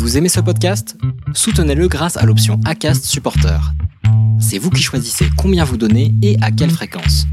Vous 0.00 0.16
aimez 0.16 0.30
ce 0.30 0.40
podcast? 0.40 0.96
Soutenez-le 1.34 1.86
grâce 1.86 2.16
à 2.16 2.24
l'option 2.24 2.58
ACAST 2.64 3.04
Supporter. 3.04 3.60
C'est 4.40 4.56
vous 4.56 4.70
qui 4.70 4.82
choisissez 4.82 5.26
combien 5.36 5.62
vous 5.62 5.76
donnez 5.76 6.14
et 6.22 6.38
à 6.40 6.50
quelle 6.50 6.70
fréquence. 6.70 7.26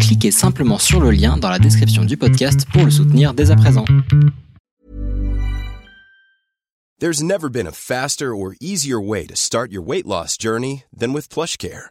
Cliquez 0.00 0.32
simplement 0.32 0.78
sur 0.78 1.00
le 1.00 1.12
lien 1.12 1.36
dans 1.36 1.48
la 1.48 1.60
description 1.60 2.04
du 2.04 2.16
podcast 2.16 2.66
pour 2.72 2.84
le 2.84 2.90
soutenir 2.90 3.32
dès 3.32 3.52
à 3.52 3.56
présent. 3.56 3.84
There's 6.98 7.22
never 7.22 7.48
been 7.48 7.68
a 7.68 7.72
faster 7.72 8.34
or 8.34 8.54
easier 8.60 9.00
way 9.00 9.24
to 9.26 9.36
start 9.36 9.70
your 9.70 9.86
weight 9.86 10.04
loss 10.04 10.36
journey 10.36 10.82
than 10.92 11.12
with 11.12 11.28
PlushCare. 11.32 11.90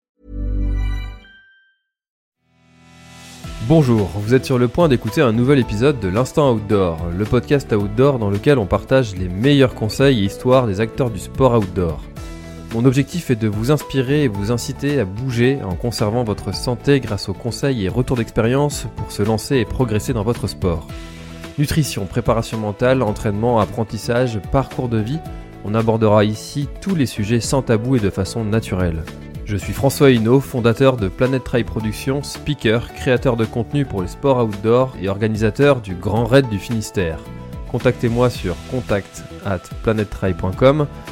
Bonjour, 3.67 4.09
vous 4.15 4.33
êtes 4.33 4.43
sur 4.43 4.57
le 4.57 4.67
point 4.67 4.89
d'écouter 4.89 5.21
un 5.21 5.31
nouvel 5.31 5.59
épisode 5.59 5.99
de 5.99 6.07
l'Instant 6.07 6.53
Outdoor, 6.53 6.97
le 7.15 7.25
podcast 7.25 7.71
outdoor 7.71 8.17
dans 8.17 8.31
lequel 8.31 8.57
on 8.57 8.65
partage 8.65 9.15
les 9.15 9.29
meilleurs 9.29 9.75
conseils 9.75 10.19
et 10.19 10.25
histoires 10.25 10.65
des 10.65 10.81
acteurs 10.81 11.11
du 11.11 11.19
sport 11.19 11.53
outdoor. 11.53 12.01
Mon 12.73 12.85
objectif 12.85 13.29
est 13.29 13.35
de 13.35 13.47
vous 13.47 13.69
inspirer 13.69 14.23
et 14.23 14.27
vous 14.27 14.51
inciter 14.51 14.99
à 14.99 15.05
bouger 15.05 15.59
en 15.63 15.75
conservant 15.75 16.23
votre 16.23 16.55
santé 16.55 16.99
grâce 16.99 17.29
aux 17.29 17.33
conseils 17.33 17.85
et 17.85 17.89
retours 17.89 18.17
d'expérience 18.17 18.87
pour 18.95 19.11
se 19.11 19.21
lancer 19.21 19.57
et 19.57 19.65
progresser 19.65 20.13
dans 20.13 20.23
votre 20.23 20.47
sport. 20.47 20.87
Nutrition, 21.59 22.05
préparation 22.07 22.57
mentale, 22.57 23.03
entraînement, 23.03 23.59
apprentissage, 23.59 24.39
parcours 24.51 24.89
de 24.89 24.97
vie, 24.97 25.19
on 25.65 25.75
abordera 25.75 26.25
ici 26.25 26.67
tous 26.81 26.95
les 26.95 27.05
sujets 27.05 27.39
sans 27.41 27.61
tabou 27.61 27.95
et 27.95 27.99
de 27.99 28.09
façon 28.09 28.43
naturelle. 28.43 29.03
Je 29.51 29.57
suis 29.57 29.73
François 29.73 30.11
Hinault, 30.11 30.39
fondateur 30.39 30.95
de 30.95 31.09
Planet 31.09 31.43
Trail 31.43 31.65
Productions, 31.65 32.23
speaker, 32.23 32.93
créateur 32.93 33.35
de 33.35 33.43
contenu 33.43 33.83
pour 33.83 34.01
les 34.01 34.07
sports 34.07 34.41
outdoor 34.45 34.95
et 35.01 35.09
organisateur 35.09 35.81
du 35.81 35.93
Grand 35.93 36.23
Raid 36.23 36.47
du 36.47 36.57
Finistère. 36.57 37.19
Contactez-moi 37.69 38.29
sur 38.29 38.55
contact 38.71 39.25
at 39.45 39.59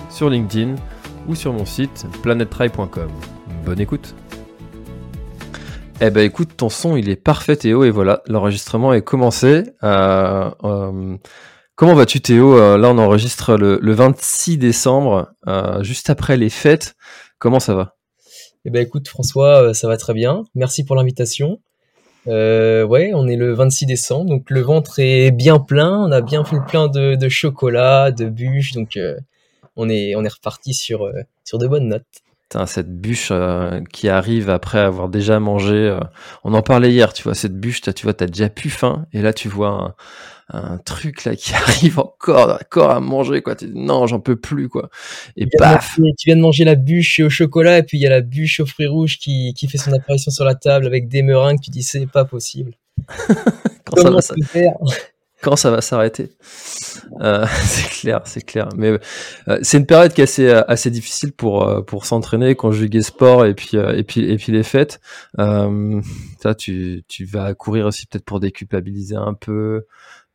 sur 0.10 0.30
LinkedIn 0.30 0.76
ou 1.28 1.36
sur 1.36 1.52
mon 1.52 1.66
site 1.66 2.06
planettrail.com. 2.24 3.10
Bonne 3.66 3.82
écoute 3.82 4.16
eh 6.00 6.10
ben 6.10 6.24
écoute, 6.24 6.52
ton 6.56 6.70
son 6.70 6.96
il 6.96 7.10
est 7.10 7.18
parfait 7.18 7.58
Théo 7.58 7.84
et 7.84 7.92
voilà, 7.92 8.22
l'enregistrement 8.28 8.94
est 8.94 9.02
commencé. 9.02 9.64
Euh, 9.84 10.50
euh, 10.64 11.18
comment 11.76 11.94
vas-tu 11.94 12.22
Théo? 12.22 12.58
Euh, 12.58 12.78
Là 12.78 12.92
on 12.92 12.98
enregistre 13.00 13.58
le, 13.58 13.80
le 13.82 13.92
26 13.92 14.58
décembre, 14.58 15.28
juste 15.82 16.10
après 16.10 16.38
les 16.38 16.50
fêtes. 16.50 16.96
Comment 17.38 17.60
ça 17.60 17.76
va? 17.76 17.99
Eh 18.66 18.70
ben 18.70 18.82
écoute 18.82 19.08
François, 19.08 19.64
euh, 19.64 19.74
ça 19.74 19.88
va 19.88 19.98
très 19.98 20.14
bien. 20.14 20.44
Merci 20.56 20.84
pour 20.84 20.96
l'invitation. 20.96 21.60
Euh, 22.28 22.84
ouais, 22.84 23.12
on 23.14 23.28
est 23.28 23.36
le 23.36 23.54
26 23.54 23.86
décembre, 23.86 24.30
donc 24.30 24.50
le 24.50 24.62
ventre 24.62 25.00
est 25.00 25.32
bien 25.32 25.60
plein. 25.60 25.98
On 25.98 26.12
a 26.12 26.22
bien 26.22 26.44
fait 26.44 26.58
le 26.58 26.66
plein 26.66 26.88
de, 26.88 27.30
chocolat, 27.30 28.12
de 28.12 28.26
bûches, 28.26 28.74
donc 28.74 28.98
euh, 28.98 29.18
on 29.76 29.90
est 29.90 30.16
on 30.16 30.24
est 30.24 30.34
reparti 30.34 30.74
sur 30.74 31.06
euh, 31.06 31.14
sur 31.44 31.58
de 31.58 31.68
bonnes 31.68 31.88
notes. 31.88 32.04
Cette 32.66 32.92
bûche 32.92 33.32
qui 33.94 34.10
arrive 34.10 34.50
après 34.50 34.80
avoir 34.80 35.08
déjà 35.08 35.40
mangé. 35.40 35.96
on 36.44 36.56
en 36.56 36.64
parlait 36.64 36.92
hier, 36.92 37.14
tu 37.14 37.22
vois, 37.22 37.36
cette 37.36 37.60
bûche, 37.60 37.82
tu 37.82 38.04
vois, 38.04 38.16
t'as 38.16 38.26
déjà 38.26 38.50
plus 38.50 38.72
faim, 38.72 39.06
et 39.14 39.22
là 39.22 39.34
tu 39.34 39.48
vois 39.50 39.96
un 40.52 40.78
truc 40.78 41.26
là 41.26 41.36
qui 41.36 41.54
arrive 41.56 42.00
encore, 42.00 42.60
encore 42.62 42.92
à 42.92 43.00
manger, 43.00 43.42
quoi. 43.42 43.56
Tu 43.56 43.68
dis, 43.68 43.74
non, 43.80 44.08
j'en 44.08 44.20
peux 44.20 44.36
plus, 44.36 44.70
quoi. 44.70 44.90
Et 45.38 45.48
paf 45.58 45.96
Tu 46.18 46.26
viens 46.28 46.36
de 46.36 46.42
manger 46.42 46.64
la 46.64 46.76
bûche 46.76 47.20
au 47.20 47.30
chocolat 47.30 47.78
et 47.80 47.84
puis 47.84 47.98
il 47.98 48.02
y 48.02 48.08
a 48.08 48.10
la 48.10 48.22
bûche 48.22 48.60
aux 48.60 48.66
fruits 48.66 48.88
rouges 48.88 49.18
qui, 49.20 49.54
qui 49.56 49.68
fait 49.68 49.78
son 49.78 49.94
apparition 49.94 50.32
sur 50.32 50.46
la 50.46 50.56
table 50.56 50.86
avec 50.88 51.08
des 51.08 51.22
meringues. 51.22 51.60
Tu 51.62 51.70
dis 51.72 51.84
c'est 51.84 52.06
pas 52.08 52.26
possible. 52.26 52.74
quand 53.86 53.96
ça 53.96 54.04
Comment 54.04 54.16
va, 54.16 54.22
ça- 54.22 54.36
faire? 54.44 54.74
Quand 55.42 55.56
ça 55.56 55.72
va 55.72 55.80
s'arrêter. 55.80 56.32
Euh, 57.22 57.46
c'est 57.64 57.88
clair, 58.02 58.20
c'est 58.26 58.42
clair. 58.46 58.68
Mais 58.76 59.00
euh, 59.48 59.58
c'est 59.62 59.78
une 59.78 59.86
période 59.86 60.12
qui 60.12 60.20
est 60.20 60.26
assez, 60.26 60.50
euh, 60.50 60.64
assez 60.68 60.92
difficile 60.92 61.32
pour, 61.32 61.66
euh, 61.66 61.82
pour 61.82 62.06
s'entraîner, 62.06 62.56
conjuguer 62.56 63.02
sport 63.02 63.46
et 63.46 63.54
puis, 63.54 63.78
euh, 63.78 63.96
et 63.96 64.04
puis, 64.04 64.30
et 64.30 64.36
puis 64.36 64.52
les 64.52 64.64
fêtes. 64.64 65.00
Euh, 65.40 66.02
ça, 66.44 66.56
tu, 66.56 67.06
tu 67.08 67.24
vas 67.24 67.54
courir 67.54 67.86
aussi 67.86 68.06
peut-être 68.06 68.26
pour 68.26 68.42
déculpabiliser 68.42 69.16
un 69.16 69.34
peu, 69.34 69.86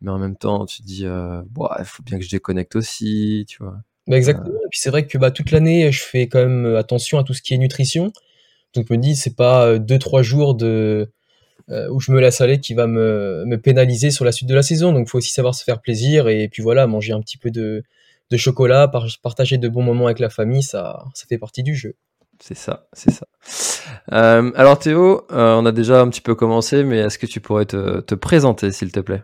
mais 0.04 0.10
en 0.10 0.18
même 0.18 0.36
temps, 0.36 0.66
tu 0.66 0.82
te 0.82 0.86
dis, 0.86 1.06
euh, 1.06 1.42
Bon, 1.50 1.68
il 1.78 1.84
faut 1.84 2.02
bien 2.02 2.18
que 2.18 2.24
je 2.24 2.30
déconnecte 2.30 2.76
aussi, 2.76 3.44
tu 3.48 3.62
vois. 3.62 3.78
Bah 4.06 4.16
exactement. 4.16 4.54
Et 4.64 4.68
puis 4.70 4.78
c'est 4.78 4.90
vrai 4.90 5.06
que 5.06 5.16
bah, 5.18 5.30
toute 5.30 5.50
l'année, 5.50 5.90
je 5.90 6.02
fais 6.04 6.28
quand 6.28 6.40
même 6.40 6.66
euh, 6.66 6.78
attention 6.78 7.18
à 7.18 7.24
tout 7.24 7.32
ce 7.34 7.40
qui 7.42 7.54
est 7.54 7.58
nutrition. 7.58 8.12
Donc 8.74 8.86
je 8.88 8.94
me 8.94 8.98
dis, 8.98 9.16
c'est 9.16 9.34
pas 9.34 9.66
euh, 9.66 9.78
deux 9.78 9.98
trois 9.98 10.22
jours 10.22 10.54
de 10.54 11.10
euh, 11.70 11.88
où 11.90 12.00
je 12.00 12.12
me 12.12 12.20
laisse 12.20 12.40
aller 12.42 12.60
qui 12.60 12.74
va 12.74 12.86
me, 12.86 13.44
me 13.46 13.56
pénaliser 13.58 14.10
sur 14.10 14.24
la 14.24 14.32
suite 14.32 14.48
de 14.48 14.54
la 14.54 14.62
saison. 14.62 14.92
Donc 14.92 15.06
il 15.08 15.10
faut 15.10 15.18
aussi 15.18 15.30
savoir 15.32 15.54
se 15.54 15.64
faire 15.64 15.80
plaisir 15.80 16.28
et 16.28 16.48
puis 16.48 16.62
voilà, 16.62 16.86
manger 16.86 17.12
un 17.14 17.20
petit 17.20 17.38
peu 17.38 17.50
de, 17.50 17.82
de 18.30 18.36
chocolat, 18.36 18.88
par- 18.88 19.06
partager 19.22 19.58
de 19.58 19.68
bons 19.68 19.82
moments 19.82 20.06
avec 20.06 20.18
la 20.18 20.30
famille, 20.30 20.62
ça, 20.62 21.04
ça 21.14 21.24
fait 21.28 21.38
partie 21.38 21.62
du 21.62 21.74
jeu. 21.74 21.94
C'est 22.40 22.56
ça, 22.56 22.88
c'est 22.92 23.10
ça. 23.12 23.26
Euh, 24.12 24.50
alors 24.56 24.78
Théo, 24.78 25.24
euh, 25.32 25.54
on 25.54 25.64
a 25.66 25.72
déjà 25.72 26.00
un 26.00 26.08
petit 26.08 26.20
peu 26.20 26.34
commencé, 26.34 26.82
mais 26.84 26.98
est-ce 26.98 27.18
que 27.18 27.26
tu 27.26 27.40
pourrais 27.40 27.64
te, 27.64 28.00
te 28.00 28.14
présenter, 28.14 28.72
s'il 28.72 28.92
te 28.92 29.00
plaît? 29.00 29.22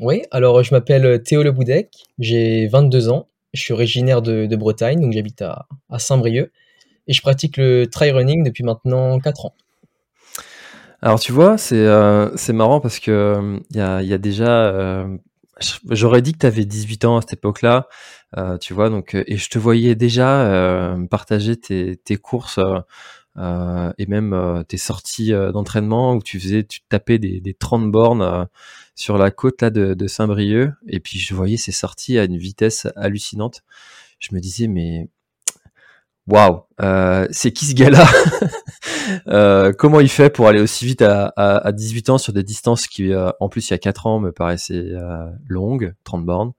Oui, 0.00 0.22
alors 0.30 0.62
je 0.62 0.74
m'appelle 0.74 1.22
Théo 1.22 1.42
Le 1.42 1.52
Boudec, 1.52 1.90
j'ai 2.18 2.68
22 2.68 3.10
ans, 3.10 3.28
je 3.52 3.60
suis 3.60 3.74
originaire 3.74 4.22
de, 4.22 4.56
Bretagne, 4.56 4.98
donc 4.98 5.12
j'habite 5.12 5.42
à, 5.42 5.66
Saint-Brieuc 5.98 6.50
et 7.06 7.12
je 7.12 7.20
pratique 7.20 7.58
le 7.58 7.84
trail 7.84 8.12
running 8.12 8.42
depuis 8.42 8.64
maintenant 8.64 9.18
4 9.20 9.44
ans. 9.44 9.54
Alors 11.02 11.20
tu 11.20 11.32
vois, 11.32 11.58
c'est 11.58 11.86
euh, 11.86 12.30
marrant 12.54 12.80
parce 12.80 12.98
que 12.98 13.10
euh, 13.10 13.58
il 13.70 13.76
y 13.76 14.14
a, 14.14 14.18
déjà, 14.18 14.68
euh, 14.68 15.18
j'aurais 15.90 16.22
dit 16.22 16.32
que 16.32 16.38
tu 16.38 16.46
avais 16.46 16.64
18 16.64 17.04
ans 17.04 17.18
à 17.18 17.20
cette 17.20 17.34
époque-là, 17.34 17.86
euh, 18.38 18.56
tu 18.56 18.72
vois, 18.72 18.88
donc 18.88 19.14
euh, 19.14 19.22
et 19.26 19.36
je 19.36 19.50
te 19.50 19.58
voyais 19.58 19.96
déjà 19.96 20.46
euh, 20.46 21.06
partager 21.08 21.56
tes, 21.58 22.16
courses 22.16 22.56
euh, 22.56 22.78
euh, 23.36 23.92
et 23.98 24.06
même 24.06 24.32
euh, 24.32 24.62
tes 24.64 24.76
sorties 24.76 25.32
euh, 25.32 25.52
d'entraînement 25.52 26.14
où 26.14 26.22
tu 26.22 26.40
faisais, 26.40 26.64
tu 26.64 26.80
tapais 26.88 27.18
des, 27.18 27.40
des 27.40 27.54
30 27.54 27.90
bornes 27.90 28.22
euh, 28.22 28.44
sur 29.00 29.16
la 29.16 29.30
côte 29.30 29.62
là 29.62 29.70
de, 29.70 30.06
Saint-Brieuc 30.06 30.74
et 30.86 31.00
puis 31.00 31.18
je 31.18 31.34
voyais 31.34 31.56
ces 31.56 31.72
sorties 31.72 32.18
à 32.18 32.24
une 32.24 32.36
vitesse 32.36 32.86
hallucinante. 32.96 33.62
Je 34.18 34.34
me 34.34 34.40
disais 34.40 34.68
mais 34.68 35.08
waouh, 36.26 36.64
euh, 36.82 37.26
c'est 37.30 37.50
qui 37.50 37.66
ce 37.66 37.74
gars-là? 37.74 38.06
Euh, 39.26 39.72
comment 39.72 39.98
il 39.98 40.08
fait 40.08 40.30
pour 40.30 40.46
aller 40.46 40.60
aussi 40.60 40.86
vite 40.86 41.02
à, 41.02 41.32
à, 41.34 41.66
à 41.66 41.72
18 41.72 42.10
ans 42.10 42.18
sur 42.18 42.32
des 42.32 42.44
distances 42.44 42.86
qui, 42.86 43.12
euh, 43.12 43.30
en 43.40 43.48
plus, 43.48 43.68
il 43.68 43.72
y 43.72 43.74
a 43.74 43.78
4 43.78 44.06
ans, 44.06 44.20
me 44.20 44.30
paraissaient 44.30 44.92
longues, 45.48 45.94
30 46.04 46.24
bornes. 46.24 46.52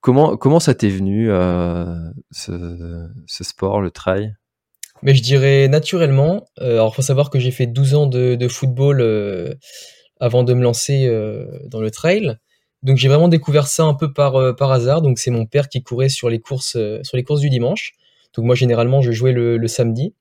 Comment, 0.00 0.36
comment 0.36 0.60
ça 0.60 0.74
t'est 0.74 0.90
venu, 0.90 1.28
ce 2.32 3.44
sport, 3.44 3.80
le 3.80 3.90
trail? 3.90 4.34
Mais 5.02 5.14
je 5.14 5.22
dirais 5.22 5.68
naturellement. 5.68 6.46
Euh, 6.60 6.74
alors, 6.74 6.94
faut 6.94 7.02
savoir 7.02 7.30
que 7.30 7.38
j'ai 7.38 7.50
fait 7.50 7.66
12 7.66 7.94
ans 7.94 8.06
de, 8.06 8.48
football 8.48 9.00
euh, 9.00 9.54
avant 10.20 10.44
de 10.44 10.54
me 10.54 10.62
lancer 10.62 11.06
euh, 11.06 11.46
dans 11.66 11.80
le 11.80 11.90
trail. 11.90 12.36
Donc, 12.82 12.96
j'ai 12.96 13.08
vraiment 13.08 13.28
découvert 13.28 13.66
ça 13.66 13.84
un 13.84 13.94
peu 13.94 14.12
par, 14.12 14.36
euh, 14.36 14.52
par 14.52 14.70
hasard. 14.70 15.02
Donc, 15.02 15.18
c'est 15.18 15.30
mon 15.30 15.46
père 15.46 15.68
qui 15.68 15.82
courait 15.82 16.08
sur 16.08 16.28
les 16.30 16.40
courses, 16.40 16.76
sur 17.02 17.16
les 17.16 17.24
courses 17.24 17.40
du 17.40 17.50
dimanche. 17.50 17.94
Donc, 18.34 18.44
moi, 18.44 18.54
généralement, 18.54 19.00
je 19.02 19.12
jouais 19.12 19.32
le, 19.32 19.66
samedi. 19.68 20.14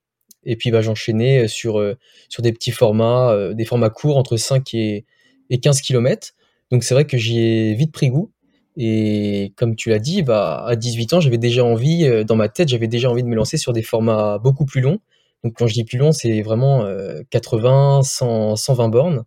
Et 0.44 0.56
puis, 0.56 0.72
bah, 0.72 0.82
j'enchaînais 0.82 1.48
sur, 1.48 1.84
sur 2.30 2.42
des 2.42 2.54
petits 2.54 2.72
formats, 2.72 3.54
des 3.54 3.66
formats 3.66 3.90
courts 3.90 4.18
entre 4.18 4.38
5 4.38 4.74
et, 4.74 5.06
et 5.50 5.60
15 5.60 5.82
km. 5.82 6.34
Donc, 6.72 6.84
c'est 6.84 6.94
vrai 6.94 7.06
que 7.06 7.18
j'y 7.18 7.40
ai 7.40 7.74
vite 7.74 7.92
pris 7.92 8.10
goût. 8.10 8.32
Et 8.78 9.54
comme 9.58 9.76
tu 9.76 9.90
l'as 9.90 10.00
dit, 10.00 10.22
bah, 10.24 10.64
à 10.68 10.76
18 10.76 11.14
ans, 11.14 11.20
j'avais 11.20 11.38
déjà 11.40 11.64
envie, 11.66 12.06
euh, 12.06 12.24
dans 12.24 12.36
ma 12.36 12.50
tête, 12.50 12.70
j'avais 12.70 12.88
déjà 12.88 13.10
envie 13.10 13.24
de 13.24 13.28
me 13.28 13.36
lancer 13.36 13.58
sur 13.58 13.74
des 13.74 13.82
formats 13.82 14.38
beaucoup 14.40 14.66
plus 14.66 14.82
longs. 14.82 15.00
Donc 15.44 15.54
quand 15.58 15.68
je 15.68 15.74
dis 15.74 15.84
plus 15.84 15.98
long, 15.98 16.12
c'est 16.12 16.42
vraiment 16.42 16.84
euh, 16.86 17.22
80, 17.32 18.04
100, 18.04 18.56
120 18.56 18.90
bornes. 18.90 19.24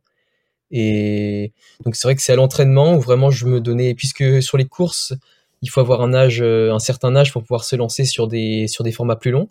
Et 0.70 1.52
donc 1.84 1.96
c'est 1.96 2.06
vrai 2.06 2.14
que 2.14 2.22
c'est 2.22 2.32
à 2.32 2.36
l'entraînement 2.36 2.94
où 2.94 3.00
vraiment 3.00 3.30
je 3.30 3.46
me 3.46 3.60
donnais, 3.60 3.94
puisque 3.94 4.42
sur 4.42 4.56
les 4.56 4.66
courses, 4.66 5.14
il 5.62 5.70
faut 5.70 5.80
avoir 5.80 6.02
un 6.02 6.14
âge, 6.14 6.40
euh, 6.42 6.72
un 6.72 6.78
certain 6.78 7.16
âge 7.16 7.32
pour 7.32 7.42
pouvoir 7.42 7.64
se 7.64 7.76
lancer 7.76 8.04
sur 8.04 8.28
des, 8.28 8.68
sur 8.68 8.84
des 8.84 8.92
formats 8.92 9.16
plus 9.16 9.30
longs. 9.32 9.48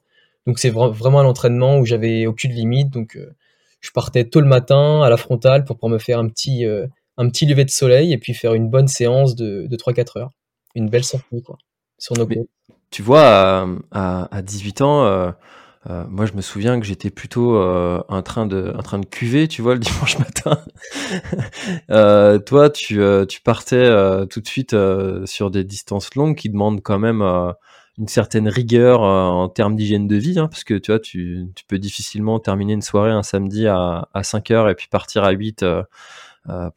Donc 0.47 0.59
c'est 0.59 0.69
vra- 0.71 0.91
vraiment 0.91 1.19
à 1.19 1.23
l'entraînement 1.23 1.77
où 1.79 1.85
j'avais 1.85 2.25
aucune 2.25 2.51
limite. 2.53 2.89
Donc 2.89 3.15
euh, 3.17 3.33
je 3.81 3.91
partais 3.91 4.25
tôt 4.25 4.39
le 4.41 4.47
matin 4.47 5.01
à 5.03 5.09
la 5.09 5.17
frontale 5.17 5.65
pour 5.65 5.75
pouvoir 5.77 5.93
me 5.93 5.99
faire 5.99 6.19
un 6.19 6.27
petit, 6.29 6.65
un 7.19 7.29
petit 7.29 7.45
lever 7.45 7.65
de 7.65 7.69
soleil 7.69 8.13
et 8.13 8.17
puis 8.17 8.33
faire 8.33 8.53
une 8.53 8.69
bonne 8.69 8.87
séance 8.87 9.35
de, 9.35 9.67
de 9.67 9.75
3-4 9.75 10.19
heures. 10.19 10.29
Une 10.73 10.89
belle 10.89 11.03
sortie, 11.03 11.43
quoi, 11.43 11.57
sur 11.97 12.17
nos 12.17 12.25
côtes. 12.25 12.47
tu 12.91 13.01
vois, 13.01 13.67
à, 13.91 14.35
à, 14.35 14.41
18 14.41 14.81
ans, 14.81 15.05
euh, 15.05 15.31
euh, 15.89 16.05
moi 16.07 16.25
je 16.25 16.33
me 16.33 16.41
souviens 16.41 16.79
que 16.79 16.85
j'étais 16.85 17.09
plutôt 17.09 17.55
euh, 17.55 18.01
un 18.09 18.21
train 18.21 18.45
de 18.45 18.73
un 18.77 18.81
train 18.81 18.99
de 18.99 19.05
cuver, 19.05 19.47
tu 19.49 19.61
vois, 19.61 19.73
le 19.73 19.79
dimanche 19.81 20.17
matin. 20.17 20.59
euh, 21.91 22.39
toi, 22.39 22.69
tu, 22.69 23.01
euh, 23.01 23.25
tu 23.25 23.41
partais 23.41 23.75
euh, 23.75 24.25
tout 24.25 24.39
de 24.39 24.47
suite 24.47 24.75
sur 25.25 25.51
des 25.51 25.65
distances 25.65 26.15
longues 26.15 26.37
qui 26.37 26.49
demandent 26.49 26.81
quand 26.81 26.99
même 26.99 27.21
une 27.97 28.07
certaine 28.07 28.47
rigueur 28.47 29.01
en 29.01 29.49
termes 29.49 29.75
d'hygiène 29.75 30.07
de 30.07 30.15
vie, 30.15 30.39
hein, 30.39 30.47
parce 30.47 30.63
que 30.63 30.75
tu 30.75 30.91
vois, 30.91 31.01
tu, 31.01 31.47
tu, 31.53 31.65
peux 31.65 31.79
difficilement 31.79 32.39
terminer 32.39 32.71
une 32.71 32.81
soirée 32.81 33.11
un 33.11 33.23
samedi 33.23 33.67
à, 33.67 34.07
à 34.13 34.23
5 34.23 34.51
heures 34.51 34.69
et 34.69 34.75
puis 34.75 34.87
partir 34.87 35.25
à 35.25 35.31
8 35.31 35.65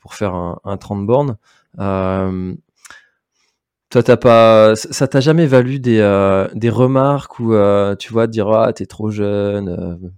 pour 0.01 0.15
faire 0.15 0.35
un, 0.35 0.61
un 0.65 0.77
30 0.77 1.07
bornes. 1.07 1.37
Toi, 3.93 4.03
t'as 4.03 4.17
pas, 4.17 4.75
ça 4.75 5.07
t'a 5.07 5.21
jamais 5.21 5.45
valu 5.45 5.79
des, 5.79 5.99
euh, 5.99 6.49
des 6.55 6.71
remarques 6.71 7.39
ou 7.39 7.53
euh, 7.53 7.95
tu 7.95 8.11
vois 8.11 8.27
dire 8.27 8.49
ah 8.49 8.73
t'es 8.73 8.87
trop 8.87 9.11
jeune, 9.11 9.69
euh, 9.69 10.09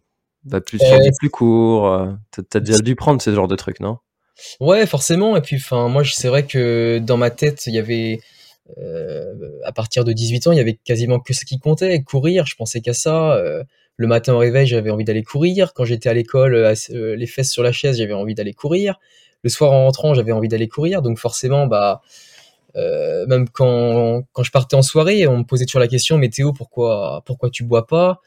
va 0.44 0.60
plus 0.60 0.78
des 0.78 1.10
plus 1.18 1.28
court. 1.28 1.88
Euh, 1.88 2.12
t'as 2.50 2.60
déjà 2.60 2.78
dû 2.78 2.94
prendre 2.94 3.20
ce 3.20 3.34
genre 3.34 3.48
de 3.48 3.56
trucs, 3.56 3.80
non? 3.80 3.98
Ouais, 4.60 4.86
forcément. 4.86 5.36
Et 5.36 5.40
puis, 5.40 5.56
enfin, 5.56 5.88
moi, 5.88 6.04
c'est 6.04 6.28
vrai 6.28 6.46
que 6.46 7.00
dans 7.02 7.16
ma 7.16 7.30
tête, 7.30 7.66
il 7.66 7.74
y 7.74 7.78
avait 7.80 8.20
à 9.64 9.72
partir 9.72 10.04
de 10.04 10.12
18 10.12 10.46
ans, 10.46 10.52
il 10.52 10.58
y 10.58 10.60
avait 10.60 10.78
quasiment 10.84 11.18
que 11.18 11.34
ce 11.34 11.44
qui 11.44 11.58
comptait, 11.58 12.00
courir. 12.04 12.46
Je 12.46 12.54
pensais 12.54 12.80
qu'à 12.80 12.94
ça. 12.94 13.36
le 13.96 14.06
matin 14.06 14.34
au 14.34 14.38
réveil, 14.38 14.68
j'avais 14.68 14.90
envie 14.90 15.04
d'aller 15.04 15.24
courir. 15.24 15.74
Quand 15.74 15.84
j'étais 15.84 16.08
à 16.08 16.14
l'école, 16.14 16.54
les 16.92 17.26
fesses 17.26 17.50
sur 17.50 17.64
la 17.64 17.72
chaise, 17.72 17.98
j'avais 17.98 18.14
envie 18.14 18.36
d'aller 18.36 18.54
courir. 18.54 19.00
Le 19.44 19.50
soir 19.50 19.70
en 19.70 19.84
rentrant, 19.84 20.14
j'avais 20.14 20.32
envie 20.32 20.48
d'aller 20.48 20.66
courir. 20.66 21.02
Donc 21.02 21.18
forcément, 21.18 21.68
bah 21.68 22.00
euh, 22.76 23.24
même 23.26 23.48
quand, 23.48 24.24
quand 24.32 24.42
je 24.42 24.50
partais 24.50 24.74
en 24.74 24.82
soirée, 24.82 25.28
on 25.28 25.38
me 25.38 25.44
posait 25.44 25.66
toujours 25.66 25.80
la 25.80 25.86
question, 25.86 26.18
mais 26.18 26.28
Théo, 26.28 26.52
pourquoi, 26.52 27.22
pourquoi 27.24 27.50
tu 27.50 27.62
bois 27.62 27.86
pas? 27.86 28.20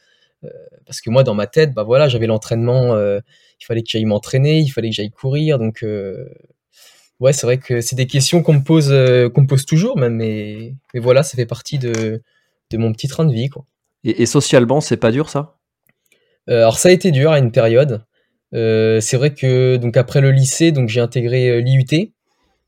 Euh, 0.46 0.50
Parce 0.86 1.02
que 1.02 1.10
moi, 1.10 1.24
dans 1.24 1.34
ma 1.34 1.48
tête, 1.48 1.74
bah 1.74 1.84
voilà, 1.84 2.08
j'avais 2.08 2.28
l'entraînement, 2.28 2.94
euh, 2.94 3.20
il 3.60 3.66
fallait 3.66 3.82
que 3.82 3.90
j'aille 3.90 4.06
m'entraîner, 4.06 4.60
il 4.60 4.70
fallait 4.70 4.90
que 4.90 4.96
j'aille 4.96 5.12
courir, 5.12 5.60
donc 5.60 5.84
ouais, 7.20 7.34
c'est 7.34 7.46
vrai 7.48 7.58
que 7.58 7.82
c'est 7.82 7.96
des 7.98 8.08
questions 8.08 8.42
qu'on 8.44 8.54
me 8.54 8.64
pose, 8.64 8.88
qu'on 9.34 9.42
me 9.42 9.48
pose 9.48 9.66
toujours, 9.66 9.98
même, 9.98 10.16
mais, 10.16 10.76
mais 10.94 11.02
voilà, 11.02 11.24
ça 11.24 11.36
fait 11.36 11.48
partie 11.48 11.80
de, 11.80 12.22
de 12.70 12.78
mon 12.78 12.94
petit 12.94 13.10
train 13.10 13.26
de 13.26 13.34
vie, 13.34 13.50
quoi. 13.50 13.66
Et, 14.04 14.22
et 14.22 14.26
socialement, 14.26 14.80
c'est 14.80 14.98
pas 14.98 15.12
dur 15.12 15.30
ça? 15.30 15.58
Alors 16.48 16.78
ça 16.78 16.88
a 16.88 16.92
été 16.94 17.12
dur 17.12 17.32
à 17.32 17.40
une 17.40 17.52
période. 17.52 18.06
C'est 18.54 19.18
vrai 19.18 19.34
que 19.34 19.78
donc 19.78 19.98
après 19.98 20.22
le 20.22 20.32
lycée, 20.32 20.72
donc 20.72 20.90
j'ai 20.90 21.02
intégré 21.02 21.62
l'IUT. 21.62 22.12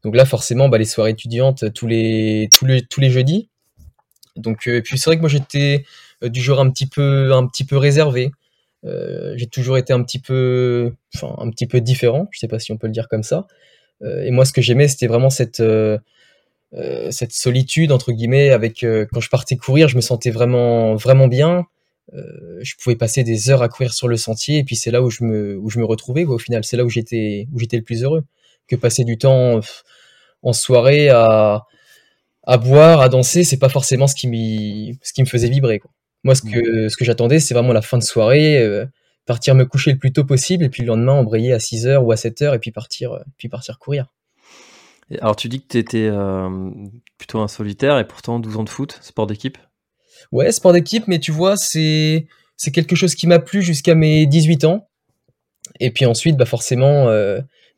Donc 0.04 0.16
là, 0.16 0.26
forcément, 0.26 0.70
bah, 0.70 0.78
les 0.78 0.86
soirées 0.86 1.12
étudiantes 1.12 1.74
tous 1.74 1.88
les, 1.88 2.48
tous 2.54 2.66
les, 2.66 2.82
tous 2.84 3.02
les 3.02 3.10
jeudis. 3.10 3.50
Donc, 4.36 4.68
euh, 4.68 4.78
et 4.78 4.82
puis 4.82 4.98
c'est 4.98 5.10
vrai 5.10 5.18
que 5.18 5.22
moi 5.22 5.30
j'étais 5.30 5.86
euh, 6.24 6.30
du 6.30 6.42
genre 6.42 6.60
un 6.60 6.70
petit 6.70 6.88
peu, 6.88 7.34
un 7.34 7.46
petit 7.48 7.66
peu 7.66 7.78
réservé. 7.78 8.32
Euh, 8.86 9.34
j'ai 9.36 9.48
toujours 9.48 9.78
été 9.78 9.92
un 9.94 10.02
petit 10.04 10.20
peu, 10.20 10.94
enfin 11.16 11.36
un 11.38 11.50
petit 11.50 11.68
peu 11.68 11.82
différent. 11.82 12.28
Je 12.32 12.40
sais 12.40 12.48
pas 12.48 12.60
si 12.60 12.72
on 12.72 12.78
peut 12.78 12.88
le 12.88 12.94
dire 12.94 13.10
comme 13.10 13.24
ça. 13.24 13.48
Euh, 14.04 14.24
et 14.24 14.32
moi, 14.32 14.46
ce 14.46 14.54
que 14.54 14.62
j'aimais, 14.62 14.88
c'était 14.88 15.08
vraiment 15.08 15.30
cette 15.30 15.60
euh, 15.60 15.98
cette 17.12 17.34
solitude 17.34 17.92
entre 17.92 18.12
guillemets. 18.14 18.52
Avec 18.52 18.86
quand 19.12 19.20
je 19.20 19.30
partais 19.30 19.58
courir, 19.58 19.88
je 19.90 19.96
me 19.98 20.02
sentais 20.02 20.32
vraiment 20.32 20.96
vraiment 20.96 21.28
bien. 21.28 21.66
Je 22.14 22.74
pouvais 22.82 22.96
passer 22.96 23.24
des 23.24 23.50
heures 23.50 23.62
à 23.62 23.70
courir 23.70 23.94
sur 23.94 24.08
le 24.08 24.18
sentier, 24.18 24.60
et 24.60 24.64
puis 24.64 24.76
c'est 24.76 24.92
là 24.92 25.02
où 25.02 25.10
je 25.10 25.24
me 25.24 25.58
où 25.58 25.70
je 25.70 25.80
me 25.80 25.86
retrouvais. 25.86 26.26
Quoi, 26.26 26.36
au 26.36 26.40
final, 26.40 26.64
c'est 26.64 26.78
là 26.78 26.84
où 26.86 26.90
j'étais 26.90 27.48
où 27.54 27.60
j'étais 27.60 27.78
le 27.78 27.84
plus 27.84 28.04
heureux 28.04 28.24
que 28.68 28.76
passer 28.76 29.04
du 29.04 29.18
temps 29.18 29.60
en 30.44 30.54
soirée 30.54 31.10
à, 31.10 31.66
à 32.44 32.58
boire, 32.58 33.02
à 33.02 33.10
danser, 33.10 33.44
c'est 33.44 33.60
pas 33.60 33.70
forcément 33.70 34.08
ce 34.08 34.16
qui, 34.16 34.98
ce 35.04 35.14
qui 35.14 35.22
me 35.22 35.28
faisait 35.28 35.50
vibrer. 35.50 35.80
Quoi. 35.80 35.92
Moi, 36.24 36.36
ce 36.36 36.42
que, 36.42 36.90
ce 36.90 36.98
que 36.98 37.06
j'attendais, 37.06 37.40
c'est 37.40 37.54
vraiment 37.54 37.74
la 37.74 37.82
fin 37.82 37.98
de 37.98 38.04
soirée, 38.04 38.62
euh, 38.62 38.86
partir 39.26 39.56
me 39.56 39.66
coucher 39.66 39.92
le 39.92 39.98
plus 39.98 40.12
tôt 40.12 40.24
possible, 40.24 40.64
et 40.64 40.70
puis 40.70 40.82
le 40.82 40.88
lendemain, 40.88 41.14
embrayer 41.14 41.54
à 41.54 41.58
6h 41.58 41.98
ou 41.98 42.12
à 42.12 42.16
7h, 42.16 42.56
et 42.56 42.60
puis 42.60 42.72
partir, 42.72 43.14
euh, 43.14 43.20
puis 43.38 43.50
partir 43.50 43.80
courir. 43.80 44.08
alors, 45.22 45.36
tu 45.36 45.48
dis 45.48 45.62
que 45.62 45.68
tu 45.68 45.78
étais 45.78 46.08
euh, 46.12 46.72
plutôt 47.18 47.40
un 47.40 47.48
solitaire, 47.48 48.00
et 48.00 48.08
pourtant 48.08 48.40
12 48.40 48.58
ans 48.58 48.64
de 48.64 48.70
foot, 48.70 48.98
sport 49.02 49.28
d'équipe? 49.28 49.58
Ouais, 50.32 50.52
sport 50.52 50.74
d'équipe, 50.74 51.08
mais 51.08 51.20
tu 51.20 51.32
vois, 51.32 51.58
c'est, 51.58 52.28
c'est 52.58 52.72
quelque 52.72 52.96
chose 52.96 53.16
qui 53.16 53.28
m'a 53.28 53.40
plu 53.40 53.62
jusqu'à 53.62 53.96
mes 53.96 54.26
18 54.26 54.66
ans. 54.66 54.88
Et 55.80 55.92
puis 55.92 56.06
ensuite, 56.06 56.36
bah 56.36 56.46
forcément, 56.46 57.10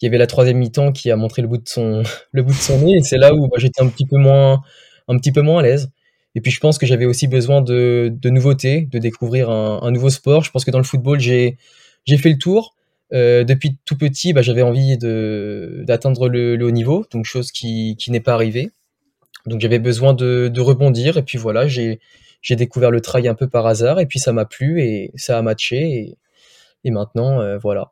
il 0.02 0.06
y 0.06 0.08
avait 0.08 0.18
la 0.18 0.28
troisième 0.28 0.58
mi-temps 0.58 0.92
qui 0.92 1.12
a 1.12 1.16
montré 1.16 1.42
le 1.42 1.48
bout 1.48 1.58
de 1.58 1.70
son, 1.70 2.04
le 2.32 2.44
bout 2.44 2.54
de 2.54 2.58
son 2.58 2.80
nez, 2.80 2.98
et 2.98 3.04
c'est 3.04 3.18
là 3.18 3.34
où 3.34 3.48
bah, 3.48 3.58
j'étais 3.58 3.82
un 3.82 3.88
petit 3.88 4.06
peu 4.06 4.18
moins, 4.18 4.62
un 5.08 5.18
petit 5.18 5.32
peu 5.32 5.42
moins 5.42 5.60
à 5.60 5.64
l'aise. 5.64 5.92
Et 6.34 6.42
puis 6.42 6.52
je 6.52 6.60
pense 6.60 6.78
que 6.78 6.86
j'avais 6.86 7.06
aussi 7.06 7.28
besoin 7.28 7.62
de, 7.62 8.12
de 8.12 8.30
nouveautés, 8.30 8.88
de 8.90 9.00
découvrir 9.00 9.50
un, 9.50 9.82
un, 9.84 9.92
nouveau 9.92 10.10
sport. 10.10 10.44
Je 10.44 10.52
pense 10.52 10.64
que 10.64 10.72
dans 10.72 10.78
le 10.78 10.86
football, 10.86 11.20
j'ai, 11.20 11.58
j'ai 12.06 12.18
fait 12.18 12.30
le 12.30 12.38
tour. 12.38 12.76
Euh, 13.14 13.44
depuis 13.44 13.78
tout 13.84 13.98
petit, 13.98 14.32
bah, 14.32 14.42
j'avais 14.42 14.62
envie 14.62 14.98
de, 14.98 15.84
d'atteindre 15.86 16.30
le, 16.30 16.56
le, 16.56 16.66
haut 16.66 16.72
niveau, 16.72 17.06
donc 17.12 17.26
chose 17.26 17.52
qui, 17.52 17.98
qui 18.00 18.10
n'est 18.12 18.22
pas 18.22 18.34
arrivée. 18.34 18.72
Donc 19.46 19.60
j'avais 19.60 19.80
besoin 19.80 20.14
de, 20.14 20.48
de 20.48 20.62
rebondir, 20.62 21.18
et 21.18 21.24
puis 21.24 21.38
voilà, 21.38 21.68
j'ai, 21.68 22.00
j'ai 22.42 22.56
découvert 22.56 22.92
le 22.92 23.02
trail 23.02 23.28
un 23.28 23.36
peu 23.36 23.48
par 23.48 23.68
hasard, 23.68 24.00
et 24.00 24.06
puis 24.06 24.20
ça 24.20 24.34
m'a 24.34 24.46
plu, 24.46 24.82
et 24.82 25.12
ça 25.16 25.38
a 25.38 25.42
matché, 25.42 26.18
et, 26.84 26.92
maintenant, 26.92 27.40
euh, 27.40 27.58
voilà. 27.58 27.92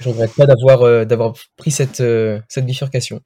Je 0.00 0.08
regrette 0.08 0.34
pas 0.34 0.46
d'avoir 0.46 0.82
euh, 0.82 1.04
d'avoir 1.04 1.34
pris 1.56 1.70
cette 1.70 2.00
euh, 2.00 2.40
cette 2.48 2.66
bifurcation. 2.66 3.20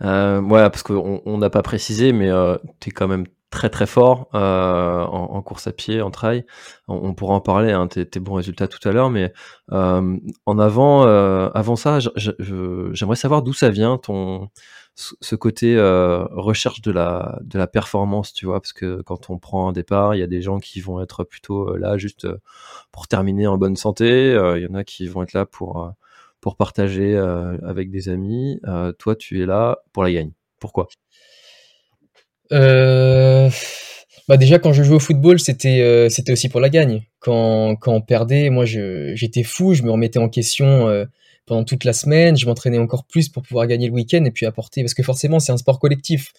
Ouais, 0.00 0.68
parce 0.68 0.82
qu'on 0.82 1.38
n'a 1.38 1.50
pas 1.50 1.62
précisé, 1.62 2.12
mais 2.12 2.28
tu 2.80 2.88
es 2.88 2.92
quand 2.92 3.06
même 3.06 3.24
très 3.50 3.68
très 3.68 3.86
fort 3.86 4.28
en, 4.32 5.42
course 5.42 5.68
à 5.68 5.72
pied, 5.72 6.02
en 6.02 6.10
trail. 6.10 6.44
On, 6.88 7.14
pourra 7.14 7.34
en 7.34 7.40
parler, 7.40 7.70
hein, 7.70 7.86
tes, 7.86 8.04
tes, 8.04 8.18
bons 8.18 8.34
résultats 8.34 8.66
tout 8.66 8.86
à 8.88 8.90
l'heure, 8.90 9.10
mais 9.10 9.32
en 9.70 10.58
avant, 10.58 11.04
avant 11.04 11.76
ça, 11.76 12.00
j'aimerais 12.16 13.14
savoir 13.14 13.42
d'où 13.42 13.52
ça 13.52 13.70
vient 13.70 13.96
ton 13.96 14.48
ce 14.94 15.34
côté 15.34 15.76
euh, 15.76 16.24
recherche 16.30 16.82
de 16.82 16.90
la 16.90 17.38
de 17.42 17.58
la 17.58 17.66
performance, 17.66 18.32
tu 18.32 18.46
vois, 18.46 18.60
parce 18.60 18.72
que 18.72 19.02
quand 19.02 19.30
on 19.30 19.38
prend 19.38 19.68
un 19.68 19.72
départ, 19.72 20.14
il 20.14 20.18
y 20.18 20.22
a 20.22 20.26
des 20.26 20.42
gens 20.42 20.58
qui 20.58 20.80
vont 20.80 21.00
être 21.02 21.24
plutôt 21.24 21.76
là 21.76 21.98
juste 21.98 22.28
pour 22.92 23.08
terminer 23.08 23.46
en 23.46 23.58
bonne 23.58 23.76
santé, 23.76 24.32
il 24.56 24.62
y 24.62 24.66
en 24.66 24.74
a 24.74 24.84
qui 24.84 25.08
vont 25.08 25.22
être 25.22 25.32
là 25.32 25.46
pour 25.46 25.92
pour 26.40 26.56
partager 26.56 27.16
avec 27.62 27.90
des 27.90 28.08
amis. 28.08 28.60
toi, 28.98 29.16
tu 29.16 29.42
es 29.42 29.46
là 29.46 29.78
pour 29.92 30.02
la 30.02 30.12
gagne. 30.12 30.32
Pourquoi? 30.58 30.88
Euh, 32.52 33.48
bah 34.28 34.36
déjà 34.36 34.58
quand 34.58 34.72
je 34.72 34.82
jouais 34.82 34.96
au 34.96 35.00
football, 35.00 35.40
c'était 35.40 35.80
euh, 35.80 36.08
c'était 36.08 36.32
aussi 36.32 36.48
pour 36.48 36.60
la 36.60 36.68
gagne. 36.68 37.02
Quand, 37.18 37.76
quand 37.76 37.92
on 37.92 38.00
perdait, 38.00 38.50
moi 38.50 38.64
j'étais 38.64 39.42
fou, 39.42 39.74
je 39.74 39.82
me 39.82 39.90
remettais 39.90 40.18
en 40.18 40.28
question 40.28 40.88
euh, 40.88 41.04
pendant 41.52 41.64
toute 41.64 41.84
la 41.84 41.92
semaine, 41.92 42.34
je 42.34 42.46
m'entraînais 42.46 42.78
encore 42.78 43.04
plus 43.04 43.28
pour 43.28 43.42
pouvoir 43.42 43.66
gagner 43.66 43.86
le 43.86 43.92
week-end 43.92 44.24
et 44.24 44.30
puis 44.30 44.46
apporter 44.46 44.82
parce 44.82 44.94
que 44.94 45.02
forcément 45.02 45.38
c'est 45.38 45.52
un 45.52 45.58
sport 45.58 45.78
collectif. 45.78 46.32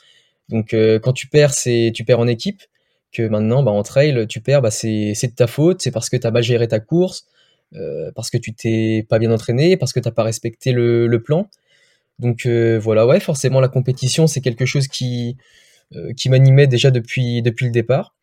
Donc 0.50 0.74
euh, 0.74 0.98
quand 0.98 1.14
tu 1.14 1.28
perds, 1.28 1.54
c'est 1.54 1.92
tu 1.94 2.04
perds 2.04 2.20
en 2.20 2.26
équipe. 2.26 2.64
Que 3.12 3.28
maintenant, 3.28 3.62
bah, 3.62 3.70
en 3.70 3.84
trail, 3.84 4.26
tu 4.28 4.42
perds, 4.42 4.64
bah, 4.64 4.72
c'est 4.72 5.14
de 5.14 5.36
ta 5.36 5.46
faute, 5.46 5.84
c'est 5.84 5.92
parce 5.92 6.10
que 6.10 6.18
tu 6.18 6.26
as 6.26 6.32
mal 6.32 6.42
géré 6.42 6.68
ta 6.68 6.80
course, 6.80 7.28
euh, 7.76 8.12
parce 8.16 8.32
que 8.32 8.40
tu 8.40 8.56
t'es 8.56 9.06
pas 9.08 9.20
bien 9.20 9.32
entraîné, 9.32 9.78
parce 9.78 9.94
que 9.94 10.00
t'as 10.00 10.10
pas 10.10 10.24
respecté 10.24 10.72
le, 10.72 11.06
le 11.06 11.22
plan. 11.22 11.48
Donc 12.18 12.48
euh, 12.48 12.80
voilà, 12.80 13.06
ouais, 13.06 13.20
forcément 13.20 13.60
la 13.62 13.68
compétition 13.68 14.26
c'est 14.26 14.42
quelque 14.42 14.66
chose 14.66 14.88
qui 14.88 15.38
qui 16.18 16.30
m'animait 16.30 16.66
déjà 16.66 16.90
depuis, 16.90 17.44
depuis 17.44 17.66
le 17.68 17.72
départ. 17.72 18.16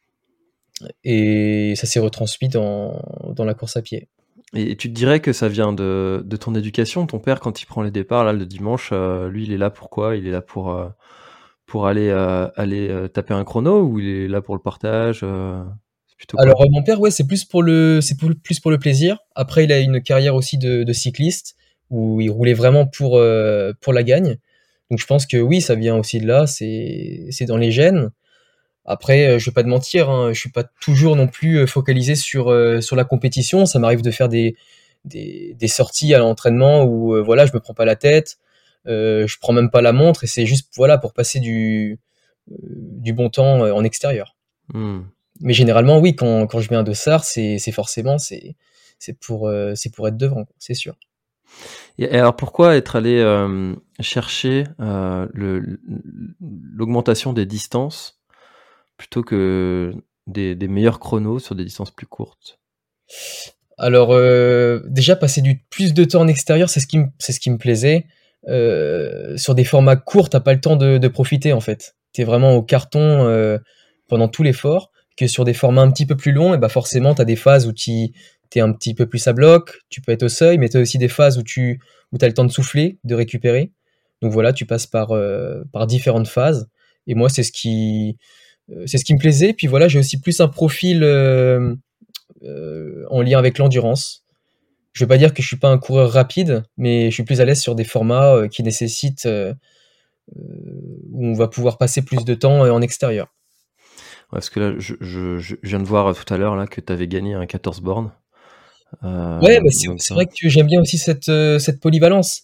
Et 1.04 1.74
ça 1.76 1.86
s'est 1.86 2.00
retransmis 2.00 2.48
dans, 2.48 3.00
dans 3.36 3.44
la 3.44 3.54
course 3.54 3.76
à 3.76 3.82
pied. 3.82 4.08
Et 4.54 4.76
tu 4.76 4.88
te 4.88 4.94
dirais 4.94 5.20
que 5.20 5.32
ça 5.32 5.48
vient 5.48 5.72
de, 5.72 6.22
de, 6.24 6.36
ton 6.36 6.54
éducation? 6.54 7.06
Ton 7.06 7.20
père, 7.20 7.40
quand 7.40 7.62
il 7.62 7.66
prend 7.66 7.82
les 7.82 7.90
départs, 7.90 8.24
là, 8.24 8.32
le 8.32 8.46
dimanche, 8.46 8.90
euh, 8.92 9.28
lui, 9.28 9.44
il 9.44 9.52
est 9.52 9.58
là 9.58 9.70
pour 9.70 9.90
quoi? 9.90 10.16
Il 10.16 10.26
est 10.26 10.32
là 10.32 10.40
pour, 10.40 10.72
euh, 10.72 10.88
pour 11.66 11.86
aller, 11.86 12.08
euh, 12.08 12.48
aller 12.56 13.06
taper 13.12 13.34
un 13.34 13.44
chrono 13.44 13.82
ou 13.82 14.00
il 14.00 14.08
est 14.08 14.28
là 14.28 14.40
pour 14.40 14.56
le 14.56 14.60
partage 14.60 15.24
plutôt 16.16 16.36
Alors, 16.40 16.64
mon 16.70 16.82
père, 16.82 17.00
ouais, 17.00 17.12
c'est 17.12 17.26
plus, 17.26 17.44
pour 17.44 17.62
le, 17.62 18.00
plus 18.42 18.58
pour 18.58 18.70
le 18.72 18.78
plaisir. 18.78 19.18
Après, 19.36 19.64
il 19.64 19.72
a 19.72 19.78
une 19.78 20.02
carrière 20.02 20.34
aussi 20.34 20.58
de, 20.58 20.82
de 20.82 20.92
cycliste 20.92 21.56
où 21.88 22.20
il 22.20 22.30
roulait 22.30 22.54
vraiment 22.54 22.86
pour, 22.86 23.22
pour 23.80 23.92
la 23.92 24.02
gagne. 24.02 24.36
Donc 24.90 24.98
je 24.98 25.06
pense 25.06 25.24
que 25.26 25.36
oui, 25.36 25.60
ça 25.60 25.76
vient 25.76 25.96
aussi 25.96 26.18
de 26.18 26.26
là, 26.26 26.46
c'est 26.46 27.28
c'est 27.30 27.44
dans 27.44 27.56
les 27.56 27.70
gènes. 27.70 28.10
Après, 28.90 29.26
euh, 29.26 29.38
je 29.38 29.46
vais 29.46 29.54
pas 29.54 29.62
te 29.62 29.68
mentir, 29.68 30.10
hein, 30.10 30.32
je 30.32 30.38
suis 30.40 30.50
pas 30.50 30.64
toujours 30.64 31.14
non 31.16 31.28
plus 31.28 31.58
euh, 31.58 31.66
focalisé 31.66 32.14
sur 32.14 32.50
euh, 32.50 32.80
sur 32.80 32.96
la 32.96 33.04
compétition. 33.04 33.66
Ça 33.66 33.78
m'arrive 33.78 34.02
de 34.02 34.10
faire 34.10 34.28
des, 34.28 34.56
des, 35.04 35.54
des 35.58 35.68
sorties 35.68 36.12
à 36.14 36.18
l'entraînement 36.18 36.84
où 36.84 37.22
voilà, 37.24 37.46
je 37.46 37.52
me 37.52 37.60
prends 37.60 37.74
pas 37.74 37.84
la 37.84 37.96
tête, 37.96 38.38
je 38.86 39.38
prends 39.38 39.52
même 39.52 39.70
pas 39.70 39.82
la 39.82 39.92
montre 39.92 40.24
et 40.24 40.26
c'est 40.26 40.46
juste 40.46 40.72
voilà 40.76 40.98
pour 40.98 41.12
passer 41.12 41.40
du 41.40 41.98
du 42.48 43.12
bon 43.12 43.28
temps 43.30 43.60
en 43.60 43.84
extérieur. 43.84 44.36
Mmh. 44.74 45.00
Mais 45.40 45.52
généralement, 45.52 45.98
oui, 45.98 46.16
quand 46.16 46.46
quand 46.46 46.60
je 46.60 46.68
viens 46.68 46.82
de 46.82 46.92
SAR, 46.92 47.24
c'est 47.24 47.58
forcément 47.72 48.18
c'est 48.18 48.56
c'est 48.98 49.18
pour 49.18 49.50
c'est 49.74 49.94
pour 49.94 50.08
être 50.08 50.16
devant, 50.16 50.46
c'est 50.58 50.74
sûr. 50.74 50.96
Et 51.98 52.18
alors 52.18 52.36
pourquoi 52.36 52.76
être 52.76 52.96
allé 52.96 53.18
euh, 53.18 53.74
chercher 54.00 54.64
euh, 54.80 55.26
l'augmentation 56.40 57.32
des 57.32 57.46
distances 57.46 58.19
plutôt 59.00 59.22
que 59.22 59.94
des, 60.26 60.54
meilleurs 60.68 61.00
chronos 61.00 61.38
sur 61.38 61.54
des 61.54 61.64
distances 61.64 61.90
plus 61.90 62.06
courtes 62.06 62.60
Alors, 63.78 64.14
déjà, 64.84 65.16
passer 65.16 65.40
du 65.40 65.64
plus 65.70 65.94
de 65.94 66.04
temps 66.04 66.20
en 66.20 66.28
extérieur, 66.28 66.68
c'est 66.68 66.80
ce, 66.80 66.86
qui 66.86 66.98
ce 67.18 67.40
qui 67.40 67.50
me 67.50 67.56
plaisait. 67.56 68.04
sur 69.38 69.54
des 69.54 69.64
formats 69.64 69.96
courts, 69.96 70.28
t'as 70.28 70.40
pas 70.40 70.52
le 70.52 70.60
temps 70.60 70.76
de, 70.76 71.08
profiter 71.08 71.54
en 71.54 71.60
fait. 71.60 71.96
Tu 72.12 72.20
es 72.20 72.24
vraiment 72.24 72.54
au 72.54 72.62
carton 72.62 73.58
pendant 74.06 74.28
tout 74.28 74.42
l'effort. 74.42 74.92
Que 75.16 75.26
sur 75.26 75.44
des 75.44 75.54
formats 75.54 75.82
un 75.82 75.90
petit 75.90 76.06
peu 76.06 76.16
plus 76.16 76.32
longs, 76.32 76.52
et 76.54 76.58
bah 76.58 76.68
forcément, 76.68 77.14
tu 77.14 77.22
as 77.22 77.24
des 77.24 77.36
phases 77.36 77.66
où 77.66 77.72
tu 77.72 78.12
es 78.54 78.60
un 78.60 78.72
petit 78.72 78.94
peu 78.94 79.06
plus 79.06 79.26
à 79.28 79.32
bloc, 79.32 79.80
tu 79.88 80.02
peux 80.02 80.12
être 80.12 80.24
au 80.24 80.28
seuil, 80.28 80.58
mais 80.58 80.68
tu 80.68 80.76
as 80.76 80.80
aussi 80.80 80.98
des 80.98 81.08
phases 81.08 81.38
où 81.38 81.42
tu 81.42 81.80
où 82.12 82.18
as 82.20 82.26
le 82.26 82.34
temps 82.34 82.44
de 82.44 82.52
souffler, 82.52 82.98
de 83.04 83.14
récupérer. 83.14 83.72
Donc 84.20 84.32
voilà, 84.32 84.52
tu 84.52 84.66
passes 84.66 84.86
par, 84.86 85.12
euh, 85.12 85.62
par 85.72 85.86
différentes 85.86 86.28
phases. 86.28 86.68
Et 87.06 87.14
moi, 87.14 87.28
c'est 87.28 87.42
ce 87.42 87.52
qui 87.52 88.18
euh, 88.18 88.39
c'est 88.86 88.98
ce 88.98 89.04
qui 89.04 89.14
me 89.14 89.18
plaisait. 89.18 89.52
Puis 89.52 89.66
voilà, 89.66 89.88
j'ai 89.88 89.98
aussi 89.98 90.20
plus 90.20 90.40
un 90.40 90.48
profil 90.48 91.02
euh, 91.02 91.74
en 93.10 93.22
lien 93.22 93.38
avec 93.38 93.58
l'endurance. 93.58 94.24
Je 94.92 95.04
veux 95.04 95.08
pas 95.08 95.18
dire 95.18 95.32
que 95.32 95.42
je 95.42 95.46
suis 95.46 95.56
pas 95.56 95.68
un 95.68 95.78
coureur 95.78 96.10
rapide, 96.10 96.64
mais 96.76 97.10
je 97.10 97.14
suis 97.14 97.22
plus 97.22 97.40
à 97.40 97.44
l'aise 97.44 97.60
sur 97.60 97.74
des 97.74 97.84
formats 97.84 98.48
qui 98.48 98.62
nécessitent 98.62 99.28
où 100.34 101.26
on 101.26 101.34
va 101.34 101.48
pouvoir 101.48 101.78
passer 101.78 102.02
plus 102.02 102.24
de 102.24 102.34
temps 102.34 102.60
en 102.60 102.82
extérieur. 102.82 103.28
parce 104.32 104.50
que 104.50 104.60
là, 104.60 104.74
je, 104.78 104.94
je, 105.00 105.54
viens 105.62 105.78
de 105.78 105.84
voir 105.84 106.12
tout 106.14 106.34
à 106.34 106.36
l'heure 106.38 106.56
là 106.56 106.66
que 106.66 106.80
tu 106.80 106.92
avais 106.92 107.06
gagné 107.06 107.34
un 107.34 107.46
14 107.46 107.80
bornes. 107.80 108.12
ouais, 109.02 109.60
mais 109.60 109.70
c'est 109.70 110.14
vrai 110.14 110.26
que 110.26 110.48
j'aime 110.48 110.66
bien 110.66 110.80
aussi 110.80 110.98
cette, 110.98 111.30
cette 111.60 111.80
polyvalence. 111.80 112.42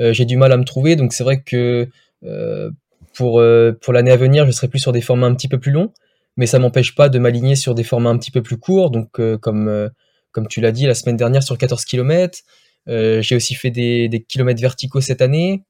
Euh, 0.00 0.12
j'ai 0.12 0.24
du 0.24 0.36
mal 0.36 0.52
à 0.52 0.56
me 0.56 0.64
trouver. 0.64 0.96
Donc 0.96 1.12
c'est 1.12 1.24
vrai 1.24 1.40
que 1.40 1.88
euh, 2.24 2.70
pour, 3.18 3.40
euh, 3.40 3.72
pour 3.72 3.92
l'année 3.92 4.12
à 4.12 4.16
venir, 4.16 4.46
je 4.46 4.52
serai 4.52 4.68
plus 4.68 4.78
sur 4.78 4.92
des 4.92 5.00
formats 5.00 5.26
un 5.26 5.34
petit 5.34 5.48
peu 5.48 5.58
plus 5.58 5.72
longs, 5.72 5.92
mais 6.36 6.46
ça 6.46 6.60
m'empêche 6.60 6.94
pas 6.94 7.08
de 7.08 7.18
m'aligner 7.18 7.56
sur 7.56 7.74
des 7.74 7.82
formats 7.82 8.10
un 8.10 8.16
petit 8.16 8.30
peu 8.30 8.42
plus 8.44 8.58
courts. 8.58 8.92
Donc 8.92 9.20
comme, 9.40 9.90
comme 10.30 10.46
tu 10.46 10.60
l'as 10.60 10.70
dit 10.70 10.86
la 10.86 10.94
semaine 10.94 11.16
dernière 11.16 11.42
sur 11.42 11.58
14 11.58 11.84
km, 11.84 12.38
j'ai 12.86 13.34
aussi 13.34 13.56
fait 13.56 13.72
des, 13.72 14.08
des, 14.08 14.22
kilomètres 14.22 14.60
verticaux 14.60 15.00
cette 15.00 15.20
année. 15.20 15.64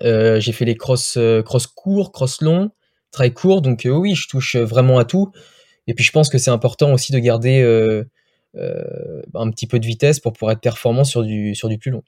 j'ai 0.00 0.52
fait 0.52 0.64
les 0.64 0.74
cross, 0.74 1.18
cross 1.44 1.66
courts, 1.66 2.12
cross 2.12 2.40
longs, 2.40 2.70
très 3.10 3.30
courts. 3.30 3.60
Donc 3.60 3.82
oui, 3.84 4.14
je 4.14 4.26
touche 4.26 4.56
vraiment 4.56 4.98
à 4.98 5.04
tout. 5.04 5.32
Et 5.86 5.92
puis 5.92 6.02
je 6.02 6.12
pense 6.12 6.30
que 6.30 6.38
c'est 6.38 6.50
important 6.50 6.94
aussi 6.94 7.12
de 7.12 7.18
garder 7.18 7.60
un 8.54 9.50
petit 9.50 9.66
peu 9.66 9.78
de 9.78 9.86
vitesse 9.86 10.18
pour 10.18 10.32
pouvoir 10.32 10.52
être 10.52 10.62
performant 10.62 11.04
sur 11.04 11.24
du, 11.24 11.54
sur 11.54 11.68
du 11.68 11.76
plus 11.76 11.90
long. 11.90 12.02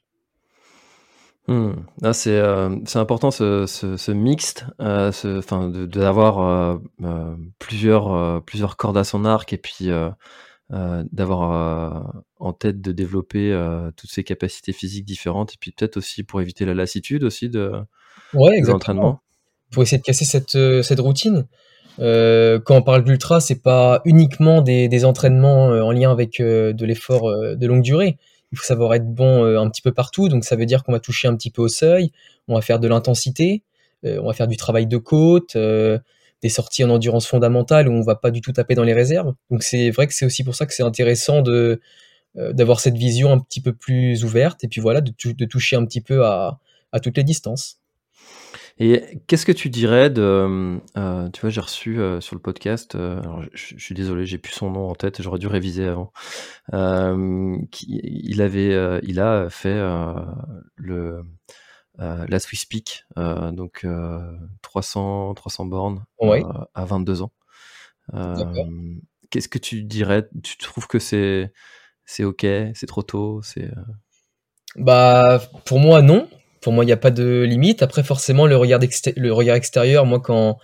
Mmh. 1.47 1.71
Ah, 2.03 2.11
c'est 2.11 2.37
euh, 2.37 2.75
important 2.95 3.31
ce, 3.31 3.65
ce, 3.67 3.95
ce 3.95 4.11
mixte, 4.11 4.65
euh, 4.81 5.11
enfin 5.37 5.69
d'avoir 5.69 6.41
euh, 6.41 6.77
euh, 7.03 7.35
plusieurs 7.57 8.13
euh, 8.13 8.39
plusieurs 8.41 8.75
cordes 8.75 8.97
à 8.97 9.05
son 9.05 9.23
arc 9.23 9.53
et 9.53 9.57
puis 9.57 9.89
d'avoir 10.69 12.13
en 12.39 12.51
tête 12.51 12.81
de 12.81 12.91
développer 12.91 13.57
toutes 13.95 14.11
ses 14.11 14.25
capacités 14.25 14.73
physiques 14.73 15.05
différentes 15.05 15.53
et 15.53 15.57
puis 15.57 15.71
peut-être 15.71 15.95
aussi 15.95 16.23
pour 16.23 16.41
éviter 16.41 16.65
la 16.65 16.73
lassitude 16.73 17.23
aussi 17.23 17.47
de, 17.47 17.71
ouais, 18.33 18.59
l'entraînement. 18.61 19.21
Pour 19.71 19.83
essayer 19.83 19.99
de 19.99 20.03
casser 20.03 20.25
cette 20.25 20.57
cette 20.83 20.99
routine. 20.99 21.47
quand 21.97 22.75
on 22.75 22.81
parle 22.81 23.05
d'ultra, 23.05 23.39
c'est 23.39 23.61
pas 23.61 24.01
uniquement 24.03 24.61
des, 24.61 24.89
des 24.89 25.05
entraînements 25.05 25.67
en 25.67 25.91
lien 25.93 26.11
avec 26.11 26.39
de 26.41 26.85
l'effort 26.85 27.31
de 27.31 27.65
longue 27.65 27.83
durée 27.83 28.17
il 28.51 28.57
faut 28.57 28.65
savoir 28.65 28.93
être 28.93 29.07
bon 29.07 29.43
euh, 29.43 29.59
un 29.59 29.69
petit 29.69 29.81
peu 29.81 29.93
partout. 29.93 30.29
Donc 30.29 30.45
ça 30.45 30.55
veut 30.55 30.65
dire 30.65 30.83
qu'on 30.83 30.91
va 30.91 30.99
toucher 30.99 31.27
un 31.27 31.35
petit 31.35 31.51
peu 31.51 31.61
au 31.61 31.67
seuil, 31.67 32.11
on 32.47 32.55
va 32.55 32.61
faire 32.61 32.79
de 32.79 32.87
l'intensité, 32.87 33.63
euh, 34.05 34.19
on 34.21 34.27
va 34.27 34.33
faire 34.33 34.47
du 34.47 34.57
travail 34.57 34.87
de 34.87 34.97
côte, 34.97 35.55
euh, 35.55 35.99
des 36.41 36.49
sorties 36.49 36.83
en 36.83 36.89
endurance 36.89 37.27
fondamentale 37.27 37.87
où 37.89 37.93
on 37.93 38.01
va 38.01 38.15
pas 38.15 38.31
du 38.31 38.41
tout 38.41 38.51
taper 38.51 38.75
dans 38.75 38.83
les 38.83 38.93
réserves. 38.93 39.33
Donc 39.49 39.63
c'est 39.63 39.89
vrai 39.91 40.07
que 40.07 40.13
c'est 40.13 40.25
aussi 40.25 40.43
pour 40.43 40.55
ça 40.55 40.65
que 40.65 40.73
c'est 40.73 40.83
intéressant 40.83 41.41
de 41.41 41.81
d'avoir 42.35 42.79
cette 42.79 42.97
vision 42.97 43.31
un 43.31 43.39
petit 43.39 43.61
peu 43.61 43.73
plus 43.73 44.23
ouverte 44.23 44.63
et 44.63 44.67
puis 44.67 44.79
voilà 44.79 45.01
de, 45.01 45.11
toucher 45.45 45.75
un 45.75 45.83
petit 45.85 46.01
peu 46.01 46.23
à 46.23 46.59
toutes 47.01 47.17
les 47.17 47.23
distances. 47.23 47.79
Et 48.79 49.19
qu'est-ce 49.25 49.45
que 49.45 49.51
tu 49.51 49.69
dirais 49.69 50.09
de. 50.09 50.79
Euh, 50.97 51.29
tu 51.29 51.41
vois, 51.41 51.49
j'ai 51.49 51.61
reçu 51.61 51.99
euh, 51.99 52.21
sur 52.21 52.35
le 52.35 52.41
podcast, 52.41 52.93
euh, 52.93 53.19
alors 53.21 53.41
je, 53.53 53.75
suis 53.77 53.95
désolé, 53.95 54.27
j'ai 54.27 54.37
plus 54.37 54.53
son 54.53 54.69
nom 54.69 54.89
en 54.89 54.95
tête, 54.95 55.21
j'aurais 55.21 55.39
dû 55.39 55.47
réviser 55.47 55.87
avant. 55.87 56.11
Qui, 57.71 57.99
il, 58.03 58.41
avait, 58.41 58.99
il 59.03 59.19
a 59.19 59.49
fait 59.49 59.79
le, 60.75 61.23
la 61.97 62.39
Swiss 62.39 62.65
Peak, 62.65 63.05
donc 63.15 63.85
300, 64.61 65.33
300 65.33 65.65
bornes 65.65 66.05
à 66.75 66.85
22 66.85 67.23
ans. 67.23 67.31
Qu'est-ce 69.31 69.49
que 69.49 69.59
tu 69.59 69.83
dirais? 69.83 70.29
Tu 70.43 70.57
trouves 70.57 70.87
que 70.87 70.99
c'est 70.99 71.51
c'est 72.05 72.23
ok? 72.23 72.45
C'est 72.75 72.85
trop 72.87 73.01
tôt? 73.01 73.41
C'est 73.41 73.71
Bah, 74.75 75.41
pour 75.65 75.79
moi, 75.79 76.03
non 76.03 76.29
pour 76.67 76.73
moi, 76.73 76.83
il 76.83 76.87
n'y 76.87 76.91
a 76.91 76.97
pas 76.97 77.11
de 77.11 77.43
limite. 77.43 77.81
Après, 77.81 78.03
forcément, 78.03 78.45
le 78.45 78.57
regard, 78.57 78.81
le 79.15 79.31
regard 79.31 79.55
extérieur, 79.55 80.05
moi, 80.05 80.19
quand, 80.19 80.57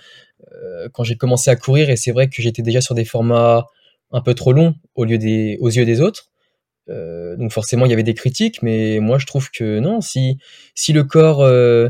euh, 0.52 0.90
quand 0.92 1.06
j'ai 1.06 1.16
commencé 1.16 1.50
à 1.50 1.56
courir, 1.56 1.90
et 1.90 1.96
c'est 1.96 2.12
vrai 2.12 2.28
que 2.28 2.42
j'étais 2.42 2.62
déjà 2.62 2.82
sur 2.82 2.94
des 2.94 3.06
formats 3.06 3.68
un 4.12 4.20
peu 4.20 4.34
trop 4.34 4.52
longs 4.52 4.76
au 4.96 5.06
lieu 5.06 5.18
des, 5.18 5.58
aux 5.62 5.70
yeux 5.70 5.86
des 5.86 6.02
autres, 6.02 6.26
euh, 6.90 7.38
donc 7.38 7.54
forcément, 7.54 7.86
il 7.86 7.90
y 7.90 7.94
avait 7.94 8.04
des 8.04 8.16
critiques, 8.16 8.62
mais 8.62 9.00
moi, 9.00 9.18
je 9.18 9.26
trouve 9.26 9.50
que 9.50 9.80
non, 9.80 10.02
si, 10.02 10.40
si 10.76 10.92
le 10.92 11.06
corps 11.06 11.40
euh, 11.40 11.88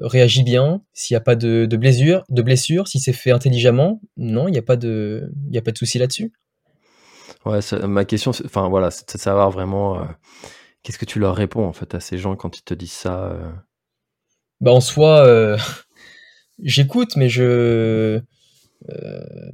réagit 0.00 0.42
bien, 0.42 0.80
s'il 0.94 1.14
n'y 1.14 1.18
a 1.18 1.20
pas 1.20 1.36
de, 1.36 1.66
de 1.66 1.76
blessure, 1.76 2.24
de 2.30 2.40
blessure, 2.40 2.88
si 2.88 2.98
c'est 2.98 3.12
fait 3.12 3.30
intelligemment, 3.30 4.00
non, 4.16 4.48
il 4.48 4.52
n'y 4.52 4.58
a 4.58 4.62
pas 4.62 4.76
de, 4.76 5.30
de 5.34 5.76
souci 5.76 5.98
là-dessus. 5.98 6.32
Ouais, 7.44 7.58
ma 7.86 8.06
question, 8.06 8.30
enfin 8.30 8.70
voilà, 8.70 8.90
c'est 8.90 9.16
de 9.16 9.20
savoir 9.20 9.50
vraiment 9.50 10.02
Qu'est-ce 10.84 10.98
que 10.98 11.06
tu 11.06 11.18
leur 11.18 11.34
réponds 11.34 11.64
en 11.64 11.72
fait 11.72 11.94
à 11.94 12.00
ces 12.00 12.18
gens 12.18 12.36
quand 12.36 12.58
ils 12.58 12.62
te 12.62 12.74
disent 12.74 12.92
ça 12.92 13.30
euh? 13.30 13.50
Bah 14.60 14.70
en 14.70 14.82
soi, 14.82 15.26
euh, 15.26 15.56
j'écoute, 16.62 17.16
mais 17.16 17.30
je 17.30 18.20
euh, 18.90 19.50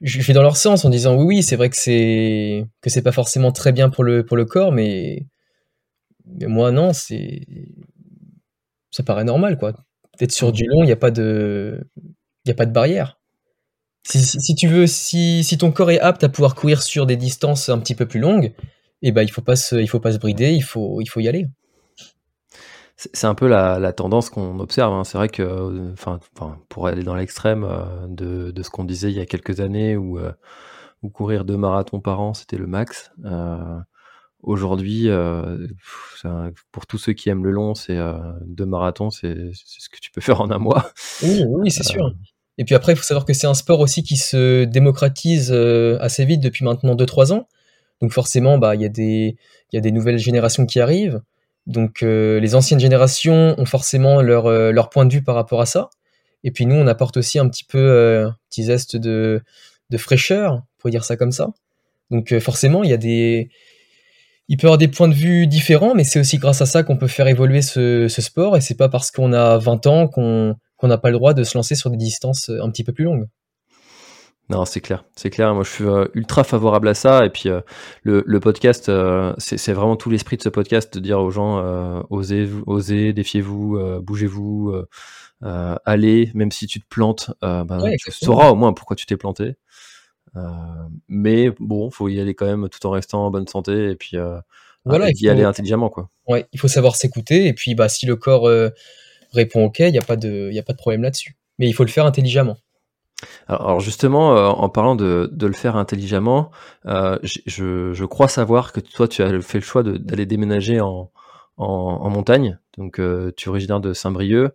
je 0.00 0.22
vais 0.22 0.32
dans 0.32 0.42
leur 0.42 0.56
sens 0.56 0.84
en 0.84 0.90
disant 0.90 1.16
oui, 1.16 1.24
oui, 1.24 1.42
c'est 1.42 1.56
vrai 1.56 1.70
que 1.70 1.76
c'est 1.76 2.66
que 2.80 2.88
c'est 2.88 3.02
pas 3.02 3.10
forcément 3.10 3.50
très 3.50 3.72
bien 3.72 3.90
pour 3.90 4.04
le 4.04 4.24
pour 4.24 4.36
le 4.36 4.44
corps, 4.44 4.70
mais 4.70 5.26
mais 6.24 6.46
moi 6.46 6.70
non, 6.70 6.92
c'est 6.92 7.46
ça 8.92 9.02
paraît 9.02 9.24
normal 9.24 9.58
quoi. 9.58 9.74
D'être 10.20 10.32
sur 10.32 10.52
du 10.52 10.66
long, 10.66 10.84
il 10.84 10.86
n'y 10.86 10.92
a 10.92 10.96
pas 10.96 11.10
de 11.10 11.84
il 12.44 12.48
y 12.48 12.52
a 12.52 12.54
pas 12.54 12.66
de 12.66 12.72
barrière. 12.72 13.18
Si, 14.04 14.18
si, 14.24 14.54
tu 14.54 14.66
veux, 14.66 14.86
si, 14.86 15.44
si 15.44 15.58
ton 15.58 15.72
corps 15.72 15.90
est 15.90 16.00
apte 16.00 16.24
à 16.24 16.30
pouvoir 16.30 16.54
courir 16.54 16.82
sur 16.82 17.06
des 17.06 17.16
distances 17.16 17.68
un 17.68 17.78
petit 17.78 17.94
peu 17.94 18.06
plus 18.06 18.18
longues, 18.18 18.54
et 19.02 19.12
ben 19.12 19.22
il 19.22 19.30
faut 19.30 19.42
pas 19.42 19.56
se, 19.56 19.76
il 19.76 19.88
faut 19.88 20.00
pas 20.00 20.12
se 20.12 20.18
brider, 20.18 20.52
il 20.52 20.62
faut, 20.62 21.00
il 21.00 21.06
faut 21.06 21.20
y 21.20 21.28
aller. 21.28 21.46
C'est 23.14 23.26
un 23.26 23.34
peu 23.34 23.48
la, 23.48 23.92
tendance 23.94 24.28
qu'on 24.28 24.58
observe. 24.58 24.92
Hein. 24.92 25.04
C'est 25.04 25.16
vrai 25.16 25.30
que, 25.30 25.90
enfin, 25.92 26.20
pour 26.68 26.86
aller 26.86 27.02
dans 27.02 27.14
l'extrême 27.14 27.64
euh, 27.64 28.06
de, 28.08 28.50
de, 28.50 28.62
ce 28.62 28.68
qu'on 28.68 28.84
disait 28.84 29.10
il 29.10 29.16
y 29.16 29.20
a 29.20 29.26
quelques 29.26 29.60
années, 29.60 29.96
où, 29.96 30.18
euh, 30.18 30.32
où 31.02 31.08
courir 31.08 31.46
deux 31.46 31.56
marathons 31.56 32.00
par 32.00 32.20
an, 32.20 32.34
c'était 32.34 32.58
le 32.58 32.66
max. 32.66 33.10
Euh, 33.24 33.78
Aujourd'hui, 34.42 35.10
euh, 35.10 35.66
pour 36.72 36.86
tous 36.86 36.96
ceux 36.96 37.12
qui 37.12 37.28
aiment 37.28 37.44
le 37.44 37.50
long, 37.50 37.74
c'est 37.74 37.98
deux 38.46 38.64
marathons, 38.64 39.10
c'est 39.10 39.50
ce 39.52 39.88
que 39.90 39.98
tu 40.00 40.10
peux 40.10 40.20
faire 40.22 40.40
en 40.40 40.50
un 40.50 40.58
mois. 40.58 40.92
Oui, 41.22 41.44
oui, 41.46 41.70
c'est 41.70 41.82
sûr. 41.82 42.10
Et 42.56 42.64
puis 42.64 42.74
après, 42.74 42.94
il 42.94 42.96
faut 42.96 43.02
savoir 43.02 43.26
que 43.26 43.34
c'est 43.34 43.46
un 43.46 43.52
sport 43.52 43.80
aussi 43.80 44.02
qui 44.02 44.16
se 44.16 44.64
démocratise 44.64 45.52
assez 45.52 46.24
vite 46.24 46.40
depuis 46.40 46.64
maintenant 46.64 46.94
2-3 46.94 47.34
ans. 47.34 47.48
Donc 48.00 48.12
forcément, 48.12 48.58
bah, 48.58 48.74
il 48.74 48.80
y, 48.80 48.86
a 48.86 48.88
des, 48.88 49.92
nouvelles 49.92 50.18
générations 50.18 50.66
qui 50.66 50.80
arrivent. 50.80 51.20
Donc 51.66 52.02
euh, 52.02 52.40
les 52.40 52.54
anciennes 52.54 52.80
générations 52.80 53.54
ont 53.58 53.64
forcément 53.66 54.22
leur, 54.22 54.46
euh, 54.46 54.72
leur 54.72 54.88
point 54.88 55.04
de 55.04 55.12
vue 55.12 55.22
par 55.22 55.34
rapport 55.34 55.60
à 55.60 55.66
ça. 55.66 55.90
Et 56.42 56.50
puis 56.50 56.64
nous, 56.64 56.74
on 56.74 56.86
apporte 56.86 57.18
aussi 57.18 57.38
un 57.38 57.48
petit 57.48 57.64
peu 57.64 57.78
euh, 57.78 58.28
un 58.28 58.36
petit 58.48 58.64
zeste 58.64 58.96
de, 58.96 59.42
de 59.90 59.98
fraîcheur, 59.98 60.62
pour 60.78 60.90
dire 60.90 61.04
ça 61.04 61.16
comme 61.16 61.32
ça. 61.32 61.52
Donc 62.10 62.36
forcément, 62.38 62.82
il 62.82 62.90
y 62.90 62.94
a 62.94 62.98
des... 62.98 63.50
Il 64.48 64.56
peut 64.56 64.64
y 64.64 64.66
avoir 64.66 64.78
des 64.78 64.88
points 64.88 65.06
de 65.06 65.14
vue 65.14 65.46
différents, 65.46 65.94
mais 65.94 66.02
c'est 66.02 66.18
aussi 66.18 66.38
grâce 66.38 66.60
à 66.60 66.66
ça 66.66 66.82
qu'on 66.82 66.96
peut 66.96 67.06
faire 67.06 67.28
évoluer 67.28 67.62
ce, 67.62 68.08
ce 68.08 68.20
sport. 68.20 68.56
Et 68.56 68.60
c'est 68.60 68.74
pas 68.74 68.88
parce 68.88 69.12
qu'on 69.12 69.32
a 69.32 69.58
20 69.58 69.86
ans 69.86 70.08
qu'on 70.08 70.56
n'a 70.82 70.98
pas 70.98 71.10
le 71.10 71.16
droit 71.16 71.34
de 71.34 71.44
se 71.44 71.56
lancer 71.56 71.76
sur 71.76 71.88
des 71.88 71.96
distances 71.96 72.48
un 72.48 72.68
petit 72.68 72.82
peu 72.82 72.92
plus 72.92 73.04
longues. 73.04 73.28
Non, 74.50 74.64
c'est 74.64 74.80
clair, 74.80 75.04
c'est 75.14 75.30
clair. 75.30 75.54
Moi, 75.54 75.62
je 75.62 75.70
suis 75.70 75.84
euh, 75.84 76.06
ultra 76.14 76.42
favorable 76.42 76.88
à 76.88 76.94
ça. 76.94 77.24
Et 77.24 77.30
puis, 77.30 77.48
euh, 77.48 77.60
le, 78.02 78.40
podcast, 78.40 78.88
euh, 78.88 79.32
c'est 79.38 79.72
vraiment 79.72 79.94
tout 79.94 80.10
l'esprit 80.10 80.36
de 80.36 80.42
ce 80.42 80.48
podcast 80.48 80.92
de 80.92 80.98
dire 80.98 81.20
aux 81.20 81.30
gens 81.30 81.60
osez, 82.10 82.48
osez, 82.66 83.12
défiez-vous, 83.12 84.00
bougez-vous, 84.02 84.74
allez, 85.40 86.32
même 86.34 86.50
si 86.50 86.66
tu 86.66 86.80
te 86.80 86.88
plantes, 86.88 87.30
ben, 87.42 87.92
tu 87.98 88.10
sauras 88.10 88.50
au 88.50 88.56
moins 88.56 88.72
pourquoi 88.72 88.96
tu 88.96 89.06
t'es 89.06 89.16
planté. 89.16 89.54
mais 91.08 91.50
bon, 91.60 91.90
faut 91.90 92.08
y 92.08 92.18
aller 92.18 92.34
quand 92.34 92.46
même 92.46 92.68
tout 92.68 92.84
en 92.86 92.90
restant 92.90 93.26
en 93.26 93.30
bonne 93.30 93.46
santé 93.46 93.90
et 93.90 93.94
puis 93.94 94.16
voilà, 94.84 95.10
y 95.14 95.28
aller 95.28 95.44
intelligemment, 95.44 95.90
quoi. 95.90 96.10
Ouais, 96.26 96.46
il 96.52 96.58
faut 96.58 96.68
savoir 96.68 96.96
s'écouter. 96.96 97.46
Et 97.46 97.52
puis, 97.52 97.76
bah, 97.76 97.88
si 97.88 98.04
le 98.04 98.16
corps 98.16 98.50
répond 99.32 99.66
OK, 99.66 99.78
il 99.78 99.92
n'y 99.92 99.98
a 99.98 100.02
pas 100.02 100.16
de, 100.16 100.50
il 100.50 100.58
a 100.58 100.64
pas 100.64 100.72
de 100.72 100.78
problème 100.78 101.02
là-dessus. 101.02 101.36
Mais 101.60 101.68
il 101.68 101.72
faut 101.72 101.84
le 101.84 101.90
faire 101.90 102.06
intelligemment. 102.06 102.56
Alors 103.48 103.80
justement, 103.80 104.30
en 104.60 104.68
parlant 104.68 104.96
de, 104.96 105.30
le 105.40 105.52
faire 105.52 105.76
intelligemment, 105.76 106.50
je, 106.84 108.04
crois 108.04 108.28
savoir 108.28 108.72
que 108.72 108.80
toi, 108.80 109.08
tu 109.08 109.22
as 109.22 109.40
fait 109.40 109.58
le 109.58 109.64
choix 109.64 109.82
d'aller 109.82 110.26
déménager 110.26 110.80
en, 110.80 111.10
montagne. 111.58 112.58
Donc, 112.78 113.00
tu 113.36 113.48
es 113.48 113.48
originaire 113.48 113.80
de 113.80 113.92
Saint-Brieuc, 113.92 114.54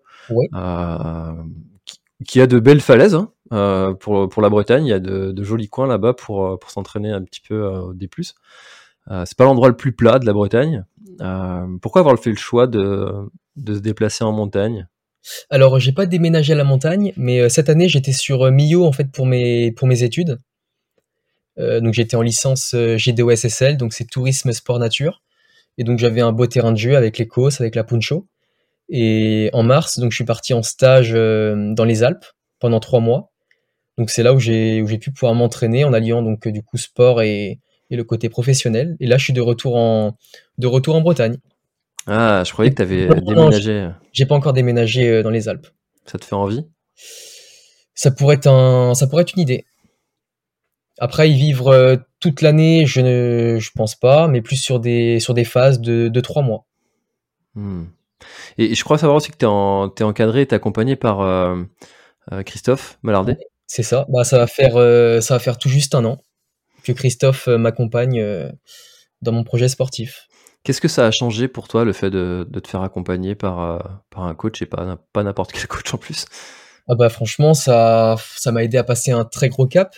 qui, 2.25 2.41
a 2.41 2.47
de 2.47 2.59
belles 2.59 2.81
falaises 2.81 3.15
hein, 3.51 3.95
pour, 3.99 4.29
pour 4.29 4.41
la 4.41 4.49
Bretagne. 4.49 4.85
Il 4.85 4.89
y 4.89 4.93
a 4.93 4.99
de, 4.99 5.43
jolis 5.43 5.69
coins 5.69 5.87
là-bas 5.87 6.13
pour, 6.13 6.57
pour 6.59 6.71
s'entraîner 6.71 7.11
un 7.11 7.23
petit 7.23 7.41
peu 7.41 7.63
au 7.63 7.93
D+. 7.93 8.09
c'est 9.07 9.37
pas 9.37 9.45
l'endroit 9.45 9.69
le 9.69 9.77
plus 9.77 9.91
plat 9.91 10.19
de 10.19 10.25
la 10.25 10.33
Bretagne. 10.33 10.85
pourquoi 11.81 12.01
avoir 12.01 12.17
fait 12.17 12.31
le 12.31 12.37
choix 12.37 12.67
de, 12.67 13.29
de 13.55 13.75
se 13.75 13.79
déplacer 13.79 14.23
en 14.23 14.31
montagne? 14.31 14.87
Alors, 15.49 15.79
j'ai 15.79 15.91
pas 15.91 16.05
déménagé 16.05 16.53
à 16.53 16.55
la 16.55 16.63
montagne, 16.63 17.13
mais 17.17 17.39
euh, 17.39 17.49
cette 17.49 17.69
année, 17.69 17.89
j'étais 17.89 18.13
sur 18.13 18.43
euh, 18.43 18.51
Millau 18.51 18.85
en 18.85 18.91
fait 18.91 19.11
pour 19.11 19.25
mes 19.25 19.71
pour 19.71 19.87
mes 19.87 20.03
études. 20.03 20.39
Euh, 21.57 21.79
donc 21.79 21.93
j'étais 21.93 22.15
en 22.15 22.21
licence 22.21 22.75
GDOSSL, 22.75 23.77
donc 23.77 23.93
c'est 23.93 24.05
tourisme 24.05 24.51
sport 24.51 24.79
nature. 24.79 25.21
Et 25.77 25.83
donc 25.83 25.99
j'avais 25.99 26.21
un 26.21 26.31
beau 26.31 26.47
terrain 26.47 26.71
de 26.71 26.77
jeu 26.77 26.95
avec 26.95 27.17
les 27.17 27.27
COS, 27.27 27.61
avec 27.61 27.75
la 27.75 27.83
Puncho. 27.83 28.27
Et 28.89 29.49
en 29.53 29.63
mars, 29.63 29.99
donc 29.99 30.11
je 30.11 30.15
suis 30.15 30.25
parti 30.25 30.53
en 30.53 30.63
stage 30.63 31.11
dans 31.11 31.85
les 31.85 32.03
Alpes 32.03 32.25
pendant 32.59 32.79
trois 32.79 32.99
mois. 32.99 33.31
Donc 33.97 34.09
c'est 34.09 34.23
là 34.23 34.33
où 34.33 34.39
j'ai 34.39 34.81
où 34.81 34.87
j'ai 34.87 34.97
pu 34.97 35.11
pouvoir 35.11 35.33
m'entraîner 35.35 35.85
en 35.85 35.93
alliant 35.93 36.21
donc 36.21 36.47
du 36.47 36.61
coup 36.61 36.77
sport 36.77 37.21
et, 37.21 37.59
et 37.89 37.95
le 37.95 38.03
côté 38.03 38.29
professionnel. 38.29 38.95
Et 38.99 39.07
là, 39.07 39.17
je 39.17 39.23
suis 39.23 39.33
de 39.33 39.41
retour 39.41 39.75
en 39.75 40.17
de 40.57 40.67
retour 40.67 40.95
en 40.95 41.01
Bretagne. 41.01 41.37
Ah, 42.07 42.43
je 42.45 42.51
croyais 42.51 42.71
que 42.71 42.75
tu 42.75 42.81
avais 42.81 43.07
déménagé. 43.21 43.89
J'ai 44.13 44.25
pas 44.25 44.35
encore 44.35 44.53
déménagé 44.53 45.09
euh, 45.09 45.23
dans 45.23 45.31
les 45.31 45.49
Alpes. 45.49 45.67
Ça 46.05 46.19
te 46.19 46.25
fait 46.25 46.35
envie? 46.35 46.65
Ça 47.95 48.11
pourrait 48.11 48.35
être 48.35 48.47
un, 48.47 48.93
ça 48.93 49.07
pourrait 49.07 49.23
être 49.23 49.33
une 49.33 49.41
idée. 49.41 49.65
Après, 50.99 51.29
y 51.29 51.35
vivre 51.35 51.69
euh, 51.69 51.97
toute 52.19 52.41
l'année, 52.41 52.85
je 52.85 53.01
ne, 53.01 53.59
je 53.59 53.71
pense 53.75 53.95
pas, 53.95 54.27
mais 54.27 54.41
plus 54.41 54.57
sur 54.57 54.79
des, 54.79 55.19
sur 55.19 55.33
des 55.33 55.43
phases 55.43 55.81
de, 55.81 56.07
de 56.07 56.21
trois 56.21 56.43
mois. 56.43 56.65
Hmm. 57.55 57.85
Et 58.57 58.75
je 58.75 58.83
crois 58.83 58.97
savoir 58.97 59.17
aussi 59.17 59.31
que 59.31 59.37
tu 59.37 59.45
es, 59.45 60.03
es, 60.03 60.07
encadré 60.07 60.41
et 60.49 60.53
accompagné 60.53 60.95
par 60.95 61.21
euh, 61.21 61.63
Christophe 62.45 62.97
Malardet. 63.01 63.37
C'est 63.67 63.83
ça. 63.83 64.05
Bah, 64.09 64.23
ça 64.23 64.37
va 64.37 64.47
faire, 64.47 64.73
ça 65.21 65.35
va 65.35 65.39
faire 65.39 65.57
tout 65.57 65.69
juste 65.69 65.95
un 65.95 66.05
an 66.05 66.21
que 66.83 66.91
Christophe 66.91 67.47
m'accompagne 67.47 68.23
dans 69.21 69.31
mon 69.31 69.43
projet 69.43 69.67
sportif. 69.67 70.27
Qu'est-ce 70.65 70.81
que 70.81 70.87
ça 70.87 71.05
a 71.05 71.11
changé 71.11 71.47
pour 71.47 71.67
toi 71.67 71.85
le 71.85 71.93
fait 71.93 72.09
de, 72.09 72.43
te 72.51 72.67
faire 72.67 72.81
accompagner 72.81 73.35
par, 73.35 73.59
euh, 73.61 73.77
par 74.09 74.23
un 74.23 74.33
coach 74.33 74.63
et 74.63 74.65
pas, 74.65 74.97
n'importe 75.15 75.51
quel 75.51 75.67
coach 75.67 75.93
en 75.93 75.99
plus? 75.99 76.25
Ah 76.87 76.95
bah 76.95 77.09
franchement 77.09 77.53
ça 77.53 78.17
m'a 78.47 78.63
aidé 78.63 78.77
à 78.77 78.83
passer 78.83 79.11
un 79.11 79.25
très 79.25 79.49
gros 79.49 79.67
cap. 79.67 79.95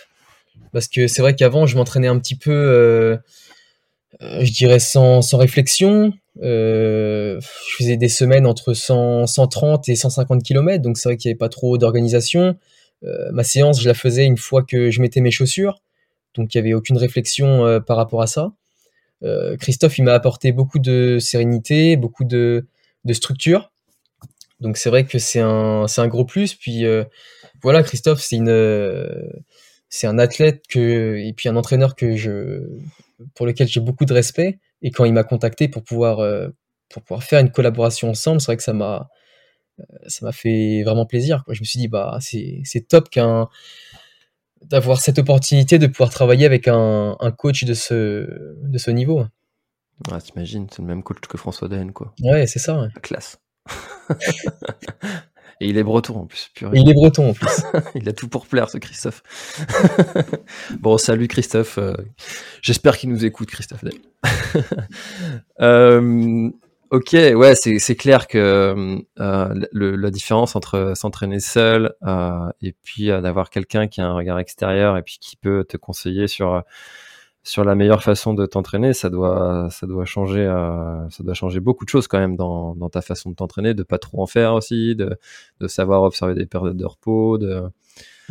Parce 0.72 0.86
que 0.88 1.06
c'est 1.06 1.22
vrai 1.22 1.34
qu'avant 1.34 1.64
je 1.64 1.74
m'entraînais 1.76 2.06
un 2.06 2.18
petit 2.18 2.34
peu 2.34 2.52
euh, 2.52 3.16
euh, 4.20 4.44
je 4.44 4.52
dirais 4.52 4.78
sans, 4.78 5.22
réflexion. 5.34 6.12
Je 6.42 7.40
faisais 7.78 7.96
des 7.96 8.10
semaines 8.10 8.46
entre 8.46 8.74
100, 8.74 9.26
130 9.26 9.88
et 9.88 9.96
150 9.96 10.42
km 10.42 10.82
donc 10.82 10.98
c'est 10.98 11.08
vrai 11.08 11.16
qu'il 11.16 11.30
n'y 11.30 11.32
avait 11.32 11.38
pas 11.38 11.48
trop 11.48 11.78
d'organisation. 11.78 12.58
Ma 13.02 13.42
séance 13.42 13.80
je 13.80 13.88
la 13.88 13.94
faisais 13.94 14.26
une 14.26 14.36
fois 14.36 14.62
que 14.62 14.90
je 14.90 15.00
mettais 15.00 15.22
mes 15.22 15.30
chaussures. 15.30 15.80
Donc 16.34 16.54
il 16.54 16.58
n'y 16.58 16.66
avait 16.66 16.74
aucune 16.74 16.98
réflexion 16.98 17.80
par 17.86 17.96
rapport 17.96 18.20
à 18.20 18.26
ça 18.26 18.52
euh, 19.22 19.56
Christophe, 19.56 19.98
il 19.98 20.04
m'a 20.04 20.14
apporté 20.14 20.52
beaucoup 20.52 20.78
de 20.78 21.18
sérénité, 21.20 21.96
beaucoup 21.96 22.24
de, 22.24 22.66
structure. 23.12 23.72
Donc 24.60 24.76
c'est 24.76 24.90
vrai 24.90 25.06
que 25.06 25.18
c'est 25.18 25.40
un, 25.40 25.86
un 25.96 26.08
gros 26.08 26.24
plus. 26.24 26.54
Puis 26.54 26.84
euh, 26.84 27.04
voilà, 27.62 27.82
Christophe, 27.82 28.20
c'est 28.20 28.36
une, 28.36 29.42
c'est 29.88 30.06
un 30.06 30.18
athlète 30.18 30.64
que, 30.68 31.16
et 31.16 31.32
puis 31.32 31.48
un 31.48 31.56
entraîneur 31.56 31.96
que 31.96 32.16
je, 32.16 32.62
pour 33.34 33.46
lequel 33.46 33.68
j'ai 33.68 33.80
beaucoup 33.80 34.04
de 34.04 34.12
respect. 34.12 34.58
Et 34.82 34.90
quand 34.90 35.04
il 35.04 35.12
m'a 35.12 35.24
contacté 35.24 35.68
pour 35.68 35.82
pouvoir, 35.82 36.20
euh, 36.20 36.48
pour 36.88 37.02
pouvoir 37.02 37.22
faire 37.22 37.40
une 37.40 37.50
collaboration 37.50 38.10
ensemble, 38.10 38.40
c'est 38.40 38.46
vrai 38.46 38.56
que 38.56 38.62
ça 38.62 38.72
m'a, 38.72 39.08
ça 40.06 40.26
m'a 40.26 40.32
fait 40.32 40.82
vraiment 40.84 41.06
plaisir. 41.06 41.44
Je 41.48 41.60
me 41.60 41.64
suis 41.64 41.78
dit, 41.78 41.88
bah, 41.88 42.18
c'est 42.20 42.88
top 42.88 43.10
qu'un, 43.10 43.48
d'avoir 44.62 45.00
cette 45.00 45.18
opportunité 45.18 45.78
de 45.78 45.86
pouvoir 45.86 46.10
travailler 46.10 46.46
avec 46.46 46.68
un, 46.68 47.16
coach 47.36 47.64
de 47.64 47.74
ce, 47.74 48.26
de 48.62 48.78
ce 48.78 48.90
niveau. 48.90 49.24
Ouais, 50.10 50.20
t'imagines, 50.20 50.66
c'est 50.70 50.82
le 50.82 50.88
même 50.88 51.02
coach 51.02 51.18
que 51.28 51.36
François 51.36 51.68
Daen, 51.68 51.92
quoi. 51.92 52.14
Ouais, 52.22 52.46
c'est 52.46 52.58
ça. 52.58 52.80
Ouais. 52.80 52.88
Classe. 53.02 53.38
Et 55.60 55.68
il 55.68 55.76
est 55.76 55.82
breton 55.82 56.20
en 56.20 56.26
plus. 56.26 56.50
il 56.72 56.88
est 56.88 56.94
breton 56.94 57.30
en 57.30 57.32
plus. 57.34 57.64
il 57.96 58.08
a 58.08 58.12
tout 58.12 58.28
pour 58.28 58.46
plaire, 58.46 58.70
ce 58.70 58.78
Christophe. 58.78 59.22
bon, 60.78 60.98
salut 60.98 61.26
Christophe. 61.26 61.78
Euh, 61.78 61.94
j'espère 62.62 62.96
qu'il 62.96 63.10
nous 63.10 63.24
écoute, 63.24 63.50
Christophe. 63.50 63.84
euh, 65.60 66.50
Ok, 66.90 67.12
ouais, 67.12 67.54
c'est 67.54 67.96
clair 67.96 68.26
que 68.26 69.04
euh, 69.20 69.66
la 69.72 70.10
différence 70.10 70.56
entre 70.56 70.94
s'entraîner 70.96 71.38
seul 71.38 71.94
euh, 72.06 72.48
et 72.62 72.74
puis 72.82 73.10
euh, 73.10 73.20
d'avoir 73.20 73.50
quelqu'un 73.50 73.88
qui 73.88 74.00
a 74.00 74.06
un 74.06 74.14
regard 74.14 74.38
extérieur 74.38 74.96
et 74.96 75.02
puis 75.02 75.18
qui 75.20 75.36
peut 75.36 75.64
te 75.68 75.76
conseiller 75.76 76.28
sur 76.28 76.62
sur 77.42 77.64
la 77.64 77.74
meilleure 77.74 78.02
façon 78.02 78.32
de 78.32 78.46
t'entraîner, 78.46 78.94
ça 78.94 79.10
doit 79.10 79.68
ça 79.70 79.86
doit 79.86 80.06
changer 80.06 80.46
ça 81.10 81.22
doit 81.22 81.34
changer 81.34 81.60
beaucoup 81.60 81.84
de 81.84 81.90
choses 81.90 82.08
quand 82.08 82.18
même 82.18 82.36
dans, 82.36 82.74
dans 82.74 82.88
ta 82.88 83.02
façon 83.02 83.30
de 83.30 83.34
t'entraîner, 83.34 83.74
de 83.74 83.82
pas 83.82 83.98
trop 83.98 84.22
en 84.22 84.26
faire 84.26 84.54
aussi, 84.54 84.96
de, 84.96 85.18
de 85.60 85.68
savoir 85.68 86.02
observer 86.04 86.34
des 86.34 86.46
périodes 86.46 86.78
de 86.78 86.86
repos, 86.86 87.36
de 87.36 87.64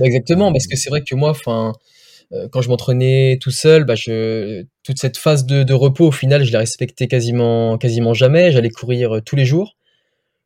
exactement 0.02 0.52
parce 0.52 0.65
que 0.65 0.76
c'est 0.76 0.89
vrai 0.89 1.04
que 1.04 1.13
moi, 1.15 1.30
enfin 1.30 1.70
euh, 1.70 1.97
quand 2.52 2.62
je 2.62 2.70
m'entraînais 2.70 3.38
tout 3.42 3.52
seul, 3.52 3.86
bah 3.86 3.96
je, 3.96 4.66
toute 4.84 5.00
cette 5.00 5.18
phase 5.18 5.46
de, 5.46 5.74
repos, 5.74 6.08
au 6.08 6.12
final, 6.12 6.44
je 6.44 6.52
l'ai 6.52 6.58
respecté 6.58 7.08
quasiment, 7.08 7.78
quasiment 7.78 8.13
jamais. 8.13 8.52
J'allais 8.52 8.70
courir 8.70 9.16
euh, 9.16 9.22
tous 9.22 9.36
les 9.36 9.46
jours. 9.46 9.78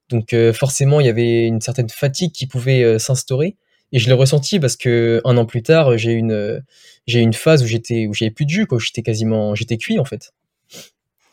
Donc 0.09 0.33
euh, 0.33 0.53
forcément, 0.53 0.99
il 0.99 1.05
y 1.05 1.09
avait 1.09 1.45
une 1.45 1.61
certaine 1.61 1.89
fatigue 1.89 2.31
qui 2.31 2.47
pouvait 2.47 2.99
s'instaurer. 2.99 3.55
Et 3.93 3.99
je 3.99 4.07
l'ai 4.07 4.13
ressenti 4.13 4.59
parce 4.59 4.77
que 4.77 5.21
un 5.25 5.37
an 5.37 5.45
plus 5.45 5.63
tard, 5.63 5.97
j'ai 5.97 6.13
une, 6.13 6.63
j'ai 7.07 7.19
une 7.19 7.33
phase 7.33 7.63
où 7.63 7.65
j'étais, 7.65 8.07
où 8.07 8.13
j'avais 8.13 8.31
plus 8.31 8.45
de 8.45 8.51
jus, 8.51 8.65
quoi. 8.65 8.77
J'étais 8.79 9.01
quasiment, 9.01 9.55
j'étais 9.55 9.77
cuit 9.77 9.99
en 9.99 10.05
fait. 10.05 10.33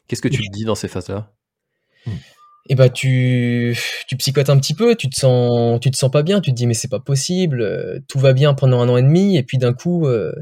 Qu'est-ce 0.09 0.23
que 0.23 0.29
tu 0.29 0.43
te 0.43 0.53
dis 0.53 0.65
dans 0.65 0.75
ces 0.75 0.89
phases-là? 0.89 1.33
Et 2.69 2.75
bah 2.75 2.91
tu, 2.91 3.77
psychotes 4.19 4.51
un 4.51 4.59
petit 4.59 4.75
peu, 4.75 4.95
tu 4.95 5.09
te 5.09 5.17
sens, 5.17 5.81
tu 5.81 5.91
te 5.91 5.97
sens 5.97 6.11
pas 6.11 6.23
bien, 6.23 6.41
tu 6.41 6.51
te 6.51 6.57
dis 6.57 6.67
mais 6.67 6.75
c'est 6.75 6.89
pas 6.89 7.01
possible, 7.01 7.63
euh, 7.63 7.99
tout 8.09 8.19
va 8.19 8.35
bien 8.35 8.55
pendant 8.55 8.81
un 8.81 8.89
an 8.89 8.97
et 8.99 9.03
demi 9.03 9.37
et 9.37 9.43
puis 9.43 9.57
d'un 9.59 9.73
coup 9.73 10.07
euh, 10.07 10.33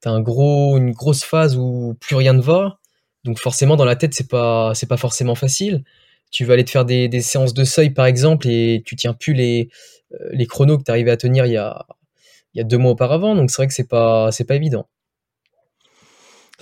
t'as 0.00 0.10
une 0.10 0.92
grosse 0.92 1.24
phase 1.24 1.56
où 1.56 1.94
plus 2.00 2.16
rien 2.16 2.32
ne 2.32 2.40
va, 2.40 2.78
donc 3.24 3.38
forcément 3.38 3.76
dans 3.76 3.84
la 3.84 3.96
tête 3.96 4.14
c'est 4.14 4.28
pas, 4.28 4.72
pas 4.88 4.96
forcément 4.96 5.34
facile. 5.34 5.84
Tu 6.30 6.44
vas 6.44 6.54
aller 6.54 6.64
te 6.64 6.70
faire 6.70 6.84
des, 6.84 7.20
séances 7.20 7.54
de 7.54 7.64
seuil 7.64 7.90
par 7.90 8.06
exemple 8.06 8.48
et 8.48 8.82
tu 8.84 8.96
tiens 8.96 9.12
plus 9.12 9.34
les, 9.34 9.68
euh, 10.14 10.44
chronos 10.46 10.78
que 10.78 10.82
tu 10.84 10.90
arrivé 10.90 11.10
à 11.10 11.16
tenir 11.16 11.46
il 11.46 11.52
y 11.52 11.58
a, 11.58 11.86
deux 12.56 12.78
mois 12.78 12.92
auparavant, 12.92 13.34
donc 13.34 13.50
c'est 13.50 13.56
vrai 13.56 13.66
que 13.66 13.74
c'est 13.74 13.88
pas, 13.88 14.30
pas 14.48 14.54
évident. 14.54 14.86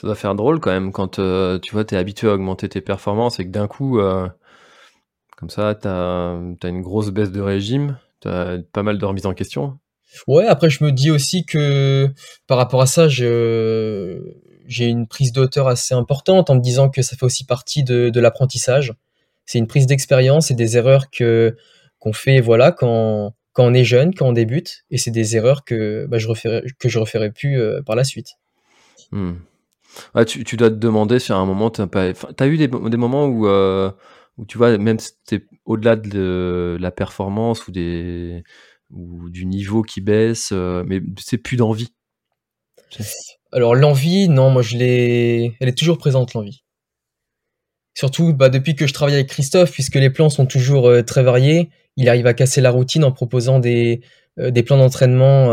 Ça 0.00 0.06
doit 0.06 0.16
faire 0.16 0.34
drôle 0.34 0.58
quand 0.58 0.72
même 0.72 0.90
quand 0.90 1.20
tu 1.60 1.72
vois, 1.72 1.84
tu 1.84 1.94
es 1.94 1.98
habitué 1.98 2.28
à 2.28 2.34
augmenter 2.34 2.68
tes 2.68 2.80
performances 2.80 3.38
et 3.38 3.44
que 3.44 3.50
d'un 3.50 3.68
coup, 3.68 4.00
comme 5.42 5.50
ça, 5.50 5.74
tu 5.74 5.88
as, 5.88 6.68
une 6.68 6.82
grosse 6.82 7.10
baisse 7.10 7.32
de 7.32 7.40
régime, 7.40 7.98
tu 8.20 8.28
as 8.28 8.58
pas 8.72 8.84
mal 8.84 8.96
de 8.96 9.04
remises 9.04 9.26
en 9.26 9.34
question. 9.34 9.76
Ouais, 10.28 10.46
après, 10.46 10.70
je 10.70 10.84
me 10.84 10.92
dis 10.92 11.10
aussi 11.10 11.44
que 11.44 12.08
par 12.46 12.58
rapport 12.58 12.80
à 12.80 12.86
ça, 12.86 13.08
j'ai 13.08 14.20
une 14.78 15.08
prise 15.08 15.32
de 15.32 15.40
hauteur 15.40 15.66
assez 15.66 15.94
importante 15.94 16.48
en 16.48 16.54
me 16.54 16.60
disant 16.60 16.90
que 16.90 17.02
ça 17.02 17.16
fait 17.16 17.24
aussi 17.24 17.44
partie 17.44 17.82
de, 17.82 18.20
l'apprentissage. 18.20 18.94
C'est 19.44 19.58
une 19.58 19.66
prise 19.66 19.88
d'expérience 19.88 20.52
et 20.52 20.54
des 20.54 20.76
erreurs 20.76 21.10
que 21.10 21.56
qu'on 21.98 22.12
fait 22.12 22.40
voilà 22.40 22.70
quand, 22.70 23.34
quand 23.52 23.64
on 23.64 23.74
est 23.74 23.82
jeune, 23.82 24.14
quand 24.14 24.28
on 24.28 24.32
débute, 24.32 24.84
et 24.92 24.98
c'est 24.98 25.10
des 25.10 25.34
erreurs 25.34 25.64
que 25.64 26.06
bah, 26.08 26.18
je 26.18 26.28
referai, 26.28 26.62
que 26.78 26.88
je 26.88 27.00
referai 27.00 27.32
plus 27.32 27.60
euh, 27.60 27.82
par 27.82 27.96
la 27.96 28.04
suite. 28.04 28.34
Hmm. 29.10 29.32
tu, 30.24 30.44
tu, 30.44 30.56
dois 30.56 30.70
te 30.70 30.76
demander 30.76 31.18
sur 31.18 31.36
un 31.36 31.46
moment, 31.46 31.70
tu 31.70 31.82
as, 31.82 32.46
eu 32.46 32.56
des, 32.56 32.68
des 32.68 32.96
moments 32.96 33.26
où 33.26 33.48
euh, 33.48 33.90
où 34.38 34.46
tu 34.46 34.58
vois, 34.58 34.76
même 34.78 34.98
c'était 34.98 35.44
au-delà 35.64 35.96
de 35.96 36.76
la 36.80 36.90
performance 36.90 37.66
ou, 37.66 37.72
des, 37.72 38.42
ou 38.90 39.28
du 39.30 39.46
niveau 39.46 39.82
qui 39.82 40.00
baisse, 40.00 40.50
euh, 40.52 40.84
mais 40.86 41.00
c'est 41.18 41.38
plus 41.38 41.56
d'envie. 41.56 41.92
Alors 43.52 43.74
l'envie, 43.74 44.28
non, 44.28 44.50
moi 44.50 44.62
je 44.62 44.76
l'ai, 44.76 45.56
elle 45.60 45.68
est 45.68 45.78
toujours 45.78 45.98
présente 45.98 46.34
l'envie. 46.34 46.64
Surtout 47.94 48.32
bah, 48.32 48.48
depuis 48.48 48.74
que 48.74 48.86
je 48.86 48.94
travaille 48.94 49.14
avec 49.14 49.28
Christophe, 49.28 49.70
puisque 49.70 49.96
les 49.96 50.10
plans 50.10 50.30
sont 50.30 50.46
toujours 50.46 50.88
euh, 50.88 51.02
très 51.02 51.22
variés, 51.22 51.70
il 51.96 52.08
arrive 52.08 52.26
à 52.26 52.32
casser 52.32 52.62
la 52.62 52.70
routine 52.70 53.04
en 53.04 53.12
proposant 53.12 53.58
des, 53.58 54.00
euh, 54.38 54.50
des 54.50 54.62
plans 54.62 54.78
d'entraînement 54.78 55.48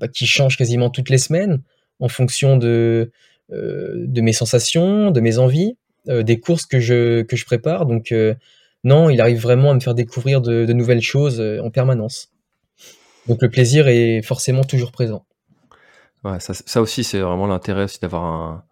bah, 0.00 0.08
qui 0.08 0.26
changent 0.26 0.56
quasiment 0.56 0.88
toutes 0.88 1.10
les 1.10 1.18
semaines 1.18 1.62
en 2.00 2.08
fonction 2.08 2.56
de, 2.56 3.12
de 3.50 4.20
mes 4.20 4.32
sensations, 4.32 5.10
de 5.10 5.20
mes 5.20 5.38
envies. 5.38 5.76
Euh, 6.08 6.22
des 6.22 6.38
courses 6.38 6.66
que 6.66 6.80
je, 6.80 7.22
que 7.22 7.36
je 7.36 7.44
prépare. 7.46 7.86
Donc 7.86 8.12
euh, 8.12 8.34
non, 8.82 9.08
il 9.08 9.20
arrive 9.20 9.40
vraiment 9.40 9.70
à 9.70 9.74
me 9.74 9.80
faire 9.80 9.94
découvrir 9.94 10.40
de, 10.40 10.70
nouvelles 10.72 11.00
choses 11.00 11.40
euh, 11.40 11.60
en 11.62 11.70
permanence. 11.70 12.30
Donc 13.26 13.40
le 13.40 13.48
plaisir 13.48 13.88
est 13.88 14.20
forcément 14.22 14.64
toujours 14.64 14.92
présent. 14.92 15.24
Ouais, 16.24 16.40
ça, 16.40 16.52
ça 16.54 16.82
aussi, 16.82 17.04
c'est 17.04 17.20
vraiment 17.20 17.46
l'intérêt 17.46 17.84
aussi 17.84 18.00
d'avoir 18.00 18.24
un, 18.24 18.64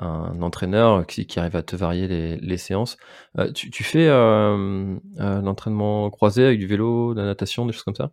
un 0.00 0.40
entraîneur 0.40 1.06
qui, 1.06 1.26
qui 1.26 1.38
arrive 1.38 1.56
à 1.56 1.62
te 1.62 1.76
varier 1.76 2.08
les, 2.08 2.36
les 2.36 2.56
séances. 2.56 2.96
Euh, 3.38 3.52
tu, 3.52 3.70
tu 3.70 3.84
fais 3.84 4.06
euh, 4.08 4.96
euh, 5.20 5.40
l'entraînement 5.42 6.08
croisé 6.10 6.46
avec 6.46 6.58
du 6.58 6.66
vélo, 6.66 7.14
de 7.14 7.20
la 7.20 7.26
natation, 7.26 7.66
des 7.66 7.72
choses 7.72 7.82
comme 7.82 7.94
ça? 7.94 8.10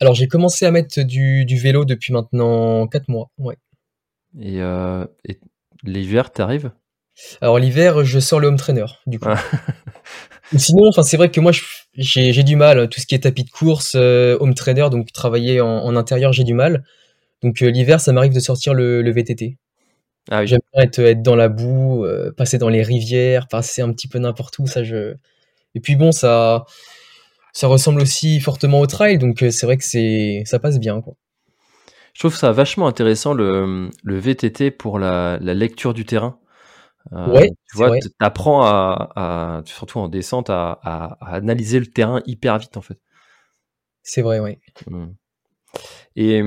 Alors 0.00 0.14
j'ai 0.14 0.26
commencé 0.26 0.66
à 0.66 0.70
mettre 0.70 1.02
du, 1.02 1.44
du 1.44 1.56
vélo 1.56 1.84
depuis 1.84 2.12
maintenant 2.12 2.86
4 2.88 3.08
mois. 3.08 3.30
Ouais. 3.38 3.56
Et, 4.40 4.58
et 4.58 5.40
l'hiver, 5.84 6.30
t'arrives? 6.30 6.70
Alors 7.40 7.58
l'hiver, 7.58 8.04
je 8.04 8.18
sors 8.20 8.40
le 8.40 8.48
home 8.48 8.56
trainer, 8.56 8.86
du 9.06 9.18
coup. 9.18 9.28
Ah. 9.30 9.42
Sinon, 10.56 10.88
enfin 10.88 11.02
c'est 11.02 11.16
vrai 11.16 11.30
que 11.30 11.40
moi 11.40 11.52
j'ai 11.94 12.42
du 12.42 12.56
mal, 12.56 12.88
tout 12.88 13.00
ce 13.00 13.06
qui 13.06 13.14
est 13.14 13.20
tapis 13.20 13.44
de 13.44 13.50
course, 13.50 13.92
euh, 13.96 14.36
home 14.40 14.54
trainer, 14.54 14.88
donc 14.90 15.12
travailler 15.12 15.60
en, 15.60 15.68
en 15.68 15.96
intérieur, 15.96 16.32
j'ai 16.32 16.44
du 16.44 16.54
mal. 16.54 16.84
Donc 17.42 17.62
euh, 17.62 17.70
l'hiver, 17.70 18.00
ça 18.00 18.12
m'arrive 18.12 18.32
de 18.34 18.40
sortir 18.40 18.74
le, 18.74 19.02
le 19.02 19.10
VTT. 19.12 19.58
Ah 20.30 20.40
oui, 20.40 20.46
J'aime 20.48 20.60
bien 20.74 20.84
être, 20.84 20.98
être 21.00 21.22
dans 21.22 21.36
la 21.36 21.48
boue, 21.48 22.04
euh, 22.04 22.32
passer 22.32 22.58
dans 22.58 22.68
les 22.70 22.82
rivières, 22.82 23.48
passer 23.48 23.82
un 23.82 23.92
petit 23.92 24.08
peu 24.08 24.18
n'importe 24.18 24.58
où, 24.58 24.66
ça 24.66 24.84
je. 24.84 25.14
Et 25.74 25.80
puis 25.80 25.96
bon, 25.96 26.12
ça, 26.12 26.66
ça 27.52 27.66
ressemble 27.68 28.00
aussi 28.02 28.40
fortement 28.40 28.80
au 28.80 28.86
trail, 28.86 29.18
donc 29.18 29.38
c'est 29.50 29.66
vrai 29.66 29.76
que 29.78 29.84
c'est, 29.84 30.42
ça 30.46 30.58
passe 30.58 30.78
bien, 30.80 31.00
quoi. 31.02 31.14
je 32.14 32.20
trouve 32.20 32.36
ça 32.36 32.52
vachement 32.52 32.88
intéressant 32.88 33.32
le, 33.32 33.90
le 34.02 34.18
VTT 34.18 34.70
pour 34.70 34.98
la, 34.98 35.38
la 35.40 35.54
lecture 35.54 35.94
du 35.94 36.04
terrain. 36.04 36.38
Euh, 37.12 37.26
Ouais, 37.28 37.50
tu 37.70 37.76
vois, 37.76 37.88
vrai. 37.88 38.00
t- 38.00 38.08
t'apprends 38.18 38.62
à, 38.64 39.10
à, 39.16 39.62
surtout 39.64 39.98
en 39.98 40.08
descente, 40.08 40.50
à, 40.50 40.80
analyser 41.20 41.80
le 41.80 41.86
terrain 41.86 42.20
hyper 42.26 42.58
vite 42.58 42.76
en 42.76 42.82
fait. 42.82 42.98
C'est 44.02 44.22
vrai, 44.22 44.40
ouais. 44.40 44.58
Mm. 44.90 45.06
Et 46.16 46.42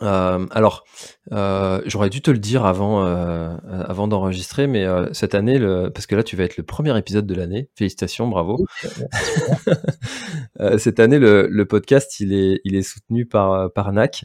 euh, 0.00 0.46
alors, 0.50 0.84
euh, 1.32 1.82
j'aurais 1.84 2.08
dû 2.08 2.22
te 2.22 2.30
le 2.30 2.38
dire 2.38 2.64
avant, 2.64 3.04
avant 3.04 4.08
d'enregistrer, 4.08 4.66
mais 4.66 4.86
cette 5.12 5.34
année, 5.34 5.58
le, 5.58 5.90
parce 5.90 6.06
que 6.06 6.14
là, 6.14 6.22
tu 6.22 6.34
vas 6.36 6.44
être 6.44 6.56
le 6.56 6.62
premier 6.62 6.96
épisode 6.96 7.26
de 7.26 7.34
l'année. 7.34 7.68
Félicitations, 7.74 8.26
bravo. 8.28 8.64
Cette 10.78 11.00
année, 11.00 11.18
le, 11.18 11.46
le 11.48 11.64
podcast, 11.66 12.20
il 12.20 12.32
est, 12.32 12.60
il 12.64 12.74
est 12.76 12.82
soutenu 12.82 13.26
par, 13.26 13.72
par 13.72 13.92
NAC. 13.92 14.24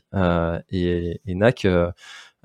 et, 0.70 1.22
et 1.26 1.36
NAC, 1.36 1.68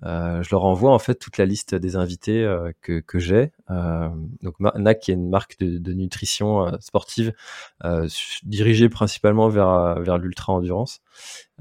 je 0.04 0.48
leur 0.50 0.64
envoie 0.64 0.92
en 0.92 0.98
fait 0.98 1.14
toute 1.14 1.38
la 1.38 1.44
liste 1.44 1.74
des 1.74 1.96
invités 1.96 2.42
euh, 2.42 2.72
que, 2.80 3.00
que 3.00 3.18
j'ai. 3.18 3.52
Euh, 3.70 4.08
donc 4.42 4.54
NAC, 4.60 5.00
qui 5.00 5.10
est 5.10 5.14
une 5.14 5.28
marque 5.28 5.58
de, 5.60 5.78
de 5.78 5.92
nutrition 5.92 6.66
euh, 6.66 6.72
sportive 6.80 7.32
euh, 7.84 8.08
dirigée 8.42 8.88
principalement 8.88 9.48
vers, 9.48 9.68
euh, 9.68 10.02
vers 10.02 10.18
l'ultra 10.18 10.52
endurance. 10.52 11.00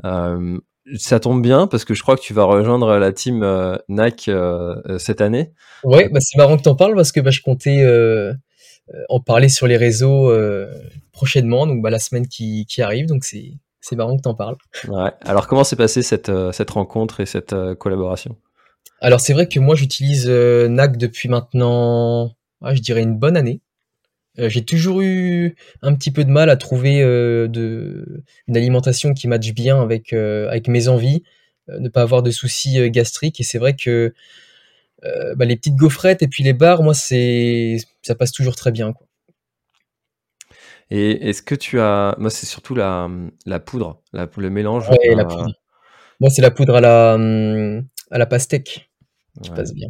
Euh, 0.03 0.59
ça 0.97 1.19
tombe 1.19 1.41
bien 1.41 1.67
parce 1.67 1.85
que 1.85 1.93
je 1.93 2.01
crois 2.01 2.15
que 2.15 2.21
tu 2.21 2.33
vas 2.33 2.43
rejoindre 2.43 2.97
la 2.97 3.13
team 3.13 3.43
euh, 3.43 3.77
NAC 3.87 4.27
euh, 4.27 4.81
euh, 4.87 4.97
cette 4.97 5.21
année. 5.21 5.51
Ouais, 5.83 6.09
bah 6.09 6.19
c'est 6.21 6.37
marrant 6.37 6.57
que 6.57 6.63
t'en 6.63 6.75
parles 6.75 6.95
parce 6.95 7.11
que 7.11 7.19
bah, 7.19 7.31
je 7.31 7.41
comptais 7.41 7.83
euh, 7.83 8.33
euh, 8.93 9.03
en 9.09 9.19
parler 9.19 9.49
sur 9.49 9.67
les 9.67 9.77
réseaux 9.77 10.31
euh, 10.31 10.73
prochainement, 11.11 11.67
donc 11.67 11.81
bah, 11.81 11.91
la 11.91 11.99
semaine 11.99 12.27
qui, 12.27 12.65
qui 12.65 12.81
arrive, 12.81 13.05
donc 13.05 13.23
c'est, 13.23 13.53
c'est 13.81 13.95
marrant 13.95 14.15
que 14.15 14.21
t'en 14.21 14.35
parles. 14.35 14.55
Ouais. 14.87 15.11
Alors 15.25 15.47
comment 15.47 15.63
s'est 15.63 15.75
passée 15.75 16.03
cette, 16.03 16.29
euh, 16.29 16.51
cette 16.51 16.69
rencontre 16.69 17.19
et 17.19 17.25
cette 17.25 17.53
euh, 17.53 17.75
collaboration? 17.75 18.37
Alors 19.01 19.19
c'est 19.19 19.33
vrai 19.33 19.47
que 19.47 19.59
moi 19.59 19.75
j'utilise 19.75 20.27
euh, 20.29 20.67
NAC 20.67 20.97
depuis 20.97 21.27
maintenant, 21.27 22.35
ah, 22.61 22.75
je 22.75 22.81
dirais 22.81 23.01
une 23.01 23.17
bonne 23.17 23.35
année. 23.35 23.59
Euh, 24.39 24.47
j'ai 24.47 24.63
toujours 24.63 25.01
eu 25.01 25.55
un 25.81 25.93
petit 25.95 26.11
peu 26.11 26.23
de 26.23 26.29
mal 26.29 26.49
à 26.49 26.55
trouver 26.55 27.01
euh, 27.01 27.47
de, 27.47 28.23
une 28.47 28.55
alimentation 28.55 29.13
qui 29.13 29.27
matche 29.27 29.53
bien 29.53 29.81
avec, 29.81 30.13
avec 30.13 30.67
mes 30.67 30.87
envies, 30.87 31.23
ne 31.67 31.89
pas 31.89 32.03
avoir 32.03 32.21
de 32.21 32.31
soucis 32.31 32.89
gastriques. 32.91 33.39
Et 33.41 33.43
c'est 33.43 33.57
vrai 33.57 33.75
que 33.75 34.13
bah, 35.35 35.45
les 35.45 35.55
petites 35.55 35.75
gaufrettes 35.75 36.21
et 36.21 36.27
puis 36.27 36.43
les 36.43 36.53
bars, 36.53 36.83
moi 36.83 36.93
c'est 36.93 37.77
ça 38.03 38.13
passe 38.13 38.31
toujours 38.31 38.55
très 38.55 38.71
bien. 38.71 38.93
Quoi. 38.93 39.07
Et 40.91 41.29
est-ce 41.29 41.41
que 41.41 41.55
tu 41.55 41.79
as, 41.79 42.15
moi 42.19 42.29
c'est 42.29 42.45
surtout 42.45 42.75
la, 42.75 43.09
la 43.45 43.59
poudre, 43.59 44.01
la- 44.13 44.29
le 44.37 44.49
mélange. 44.49 44.89
Ouais, 44.89 45.15
la 45.15 45.23
euh, 45.23 45.27
poudre. 45.27 45.53
Moi 46.19 46.29
c'est 46.29 46.41
la 46.41 46.51
poudre 46.51 46.75
à 46.75 46.81
la, 46.81 47.13
à 48.11 48.17
la 48.17 48.25
pastèque 48.25 48.91
qui 49.41 49.49
ouais. 49.49 49.55
passe 49.55 49.73
bien. 49.73 49.87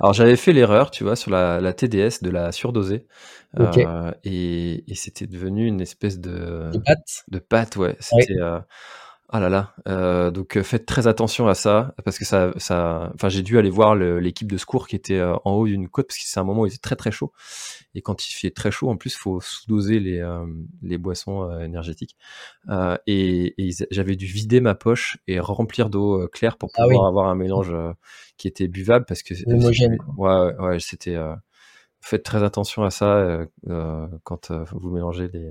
Alors 0.00 0.12
j'avais 0.12 0.36
fait 0.36 0.52
l'erreur, 0.52 0.90
tu 0.90 1.04
vois, 1.04 1.14
sur 1.16 1.30
la, 1.30 1.60
la 1.60 1.72
TDS 1.72 2.22
de 2.22 2.30
la 2.30 2.50
surdoser, 2.50 3.06
euh, 3.60 4.10
et, 4.24 4.90
et 4.90 4.94
c'était 4.96 5.26
devenu 5.26 5.66
une 5.66 5.80
espèce 5.80 6.18
de, 6.18 6.70
Les 6.72 6.80
pâtes. 6.80 7.24
de 7.28 7.38
pâte, 7.38 7.76
ouais. 7.76 7.96
C'était, 8.00 8.40
euh, 8.40 8.58
ah 9.30 9.40
là 9.40 9.48
là. 9.48 9.74
Euh, 9.86 10.30
donc 10.30 10.56
euh, 10.56 10.62
faites 10.62 10.86
très 10.86 11.06
attention 11.06 11.48
à 11.48 11.54
ça, 11.54 11.94
parce 12.04 12.18
que 12.18 12.24
ça, 12.24 12.52
ça, 12.56 13.10
enfin 13.14 13.28
j'ai 13.28 13.42
dû 13.42 13.58
aller 13.58 13.68
voir 13.70 13.94
l'équipe 13.94 14.50
de 14.50 14.56
secours 14.56 14.88
qui 14.88 14.96
était 14.96 15.18
euh, 15.18 15.34
en 15.44 15.52
haut 15.52 15.66
d'une 15.66 15.88
côte, 15.88 16.06
parce 16.08 16.18
que 16.18 16.24
c'est 16.26 16.40
un 16.40 16.44
moment 16.44 16.62
où 16.62 16.66
il 16.66 16.70
était 16.70 16.78
très 16.78 16.96
très 16.96 17.10
chaud, 17.10 17.32
et 17.94 18.00
quand 18.02 18.26
il 18.26 18.32
fait 18.32 18.50
très 18.50 18.70
chaud, 18.70 18.88
en 18.88 18.96
plus, 18.96 19.16
faut 19.16 19.40
sous-doser 19.40 20.00
les, 20.00 20.18
euh, 20.18 20.46
les 20.82 20.96
boissons 20.98 21.42
euh, 21.50 21.60
énergétiques. 21.60 22.16
Euh, 22.70 22.96
et 23.06 23.54
et 23.58 23.70
j'avais 23.90 24.16
dû 24.16 24.26
vider 24.26 24.60
ma 24.60 24.74
poche 24.74 25.18
et 25.26 25.40
remplir 25.40 25.90
d'eau 25.90 26.26
claire 26.28 26.56
pour 26.56 26.70
Ah 26.74 26.84
pouvoir 26.84 27.02
oui. 27.04 27.08
avoir 27.08 27.28
un 27.28 27.34
mélange 27.34 27.70
euh, 27.72 27.92
qui 28.38 28.48
était 28.48 28.68
buvable, 28.68 29.04
parce 29.06 29.22
que 29.22 29.34
Homogène, 29.46 29.92
c'était- 29.92 30.04
ouais, 30.16 30.28
ouais, 30.58 30.66
ouais, 30.66 30.80
c'était. 30.80 31.16
euh, 31.16 31.34
faites 32.00 32.22
très 32.22 32.44
attention 32.44 32.84
à 32.84 32.90
ça 32.90 33.40
quand 34.22 34.52
euh, 34.52 34.64
vous 34.70 34.90
mélangez 34.90 35.28
les, 35.32 35.50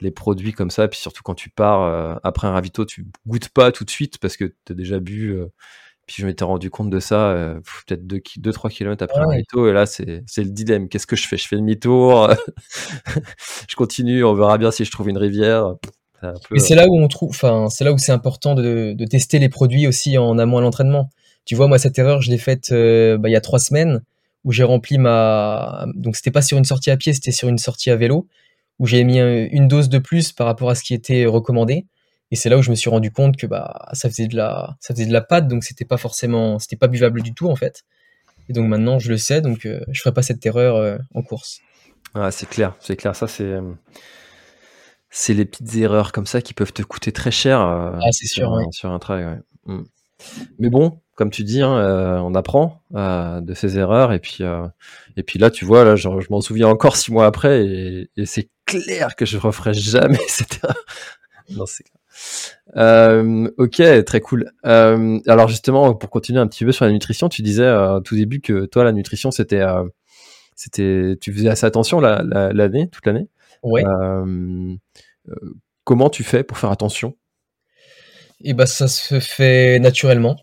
les 0.00 0.10
produits 0.10 0.52
comme 0.52 0.70
ça, 0.70 0.88
puis 0.88 0.98
surtout 0.98 1.22
quand 1.22 1.34
tu 1.34 1.50
pars 1.50 1.82
euh, 1.82 2.14
après 2.22 2.46
un 2.46 2.52
ravito, 2.52 2.84
tu 2.84 3.06
goûtes 3.26 3.48
pas 3.48 3.72
tout 3.72 3.84
de 3.84 3.90
suite 3.90 4.18
parce 4.18 4.36
que 4.36 4.44
tu 4.64 4.72
as 4.72 4.74
déjà 4.74 5.00
bu. 5.00 5.30
euh, 5.30 5.46
puis 6.06 6.16
je 6.22 6.26
m'étais 6.26 6.44
rendu 6.44 6.70
compte 6.70 6.88
de 6.88 7.00
ça 7.00 7.30
euh, 7.32 7.60
peut-être 7.86 8.06
2-3 8.06 8.70
km 8.70 9.02
après 9.04 9.20
Ah 9.20 9.24
un 9.24 9.26
ravito, 9.26 9.68
et 9.68 9.72
là 9.72 9.84
c'est 9.86 10.06
le 10.06 10.50
dilemme. 10.50 10.88
Qu'est-ce 10.88 11.06
que 11.06 11.16
je 11.16 11.26
fais? 11.28 11.36
Je 11.36 11.46
fais 11.46 11.56
demi-tour, 11.56 12.30
je 13.68 13.76
continue, 13.76 14.24
on 14.24 14.34
verra 14.34 14.56
bien 14.56 14.70
si 14.70 14.84
je 14.84 14.90
trouve 14.90 15.08
une 15.08 15.18
rivière. 15.18 15.74
C'est 16.20 16.26
un 16.26 16.32
peu, 16.32 16.38
Mais 16.52 16.60
c'est 16.60 16.74
là 16.74 16.86
où 16.88 16.98
on 16.98 17.08
trouve, 17.08 17.30
enfin, 17.30 17.68
c'est 17.68 17.84
là 17.84 17.92
où 17.92 17.98
c'est 17.98 18.12
important 18.12 18.54
de, 18.54 18.94
de 18.96 19.04
tester 19.04 19.38
les 19.38 19.48
produits 19.48 19.86
aussi 19.86 20.16
en 20.16 20.38
amont 20.38 20.58
à 20.58 20.60
l'entraînement. 20.62 21.10
Tu 21.44 21.54
vois, 21.54 21.68
moi, 21.68 21.78
cette 21.78 21.98
erreur, 21.98 22.20
je 22.22 22.30
l'ai 22.30 22.38
faite 22.38 22.70
bah, 22.70 23.28
il 23.28 23.32
y 23.32 23.36
a 23.36 23.40
trois 23.40 23.58
semaines 23.58 24.02
où 24.44 24.52
j'ai 24.52 24.64
rempli 24.64 24.98
ma. 24.98 25.86
Donc, 25.94 26.16
c'était 26.16 26.30
pas 26.30 26.42
sur 26.42 26.58
une 26.58 26.64
sortie 26.64 26.90
à 26.90 26.96
pied, 26.96 27.12
c'était 27.12 27.30
sur 27.32 27.48
une 27.48 27.58
sortie 27.58 27.90
à 27.90 27.96
vélo 27.96 28.26
où 28.78 28.86
j'ai 28.86 29.02
mis 29.04 29.18
un- 29.20 29.46
une 29.50 29.68
dose 29.68 29.88
de 29.88 29.98
plus 29.98 30.32
par 30.32 30.46
rapport 30.46 30.70
à 30.70 30.74
ce 30.74 30.82
qui 30.82 30.94
était 30.94 31.26
recommandé. 31.26 31.86
Et 32.30 32.36
c'est 32.36 32.48
là 32.50 32.58
où 32.58 32.62
je 32.62 32.70
me 32.70 32.74
suis 32.76 32.90
rendu 32.90 33.10
compte 33.10 33.36
que 33.36 33.46
bah 33.46 33.88
ça 33.94 34.08
faisait 34.10 34.26
de 34.28 34.36
la 34.36 34.76
ça 34.80 34.94
faisait 34.94 35.06
de 35.06 35.12
la 35.12 35.22
pâte, 35.22 35.48
donc 35.48 35.64
c'était 35.64 35.86
pas 35.86 35.96
forcément 35.96 36.58
c'était 36.58 36.76
pas 36.76 36.88
buvable 36.88 37.22
du 37.22 37.32
tout 37.34 37.48
en 37.48 37.56
fait. 37.56 37.84
Et 38.48 38.52
donc 38.52 38.68
maintenant 38.68 38.98
je 38.98 39.08
le 39.10 39.16
sais, 39.16 39.40
donc 39.40 39.64
euh, 39.66 39.80
je 39.90 40.00
ferai 40.00 40.12
pas 40.12 40.22
cette 40.22 40.44
erreur 40.44 40.76
euh, 40.76 40.98
en 41.14 41.22
course. 41.22 41.60
Ouais, 42.14 42.30
c'est 42.30 42.48
clair, 42.48 42.74
c'est 42.80 42.96
clair. 42.96 43.14
Ça, 43.16 43.26
c'est 43.28 43.44
euh, 43.44 43.62
c'est 45.10 45.34
les 45.34 45.44
petites 45.44 45.74
erreurs 45.76 46.12
comme 46.12 46.26
ça 46.26 46.42
qui 46.42 46.54
peuvent 46.54 46.72
te 46.72 46.82
coûter 46.82 47.12
très 47.12 47.30
cher 47.30 47.60
euh, 47.60 47.92
Ah, 48.02 48.12
c'est 48.12 48.26
sur, 48.26 48.44
sûr, 48.48 48.52
ouais. 48.52 48.64
sur 48.72 48.90
un 48.90 48.98
trail. 48.98 49.24
ouais. 49.24 49.38
Mm. 49.74 49.82
Mais 50.58 50.68
bon, 50.70 51.00
comme 51.14 51.30
tu 51.30 51.44
dis, 51.44 51.62
hein, 51.62 51.76
euh, 51.76 52.18
on 52.18 52.34
apprend 52.34 52.82
euh, 52.94 53.40
de 53.40 53.54
ces 53.54 53.78
erreurs 53.78 54.12
et 54.12 54.18
puis 54.18 54.38
euh, 54.40 54.66
et 55.16 55.22
puis 55.22 55.38
là, 55.38 55.50
tu 55.50 55.64
vois, 55.64 55.84
là, 55.84 55.96
je, 55.96 56.08
je 56.20 56.26
m'en 56.30 56.40
souviens 56.40 56.68
encore 56.68 56.96
six 56.96 57.12
mois 57.12 57.26
après 57.26 57.64
et, 57.66 58.10
et 58.16 58.26
c'est 58.26 58.48
clair 58.68 59.16
que 59.16 59.24
je 59.26 59.38
referai 59.38 59.74
jamais 59.74 60.18
cette 60.28 60.58
erreur. 60.62 60.84
non, 61.50 61.64
c'est. 61.66 61.84
Euh, 62.76 63.48
ok, 63.58 63.80
très 64.04 64.20
cool. 64.20 64.50
Euh, 64.66 65.18
alors 65.26 65.48
justement, 65.48 65.94
pour 65.94 66.10
continuer 66.10 66.40
un 66.40 66.46
petit 66.48 66.64
peu 66.64 66.72
sur 66.72 66.84
la 66.84 66.90
nutrition, 66.92 67.28
tu 67.28 67.42
disais 67.42 67.62
euh, 67.62 67.96
au 67.96 68.00
tout 68.00 68.16
début 68.16 68.40
que 68.40 68.66
toi, 68.66 68.82
la 68.84 68.92
nutrition, 68.92 69.30
c'était 69.30 69.60
euh, 69.60 69.84
c'était 70.56 71.16
tu 71.20 71.32
faisais 71.32 71.48
assez 71.48 71.64
attention 71.66 72.00
la- 72.00 72.22
la- 72.24 72.52
l'année, 72.52 72.88
toute 72.90 73.06
l'année. 73.06 73.28
Ouais. 73.62 73.84
Comment 75.84 76.10
tu 76.10 76.24
fais 76.24 76.42
pour 76.44 76.58
faire 76.58 76.70
attention? 76.70 77.16
Et 78.42 78.52
bah 78.54 78.66
ça 78.66 78.88
se 78.88 79.18
fait 79.20 79.78
naturellement. 79.78 80.36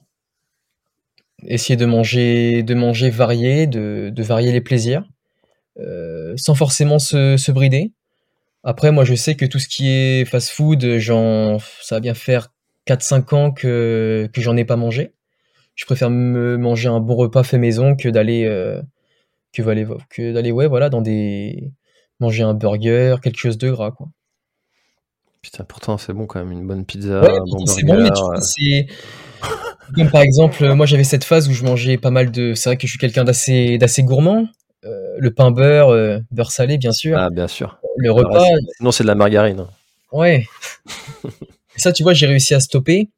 Essayer 1.47 1.75
de 1.75 1.85
manger, 1.85 2.63
de 2.63 2.73
manger 2.73 3.09
varié, 3.09 3.67
de, 3.67 4.09
de 4.13 4.23
varier 4.23 4.51
les 4.51 4.61
plaisirs, 4.61 5.03
sans 6.37 6.55
forcément 6.55 6.99
se, 6.99 7.37
se 7.37 7.51
brider. 7.51 7.91
Après, 8.65 8.91
moi, 8.91 9.05
je 9.05 9.15
sais 9.15 9.35
que 9.35 9.45
tout 9.45 9.59
ce 9.59 9.67
qui 9.67 9.89
est 9.89 10.25
fast-food, 10.25 10.97
j'en, 10.97 11.59
ça 11.81 11.95
va 11.95 11.99
bien 12.01 12.13
faire 12.13 12.51
4-5 12.87 13.35
ans 13.35 13.51
que, 13.51 14.29
que 14.33 14.41
j'en 14.41 14.57
ai 14.57 14.65
pas 14.65 14.75
mangé. 14.75 15.13
Je 15.75 15.85
préfère 15.85 16.09
me 16.09 16.57
manger 16.57 16.89
un 16.89 16.99
bon 16.99 17.15
repas 17.15 17.43
fait 17.43 17.57
maison 17.57 17.95
que 17.95 18.09
d'aller, 18.09 18.45
euh, 18.45 18.81
que 19.53 19.61
d'aller, 19.61 19.85
que 20.09 20.33
d'aller, 20.33 20.51
ouais, 20.51 20.67
voilà, 20.67 20.89
dans 20.89 21.01
des, 21.01 21.71
manger 22.19 22.43
un 22.43 22.53
burger, 22.53 23.17
quelque 23.21 23.37
chose 23.37 23.57
de 23.57 23.71
gras, 23.71 23.91
quoi. 23.91 24.07
Putain, 25.41 25.63
pourtant 25.63 25.97
c'est 25.99 26.13
bon 26.13 26.25
quand 26.25 26.39
même, 26.39 26.51
une 26.51 26.65
bonne 26.65 26.85
pizza, 26.85 27.21
Ouais, 27.21 27.29
un 27.29 27.43
bon 27.43 27.57
pourtant, 27.57 27.65
c'est 27.67 27.83
bon, 27.83 28.01
mais 28.01 28.09
tu 28.09 28.19
vois, 28.19 28.37
euh, 28.37 28.41
c'est 28.41 28.87
comme 29.95 30.09
par 30.09 30.21
exemple, 30.21 30.63
euh, 30.63 30.75
moi 30.75 30.85
j'avais 30.85 31.03
cette 31.03 31.23
phase 31.23 31.47
où 31.47 31.53
je 31.53 31.63
mangeais 31.63 31.97
pas 31.97 32.09
mal 32.09 32.31
de. 32.31 32.53
C'est 32.53 32.69
vrai 32.69 32.77
que 32.77 32.87
je 32.87 32.91
suis 32.91 32.99
quelqu'un 32.99 33.23
d'assez 33.23 33.77
d'assez 33.77 34.03
gourmand. 34.03 34.47
Euh, 34.85 35.15
le 35.17 35.33
pain 35.33 35.51
beurre, 35.51 35.89
euh, 35.89 36.19
beurre 36.31 36.51
salé, 36.51 36.77
bien 36.77 36.91
sûr. 36.91 37.17
Ah 37.17 37.29
bien 37.29 37.47
sûr. 37.47 37.79
Le 37.97 38.11
repas, 38.11 38.39
c'est- 38.45 38.75
Sinon 38.77 38.91
c'est 38.91 39.03
de 39.03 39.07
la 39.07 39.15
margarine. 39.15 39.59
hein. 39.61 39.69
ouais. 40.11 40.45
ça, 41.77 41.91
tu 41.91 42.03
vois, 42.03 42.13
j'ai 42.13 42.27
réussi 42.27 42.53
à 42.53 42.59
stopper. 42.59 43.09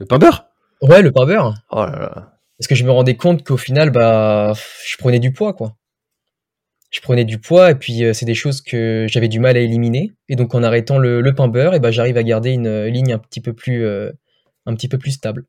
Le 0.00 0.06
pain 0.06 0.18
beurre? 0.18 0.46
Ouais, 0.82 1.02
le 1.02 1.10
pain 1.12 1.24
beurre. 1.26 1.54
Oh 1.70 1.84
là 1.86 1.98
là. 1.98 2.32
Parce 2.58 2.68
que 2.68 2.74
je 2.74 2.84
me 2.84 2.90
rendais 2.90 3.16
compte 3.16 3.44
qu'au 3.44 3.56
final, 3.56 3.90
bah, 3.90 4.52
je 4.86 4.96
prenais 4.96 5.18
du 5.18 5.32
poids, 5.32 5.52
quoi. 5.54 5.76
Je 6.90 7.00
prenais 7.00 7.24
du 7.24 7.38
poids 7.38 7.72
et 7.72 7.74
puis 7.74 8.04
euh, 8.04 8.12
c'est 8.14 8.24
des 8.26 8.34
choses 8.34 8.62
que 8.62 9.06
j'avais 9.08 9.28
du 9.28 9.40
mal 9.40 9.56
à 9.56 9.60
éliminer. 9.60 10.12
Et 10.28 10.36
donc 10.36 10.54
en 10.54 10.62
arrêtant 10.62 10.98
le, 10.98 11.20
le 11.20 11.34
pain 11.34 11.48
beurre, 11.48 11.74
et 11.74 11.80
bah, 11.80 11.90
j'arrive 11.90 12.16
à 12.16 12.22
garder 12.22 12.50
une 12.52 12.66
euh, 12.68 12.88
ligne 12.88 13.12
un 13.12 13.18
petit 13.18 13.40
peu 13.40 13.52
plus, 13.52 13.84
euh, 13.84 14.10
un 14.66 14.74
petit 14.74 14.88
peu 14.88 14.96
plus 14.98 15.10
stable. 15.12 15.44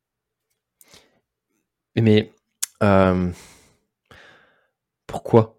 Mais 1.96 2.32
euh, 2.84 3.32
pourquoi? 5.06 5.57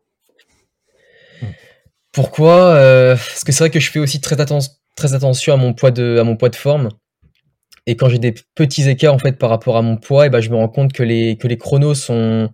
Pourquoi 2.19 2.75
euh, 2.75 3.15
Parce 3.15 3.45
que 3.45 3.53
c'est 3.53 3.61
vrai 3.63 3.71
que 3.71 3.79
je 3.79 3.93
fais 3.93 4.01
aussi 4.01 4.21
très, 4.21 4.35
atten- 4.35 4.73
très 4.97 5.15
attention 5.15 5.55
à 5.55 5.57
mon 5.57 5.73
poids 5.73 5.93
de, 5.93 6.19
à 6.21 6.25
mon 6.25 6.35
poids 6.37 6.49
de 6.49 6.57
forme. 6.57 6.89
Et 7.87 7.97
quand 7.97 8.09
j'ai 8.09 8.19
des 8.19 8.35
petits 8.57 8.89
écarts 8.89 9.15
en 9.15 9.19
fait 9.21 9.33
par 9.39 9.51
rapport 9.51 9.77
à 9.77 9.83
mon 9.83 9.97
poids, 9.97 10.27
et 10.27 10.31
ben 10.31 10.41
je 10.41 10.51
me 10.51 10.57
rends 10.57 10.69
compte 10.69 10.93
que 10.93 11.05
les, 11.05 11.37
que 11.39 11.49
les 11.49 11.59
chronos 11.59 11.95
sont, 11.95 12.51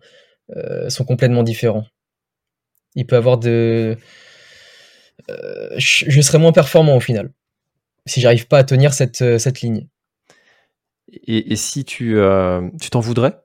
euh, 0.57 0.91
sont 0.91 1.05
complètement 1.05 1.45
différents. 1.45 1.87
Il 2.97 3.07
peut 3.07 3.17
avoir 3.17 3.39
de. 3.39 3.97
euh, 5.31 5.71
je, 5.77 6.05
je 6.09 6.21
serai 6.21 6.39
moins 6.39 6.53
performant 6.53 6.97
au 6.97 7.01
final. 7.01 7.33
Si 8.07 8.21
j'arrive 8.21 8.49
pas 8.49 8.59
à 8.59 8.65
tenir 8.65 8.95
cette, 8.95 9.39
cette 9.39 9.63
ligne. 9.63 9.89
et, 11.09 11.53
et 11.53 11.57
si 11.57 11.85
tu 11.85 12.19
euh, 12.19 12.69
tu 12.81 12.91
t'en 12.91 13.01
voudrais? 13.01 13.41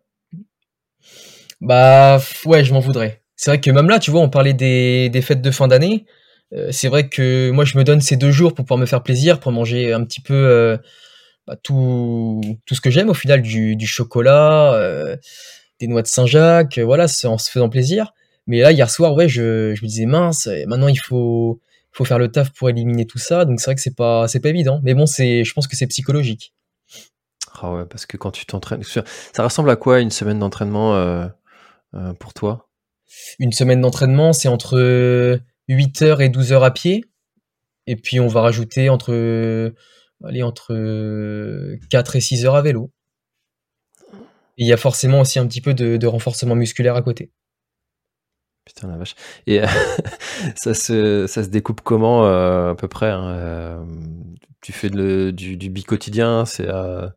Bah 1.62 2.20
ouais, 2.46 2.64
je 2.64 2.74
m'en 2.74 2.80
voudrais. 2.80 3.19
C'est 3.40 3.52
vrai 3.52 3.62
que 3.62 3.72
même 3.72 3.88
là, 3.88 4.00
tu 4.00 4.12
vois, 4.12 4.20
on 4.20 4.28
parlait 4.30 4.54
des, 4.54 5.08
des 5.08 5.22
fêtes 5.22 5.42
de 5.42 5.50
fin 5.50 5.70
d'année. 5.70 6.06
Euh, 6.54 6.74
c'est 6.74 6.90
vrai 6.90 7.08
que 7.08 7.52
moi, 7.52 7.64
je 7.64 7.78
me 7.78 7.86
donne 7.86 8.02
ces 8.02 8.18
deux 8.18 8.32
jours 8.32 8.54
pour 8.54 8.66
pouvoir 8.66 8.78
me 8.82 8.86
faire 8.86 9.02
plaisir, 9.02 9.40
pour 9.40 9.54
manger 9.54 9.94
un 9.94 10.04
petit 10.04 10.20
peu 10.20 10.34
euh, 10.34 10.78
bah, 11.48 11.56
tout, 11.64 12.42
tout 12.66 12.76
ce 12.76 12.82
que 12.82 12.90
j'aime 12.90 13.08
au 13.08 13.14
final, 13.14 13.42
du, 13.42 13.78
du 13.78 13.88
chocolat, 13.88 14.74
euh, 14.74 15.16
des 15.80 15.88
noix 15.88 16.02
de 16.02 16.08
Saint-Jacques, 16.08 16.80
voilà, 16.80 17.06
en 17.06 17.38
se 17.38 17.50
faisant 17.50 17.70
plaisir. 17.70 18.12
Mais 18.46 18.60
là, 18.60 18.74
hier 18.74 18.90
soir, 18.90 19.14
ouais, 19.14 19.30
je, 19.30 19.74
je 19.74 19.84
me 19.84 19.88
disais 19.88 20.06
mince, 20.06 20.50
maintenant 20.68 20.90
il 20.90 21.00
faut, 21.00 21.62
faire 22.04 22.20
le 22.20 22.30
taf 22.30 22.52
pour 22.52 22.70
éliminer 22.70 23.06
tout 23.06 23.20
ça. 23.20 23.46
Donc 23.46 23.62
c'est 23.62 23.68
vrai 23.68 23.76
que 23.76 23.82
c'est 23.82 23.96
pas, 23.96 24.28
c'est 24.28 24.42
pas 24.42 24.50
évident. 24.50 24.82
Mais 24.84 24.94
bon, 24.94 25.06
c'est, 25.06 25.46
je 25.46 25.54
pense 25.54 25.66
que 25.66 25.78
c'est 25.78 25.88
psychologique. 25.88 26.54
Ah 27.62 27.72
ouais, 27.72 27.86
parce 27.86 28.06
que 28.06 28.18
quand 28.18 28.32
tu 28.32 28.46
t'entraînes, 28.46 28.84
ça 28.84 29.04
ressemble 29.38 29.70
à 29.70 29.78
quoi 29.78 30.02
une 30.02 30.12
semaine 30.12 30.40
d'entraînement 30.40 31.30
pour 32.20 32.34
toi? 32.34 32.69
Une 33.40 33.52
semaine 33.52 33.82
d'entraînement, 33.82 34.34
c'est 34.34 34.48
entre 34.48 35.40
8 35.68 36.02
heures 36.02 36.22
et 36.22 36.30
12 36.30 36.54
heures 36.54 36.64
à 36.64 36.72
pied. 36.72 37.06
Et 37.88 37.96
puis 37.96 38.20
on 38.20 38.28
va 38.28 38.42
rajouter 38.42 38.90
entre, 38.90 39.74
allez, 40.24 40.44
entre 40.44 41.78
4 41.90 42.16
et 42.16 42.22
6 42.22 42.46
heures 42.46 42.56
à 42.56 42.62
vélo. 42.62 42.92
Il 44.60 44.68
y 44.68 44.74
a 44.74 44.78
forcément 44.78 45.22
aussi 45.22 45.40
un 45.40 45.48
petit 45.48 45.62
peu 45.62 45.74
de, 45.74 46.06
renforcement 46.06 46.54
musculaire 46.54 46.96
à 46.96 47.02
côté. 47.02 47.32
Putain 48.66 48.90
la 48.90 48.98
vache. 48.98 49.16
Et 49.48 49.62
ça 50.56 50.74
se 50.74 51.26
ça 51.28 51.44
se 51.44 51.48
découpe 51.48 51.82
comment 51.82 52.26
euh, 52.26 52.72
à 52.72 52.76
peu 52.76 52.90
près 52.90 53.10
hein, 53.10 53.30
euh, 53.30 53.86
Tu 54.62 54.74
fais 54.74 54.90
du, 54.90 55.32
du 55.34 55.70
bi-quotidien, 55.70 56.46
c'est 56.46 56.68
euh, 56.68 57.08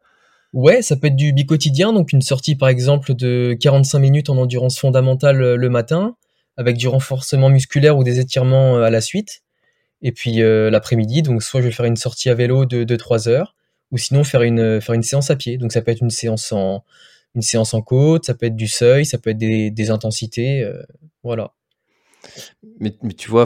Ouais, 0.52 0.82
ça 0.82 0.96
peut 0.96 1.06
être 1.06 1.16
du 1.16 1.32
bi-quotidien, 1.32 1.92
donc 1.94 2.12
une 2.12 2.20
sortie 2.20 2.56
par 2.56 2.68
exemple 2.68 3.14
de 3.14 3.56
45 3.58 3.98
minutes 3.98 4.28
en 4.28 4.36
endurance 4.36 4.78
fondamentale 4.78 5.40
euh, 5.42 5.56
le 5.56 5.70
matin, 5.70 6.16
avec 6.58 6.76
du 6.76 6.88
renforcement 6.88 7.48
musculaire 7.48 7.96
ou 7.96 8.04
des 8.04 8.20
étirements 8.20 8.76
euh, 8.76 8.82
à 8.82 8.90
la 8.90 9.00
suite. 9.00 9.42
Et 10.02 10.12
puis 10.12 10.42
euh, 10.42 10.70
l'après-midi, 10.70 11.22
donc 11.22 11.42
soit 11.42 11.62
je 11.62 11.66
vais 11.66 11.72
faire 11.72 11.86
une 11.86 11.96
sortie 11.96 12.28
à 12.28 12.34
vélo 12.34 12.66
de, 12.66 12.84
de 12.84 12.96
3 12.96 13.28
heures, 13.28 13.54
ou 13.92 13.98
sinon 13.98 14.24
faire 14.24 14.42
une, 14.42 14.80
séance 15.02 15.30
à 15.30 15.36
pied. 15.36 15.56
Donc 15.56 15.72
ça 15.72 15.80
peut 15.80 15.90
être 15.90 16.02
une 16.02 16.10
séance 16.10 16.52
en, 16.52 16.84
une 17.34 17.42
côte, 17.86 18.26
ça 18.26 18.34
peut 18.34 18.46
être 18.46 18.56
du 18.56 18.68
seuil, 18.68 19.06
ça 19.06 19.16
peut 19.18 19.30
être 19.30 19.38
des, 19.38 19.90
intensités, 19.90 20.70
voilà. 21.22 21.52
Mais, 22.80 22.92
tu 23.16 23.30
vois, 23.30 23.44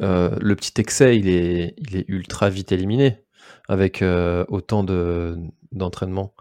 le 0.00 0.54
petit 0.54 0.80
excès, 0.80 1.18
il 1.18 1.28
est, 1.28 1.74
il 1.78 1.96
est 1.96 2.04
ultra 2.08 2.48
vite 2.48 2.72
éliminé 2.72 3.18
avec 3.68 4.02
euh, 4.02 4.44
autant 4.48 4.82
de 4.82 5.36
d'entraînement. 5.72 6.34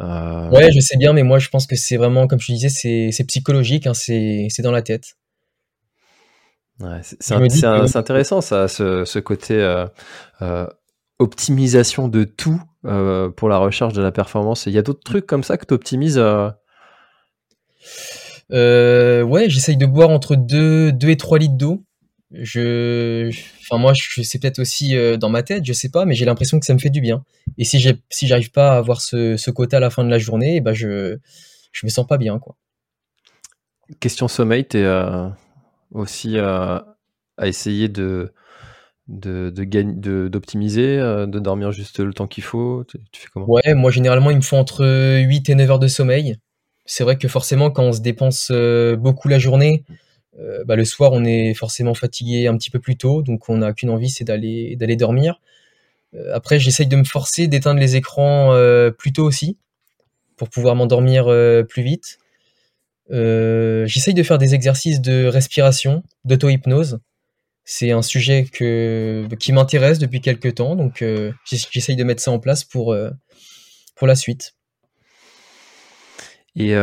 Euh, 0.00 0.48
Ouais, 0.50 0.72
je 0.72 0.80
sais 0.80 0.96
bien, 0.96 1.12
mais 1.12 1.22
moi 1.22 1.38
je 1.38 1.48
pense 1.48 1.66
que 1.66 1.76
c'est 1.76 1.96
vraiment, 1.96 2.26
comme 2.26 2.40
je 2.40 2.52
disais, 2.52 2.68
c'est 3.12 3.24
psychologique, 3.24 3.86
hein, 3.86 3.94
c'est 3.94 4.48
dans 4.62 4.72
la 4.72 4.82
tête. 4.82 5.16
ouais, 6.80 7.00
c'est 7.02 7.34
que- 7.34 7.98
intéressant 7.98 8.40
ça, 8.40 8.66
ce, 8.68 9.04
ce 9.04 9.18
côté 9.18 9.54
euh, 10.40 10.66
optimisation 11.18 12.08
de 12.08 12.24
tout 12.24 12.60
pour 12.82 13.48
la 13.50 13.58
recherche 13.58 13.92
de 13.92 14.00
la 14.02 14.10
performance. 14.12 14.64
Il 14.66 14.72
y 14.72 14.78
a 14.78 14.82
d'autres 14.82 15.04
trucs 15.04 15.26
comme 15.26 15.44
ça 15.44 15.58
que 15.58 15.66
tu 15.66 15.74
optimises 15.74 16.18
Euh, 18.52 19.22
ouais, 19.22 19.48
j'essaye 19.48 19.76
de 19.76 19.86
boire 19.86 20.10
entre 20.10 20.34
2, 20.36 20.92
2 20.92 21.10
et 21.10 21.16
3 21.16 21.38
litres 21.38 21.56
d'eau. 21.56 21.84
Je, 22.32 23.28
enfin 23.62 23.78
moi, 23.78 23.92
je, 23.94 24.22
c'est 24.22 24.38
peut-être 24.38 24.60
aussi 24.60 24.96
euh, 24.96 25.16
dans 25.16 25.30
ma 25.30 25.42
tête, 25.42 25.64
je 25.64 25.72
sais 25.72 25.88
pas, 25.88 26.04
mais 26.04 26.14
j'ai 26.14 26.24
l'impression 26.24 26.60
que 26.60 26.66
ça 26.66 26.74
me 26.74 26.78
fait 26.78 26.90
du 26.90 27.00
bien. 27.00 27.24
Et 27.58 27.64
si 27.64 27.80
j'ai, 27.80 27.96
si 28.08 28.26
j'arrive 28.28 28.52
pas 28.52 28.72
à 28.72 28.76
avoir 28.78 29.00
ce, 29.00 29.36
ce 29.36 29.50
quota 29.50 29.78
à 29.78 29.80
la 29.80 29.90
fin 29.90 30.04
de 30.04 30.10
la 30.10 30.18
journée, 30.18 30.56
eh 30.56 30.60
ben 30.60 30.72
je, 30.72 31.18
je 31.72 31.86
me 31.86 31.90
sens 31.90 32.06
pas 32.06 32.18
bien, 32.18 32.38
quoi. 32.38 32.56
Question 33.98 34.28
sommeil, 34.28 34.66
tu 34.66 34.78
es 34.78 34.86
aussi 35.92 36.38
euh, 36.38 36.78
à 37.38 37.48
essayer 37.48 37.88
de 37.88 38.32
de 39.08 39.50
de 39.50 39.64
gagner 39.64 39.94
de- 39.94 40.28
d'optimiser, 40.28 40.98
euh, 40.98 41.26
de 41.26 41.38
dormir 41.40 41.72
juste 41.72 42.00
le 42.00 42.14
temps 42.14 42.28
qu'il 42.28 42.44
faut. 42.44 42.84
Tu, 42.88 42.98
tu 43.12 43.22
fais 43.22 43.28
comment? 43.32 43.46
Ouais, 43.46 43.74
moi 43.74 43.90
généralement 43.90 44.30
il 44.30 44.36
me 44.36 44.42
faut 44.42 44.56
entre 44.56 44.84
8 45.20 45.48
et 45.48 45.54
9 45.54 45.70
heures 45.70 45.78
de 45.78 45.88
sommeil. 45.88 46.36
C'est 46.84 47.04
vrai 47.04 47.18
que 47.18 47.28
forcément 47.28 47.70
quand 47.70 47.82
on 47.84 47.92
se 47.92 48.00
dépense 48.00 48.48
euh, 48.50 48.96
beaucoup 48.96 49.28
la 49.28 49.38
journée, 49.38 49.84
euh, 50.40 50.64
bah, 50.64 50.76
le 50.76 50.84
soir 50.84 51.12
on 51.12 51.24
est 51.24 51.54
forcément 51.54 51.94
fatigué 51.94 52.46
un 52.46 52.56
petit 52.56 52.70
peu 52.70 52.78
plus 52.78 52.96
tôt, 52.96 53.22
donc 53.22 53.48
on 53.48 53.58
n'a 53.58 53.72
qu'une 53.72 53.90
envie 53.90 54.10
c'est 54.10 54.24
d'aller 54.24 54.96
dormir. 54.96 55.40
Euh, 56.14 56.34
après 56.34 56.58
j'essaye 56.58 56.86
de 56.86 56.96
me 56.96 57.04
forcer 57.04 57.46
d'éteindre 57.46 57.78
les 57.80 57.96
écrans 57.96 58.52
euh, 58.52 58.90
plus 58.90 59.12
tôt 59.12 59.24
aussi 59.24 59.58
pour 60.36 60.48
pouvoir 60.48 60.74
m'endormir 60.74 61.26
plus 61.68 61.82
vite. 61.82 62.18
J'essaye 63.10 64.14
de 64.14 64.22
faire 64.22 64.38
des 64.38 64.54
exercices 64.54 65.00
de 65.00 65.26
respiration, 65.26 66.02
d'auto-hypnose. 66.24 67.00
C'est 67.64 67.90
un 67.90 68.02
sujet 68.02 68.44
qui 68.44 69.52
m'intéresse 69.52 69.98
depuis 69.98 70.20
quelques 70.20 70.54
temps, 70.54 70.76
donc 70.76 71.04
j'ess- 71.44 71.68
j'essaye 71.70 71.96
de 71.96 72.04
mettre 72.04 72.22
ça 72.22 72.30
en 72.30 72.38
place 72.38 72.64
pour, 72.64 72.96
pour 73.96 74.06
la 74.06 74.14
suite. 74.14 74.54
Et 76.56 76.74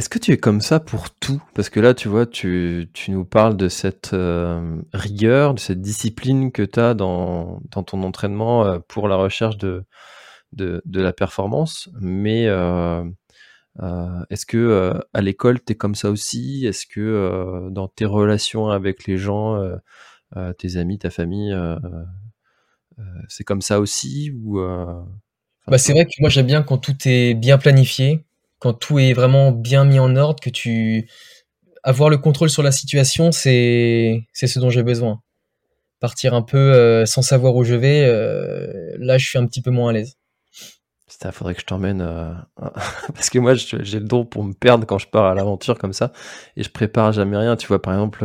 est-ce 0.00 0.08
que 0.08 0.18
tu 0.18 0.32
es 0.32 0.38
comme 0.38 0.62
ça 0.62 0.80
pour 0.80 1.10
tout? 1.10 1.42
Parce 1.52 1.68
que 1.68 1.78
là, 1.78 1.92
tu 1.92 2.08
vois, 2.08 2.24
tu, 2.24 2.88
tu 2.94 3.10
nous 3.10 3.26
parles 3.26 3.54
de 3.58 3.68
cette 3.68 4.14
euh, 4.14 4.80
rigueur, 4.94 5.52
de 5.52 5.60
cette 5.60 5.82
discipline 5.82 6.52
que 6.52 6.62
tu 6.62 6.80
as 6.80 6.94
dans, 6.94 7.60
dans 7.70 7.82
ton 7.82 8.02
entraînement 8.02 8.64
euh, 8.64 8.78
pour 8.88 9.08
la 9.08 9.16
recherche 9.16 9.58
de, 9.58 9.84
de, 10.54 10.80
de 10.86 11.02
la 11.02 11.12
performance. 11.12 11.90
Mais 12.00 12.46
euh, 12.46 13.04
est-ce 14.30 14.46
que 14.46 14.98
à 15.12 15.20
l'école, 15.20 15.62
tu 15.62 15.74
es 15.74 15.76
comme 15.76 15.94
ça 15.94 16.08
aussi? 16.10 16.64
Est-ce 16.64 16.86
que 16.86 17.68
dans 17.70 17.86
tes 17.86 18.06
relations 18.06 18.70
avec 18.70 19.06
les 19.06 19.18
gens, 19.18 19.62
tes 20.56 20.78
amis, 20.78 20.98
ta 20.98 21.10
famille, 21.10 21.54
c'est 23.28 23.44
comme 23.44 23.60
ça 23.60 23.80
aussi 23.80 24.32
ou 24.42 24.60
Bah, 25.66 25.76
c'est 25.76 25.92
vrai 25.92 26.06
que 26.06 26.10
moi 26.20 26.30
j'aime 26.30 26.46
bien 26.46 26.62
quand 26.62 26.78
tout 26.78 26.96
est 27.04 27.34
bien 27.34 27.58
planifié, 27.58 28.24
quand 28.60 28.74
tout 28.74 28.98
est 28.98 29.14
vraiment 29.14 29.50
bien 29.50 29.84
mis 29.84 29.98
en 29.98 30.14
ordre, 30.16 30.40
que 30.40 30.50
tu 30.50 31.08
avoir 31.82 32.10
le 32.10 32.18
contrôle 32.18 32.50
sur 32.50 32.62
la 32.62 32.72
situation, 32.72 33.32
c'est 33.32 34.22
c'est 34.32 34.46
ce 34.46 34.60
dont 34.60 34.70
j'ai 34.70 34.82
besoin. 34.82 35.20
Partir 35.98 36.34
un 36.34 36.42
peu 36.42 36.58
euh, 36.58 37.06
sans 37.06 37.22
savoir 37.22 37.56
où 37.56 37.64
je 37.64 37.74
vais, 37.74 38.04
euh, 38.06 38.94
là 38.98 39.18
je 39.18 39.26
suis 39.26 39.38
un 39.38 39.46
petit 39.46 39.62
peu 39.62 39.70
moins 39.70 39.90
à 39.90 39.92
l'aise. 39.92 40.16
Il 41.22 41.32
faudrait 41.32 41.54
que 41.54 41.60
je 41.60 41.66
t'emmène. 41.66 42.00
euh, 42.00 42.32
Parce 43.14 43.28
que 43.28 43.38
moi, 43.38 43.52
j'ai 43.54 43.98
le 43.98 44.06
don 44.06 44.24
pour 44.24 44.42
me 44.42 44.54
perdre 44.54 44.86
quand 44.86 44.96
je 44.96 45.06
pars 45.06 45.26
à 45.26 45.34
l'aventure 45.34 45.76
comme 45.76 45.92
ça. 45.92 46.12
Et 46.56 46.62
je 46.62 46.70
prépare 46.70 47.12
jamais 47.12 47.36
rien. 47.36 47.56
Tu 47.56 47.66
vois, 47.66 47.82
par 47.82 47.92
exemple, 47.92 48.24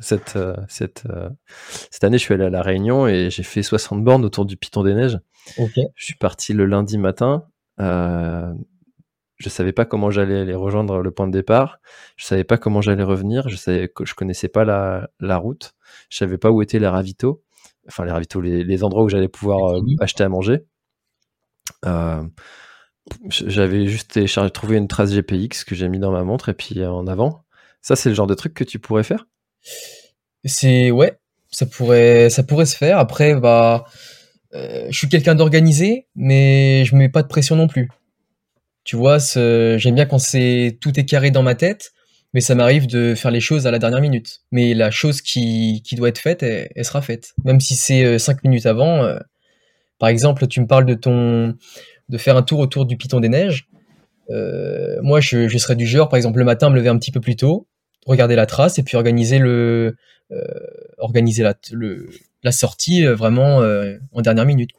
cette, 0.00 0.36
cette, 0.68 1.04
cette 1.90 2.04
année, 2.04 2.18
je 2.18 2.22
suis 2.22 2.34
allé 2.34 2.44
à 2.44 2.50
La 2.50 2.60
Réunion 2.60 3.06
et 3.08 3.30
j'ai 3.30 3.44
fait 3.44 3.62
60 3.62 4.04
bornes 4.04 4.26
autour 4.26 4.44
du 4.44 4.58
Piton 4.58 4.82
des 4.82 4.92
Neiges. 4.92 5.18
Ok. 5.56 5.78
Je 5.94 6.04
suis 6.04 6.16
parti 6.16 6.52
le 6.52 6.66
lundi 6.66 6.98
matin. 6.98 7.46
Je 9.36 9.48
savais 9.48 9.72
pas 9.72 9.84
comment 9.84 10.10
j'allais 10.10 10.40
aller 10.40 10.54
rejoindre 10.54 11.02
le 11.02 11.10
point 11.10 11.26
de 11.26 11.32
départ. 11.32 11.78
Je 12.16 12.24
savais 12.24 12.44
pas 12.44 12.56
comment 12.56 12.80
j'allais 12.80 13.02
revenir. 13.02 13.48
Je 13.48 13.56
savais 13.56 13.88
que 13.88 14.04
je 14.04 14.14
connaissais 14.14 14.48
pas 14.48 14.64
la, 14.64 15.08
la 15.18 15.36
route. 15.36 15.74
Je 16.08 16.18
savais 16.18 16.38
pas 16.38 16.50
où 16.50 16.62
étaient 16.62 16.78
les 16.78 16.88
ravitaux. 16.88 17.42
Enfin, 17.88 18.04
les 18.04 18.12
ravitaux, 18.12 18.40
les, 18.40 18.64
les 18.64 18.84
endroits 18.84 19.02
où 19.02 19.08
j'allais 19.08 19.28
pouvoir 19.28 19.76
euh, 19.76 19.82
acheter 20.00 20.24
à 20.24 20.28
manger. 20.28 20.64
Euh, 21.84 22.22
j'avais 23.28 23.86
juste 23.86 24.12
téléchargé, 24.12 24.50
trouvé 24.50 24.76
une 24.76 24.88
trace 24.88 25.12
GPX 25.12 25.64
que 25.64 25.74
j'ai 25.74 25.88
mis 25.88 25.98
dans 25.98 26.12
ma 26.12 26.22
montre 26.22 26.48
et 26.48 26.54
puis 26.54 26.80
euh, 26.80 26.90
en 26.90 27.06
avant. 27.06 27.44
Ça, 27.82 27.96
c'est 27.96 28.08
le 28.08 28.14
genre 28.14 28.26
de 28.26 28.34
truc 28.34 28.54
que 28.54 28.64
tu 28.64 28.78
pourrais 28.78 29.02
faire? 29.02 29.26
C'est 30.44 30.90
ouais, 30.90 31.18
ça 31.50 31.66
pourrait 31.66 32.30
ça 32.30 32.42
pourrait 32.42 32.66
se 32.66 32.76
faire. 32.76 32.98
Après 32.98 33.34
bah 33.34 33.84
je 34.52 34.96
suis 34.96 35.08
quelqu'un 35.08 35.34
d'organisé, 35.34 36.06
mais 36.14 36.84
je 36.84 36.94
mets 36.94 37.08
pas 37.08 37.22
de 37.22 37.28
pression 37.28 37.56
non 37.56 37.66
plus. 37.66 37.90
Tu 38.84 38.96
vois, 38.96 39.18
j'aime 39.18 39.94
bien 39.94 40.06
quand 40.06 40.18
c'est 40.18 40.78
tout 40.80 40.98
est 41.00 41.06
carré 41.06 41.30
dans 41.30 41.42
ma 41.42 41.54
tête, 41.54 41.92
mais 42.34 42.40
ça 42.40 42.54
m'arrive 42.54 42.86
de 42.86 43.14
faire 43.14 43.30
les 43.30 43.40
choses 43.40 43.66
à 43.66 43.70
la 43.70 43.78
dernière 43.78 44.00
minute. 44.00 44.40
Mais 44.52 44.74
la 44.74 44.90
chose 44.90 45.22
qui, 45.22 45.82
doit 45.92 46.10
être 46.10 46.18
faite, 46.18 46.42
elle, 46.42 46.84
sera 46.84 47.00
faite. 47.00 47.32
Même 47.44 47.60
si 47.60 47.76
c'est 47.76 48.18
cinq 48.18 48.44
minutes 48.44 48.66
avant. 48.66 49.08
par 49.98 50.08
exemple, 50.10 50.46
tu 50.46 50.60
me 50.60 50.66
parles 50.66 50.86
de 50.86 50.94
ton 50.94 51.54
de 52.10 52.18
faire 52.18 52.36
un 52.36 52.42
tour 52.42 52.58
autour 52.58 52.84
du 52.84 52.98
Piton 52.98 53.20
des 53.20 53.30
Neiges. 53.30 53.68
moi, 55.02 55.20
je, 55.20 55.48
serais 55.56 55.76
du 55.76 55.86
genre, 55.86 56.08
par 56.10 56.18
exemple, 56.18 56.38
le 56.38 56.44
matin, 56.44 56.68
me 56.68 56.76
lever 56.76 56.90
un 56.90 56.98
petit 56.98 57.12
peu 57.12 57.20
plus 57.20 57.36
tôt, 57.36 57.66
regarder 58.06 58.36
la 58.36 58.46
trace 58.46 58.78
et 58.78 58.82
puis 58.82 58.96
organiser 58.98 59.40
la 62.42 62.52
sortie 62.52 63.06
vraiment 63.06 63.62
en 64.12 64.20
dernière 64.20 64.44
minute. 64.44 64.70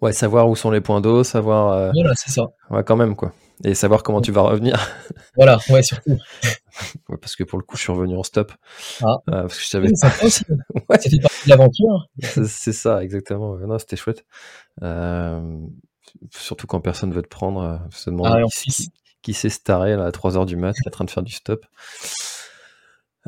Ouais, 0.00 0.12
savoir 0.12 0.48
où 0.48 0.56
sont 0.56 0.70
les 0.70 0.80
points 0.80 1.00
d'eau, 1.00 1.24
savoir. 1.24 1.72
Euh, 1.72 1.90
voilà, 1.94 2.12
c'est 2.16 2.30
ça. 2.30 2.42
Ouais, 2.70 2.82
quand 2.84 2.96
même, 2.96 3.14
quoi. 3.16 3.32
Et 3.64 3.74
savoir 3.74 4.02
comment 4.02 4.20
tu 4.20 4.32
vas 4.32 4.42
revenir. 4.42 4.74
Voilà, 5.36 5.58
ouais, 5.70 5.82
surtout. 5.82 6.18
parce 7.08 7.36
que 7.36 7.44
pour 7.44 7.58
le 7.58 7.64
coup, 7.64 7.76
je 7.76 7.82
suis 7.82 7.92
revenu 7.92 8.18
en 8.18 8.22
stop. 8.22 8.52
Ah. 9.02 9.06
Euh, 9.06 9.42
parce 9.42 9.56
que 9.56 9.62
je 9.62 9.68
savais. 9.68 9.88
C'est 9.94 10.24
aussi. 10.24 10.44
ouais. 10.90 10.98
Ça 10.98 11.08
fait 11.08 11.20
partie 11.20 11.44
de 11.44 11.48
l'aventure. 11.48 12.08
C'est 12.20 12.72
ça, 12.72 13.02
exactement. 13.02 13.56
Non, 13.56 13.78
c'était 13.78 13.96
chouette. 13.96 14.26
Euh, 14.82 15.40
surtout 16.30 16.66
quand 16.66 16.80
personne 16.80 17.12
veut 17.12 17.22
te 17.22 17.28
prendre, 17.28 17.80
se 17.90 18.10
demander 18.10 18.42
ah, 18.44 18.46
qui, 18.52 18.90
qui 19.22 19.32
s'est 19.32 19.48
staré 19.48 19.96
là, 19.96 20.04
à 20.04 20.10
3h 20.10 20.44
du 20.44 20.56
mat, 20.56 20.74
qui 20.74 20.80
est 20.84 20.88
en 20.88 20.90
train 20.90 21.04
de 21.06 21.10
faire 21.10 21.22
du 21.22 21.32
stop. 21.32 21.64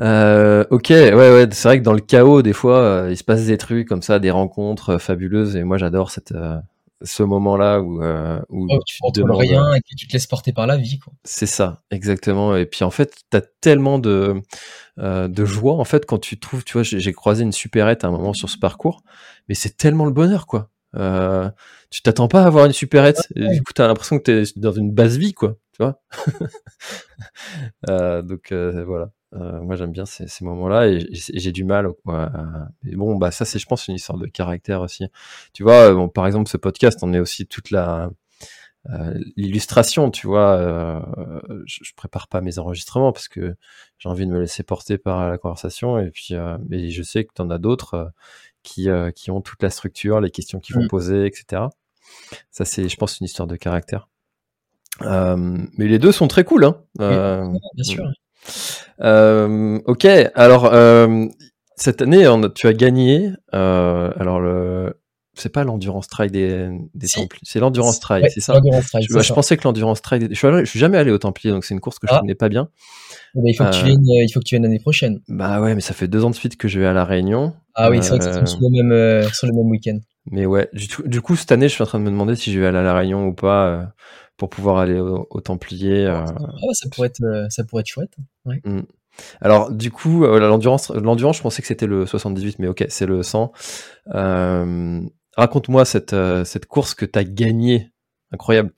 Euh, 0.01 0.65
ok, 0.71 0.89
ouais, 0.89 1.13
ouais, 1.13 1.47
c'est 1.51 1.67
vrai 1.67 1.79
que 1.79 1.83
dans 1.83 1.93
le 1.93 2.01
chaos, 2.01 2.41
des 2.41 2.53
fois, 2.53 2.79
euh, 2.79 3.11
il 3.11 3.17
se 3.17 3.23
passe 3.23 3.45
des 3.45 3.57
trucs 3.57 3.87
comme 3.87 4.01
ça, 4.01 4.19
des 4.19 4.31
rencontres 4.31 4.91
euh, 4.91 4.97
fabuleuses, 4.97 5.55
et 5.55 5.63
moi 5.63 5.77
j'adore 5.77 6.11
cette, 6.11 6.33
euh, 6.33 6.57
ce 7.01 7.23
moment-là 7.23 7.79
où, 7.79 8.01
où 8.49 8.67
oh, 8.69 8.79
tu, 8.85 8.99
te 8.99 9.19
demandes 9.19 9.37
rien 9.37 9.73
et 9.73 9.79
que 9.79 9.95
tu 9.95 10.07
te 10.07 10.13
laisses 10.13 10.27
porter 10.27 10.51
par 10.51 10.67
la 10.67 10.75
vie. 10.75 10.99
C'est 11.23 11.45
ça, 11.45 11.81
exactement. 11.91 12.55
Et 12.55 12.65
puis 12.65 12.83
en 12.83 12.91
fait, 12.91 13.15
t'as 13.29 13.41
tellement 13.61 13.99
de, 13.99 14.41
de 14.97 15.45
joie 15.45 15.75
en 15.75 15.85
fait 15.85 16.05
quand 16.05 16.19
tu 16.19 16.39
trouves, 16.39 16.63
tu 16.63 16.73
vois, 16.73 16.83
j'ai 16.83 17.13
croisé 17.13 17.43
une 17.43 17.51
supérette 17.51 18.03
à 18.03 18.07
un 18.07 18.11
moment 18.11 18.33
sur 18.33 18.49
ce 18.49 18.57
parcours, 18.57 19.03
mais 19.47 19.55
c'est 19.55 19.77
tellement 19.77 20.05
le 20.05 20.11
bonheur, 20.11 20.45
quoi. 20.45 20.69
tu 21.89 22.01
t'attends 22.01 22.27
pas 22.27 22.43
à 22.43 22.47
avoir 22.47 22.65
une 22.65 22.73
supérette, 22.73 23.27
et 23.35 23.47
du 23.47 23.61
coup 23.61 23.71
t'as 23.73 23.87
l'impression 23.87 24.17
que 24.17 24.23
t'es 24.23 24.43
dans 24.57 24.73
une 24.73 24.91
basse 24.91 25.15
vie, 25.15 25.33
quoi. 25.33 25.55
Tu 25.75 25.83
vois. 25.83 26.01
donc 28.23 28.51
voilà. 28.51 29.11
Euh, 29.35 29.61
moi, 29.61 29.75
j'aime 29.75 29.91
bien 29.91 30.05
ces, 30.05 30.27
moments-là 30.41 30.87
et 30.87 31.07
j'ai 31.11 31.51
du 31.51 31.63
mal. 31.63 31.89
Mais 32.83 32.95
bon, 32.95 33.15
bah 33.15 33.31
ça, 33.31 33.45
c'est, 33.45 33.59
je 33.59 33.65
pense, 33.65 33.87
une 33.87 33.95
histoire 33.95 34.17
de 34.17 34.27
caractère 34.27 34.81
aussi. 34.81 35.07
Tu 35.53 35.63
vois, 35.63 35.93
bon, 35.93 36.09
par 36.09 36.25
exemple, 36.27 36.49
ce 36.49 36.57
podcast, 36.57 36.99
on 37.01 37.13
est 37.13 37.19
aussi 37.19 37.45
toute 37.45 37.71
la 37.71 38.09
euh, 38.89 39.19
l'illustration. 39.35 40.11
Tu 40.11 40.27
vois, 40.27 40.55
euh, 40.57 41.01
je, 41.65 41.79
je, 41.83 41.93
prépare 41.95 42.27
pas 42.27 42.41
mes 42.41 42.59
enregistrements 42.59 43.11
parce 43.11 43.27
que 43.27 43.55
j'ai 43.97 44.09
envie 44.09 44.25
de 44.25 44.31
me 44.31 44.39
laisser 44.39 44.63
porter 44.63 44.97
par 44.97 45.29
la 45.29 45.37
conversation 45.37 45.99
et 45.99 46.11
puis, 46.11 46.35
mais 46.69 46.89
je 46.89 47.03
sais 47.03 47.25
que 47.25 47.31
tu 47.35 47.41
en 47.41 47.49
as 47.49 47.57
d'autres 47.57 48.11
qui 48.63 48.87
qui 49.15 49.31
ont 49.31 49.41
toute 49.41 49.63
la 49.63 49.69
structure, 49.69 50.21
les 50.21 50.31
questions 50.31 50.59
qu'ils 50.59 50.75
vont 50.75 50.83
mmh. 50.83 50.87
poser, 50.87 51.25
etc. 51.25 51.63
Ça, 52.51 52.65
c'est, 52.65 52.87
je 52.89 52.97
pense, 52.97 53.19
une 53.19 53.25
histoire 53.25 53.47
de 53.47 53.55
caractère. 53.55 54.07
Mais 55.01 55.87
les 55.87 55.99
deux 55.99 56.11
sont 56.11 56.27
très 56.27 56.43
cool, 56.43 56.65
hein. 56.65 56.77
bien 56.97 57.83
sûr. 57.83 58.03
Euh, 59.01 59.79
ok, 59.85 60.07
alors 60.35 60.65
euh, 60.65 61.25
cette 61.75 62.01
année, 62.01 62.27
tu 62.53 62.67
as 62.67 62.73
gagné. 62.73 63.31
Euh, 63.53 64.11
alors 64.17 64.39
le, 64.39 64.93
c'est 65.33 65.49
pas 65.51 65.63
l'endurance 65.63 66.07
trail 66.07 66.31
des, 66.31 66.69
des 66.93 67.07
Templiers, 67.07 67.41
c'est 67.43 67.59
l'endurance 67.59 67.99
trail, 67.99 68.23
c'est 68.29 68.39
ça? 68.39 68.61
je, 69.01 69.19
je 69.19 69.33
pensais 69.33 69.57
que 69.57 69.63
l'endurance 69.65 70.01
trail, 70.01 70.27
je, 70.31 70.35
suis 70.35 70.47
je 70.47 70.65
suis 70.65 70.79
jamais 70.79 70.97
allé 70.97 71.11
au 71.11 71.17
Templier, 71.17 71.51
donc 71.51 71.65
c'est 71.65 71.73
une 71.73 71.81
course 71.81 71.99
que 71.99 72.07
je 72.07 72.13
ah. 72.13 72.19
connais 72.19 72.35
pas 72.35 72.47
bien. 72.47 72.69
Eh 73.35 73.41
ben, 73.41 73.47
il 73.47 73.53
faut 73.53 73.65
que 73.65 73.77
tu 73.77 73.83
viennes, 73.83 74.05
il 74.05 74.31
faut 74.33 74.39
que 74.39 74.45
tu 74.45 74.55
viennes 74.55 74.63
l'année 74.63 74.79
prochaine. 74.79 75.19
Bah 75.27 75.59
ouais, 75.59 75.75
mais 75.75 75.81
ça 75.81 75.93
fait 75.93 76.07
deux 76.07 76.23
ans 76.23 76.29
de 76.29 76.35
suite 76.35 76.55
que 76.55 76.69
je 76.69 76.79
vais 76.79 76.85
à 76.85 76.93
la 76.93 77.03
Réunion. 77.03 77.53
Ah 77.73 77.89
oui, 77.89 77.99
c'est 78.01 78.09
vrai 78.09 78.19
que 78.19 78.23
c'est 78.23 78.45
sur 78.45 78.61
le 78.61 78.69
même, 78.69 79.29
sur 79.33 79.47
le 79.47 79.53
même 79.53 79.69
week-end. 79.69 79.99
Mais 80.31 80.45
ouais, 80.45 80.69
du, 80.73 80.87
du, 81.05 81.21
coup 81.21 81.35
cette 81.35 81.51
année, 81.51 81.67
je 81.67 81.73
suis 81.73 81.83
en 81.83 81.85
train 81.85 81.99
de 81.99 82.05
me 82.05 82.09
demander 82.09 82.35
si 82.35 82.51
je 82.51 82.59
vais 82.59 82.67
aller 82.67 82.77
à 82.77 82.83
la 82.83 82.95
Réunion 82.95 83.27
ou 83.27 83.33
pas 83.33 83.89
pour 84.37 84.49
pouvoir 84.49 84.77
aller 84.77 84.99
au, 84.99 85.41
Templier. 85.41 86.05
Ah, 86.07 86.25
ça 86.73 86.89
pourrait 86.89 87.07
être, 87.07 87.47
ça 87.49 87.63
pourrait 87.63 87.81
être 87.81 87.87
chouette. 87.87 88.15
Ouais. 88.45 88.61
Mmh. 88.63 88.81
Alors, 89.41 89.71
du 89.71 89.91
coup, 89.91 90.25
euh, 90.25 90.39
l'endurance, 90.39 90.89
l'endurance, 90.91 91.37
je 91.37 91.41
pensais 91.41 91.61
que 91.61 91.67
c'était 91.67 91.87
le 91.87 92.05
78, 92.05 92.59
mais 92.59 92.67
ok, 92.67 92.85
c'est 92.89 93.05
le 93.05 93.23
100. 93.23 93.51
Euh, 94.13 95.01
raconte-moi 95.35 95.85
cette, 95.85 96.13
euh, 96.13 96.43
cette 96.45 96.65
course 96.65 96.93
que 96.93 97.05
tu 97.05 97.17
as 97.17 97.23
gagnée. 97.23 97.89
Incroyable. 98.31 98.71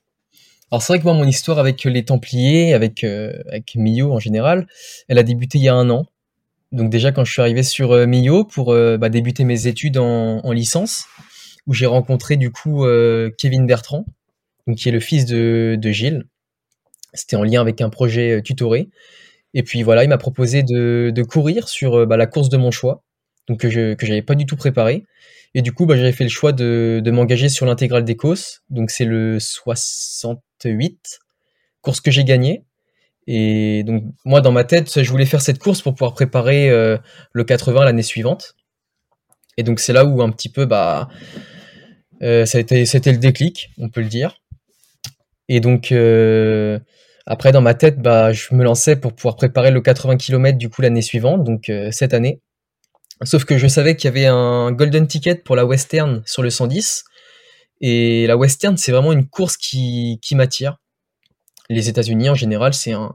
Alors, 0.72 0.82
c'est 0.82 0.94
vrai 0.94 1.00
que 1.00 1.06
moi, 1.06 1.14
mon 1.14 1.26
histoire 1.26 1.60
avec 1.60 1.84
les 1.86 2.04
Templiers, 2.04 2.74
avec, 2.74 3.04
avec 3.04 3.76
Mio 3.76 4.12
en 4.12 4.20
général, 4.20 4.68
elle 5.08 5.18
a 5.18 5.24
débuté 5.24 5.58
il 5.58 5.64
y 5.64 5.70
a 5.70 5.76
un 5.76 5.90
an. 5.90 6.06
Donc, 6.74 6.90
déjà, 6.90 7.14
quand 7.14 7.24
je 7.24 7.32
suis 7.32 7.42
arrivé 7.42 7.64
sur 7.64 7.96
Mio 8.06 8.44
pour 8.44 8.74
bah, 8.74 9.08
débuter 9.08 9.46
mes 9.46 9.68
études 9.68 9.98
en, 9.98 10.52
licence, 10.52 11.06
où 11.66 11.74
j'ai 11.74 11.86
rencontré 11.86 12.36
du 12.36 12.52
coup 12.52 12.86
Kevin 13.38 13.66
Bertrand, 13.66 14.06
qui 14.76 14.90
est 14.90 14.92
le 14.92 15.00
fils 15.00 15.26
de, 15.26 15.80
Gilles. 15.84 16.26
C'était 17.14 17.36
en 17.36 17.44
lien 17.44 17.62
avec 17.62 17.82
un 17.82 17.90
projet 17.90 18.42
tutoré. 18.42 18.90
Et 19.54 19.64
puis 19.64 19.84
voilà, 19.84 20.04
il 20.04 20.10
m'a 20.10 20.18
proposé 20.18 20.64
de, 20.64 21.24
courir 21.24 21.68
sur 21.68 21.96
euh, 21.96 22.06
bah, 22.06 22.18
la 22.18 22.28
course 22.28 22.50
de 22.50 22.58
mon 22.58 22.72
choix, 22.72 23.04
donc 23.48 23.62
que 23.62 23.70
je 23.70 23.94
que 23.94 24.06
j'avais 24.06 24.22
pas 24.22 24.36
du 24.36 24.46
tout 24.46 24.56
préparé. 24.56 25.06
Et 25.54 25.62
du 25.62 25.72
coup, 25.72 25.86
bah, 25.86 25.96
j'avais 25.96 26.12
fait 26.12 26.26
le 26.26 26.30
choix 26.30 26.52
de, 26.52 27.02
m'engager 27.12 27.50
sur 27.50 27.66
l'intégrale 27.66 28.04
d'Écosse. 28.04 28.62
Donc 28.70 28.92
c'est 28.92 29.06
le 29.06 29.40
68, 29.40 31.20
course 31.82 32.02
que 32.02 32.12
j'ai 32.12 32.24
gagnée. 32.24 32.64
Et 33.26 33.84
donc 33.84 34.04
moi, 34.26 34.42
dans 34.42 34.52
ma 34.52 34.64
tête, 34.64 35.02
je 35.02 35.10
voulais 35.10 35.26
faire 35.26 35.42
cette 35.42 35.60
course 35.60 35.82
pour 35.82 35.94
pouvoir 35.94 36.14
préparer 36.14 36.70
euh, 36.70 36.98
le 37.34 37.44
80 37.44 37.86
l'année 37.86 38.04
suivante. 38.04 38.56
Et 39.58 39.64
donc 39.64 39.80
c'est 39.80 39.94
là 39.94 40.06
où 40.06 40.22
un 40.22 40.30
petit 40.30 40.50
peu, 40.50 40.66
bah, 40.66 41.10
euh, 42.22 42.46
ça 42.46 42.58
a 42.58 42.62
été, 42.62 42.86
c'était 42.86 43.12
le 43.12 43.18
déclic, 43.18 43.72
on 43.78 43.90
peut 43.90 44.02
le 44.02 44.08
dire. 44.08 44.40
Et 45.50 45.60
donc 45.60 45.92
après, 47.30 47.52
dans 47.52 47.62
ma 47.62 47.74
tête, 47.74 48.00
bah, 48.00 48.32
je 48.32 48.56
me 48.56 48.64
lançais 48.64 48.96
pour 48.96 49.14
pouvoir 49.14 49.36
préparer 49.36 49.70
le 49.70 49.82
80 49.82 50.16
km 50.16 50.58
du 50.58 50.70
coup 50.70 50.82
l'année 50.82 51.02
suivante, 51.02 51.44
donc 51.44 51.70
euh, 51.70 51.90
cette 51.92 52.14
année. 52.14 52.42
Sauf 53.24 53.44
que 53.44 53.58
je 53.58 53.68
savais 53.68 53.98
qu'il 53.98 54.06
y 54.06 54.08
avait 54.08 54.28
un 54.28 54.72
golden 54.72 55.08
ticket 55.08 55.36
pour 55.36 55.58
la 55.58 55.66
western 55.66 56.24
sur 56.26 56.42
le 56.42 56.50
110. 56.50 57.04
Et 57.82 58.28
la 58.28 58.38
western, 58.38 58.78
c'est 58.78 58.94
vraiment 58.94 59.12
une 59.12 59.28
course 59.28 59.58
qui, 59.58 60.20
qui 60.22 60.36
m'attire. 60.36 60.78
Les 61.70 61.90
États-Unis, 61.90 62.30
en 62.30 62.36
général, 62.36 62.74
c'est 62.74 62.94
un, 62.94 63.14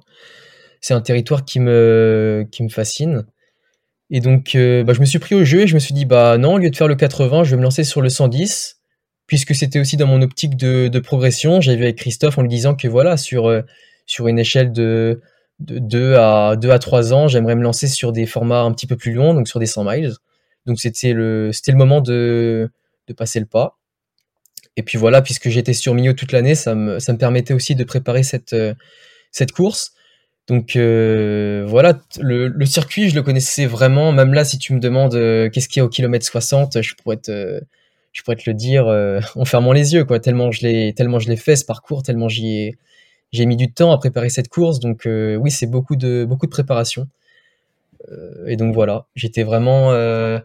c'est 0.82 0.92
un 0.92 1.00
territoire 1.00 1.46
qui 1.46 1.58
me, 1.58 2.46
qui 2.52 2.62
me 2.64 2.68
fascine. 2.68 3.24
Et 4.10 4.20
donc, 4.20 4.54
euh, 4.56 4.84
bah, 4.84 4.92
je 4.92 5.00
me 5.00 5.06
suis 5.06 5.20
pris 5.20 5.34
au 5.34 5.44
jeu 5.44 5.62
et 5.62 5.66
je 5.66 5.74
me 5.74 5.80
suis 5.80 5.94
dit, 5.94 6.04
bah 6.04 6.36
non, 6.36 6.54
au 6.54 6.58
lieu 6.58 6.68
de 6.68 6.76
faire 6.76 6.88
le 6.88 6.96
80, 6.96 7.44
je 7.44 7.52
vais 7.52 7.56
me 7.56 7.62
lancer 7.62 7.82
sur 7.82 8.02
le 8.02 8.10
110, 8.10 8.81
puisque 9.32 9.54
c'était 9.54 9.80
aussi 9.80 9.96
dans 9.96 10.06
mon 10.06 10.20
optique 10.20 10.58
de, 10.58 10.98
progression. 10.98 11.62
J'ai 11.62 11.74
vu 11.74 11.84
avec 11.84 11.96
Christophe 11.96 12.36
en 12.36 12.42
lui 12.42 12.50
disant 12.50 12.74
que 12.74 12.86
voilà, 12.86 13.16
sur 13.16 13.46
euh, 13.46 13.62
une 14.26 14.38
échelle 14.38 14.72
de, 14.72 15.22
de 15.58 15.78
2 15.78 16.16
à 16.16 16.54
2 16.56 16.70
à 16.70 16.78
3 16.78 17.14
ans, 17.14 17.28
j'aimerais 17.28 17.54
me 17.54 17.62
lancer 17.62 17.88
sur 17.88 18.12
des 18.12 18.26
formats 18.26 18.60
un 18.60 18.70
petit 18.72 18.86
peu 18.86 18.94
plus 18.94 19.14
longs, 19.14 19.32
donc 19.32 19.48
sur 19.48 19.58
des 19.58 19.64
100 19.64 19.84
miles. 19.84 20.12
Donc 20.66 20.78
c'était 20.78 21.14
le 21.14 21.50
moment 21.72 22.02
de, 22.02 22.70
passer 23.16 23.40
le 23.40 23.46
pas. 23.46 23.78
Et 24.76 24.82
puis 24.82 24.98
voilà, 24.98 25.22
puisque 25.22 25.48
j'étais 25.48 25.72
sur 25.72 25.94
Mio 25.94 26.12
toute 26.12 26.32
l'année, 26.32 26.54
ça 26.54 26.74
me, 26.74 27.16
permettait 27.16 27.54
aussi 27.54 27.74
de 27.74 27.84
préparer 27.84 28.24
cette, 28.24 28.54
cette 29.30 29.52
course. 29.52 29.94
Donc 30.46 30.76
euh, 30.76 31.64
voilà, 31.66 31.98
le, 32.20 32.66
circuit, 32.66 33.08
je 33.08 33.14
le 33.14 33.22
connaissais 33.22 33.64
vraiment. 33.64 34.12
Même 34.12 34.34
là, 34.34 34.44
si 34.44 34.58
tu 34.58 34.74
me 34.74 34.78
demandes 34.78 35.14
euh, 35.14 35.48
qu'est-ce 35.48 35.70
qu'il 35.70 35.80
y 35.80 35.82
a 35.82 35.86
au 35.86 35.88
kilomètre 35.88 36.26
60, 36.26 36.82
je 36.82 36.94
pourrais 36.96 37.16
te, 37.16 37.62
je 38.12 38.22
pourrais 38.22 38.36
te 38.36 38.48
le 38.48 38.54
dire 38.54 38.86
euh, 38.86 39.20
en 39.36 39.44
fermant 39.44 39.72
les 39.72 39.94
yeux, 39.94 40.04
quoi. 40.04 40.20
Tellement 40.20 40.50
je 40.50 40.62
l'ai, 40.62 40.92
tellement 40.94 41.18
je 41.18 41.28
l'ai 41.28 41.36
fait 41.36 41.56
ce 41.56 41.64
parcours, 41.64 42.02
tellement 42.02 42.28
j'y 42.28 42.46
ai, 42.48 42.78
j'ai 43.32 43.46
mis 43.46 43.56
du 43.56 43.72
temps 43.72 43.92
à 43.92 43.98
préparer 43.98 44.28
cette 44.28 44.48
course, 44.48 44.78
donc 44.78 45.06
euh, 45.06 45.36
oui, 45.36 45.50
c'est 45.50 45.66
beaucoup 45.66 45.96
de 45.96 46.24
beaucoup 46.28 46.46
de 46.46 46.50
préparation. 46.50 47.08
Euh, 48.10 48.46
et 48.46 48.56
donc 48.56 48.74
voilà, 48.74 49.06
j'étais 49.14 49.42
vraiment. 49.42 49.92
Euh, 49.92 50.38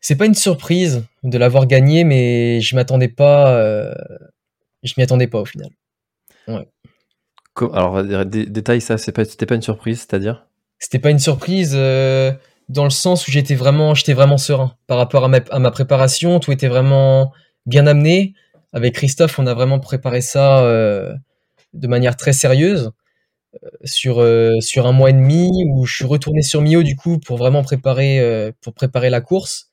c'est 0.00 0.16
pas 0.16 0.26
une 0.26 0.34
surprise 0.34 1.04
de 1.22 1.38
l'avoir 1.38 1.66
gagné, 1.66 2.04
mais 2.04 2.60
je 2.60 2.74
m'attendais 2.74 3.08
pas. 3.08 3.56
je 4.82 4.92
m'y 4.96 5.02
attendais 5.02 5.28
pas 5.28 5.40
au 5.40 5.44
final. 5.44 5.70
Ouais. 6.48 6.68
Alors, 7.72 8.02
détail 8.04 8.80
ça, 8.80 8.98
c'est 8.98 9.12
pas, 9.12 9.24
c'était 9.24 9.46
pas 9.46 9.54
une 9.54 9.62
surprise, 9.62 10.00
c'est-à-dire? 10.00 10.46
C'était 10.78 10.98
pas 10.98 11.10
une 11.10 11.20
surprise 11.20 11.74
dans 12.68 12.84
le 12.84 12.90
sens 12.90 13.28
où 13.28 13.30
j'étais 13.30 13.54
vraiment, 13.54 13.94
j'étais 13.94 14.14
vraiment 14.14 14.38
serein 14.38 14.74
par 14.86 14.98
rapport 14.98 15.24
à 15.24 15.28
ma, 15.28 15.70
préparation. 15.70 16.40
Tout 16.40 16.52
était 16.52 16.68
vraiment 16.68 17.32
bien 17.66 17.86
amené. 17.86 18.34
Avec 18.72 18.94
Christophe, 18.94 19.38
on 19.38 19.46
a 19.46 19.54
vraiment 19.54 19.78
préparé 19.78 20.20
ça 20.20 20.62
de 21.74 21.86
manière 21.88 22.16
très 22.16 22.32
sérieuse 22.32 22.92
euh, 23.62 23.68
sur 23.84 24.20
euh, 24.20 24.60
sur 24.60 24.86
un 24.86 24.92
mois 24.92 25.10
et 25.10 25.12
demi 25.12 25.50
où 25.68 25.86
je 25.86 25.94
suis 25.94 26.04
retourné 26.06 26.42
sur 26.42 26.62
Mio 26.62 26.82
du 26.82 26.96
coup 26.96 27.18
pour 27.18 27.36
vraiment 27.36 27.62
préparer 27.62 28.18
euh, 28.20 28.52
pour 28.60 28.74
préparer 28.74 29.10
la 29.10 29.20
course 29.20 29.70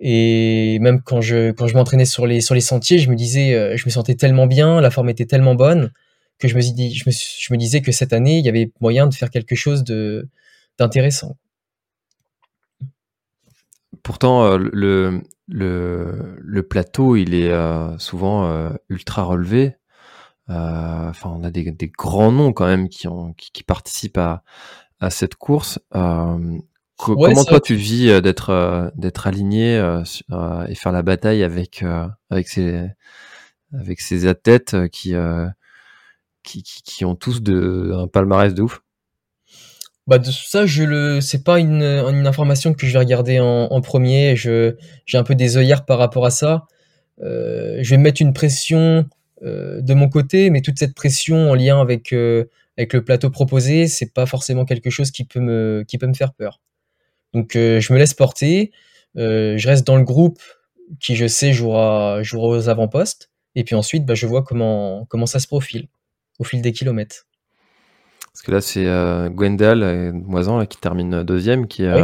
Et 0.00 0.78
même 0.80 1.02
quand 1.02 1.20
je, 1.20 1.52
quand 1.52 1.66
je 1.66 1.74
m'entraînais 1.74 2.06
sur 2.06 2.26
les, 2.26 2.40
sur 2.40 2.54
les 2.54 2.62
sentiers, 2.62 2.98
je 2.98 3.10
me 3.10 3.16
disais, 3.16 3.54
euh, 3.54 3.76
je 3.76 3.84
me 3.86 3.90
sentais 3.90 4.14
tellement 4.14 4.46
bien, 4.46 4.80
la 4.80 4.90
forme 4.90 5.10
était 5.10 5.26
tellement 5.26 5.54
bonne 5.54 5.92
que 6.38 6.48
je 6.48 6.56
me, 6.56 6.62
dis, 6.62 6.94
je 6.94 7.04
me, 7.06 7.12
je 7.12 7.52
me 7.52 7.58
disais 7.58 7.82
que 7.82 7.92
cette 7.92 8.14
année, 8.14 8.38
il 8.38 8.46
y 8.46 8.48
avait 8.48 8.72
moyen 8.80 9.06
de 9.06 9.14
faire 9.14 9.30
quelque 9.30 9.54
chose 9.54 9.84
de, 9.84 10.28
d'intéressant. 10.78 11.36
Pourtant, 14.02 14.44
euh, 14.44 14.58
le, 14.58 15.22
le, 15.48 16.36
le, 16.38 16.62
plateau, 16.62 17.16
il 17.16 17.34
est 17.34 17.50
euh, 17.50 17.96
souvent 17.98 18.70
ultra 18.88 19.22
relevé. 19.22 19.76
Enfin, 20.48 21.30
on 21.30 21.44
a 21.44 21.50
des, 21.50 21.70
des, 21.70 21.88
grands 21.88 22.32
noms 22.32 22.52
quand 22.52 22.66
même 22.66 22.88
qui, 22.88 23.06
ont, 23.06 23.32
qui, 23.34 23.52
qui 23.52 23.62
participent 23.62 24.18
à, 24.18 24.42
à 24.98 25.10
cette 25.10 25.36
course 25.36 25.78
comment 27.00 27.44
toi 27.44 27.60
tu 27.60 27.74
vis 27.74 28.08
euh, 28.10 28.20
d'être 28.20 28.50
euh, 28.50 28.90
d'être 28.96 29.26
aligné 29.26 29.76
euh, 29.76 30.02
et 30.68 30.74
faire 30.74 30.92
la 30.92 31.02
bataille 31.02 31.42
avec 31.42 31.84
avec 32.30 32.48
ces 32.48 32.88
avec 33.72 34.00
ces 34.00 34.26
athlètes 34.26 34.76
qui, 34.90 35.14
qui, 36.42 36.62
qui 36.62 37.04
ont 37.04 37.14
tous 37.14 37.42
de 37.42 37.92
un 37.94 38.08
palmarès 38.08 38.54
de 38.54 38.62
ouf? 38.62 38.82
Bah 40.10 40.18
de 40.18 40.30
ça 40.30 40.66
je 40.66 40.82
le 40.82 41.20
c'est 41.20 41.44
pas 41.44 41.58
une, 41.60 41.82
information 42.26 42.74
que 42.74 42.86
je 42.86 42.92
vais 42.92 42.98
regarder 42.98 43.40
en, 43.40 43.80
premier. 43.80 44.36
Je 44.36 44.76
j'ai 45.06 45.18
un 45.18 45.24
peu 45.24 45.34
des 45.34 45.56
œillères 45.56 45.84
par 45.86 45.98
rapport 45.98 46.26
à 46.26 46.30
ça. 46.30 46.66
Euh, 47.22 47.78
je 47.82 47.90
vais 47.90 47.96
mettre 47.96 48.20
une 48.20 48.32
pression 48.34 49.06
euh, 49.42 49.80
de 49.80 49.94
mon 49.94 50.08
côté 50.08 50.50
mais 50.50 50.62
toute 50.62 50.78
cette 50.78 50.94
pression 50.94 51.50
en 51.50 51.54
lien 51.54 51.80
avec 51.80 52.12
avec 52.76 52.92
le 52.92 53.04
plateau 53.04 53.30
proposé 53.30 53.88
c'est 53.88 54.12
pas 54.12 54.26
forcément 54.26 54.64
quelque 54.64 54.90
chose 54.90 55.10
qui 55.10 55.24
peut 55.24 55.40
me 55.40 55.84
qui 55.88 55.96
peut 55.98 56.06
me 56.06 56.14
faire 56.14 56.34
peur. 56.34 56.60
Donc 57.32 57.56
euh, 57.56 57.80
je 57.80 57.92
me 57.92 57.98
laisse 57.98 58.14
porter, 58.14 58.72
euh, 59.16 59.56
je 59.56 59.68
reste 59.68 59.86
dans 59.86 59.96
le 59.96 60.04
groupe 60.04 60.40
qui 61.00 61.16
je 61.16 61.26
sais 61.26 61.52
jouera, 61.52 62.22
jouera 62.22 62.48
aux 62.48 62.68
avant-postes, 62.68 63.30
et 63.54 63.64
puis 63.64 63.74
ensuite 63.74 64.04
bah, 64.04 64.14
je 64.14 64.26
vois 64.26 64.42
comment, 64.42 65.06
comment 65.06 65.26
ça 65.26 65.38
se 65.38 65.46
profile 65.46 65.88
au 66.38 66.44
fil 66.44 66.62
des 66.62 66.72
kilomètres. 66.72 67.26
Parce 68.32 68.42
que 68.42 68.52
là 68.52 68.60
c'est 68.60 68.86
euh, 68.86 69.28
Gwendal 69.28 69.82
euh, 69.82 70.12
Moisan 70.12 70.64
qui 70.66 70.78
termine 70.78 71.22
deuxième, 71.22 71.66
qui 71.66 71.84
est, 71.84 72.02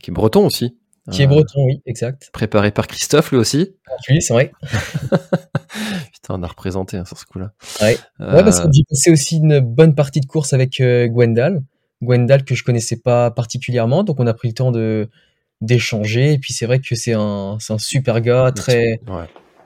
qui 0.00 0.10
est 0.10 0.14
breton 0.14 0.46
aussi. 0.46 0.76
Qui 1.10 1.22
est 1.22 1.26
breton, 1.26 1.64
oui, 1.64 1.82
exact. 1.86 2.30
Préparé 2.32 2.70
par 2.70 2.86
Christophe, 2.86 3.32
lui 3.32 3.38
aussi. 3.38 3.74
Oui, 4.08 4.22
c'est 4.22 4.32
vrai. 4.32 4.52
Putain, 6.12 6.34
on 6.34 6.42
a 6.42 6.46
représenté 6.46 6.98
hein, 6.98 7.04
sur 7.04 7.18
ce 7.18 7.24
coup-là. 7.24 7.52
Ouais, 7.80 7.96
ouais 8.20 8.44
parce 8.44 8.60
que 8.60 8.68
j'ai 8.72 8.84
passé 8.88 9.10
aussi 9.10 9.38
une 9.38 9.58
bonne 9.58 9.96
partie 9.96 10.20
de 10.20 10.26
course 10.26 10.52
avec 10.52 10.80
Gwendal. 10.80 11.62
Gwendal 12.02 12.44
que 12.44 12.54
je 12.54 12.62
connaissais 12.62 12.96
pas 12.96 13.30
particulièrement, 13.30 14.04
donc 14.04 14.20
on 14.20 14.26
a 14.26 14.34
pris 14.34 14.48
le 14.48 14.54
temps 14.54 14.70
de 14.70 15.08
d'échanger. 15.60 16.32
Et 16.32 16.38
puis 16.38 16.52
c'est 16.52 16.66
vrai 16.66 16.78
que 16.78 16.94
c'est 16.94 17.14
un, 17.14 17.58
un 17.68 17.78
super 17.78 18.20
gars, 18.20 18.52
très 18.54 19.00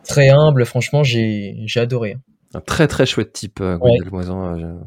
très 0.04 0.28
humble. 0.28 0.64
Franchement, 0.64 1.02
j'ai 1.02 1.66
adoré. 1.76 2.16
Un 2.54 2.60
très 2.60 2.86
très 2.86 3.04
chouette 3.04 3.32
type, 3.32 3.60
euh, 3.60 3.76
Gwendal 3.76 4.10
Moisan. 4.10 4.78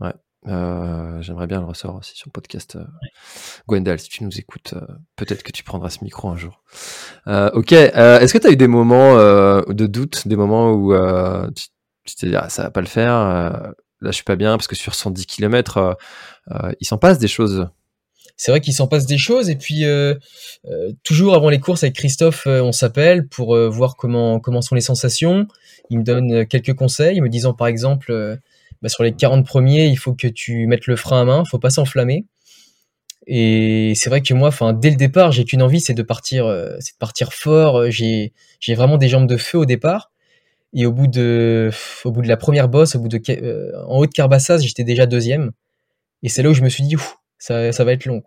Euh, 0.00 0.06
ouais. 0.06 0.14
Euh, 0.46 1.20
j'aimerais 1.20 1.46
bien 1.46 1.60
le 1.60 1.66
recevoir 1.66 1.98
aussi 1.98 2.16
sur 2.16 2.28
le 2.28 2.32
podcast. 2.32 2.78
Gwendal, 3.68 3.98
si 3.98 4.08
tu 4.08 4.24
nous 4.24 4.38
écoutes, 4.38 4.74
peut-être 5.16 5.42
que 5.42 5.52
tu 5.52 5.64
prendras 5.64 5.90
ce 5.90 6.04
micro 6.04 6.28
un 6.28 6.36
jour. 6.36 6.62
ok, 7.26 7.72
est-ce 7.72 8.32
que 8.32 8.38
tu 8.38 8.46
as 8.46 8.50
eu 8.50 8.56
des 8.56 8.68
moments 8.68 9.16
de 9.16 9.86
doute, 9.86 10.28
des 10.28 10.36
moments 10.36 10.72
où 10.72 10.94
tu, 12.04 12.14
t'es 12.16 12.28
dit 12.28 12.36
ah, 12.36 12.48
ça 12.48 12.64
va 12.64 12.70
pas 12.70 12.80
le 12.80 12.86
faire, 12.86 13.12
là 14.00 14.10
je 14.10 14.12
suis 14.12 14.24
pas 14.24 14.36
bien 14.36 14.56
parce 14.56 14.68
que 14.68 14.76
sur 14.76 14.94
110 14.94 15.26
km, 15.26 15.96
euh, 16.50 16.72
il 16.80 16.86
s'en 16.86 16.98
passe 16.98 17.18
des 17.18 17.28
choses? 17.28 17.68
C'est 18.36 18.52
vrai 18.52 18.60
qu'il 18.60 18.72
s'en 18.72 18.86
passe 18.86 19.06
des 19.06 19.18
choses 19.18 19.50
et 19.50 19.56
puis 19.56 19.84
euh, 19.84 20.14
euh, 20.70 20.92
toujours 21.02 21.34
avant 21.34 21.48
les 21.50 21.58
courses 21.58 21.82
avec 21.82 21.96
Christophe, 21.96 22.46
on 22.46 22.72
s'appelle 22.72 23.26
pour 23.26 23.56
voir 23.68 23.96
comment 23.96 24.38
comment 24.38 24.62
sont 24.62 24.76
les 24.76 24.80
sensations. 24.80 25.46
Il 25.90 25.98
me 25.98 26.04
donne 26.04 26.46
quelques 26.46 26.74
conseils, 26.74 27.20
me 27.20 27.28
disant 27.28 27.52
par 27.52 27.66
exemple 27.66 28.38
bah, 28.82 28.88
sur 28.88 29.02
les 29.02 29.12
40 29.12 29.44
premiers, 29.46 29.86
il 29.86 29.96
faut 29.96 30.14
que 30.14 30.28
tu 30.28 30.66
mettes 30.66 30.86
le 30.86 30.96
frein 30.96 31.22
à 31.22 31.24
main, 31.24 31.44
faut 31.44 31.58
pas 31.58 31.70
s'enflammer. 31.70 32.26
Et 33.26 33.92
c'est 33.94 34.08
vrai 34.08 34.22
que 34.22 34.32
moi, 34.32 34.48
enfin, 34.48 34.72
dès 34.72 34.90
le 34.90 34.96
départ, 34.96 35.32
j'ai 35.32 35.44
qu'une 35.44 35.62
envie, 35.62 35.80
c'est 35.80 35.94
de 35.94 36.02
partir, 36.02 36.46
c'est 36.80 36.94
de 36.94 36.98
partir 36.98 37.34
fort. 37.34 37.90
J'ai, 37.90 38.32
j'ai 38.58 38.74
vraiment 38.74 38.96
des 38.96 39.08
jambes 39.08 39.28
de 39.28 39.36
feu 39.36 39.58
au 39.58 39.66
départ. 39.66 40.10
Et 40.74 40.86
au 40.86 40.92
bout 40.92 41.06
de, 41.06 41.70
au 42.04 42.10
bout 42.10 42.22
de 42.22 42.28
la 42.28 42.36
première 42.36 42.68
bosse, 42.68 42.94
au 42.94 43.00
bout 43.00 43.08
de, 43.08 43.20
en 43.86 43.98
haut 43.98 44.06
de 44.06 44.12
Carbassas, 44.12 44.58
j'étais 44.58 44.84
déjà 44.84 45.06
deuxième. 45.06 45.52
Et 46.22 46.28
c'est 46.28 46.42
là 46.42 46.50
où 46.50 46.54
je 46.54 46.62
me 46.62 46.68
suis 46.68 46.84
dit, 46.84 46.96
ça, 47.38 47.72
ça 47.72 47.84
va 47.84 47.92
être 47.92 48.06
long. 48.06 48.22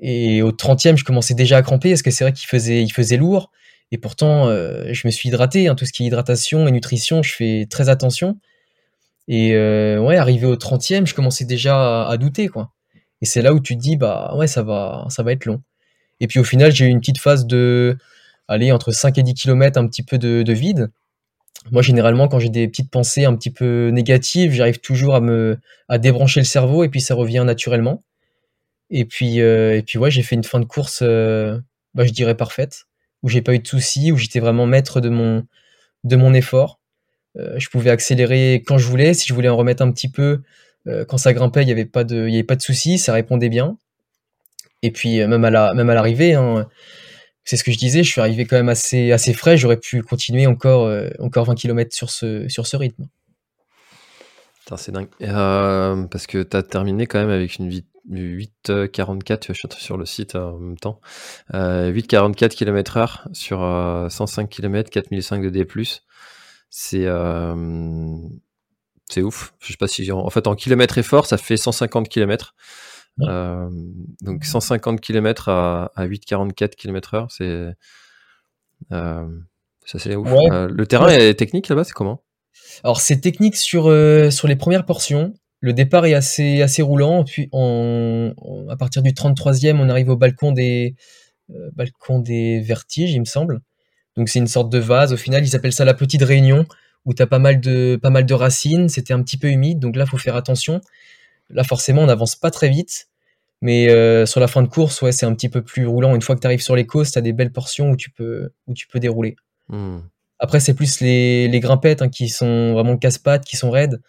Et 0.00 0.42
au 0.42 0.50
30e, 0.50 0.96
je 0.96 1.04
commençais 1.04 1.34
déjà 1.34 1.58
à 1.58 1.62
cramper 1.62 1.90
parce 1.90 2.02
que 2.02 2.10
c'est 2.10 2.24
vrai 2.24 2.32
qu'il 2.32 2.48
faisait, 2.48 2.82
il 2.82 2.90
faisait 2.90 3.16
lourd. 3.16 3.50
Et 3.92 3.98
pourtant, 3.98 4.48
euh, 4.48 4.92
je 4.92 5.06
me 5.06 5.12
suis 5.12 5.28
hydraté. 5.28 5.68
Hein, 5.68 5.74
tout 5.74 5.84
ce 5.86 5.92
qui 5.92 6.02
est 6.02 6.06
hydratation 6.06 6.66
et 6.66 6.72
nutrition, 6.72 7.22
je 7.22 7.32
fais 7.34 7.66
très 7.70 7.88
attention. 7.88 8.38
Et 9.28 9.54
euh, 9.54 10.00
ouais, 10.00 10.16
arrivé 10.16 10.46
au 10.46 10.56
30e, 10.56 11.06
je 11.06 11.14
commençais 11.14 11.44
déjà 11.44 12.08
à, 12.08 12.16
douter, 12.16 12.48
quoi. 12.48 12.72
Et 13.20 13.26
c'est 13.26 13.42
là 13.42 13.54
où 13.54 13.60
tu 13.60 13.76
te 13.76 13.80
dis, 13.80 13.96
bah 13.96 14.34
ouais, 14.36 14.46
ça 14.48 14.62
va, 14.62 15.06
ça 15.08 15.22
va 15.22 15.32
être 15.32 15.46
long. 15.46 15.62
Et 16.20 16.26
puis 16.26 16.40
au 16.40 16.44
final, 16.44 16.72
j'ai 16.72 16.86
eu 16.86 16.88
une 16.88 17.00
petite 17.00 17.18
phase 17.20 17.46
de, 17.46 17.96
aller 18.48 18.72
entre 18.72 18.92
5 18.92 19.18
et 19.18 19.22
10 19.22 19.34
km, 19.34 19.78
un 19.78 19.86
petit 19.86 20.02
peu 20.02 20.18
de, 20.18 20.42
de 20.42 20.52
vide. 20.52 20.90
Moi, 21.70 21.82
généralement, 21.82 22.28
quand 22.28 22.40
j'ai 22.40 22.48
des 22.48 22.66
petites 22.68 22.90
pensées 22.90 23.24
un 23.24 23.36
petit 23.36 23.50
peu 23.50 23.90
négatives, 23.90 24.52
j'arrive 24.52 24.80
toujours 24.80 25.14
à 25.14 25.20
me 25.20 25.58
à 25.88 25.98
débrancher 25.98 26.40
le 26.40 26.44
cerveau 26.44 26.84
et 26.84 26.88
puis 26.88 27.00
ça 27.00 27.14
revient 27.14 27.44
naturellement. 27.46 28.02
Et 28.90 29.04
puis, 29.04 29.40
euh, 29.40 29.76
et 29.78 29.82
puis 29.82 29.98
ouais, 29.98 30.10
j'ai 30.10 30.22
fait 30.22 30.34
une 30.36 30.44
fin 30.44 30.60
de 30.60 30.64
course, 30.64 31.00
euh, 31.02 31.58
bah, 31.94 32.04
je 32.04 32.12
dirais 32.12 32.36
parfaite, 32.36 32.84
où 33.22 33.28
j'ai 33.28 33.42
pas 33.42 33.54
eu 33.54 33.58
de 33.60 33.66
soucis, 33.66 34.12
où 34.12 34.16
j'étais 34.16 34.40
vraiment 34.40 34.66
maître 34.66 35.00
de 35.00 35.08
mon 35.08 35.46
de 36.04 36.16
mon 36.16 36.34
effort. 36.34 36.80
Euh, 37.36 37.58
je 37.58 37.68
pouvais 37.68 37.90
accélérer 37.90 38.62
quand 38.66 38.78
je 38.78 38.86
voulais, 38.86 39.14
si 39.14 39.26
je 39.26 39.34
voulais 39.34 39.48
en 39.48 39.56
remettre 39.56 39.82
un 39.82 39.90
petit 39.90 40.10
peu, 40.10 40.42
quand 41.08 41.16
ça 41.16 41.32
grimpait, 41.32 41.62
il 41.62 41.68
y 41.68 41.72
avait 41.72 41.84
pas 41.84 42.02
de 42.02 42.26
il 42.26 42.32
y 42.32 42.34
avait 42.34 42.42
pas 42.42 42.56
de 42.56 42.60
soucis, 42.60 42.98
ça 42.98 43.12
répondait 43.12 43.48
bien. 43.48 43.78
Et 44.82 44.90
puis 44.90 45.24
même 45.24 45.44
à 45.44 45.50
la 45.50 45.74
même 45.74 45.88
à 45.90 45.94
l'arrivée, 45.94 46.34
hein, 46.34 46.66
c'est 47.44 47.56
ce 47.56 47.64
que 47.64 47.72
je 47.72 47.78
disais, 47.78 48.02
je 48.02 48.10
suis 48.10 48.20
arrivé 48.20 48.44
quand 48.44 48.56
même 48.56 48.68
assez, 48.68 49.12
assez 49.12 49.32
frais, 49.32 49.56
j'aurais 49.56 49.76
pu 49.76 50.02
continuer 50.02 50.46
encore, 50.46 50.86
euh, 50.86 51.08
encore 51.18 51.46
20 51.46 51.54
km 51.54 51.94
sur 51.94 52.10
ce, 52.10 52.48
sur 52.48 52.66
ce 52.66 52.76
rythme. 52.76 53.08
C'est 54.74 54.92
dingue. 54.92 55.08
Euh, 55.20 56.04
parce 56.04 56.26
que 56.26 56.42
tu 56.42 56.56
as 56.56 56.62
terminé 56.62 57.06
quand 57.06 57.18
même 57.18 57.28
avec 57.28 57.58
une 57.58 57.68
8,44, 58.08 59.48
je 59.48 59.52
suis 59.52 59.68
sur 59.76 59.98
le 59.98 60.06
site 60.06 60.34
euh, 60.34 60.52
en 60.52 60.58
même 60.58 60.78
temps. 60.78 60.98
8,44 61.52 62.54
km 62.54 62.96
heure 62.96 63.28
sur 63.34 63.58
105 64.08 64.48
km, 64.48 64.88
4005 64.88 65.42
de 65.42 65.50
D+. 65.50 65.66
C'est 66.74 67.06
c'est 69.12 69.22
ouf. 69.22 69.52
Je 69.60 69.72
sais 69.72 69.76
pas 69.76 69.88
si 69.88 70.10
en, 70.10 70.30
fait 70.30 70.46
en 70.46 70.54
kilomètres 70.54 70.96
effort, 70.96 71.26
ça 71.26 71.36
fait 71.36 71.58
150 71.58 72.08
km. 72.08 72.54
Euh, 73.20 73.68
donc 74.22 74.44
150 74.44 75.00
km 75.02 75.50
à, 75.50 75.92
à 75.94 76.06
8,44 76.06 76.70
km 76.76 77.14
heure, 77.14 77.30
c'est 77.30 77.74
euh, 78.90 79.28
ça 79.84 79.98
c'est 79.98 80.16
ouf. 80.16 80.32
Euh, 80.50 80.66
le 80.72 80.86
terrain 80.86 81.08
est 81.08 81.34
technique 81.34 81.68
là-bas, 81.68 81.84
c'est 81.84 81.92
comment? 81.92 82.22
Alors 82.84 83.02
c'est 83.02 83.20
technique 83.20 83.56
sur 83.56 83.84
sur 84.32 84.48
les 84.48 84.56
premières 84.56 84.86
portions. 84.86 85.34
Le 85.60 85.74
départ 85.74 86.06
est 86.06 86.14
assez 86.14 86.62
assez 86.62 86.80
roulant. 86.80 87.24
Puis 87.24 87.50
on, 87.52 88.34
à 88.70 88.76
partir 88.76 89.02
du 89.02 89.10
33e, 89.10 89.76
on 89.76 89.90
arrive 89.90 90.08
au 90.08 90.16
balcon 90.16 90.52
des 90.52 90.96
balcon 91.74 92.18
des 92.18 92.60
vertiges, 92.60 93.12
il 93.12 93.20
me 93.20 93.26
semble. 93.26 93.60
Donc 94.16 94.28
c'est 94.28 94.38
une 94.38 94.46
sorte 94.46 94.70
de 94.70 94.78
vase. 94.78 95.12
Au 95.12 95.16
final, 95.16 95.44
ils 95.44 95.56
appellent 95.56 95.72
ça 95.72 95.84
la 95.84 95.94
petite 95.94 96.22
réunion 96.22 96.66
où 97.04 97.14
tu 97.14 97.22
as 97.22 97.26
pas 97.26 97.38
mal 97.38 97.60
de 97.60 97.98
pas 98.00 98.10
mal 98.10 98.26
de 98.26 98.34
racines. 98.34 98.88
C'était 98.88 99.14
un 99.14 99.22
petit 99.22 99.38
peu 99.38 99.48
humide, 99.48 99.78
donc 99.78 99.96
là 99.96 100.06
faut 100.06 100.18
faire 100.18 100.36
attention. 100.36 100.80
Là, 101.50 101.64
forcément, 101.64 102.02
on 102.02 102.06
n'avance 102.06 102.36
pas 102.36 102.50
très 102.50 102.68
vite. 102.68 103.08
Mais 103.60 103.88
euh, 103.88 104.26
sur 104.26 104.40
la 104.40 104.48
fin 104.48 104.62
de 104.62 104.68
course, 104.68 105.00
ouais, 105.02 105.12
c'est 105.12 105.24
un 105.24 105.34
petit 105.34 105.48
peu 105.48 105.62
plus 105.62 105.86
roulant. 105.86 106.14
Une 106.16 106.22
fois 106.22 106.34
que 106.34 106.40
tu 106.40 106.46
arrives 106.46 106.62
sur 106.62 106.74
les 106.74 106.84
côtes, 106.84 107.10
tu 107.10 107.18
as 107.18 107.22
des 107.22 107.32
belles 107.32 107.52
portions 107.52 107.90
où 107.90 107.96
tu 107.96 108.10
peux, 108.10 108.50
où 108.66 108.74
tu 108.74 108.88
peux 108.88 108.98
dérouler. 108.98 109.36
Hmm. 109.68 110.00
Après, 110.40 110.58
c'est 110.58 110.74
plus 110.74 111.00
les, 111.00 111.46
les 111.46 111.60
grimpettes 111.60 112.02
hein, 112.02 112.08
qui 112.08 112.28
sont 112.28 112.72
vraiment 112.72 112.96
casse-pattes, 112.96 113.44
qui 113.44 113.56
sont 113.56 113.70
raides. 113.70 114.02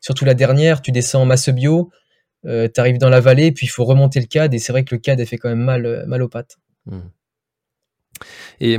Surtout 0.00 0.26
la 0.26 0.34
dernière, 0.34 0.82
tu 0.82 0.92
descends 0.92 1.22
en 1.22 1.24
masse 1.24 1.48
bio, 1.48 1.90
euh, 2.44 2.68
tu 2.72 2.78
arrives 2.78 2.98
dans 2.98 3.08
la 3.08 3.20
vallée, 3.20 3.50
puis 3.50 3.64
il 3.66 3.70
faut 3.70 3.86
remonter 3.86 4.20
le 4.20 4.26
cadre. 4.26 4.54
Et 4.54 4.58
c'est 4.58 4.72
vrai 4.72 4.84
que 4.84 4.94
le 4.94 5.00
cadre, 5.00 5.24
fait 5.24 5.38
quand 5.38 5.48
même 5.48 5.64
mal, 5.64 6.04
mal 6.06 6.22
aux 6.22 6.28
pattes. 6.28 6.58
Hmm. 6.84 7.00
Et 8.60 8.78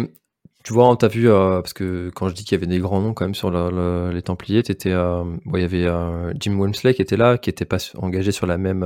tu 0.65 0.73
vois, 0.73 0.93
tu 0.99 1.05
as 1.05 1.07
vu, 1.07 1.29
euh, 1.29 1.61
parce 1.61 1.71
que 1.71 2.11
quand 2.13 2.27
je 2.27 2.35
dis 2.35 2.43
qu'il 2.43 2.57
y 2.57 2.59
avait 2.59 2.67
des 2.67 2.79
grands 2.79 2.99
noms 2.99 3.13
quand 3.13 3.23
même 3.23 3.33
sur 3.33 3.49
les 3.49 4.21
Templiers, 4.21 4.61
euh, 4.87 5.23
il 5.53 5.61
y 5.61 5.63
avait 5.63 5.85
euh, 5.85 6.33
Jim 6.37 6.59
Wemsley 6.59 6.93
qui 6.93 7.01
était 7.01 7.15
là, 7.15 7.37
qui 7.37 7.49
était 7.49 7.63
pas 7.63 7.77
engagé 7.95 8.33
sur 8.33 8.45
la 8.45 8.57
même. 8.57 8.85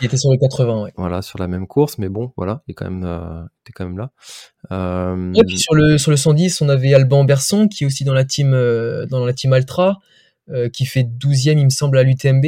il 0.00 0.06
était 0.06 0.16
sur 0.16 0.32
le 0.32 0.38
80, 0.38 0.82
ouais. 0.82 0.92
Voilà, 0.96 1.22
sur 1.22 1.38
la 1.38 1.46
même 1.46 1.68
course, 1.68 1.98
mais 1.98 2.08
bon, 2.08 2.32
voilà, 2.36 2.62
il 2.66 2.72
est 2.72 2.74
quand 2.74 2.90
même, 2.90 3.04
était 3.64 3.72
quand 3.72 3.84
même 3.84 3.98
là. 3.98 4.10
Et 5.38 5.44
puis 5.44 5.58
sur 5.58 5.74
le 5.74 5.96
sur 5.96 6.10
le 6.10 6.16
110, 6.16 6.60
on 6.60 6.68
avait 6.68 6.92
Alban 6.92 7.22
Berson 7.22 7.68
qui 7.68 7.84
est 7.84 7.86
aussi 7.86 8.02
dans 8.02 8.14
la 8.14 8.24
team 8.24 8.50
dans 9.08 9.24
la 9.24 9.32
team 9.32 9.52
Altra, 9.52 9.98
qui 10.72 10.86
fait 10.86 11.04
12e, 11.04 11.56
il 11.56 11.64
me 11.64 11.70
semble, 11.70 11.98
à 11.98 12.02
l'UTMB. 12.02 12.46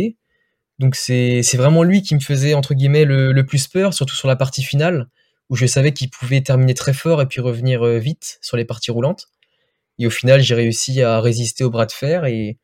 Donc 0.81 0.97
c'est 0.97 1.45
c'est 1.45 1.57
vraiment 1.57 1.85
lui 1.85 2.03
qui 2.03 2.17
me 2.17 2.21
faisait 2.21 2.55
entre 2.55 2.75
guillemets 2.75 3.05
le, 3.05 3.31
le 3.31 3.47
plus 3.47 3.69
peur, 3.69 3.95
surtout 3.95 4.17
sur 4.17 4.27
la 4.27 4.35
partie 4.35 4.65
finale 4.65 5.07
où 5.51 5.57
je 5.57 5.67
savais 5.67 5.93
qu'il 5.93 6.11
pouvait 6.11 6.41
terminer 6.41 6.75
très 6.75 6.93
fort 6.93 7.21
et 7.23 7.27
puis 7.27 7.41
revenir 7.41 7.85
vite 7.85 8.39
sur 8.41 8.57
les 8.57 8.65
parties 8.65 8.91
roulantes. 8.91 9.29
Et 9.99 10.07
au 10.07 10.11
final, 10.11 10.41
j'ai 10.41 10.55
réussi 10.55 11.03
à 11.03 11.21
résister 11.21 11.65
au 11.65 11.71
bras 11.71 11.87
de 11.87 11.93
fer 11.93 12.25
et, 12.25 12.59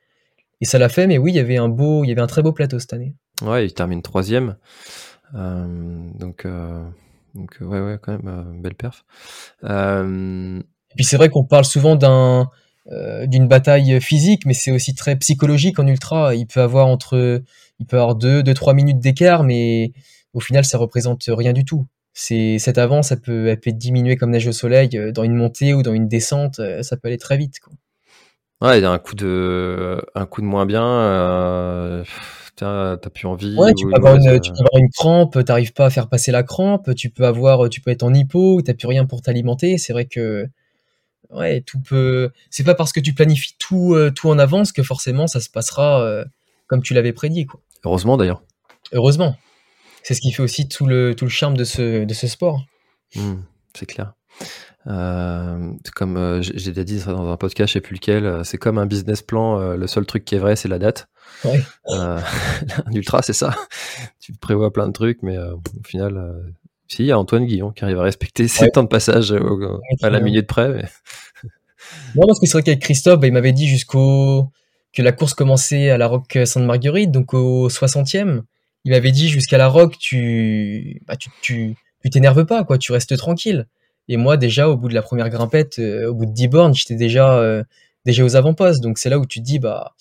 et 0.61 0.65
ça 0.65 0.79
l'a 0.79 0.89
fait. 0.89 1.07
Mais 1.07 1.19
oui, 1.19 1.33
il 1.33 1.37
y 1.37 1.41
avait 1.41 1.59
un 1.59 1.69
beau, 1.69 2.05
il 2.05 2.09
y 2.09 2.13
avait 2.13 2.21
un 2.21 2.27
très 2.27 2.43
beau 2.43 2.53
plateau 2.53 2.79
cette 2.79 2.93
année. 2.93 3.15
Ouais, 3.43 3.67
il 3.67 3.75
termine 3.75 4.03
troisième. 4.03 4.57
donc, 5.33 6.47
donc 7.35 7.57
ouais, 7.61 7.81
ouais, 7.81 7.99
quand 8.03 8.13
même, 8.13 8.61
belle 8.61 8.75
perf. 8.75 9.05
Et 9.63 10.95
puis 10.97 11.05
c'est 11.05 11.17
vrai 11.17 11.29
qu'on 11.29 11.45
parle 11.45 11.65
souvent 11.65 11.97
d'un 11.97 12.51
d'une 13.27 13.47
bataille 13.47 14.01
physique, 14.01 14.47
mais 14.47 14.55
c'est 14.55 14.73
aussi 14.73 14.95
très 14.95 15.15
psychologique 15.17 15.79
en 15.79 15.87
ultra. 15.87 16.35
Il 16.35 16.47
peut 16.47 16.61
avoir 16.61 16.89
entre, 16.89 17.43
il 17.79 17.87
peut 17.87 17.97
avoir 17.97 18.17
deux, 18.17 18.43
deux, 18.43 18.55
trois 18.55 18.75
minutes 18.75 18.99
d'écart, 18.99 19.45
mais 19.45 19.93
au 20.33 20.41
final, 20.41 20.65
ça 20.65 20.79
représente 20.79 21.25
rien 21.29 21.53
du 21.53 21.65
tout. 21.65 21.87
C'est 22.13 22.59
cette 22.59 22.79
avance, 22.79 23.09
ça 23.09 23.17
peut, 23.17 23.49
elle 23.49 23.61
peut 23.61 23.71
être 23.71 23.79
diminuée 23.79 24.17
comme 24.17 24.31
neige 24.31 24.47
au 24.47 24.53
soleil 24.53 24.91
euh, 24.95 25.13
dans 25.13 25.23
une 25.23 25.35
montée 25.35 25.75
ou 25.75 25.83
dans 25.83 25.95
une 25.95 26.09
descente, 26.09 26.59
euh, 26.59 26.83
ça 26.83 26.97
peut 26.97 27.09
aller 27.09 27.19
très 27.19 27.37
vite. 27.37 27.61
Quoi. 27.61 27.73
Ouais, 28.61 28.79
il 28.79 28.83
y 28.83 28.85
a 28.85 28.91
un 28.91 28.99
coup 28.99 29.15
de, 29.15 30.03
un 30.15 30.27
coup 30.27 30.41
de 30.41 30.47
moins 30.47 30.67
bien. 30.67 30.85
Euh, 30.85 32.05
t'as 32.57 32.97
plus 32.97 33.27
envie. 33.27 33.57
Ouais, 33.57 33.73
tu 33.75 33.87
peux, 33.87 33.95
avoir 33.95 34.17
une, 34.17 34.41
tu 34.41 34.51
peux 34.51 34.59
avoir 34.59 34.77
une 34.77 34.91
crampe, 34.91 35.43
t'arrives 35.45 35.73
pas 35.73 35.87
à 35.87 35.91
faire 35.91 36.09
passer 36.09 36.31
la 36.31 36.43
crampe. 36.43 36.95
Tu 36.95 37.09
peux 37.11 37.25
avoir, 37.25 37.71
tu 37.71 37.81
peux 37.81 37.91
être 37.91 38.03
en 38.03 38.13
hypo, 38.13 38.61
t'as 38.61 38.75
plus 38.75 38.89
rien 38.89 39.07
pour 39.07 39.23
t'alimenter. 39.23 39.79
C'est 39.79 39.95
vrai 39.95 40.05
que 40.05 40.47
ouais, 41.31 41.63
tout 41.63 41.81
peut. 41.81 42.31
C'est 42.51 42.65
pas 42.65 42.75
parce 42.75 42.93
que 42.93 43.01
tu 43.01 43.15
planifies 43.15 43.55
tout, 43.59 43.97
tout 44.15 44.29
en 44.29 44.39
avance 44.39 44.73
que 44.73 44.83
forcément 44.83 45.27
ça 45.27 45.41
se 45.41 45.49
passera 45.49 46.25
comme 46.67 46.83
tu 46.83 46.93
l'avais 46.93 47.15
prédit, 47.15 47.47
quoi. 47.47 47.61
Heureusement 47.83 48.19
d'ailleurs. 48.19 48.43
Heureusement. 48.93 49.37
C'est 50.03 50.15
ce 50.15 50.21
qui 50.21 50.33
fait 50.33 50.43
aussi 50.43 50.69
tout 50.69 50.87
le, 50.87 51.15
tout 51.15 51.25
le 51.25 51.31
charme 51.31 51.57
de 51.57 51.65
ce, 51.65 52.05
de 52.05 52.15
ce 52.15 52.27
sport. 52.27 52.65
Mmh, 53.15 53.35
c'est 53.75 53.87
clair. 53.87 54.15
Euh, 54.87 55.73
comme 55.95 56.17
euh, 56.17 56.41
j'ai 56.41 56.71
déjà 56.71 56.85
dit 56.85 57.01
ça 57.01 57.13
dans 57.13 57.31
un 57.31 57.37
podcast, 57.37 57.69
je 57.69 57.75
sais 57.75 57.81
plus 57.81 57.95
lequel, 57.95 58.25
euh, 58.25 58.45
c'est 58.45 58.57
comme 58.57 58.79
un 58.79 58.87
business 58.87 59.21
plan. 59.21 59.75
le 59.75 59.87
seul 59.87 60.07
truc 60.07 60.25
qui 60.25 60.35
est 60.35 60.39
vrai, 60.39 60.57
c'est 60.57 60.69
la 60.69 60.79
date. 60.79 61.09
Ouais. 61.45 61.61
un 61.89 62.23
ultra, 62.93 63.23
c'est 63.23 63.33
ça. 63.33 63.55
tu 64.21 64.33
prévois 64.33 64.73
plein 64.73 64.87
de 64.87 64.93
trucs, 64.93 65.23
mais 65.23 65.37
au 65.39 65.61
final, 65.85 66.43
si, 66.89 67.03
il 67.03 67.07
y 67.07 67.13
a 67.13 67.19
Antoine 67.19 67.47
Guillon 67.47 67.71
qui 67.71 67.85
arrive 67.85 67.99
à 67.99 68.03
respecter 68.03 68.49
ses 68.49 68.71
temps 68.71 68.83
de 68.83 68.89
passage 68.89 69.35
à 70.03 70.11
la 70.11 70.21
minute 70.21 70.47
près. 70.47 70.69
Mais... 70.69 70.85
non, 72.15 72.27
parce 72.27 72.41
que 72.41 72.47
c'est 72.47 72.53
vrai 72.53 72.63
qu'avec 72.63 72.81
Christophe, 72.81 73.21
bah, 73.21 73.27
il 73.27 73.33
m'avait 73.33 73.53
dit 73.53 73.69
jusqu'au 73.69 74.51
que 74.93 75.03
la 75.03 75.13
course 75.13 75.35
commençait 75.35 75.91
à 75.91 75.99
la 75.99 76.09
Roque 76.09 76.37
Sainte-Marguerite, 76.45 77.13
donc 77.13 77.33
au 77.33 77.69
60e 77.69 78.43
il 78.85 78.93
m'avait 78.93 79.13
dit 79.13 79.29
jusqu'à 79.29 79.59
la 79.59 79.69
rock, 79.69 79.99
tu, 79.99 81.03
bah, 81.07 81.17
tu, 81.17 81.31
tu, 81.43 81.77
t'énerves 82.11 82.47
pas, 82.47 82.65
quoi, 82.65 82.79
tu 82.79 82.93
restes 82.93 83.17
tranquille. 83.17 83.67
Et 84.09 84.17
moi, 84.17 84.37
déjà, 84.37 84.69
au 84.69 84.77
bout 84.77 84.89
de 84.89 84.95
la 84.95 85.03
première 85.03 85.29
grimpette, 85.29 85.79
euh, 85.79 86.09
au 86.09 86.15
bout 86.15 86.27
de 86.27 86.33
10 86.33 86.49
bornes, 86.49 86.75
j'étais 86.75 86.97
déjà, 86.97 87.39
euh, 87.39 87.63
déjà 88.07 88.25
aux 88.25 88.37
avant-postes. 88.37 88.83
Donc, 88.83 88.99
c'est 88.99 89.11
là 89.11 89.19
où 89.19 89.27
tu 89.27 89.41
te 89.41 89.45
dis, 89.45 89.59
bah, 89.59 89.95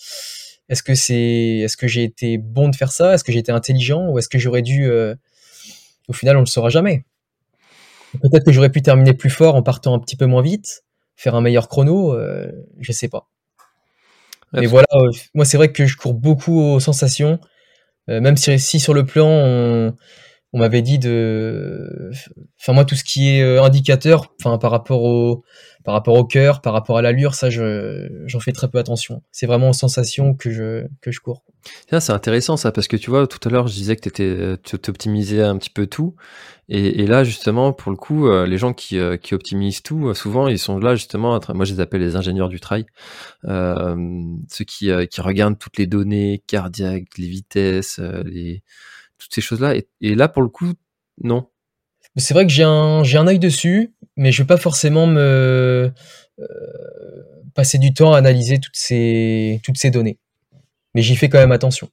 est-ce 0.70 0.82
que 0.82 0.96
c'est, 0.96 1.58
est-ce 1.60 1.78
que 1.78 1.88
j'ai 1.88 2.04
été 2.04 2.38
bon 2.38 2.70
de 2.70 2.76
faire 2.76 2.92
ça? 2.92 3.14
Est-ce 3.14 3.24
que 3.24 3.32
j'ai 3.32 3.40
été 3.40 3.52
intelligent? 3.52 4.08
Ou 4.10 4.18
est-ce 4.18 4.30
que 4.30 4.40
j'aurais 4.40 4.62
dû, 4.62 4.86
euh, 4.90 5.14
au 6.08 6.14
final, 6.14 6.38
on 6.38 6.42
le 6.42 6.46
saura 6.46 6.70
jamais. 6.70 7.04
Peut-être 8.22 8.46
que 8.46 8.52
j'aurais 8.52 8.72
pu 8.72 8.82
terminer 8.82 9.14
plus 9.14 9.30
fort 9.30 9.56
en 9.56 9.62
partant 9.62 9.94
un 9.94 10.00
petit 10.00 10.16
peu 10.16 10.26
moins 10.26 10.42
vite, 10.42 10.84
faire 11.16 11.36
un 11.36 11.42
meilleur 11.42 11.68
chrono, 11.68 12.18
je 12.80 12.92
sais 12.92 13.08
pas. 13.08 13.28
Mais 14.54 14.66
voilà, 14.66 14.88
moi, 15.36 15.46
c'est 15.46 15.58
vrai 15.58 15.72
que 15.72 15.86
je 15.86 15.96
cours 15.96 16.16
beaucoup 16.16 16.60
aux 16.60 16.80
sensations. 16.80 17.40
Euh, 18.10 18.22
même 18.22 18.38
si, 18.38 18.60
si, 18.60 18.80
sur 18.80 18.94
le 18.94 19.06
plan, 19.06 19.28
on, 19.28 19.94
on 20.52 20.60
m'avait 20.60 20.82
dit 20.82 20.98
de, 20.98 22.12
enfin 22.60 22.74
moi 22.74 22.84
tout 22.84 22.96
ce 22.96 23.04
qui 23.04 23.30
est 23.30 23.44
euh, 23.44 23.62
indicateur, 23.62 24.34
enfin 24.40 24.58
par 24.58 24.72
rapport 24.72 25.04
au, 25.04 25.44
par 25.84 25.94
rapport 25.94 26.16
au 26.16 26.26
cœur, 26.26 26.62
par 26.62 26.74
rapport 26.74 26.98
à 26.98 27.04
l'allure, 27.04 27.36
ça 27.36 27.52
je, 27.52 28.08
j'en 28.26 28.40
fais 28.40 28.52
très 28.52 28.68
peu 28.68 28.80
attention. 28.80 29.22
C'est 29.32 29.46
vraiment 29.46 29.70
aux 29.70 29.74
sensations 29.74 30.34
que 30.34 30.50
je, 30.50 30.88
que 31.02 31.12
je 31.12 31.20
cours. 31.20 31.44
C'est 31.88 32.12
intéressant 32.12 32.58
ça 32.58 32.72
parce 32.72 32.88
que 32.88 32.98
tu 32.98 33.12
vois 33.12 33.28
tout 33.28 33.48
à 33.48 33.52
l'heure 33.52 33.68
je 33.68 33.74
disais 33.74 33.96
que 33.96 34.10
tu 34.56 34.90
optimisais 34.90 35.44
un 35.44 35.58
petit 35.58 35.70
peu 35.70 35.86
tout 35.88 36.16
et, 36.70 37.06
là 37.06 37.24
justement 37.24 37.74
pour 37.74 37.92
le 37.92 37.98
coup 37.98 38.28
euh, 38.28 38.46
les 38.46 38.58
gens 38.58 38.74
qui, 38.74 38.98
qui 39.22 39.34
optimisent 39.34 39.82
tout 39.84 40.14
souvent 40.14 40.48
ils 40.48 40.58
sont 40.58 40.80
là 40.80 40.96
justement 40.96 41.38
moi 41.54 41.66
je 41.66 41.74
les 41.74 41.80
appelle 41.82 42.00
les 42.00 42.16
ingénieurs 42.16 42.48
du 42.48 42.62
trail 42.62 42.86
euh, 43.44 43.96
ceux 44.48 44.64
qui, 44.64 44.90
qui 45.12 45.22
regardent 45.22 45.60
toutes 45.60 45.78
les 45.78 45.86
données 45.86 46.42
cardiaques, 46.48 47.18
les 47.18 47.28
vitesses, 47.28 48.00
les 48.24 48.64
toutes 49.20 49.34
ces 49.34 49.42
choses-là. 49.42 49.76
Et, 50.02 50.16
là, 50.16 50.28
pour 50.28 50.42
le 50.42 50.50
coup, 50.50 50.74
non. 51.22 51.50
C'est 52.16 52.34
vrai 52.34 52.48
que 52.48 52.52
j'ai 52.52 52.64
un, 52.64 53.04
j'ai 53.04 53.18
un 53.18 53.28
œil 53.28 53.40
dessus, 53.40 53.94
mais 54.16 54.32
je 54.32 54.42
vais 54.42 54.48
pas 54.48 54.58
forcément 54.58 55.06
me 55.06 55.92
euh, 56.40 56.44
passer 57.54 57.78
du 57.78 57.94
temps 57.94 58.14
à 58.14 58.18
analyser 58.18 58.60
toutes 58.60 58.76
ces, 58.76 59.62
toutes 59.64 59.78
ces 59.78 59.92
données. 59.92 60.18
Mais 60.96 61.02
j'y 61.02 61.16
fais 61.16 61.30
quand 61.30 61.38
même 61.38 61.52
attention. 61.52 61.90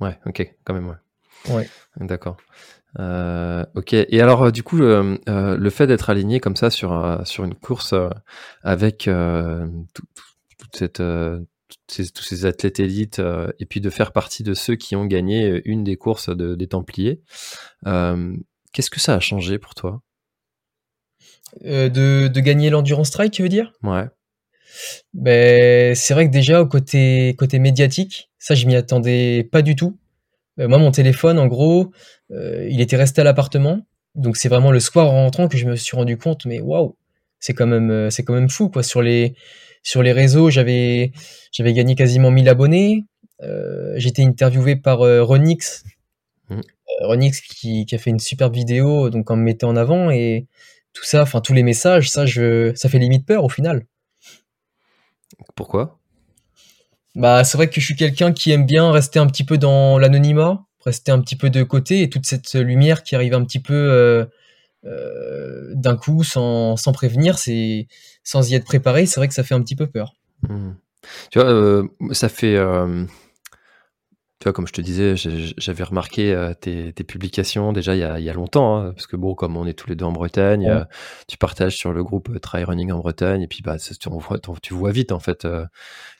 Ouais, 0.00 0.18
ok, 0.26 0.54
quand 0.64 0.74
même, 0.74 0.88
ouais. 0.88 1.54
Ouais. 1.54 1.68
D'accord. 1.96 2.36
Euh, 2.98 3.64
ok. 3.74 3.94
Et 3.94 4.20
alors, 4.20 4.42
euh, 4.42 4.50
du 4.50 4.62
coup, 4.62 4.76
le 4.78 5.70
fait 5.70 5.86
d'être 5.86 6.10
aligné 6.10 6.40
comme 6.40 6.56
ça 6.56 6.70
sur, 6.70 7.20
sur 7.24 7.44
une 7.44 7.54
course 7.54 7.94
avec 8.62 9.08
toute 9.08 10.76
cette, 10.76 11.02
tous 11.86 12.22
ces 12.22 12.44
athlètes 12.44 12.80
élites 12.80 13.18
euh, 13.18 13.50
et 13.58 13.66
puis 13.66 13.80
de 13.80 13.90
faire 13.90 14.12
partie 14.12 14.42
de 14.42 14.54
ceux 14.54 14.76
qui 14.76 14.96
ont 14.96 15.06
gagné 15.06 15.44
euh, 15.44 15.60
une 15.64 15.84
des 15.84 15.96
courses 15.96 16.28
de, 16.28 16.54
des 16.54 16.66
Templiers. 16.66 17.20
Euh, 17.86 18.34
qu'est-ce 18.72 18.90
que 18.90 19.00
ça 19.00 19.14
a 19.14 19.20
changé 19.20 19.58
pour 19.58 19.74
toi? 19.74 20.02
De, 21.62 22.28
de, 22.28 22.40
gagner 22.40 22.70
l'endurance 22.70 23.10
trail, 23.10 23.30
tu 23.30 23.42
veux 23.42 23.48
dire? 23.48 23.72
Ouais. 23.82 24.04
Ben, 25.14 25.96
c'est 25.96 26.14
vrai 26.14 26.26
que 26.26 26.32
déjà 26.32 26.60
au 26.60 26.66
côté, 26.66 27.34
côté 27.36 27.58
médiatique, 27.58 28.30
ça 28.38 28.54
je 28.54 28.66
m'y 28.66 28.76
attendais 28.76 29.48
pas 29.50 29.62
du 29.62 29.74
tout. 29.74 29.98
moi 30.58 30.78
mon 30.78 30.92
téléphone 30.92 31.40
en 31.40 31.48
gros, 31.48 31.90
il 32.30 32.80
était 32.80 32.96
resté 32.96 33.20
à 33.22 33.24
l'appartement, 33.24 33.84
donc 34.14 34.36
c'est 34.36 34.48
vraiment 34.48 34.70
le 34.70 34.78
soir 34.78 35.08
en 35.08 35.24
rentrant 35.24 35.48
que 35.48 35.58
je 35.58 35.66
me 35.66 35.74
suis 35.74 35.96
rendu 35.96 36.16
compte, 36.16 36.46
mais 36.46 36.60
waouh, 36.60 36.96
c'est 37.40 37.52
quand 37.52 37.66
même 37.66 38.12
c'est 38.12 38.22
quand 38.22 38.34
même 38.34 38.48
fou 38.48 38.68
quoi 38.68 38.84
sur 38.84 39.02
les 39.02 39.34
sur 39.82 40.02
les 40.02 40.12
réseaux, 40.12 40.50
j'avais 40.50 41.12
j'avais 41.52 41.72
gagné 41.72 41.94
quasiment 41.94 42.30
1000 42.30 42.48
abonnés. 42.48 43.06
Euh, 43.42 43.94
J'étais 43.96 44.22
interviewé 44.22 44.76
par 44.76 45.02
euh, 45.02 45.22
Ronix, 45.22 45.84
mmh. 46.50 46.56
euh, 46.56 47.06
Ronix 47.06 47.40
qui, 47.40 47.86
qui, 47.86 47.94
a 47.94 47.98
fait 47.98 48.10
une 48.10 48.18
superbe 48.18 48.54
vidéo 48.54 49.08
donc 49.08 49.30
en 49.30 49.36
me 49.36 49.42
mettant 49.42 49.70
en 49.70 49.76
avant 49.76 50.10
et 50.10 50.46
tout 50.92 51.04
ça, 51.04 51.22
enfin 51.22 51.40
tous 51.40 51.54
les 51.54 51.62
messages, 51.62 52.10
ça 52.10 52.26
je 52.26 52.72
ça 52.74 52.88
fait 52.88 52.98
limite 52.98 53.26
peur 53.26 53.44
au 53.44 53.48
final. 53.48 53.86
Pourquoi? 55.54 55.98
Bah 57.14 57.44
c'est 57.44 57.56
vrai 57.56 57.70
que 57.70 57.80
je 57.80 57.86
suis 57.86 57.96
quelqu'un 57.96 58.32
qui 58.32 58.50
aime 58.50 58.66
bien 58.66 58.92
rester 58.92 59.18
un 59.18 59.26
petit 59.26 59.44
peu 59.44 59.56
dans 59.56 59.98
l'anonymat, 59.98 60.66
rester 60.84 61.10
un 61.10 61.20
petit 61.20 61.36
peu 61.36 61.48
de 61.48 61.62
côté 61.62 62.02
et 62.02 62.10
toute 62.10 62.26
cette 62.26 62.54
lumière 62.54 63.02
qui 63.02 63.14
arrive 63.14 63.34
un 63.34 63.44
petit 63.44 63.60
peu 63.60 64.28
euh, 64.86 65.72
d'un 65.74 65.96
coup 65.96 66.24
sans, 66.24 66.76
sans 66.76 66.92
prévenir, 66.92 67.38
c'est 67.38 67.86
sans 68.24 68.50
y 68.50 68.54
être 68.54 68.64
préparé, 68.64 69.06
c'est 69.06 69.20
vrai 69.20 69.28
que 69.28 69.34
ça 69.34 69.42
fait 69.42 69.54
un 69.54 69.62
petit 69.62 69.76
peu 69.76 69.86
peur. 69.86 70.14
Mmh. 70.48 70.70
Tu 71.30 71.38
vois, 71.38 71.50
euh, 71.50 71.86
ça 72.12 72.28
fait. 72.28 72.56
Euh, 72.56 73.04
tu 74.38 74.44
vois, 74.44 74.54
comme 74.54 74.66
je 74.66 74.72
te 74.72 74.80
disais, 74.80 75.16
j'avais 75.16 75.84
remarqué 75.84 76.52
tes, 76.62 76.94
tes, 76.94 77.04
publications 77.04 77.74
déjà 77.74 77.94
il 77.94 77.98
y 77.98 78.04
a, 78.04 78.18
il 78.18 78.24
y 78.24 78.30
a 78.30 78.32
longtemps, 78.32 78.78
hein, 78.78 78.92
parce 78.94 79.06
que 79.06 79.16
bon, 79.16 79.34
comme 79.34 79.54
on 79.58 79.66
est 79.66 79.74
tous 79.74 79.90
les 79.90 79.96
deux 79.96 80.06
en 80.06 80.12
Bretagne, 80.12 80.86
tu 81.28 81.36
partages 81.36 81.76
sur 81.76 81.92
le 81.92 82.02
groupe 82.02 82.40
Try 82.40 82.64
Running 82.64 82.90
en 82.90 83.00
Bretagne, 83.00 83.42
et 83.42 83.46
puis 83.46 83.60
bah, 83.62 83.76
tu, 83.78 83.94
tu 84.62 84.74
vois 84.74 84.92
vite 84.92 85.12
en 85.12 85.20
fait 85.20 85.46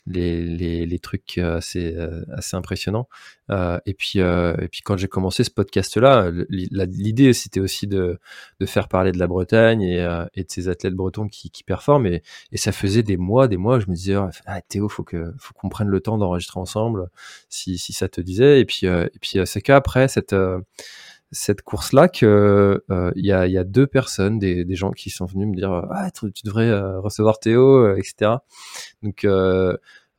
les, 0.06 0.42
les, 0.42 0.86
les 0.86 0.98
trucs 0.98 1.38
assez, 1.38 1.96
assez 2.32 2.56
impressionnants. 2.56 3.08
Euh, 3.50 3.78
et 3.84 3.94
puis, 3.94 4.20
euh, 4.20 4.54
et 4.60 4.68
puis 4.68 4.80
quand 4.82 4.96
j'ai 4.96 5.08
commencé 5.08 5.42
ce 5.42 5.50
podcast-là, 5.50 6.30
l'idée 6.48 7.32
c'était 7.32 7.60
aussi 7.60 7.86
de, 7.86 8.18
de 8.60 8.66
faire 8.66 8.88
parler 8.88 9.12
de 9.12 9.18
la 9.18 9.26
Bretagne 9.26 9.82
et, 9.82 10.00
euh, 10.00 10.24
et 10.34 10.44
de 10.44 10.50
ces 10.50 10.68
athlètes 10.68 10.94
bretons 10.94 11.28
qui, 11.28 11.50
qui 11.50 11.64
performent. 11.64 12.06
Et, 12.06 12.22
et, 12.52 12.56
ça 12.56 12.72
faisait 12.72 13.02
des 13.02 13.16
mois, 13.16 13.48
des 13.48 13.56
mois, 13.56 13.80
je 13.80 13.86
me 13.88 13.94
disais, 13.94 14.16
ah, 14.46 14.60
Théo, 14.62 14.88
faut 14.88 15.02
que, 15.02 15.32
faut 15.38 15.54
qu'on 15.54 15.68
prenne 15.68 15.88
le 15.88 16.00
temps 16.00 16.18
d'enregistrer 16.18 16.60
ensemble, 16.60 17.08
si, 17.48 17.78
si 17.78 17.92
ça 17.92 18.08
te 18.08 18.20
disait. 18.20 18.60
Et 18.60 18.64
puis, 18.64 18.86
et 18.86 19.18
puis 19.20 19.38
c'est 19.44 19.62
qu'après 19.62 20.08
cette 20.08 20.34
cette 21.32 21.62
course-là 21.62 22.08
que 22.08 22.82
il 23.16 23.24
y, 23.24 23.32
a, 23.32 23.46
y, 23.46 23.58
a, 23.58 23.64
deux 23.64 23.86
personnes, 23.86 24.38
des, 24.38 24.64
des, 24.64 24.74
gens 24.74 24.90
qui 24.90 25.10
sont 25.10 25.26
venus 25.26 25.48
me 25.48 25.54
dire 25.54 25.70
ah 25.90 26.10
tu, 26.10 26.30
devrais 26.44 26.72
recevoir 26.98 27.38
Théo, 27.38 27.94
etc. 27.96 28.32
Donc 29.02 29.24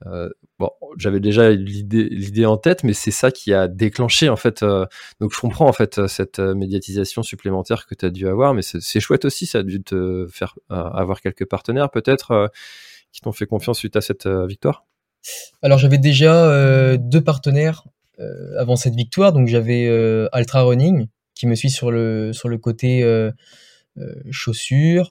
euh, 0.08 0.30
bon, 0.60 0.70
j'avais 0.98 1.20
déjà 1.20 1.52
l'idée 1.52 2.46
en 2.46 2.58
tête, 2.58 2.84
mais 2.84 2.94
c'est 2.94 3.12
ça 3.12 3.32
qui 3.32 3.54
a 3.54 3.68
déclenché 3.68 4.30
en 4.30 4.36
fait. 4.36 4.64
Euh, 4.64 4.86
donc 5.20 5.34
je 5.34 5.40
comprends 5.40 5.68
en 5.68 5.74
fait 5.74 6.08
cette 6.08 6.40
euh, 6.40 6.56
médiatisation 6.56 7.24
supplémentaire 7.24 7.86
que 7.86 7.96
tu 7.96 8.06
as 8.06 8.10
dû 8.10 8.28
avoir, 8.28 8.54
mais 8.54 8.62
c'est 8.62 9.00
chouette 9.00 9.26
aussi, 9.26 9.46
ça 9.46 9.60
a 9.60 9.64
dû 9.64 9.84
te 9.84 10.28
faire 10.32 10.56
avoir 10.70 11.22
quelques 11.22 11.46
partenaires 11.46 11.92
peut-être 11.92 12.52
qui 13.12 13.22
t'ont 13.22 13.32
fait 13.32 13.46
confiance 13.46 13.78
suite 13.78 13.96
à 13.96 14.02
cette 14.02 14.28
victoire? 14.28 14.86
Alors 15.62 15.78
j'avais 15.78 15.98
déjà 15.98 16.98
deux 16.98 17.22
partenaires 17.22 17.86
avant 18.58 18.76
cette 18.76 18.96
victoire, 18.96 19.34
donc 19.34 19.48
j'avais 19.48 19.86
Ultra 20.34 20.64
Running 20.64 21.08
qui 21.36 21.48
me 21.48 21.56
suit 21.56 21.70
sur 21.72 21.92
le, 21.92 22.32
côté 22.62 23.04
euh, 23.04 24.14
chaussures. 24.30 25.10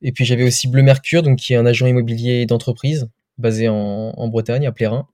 Et 0.00 0.12
puis 0.12 0.24
j'avais 0.24 0.44
aussi 0.44 0.68
Bleu 0.68 0.82
Mercure, 0.82 1.22
qui 1.36 1.54
est 1.54 1.56
un 1.56 1.66
agent 1.66 1.86
immobilier 1.86 2.46
d'entreprise 2.46 3.08
basé 3.38 3.68
en, 3.68 4.12
en, 4.16 4.28
Bretagne, 4.28 4.66
à 4.66 4.72
Plérin. 4.72 5.08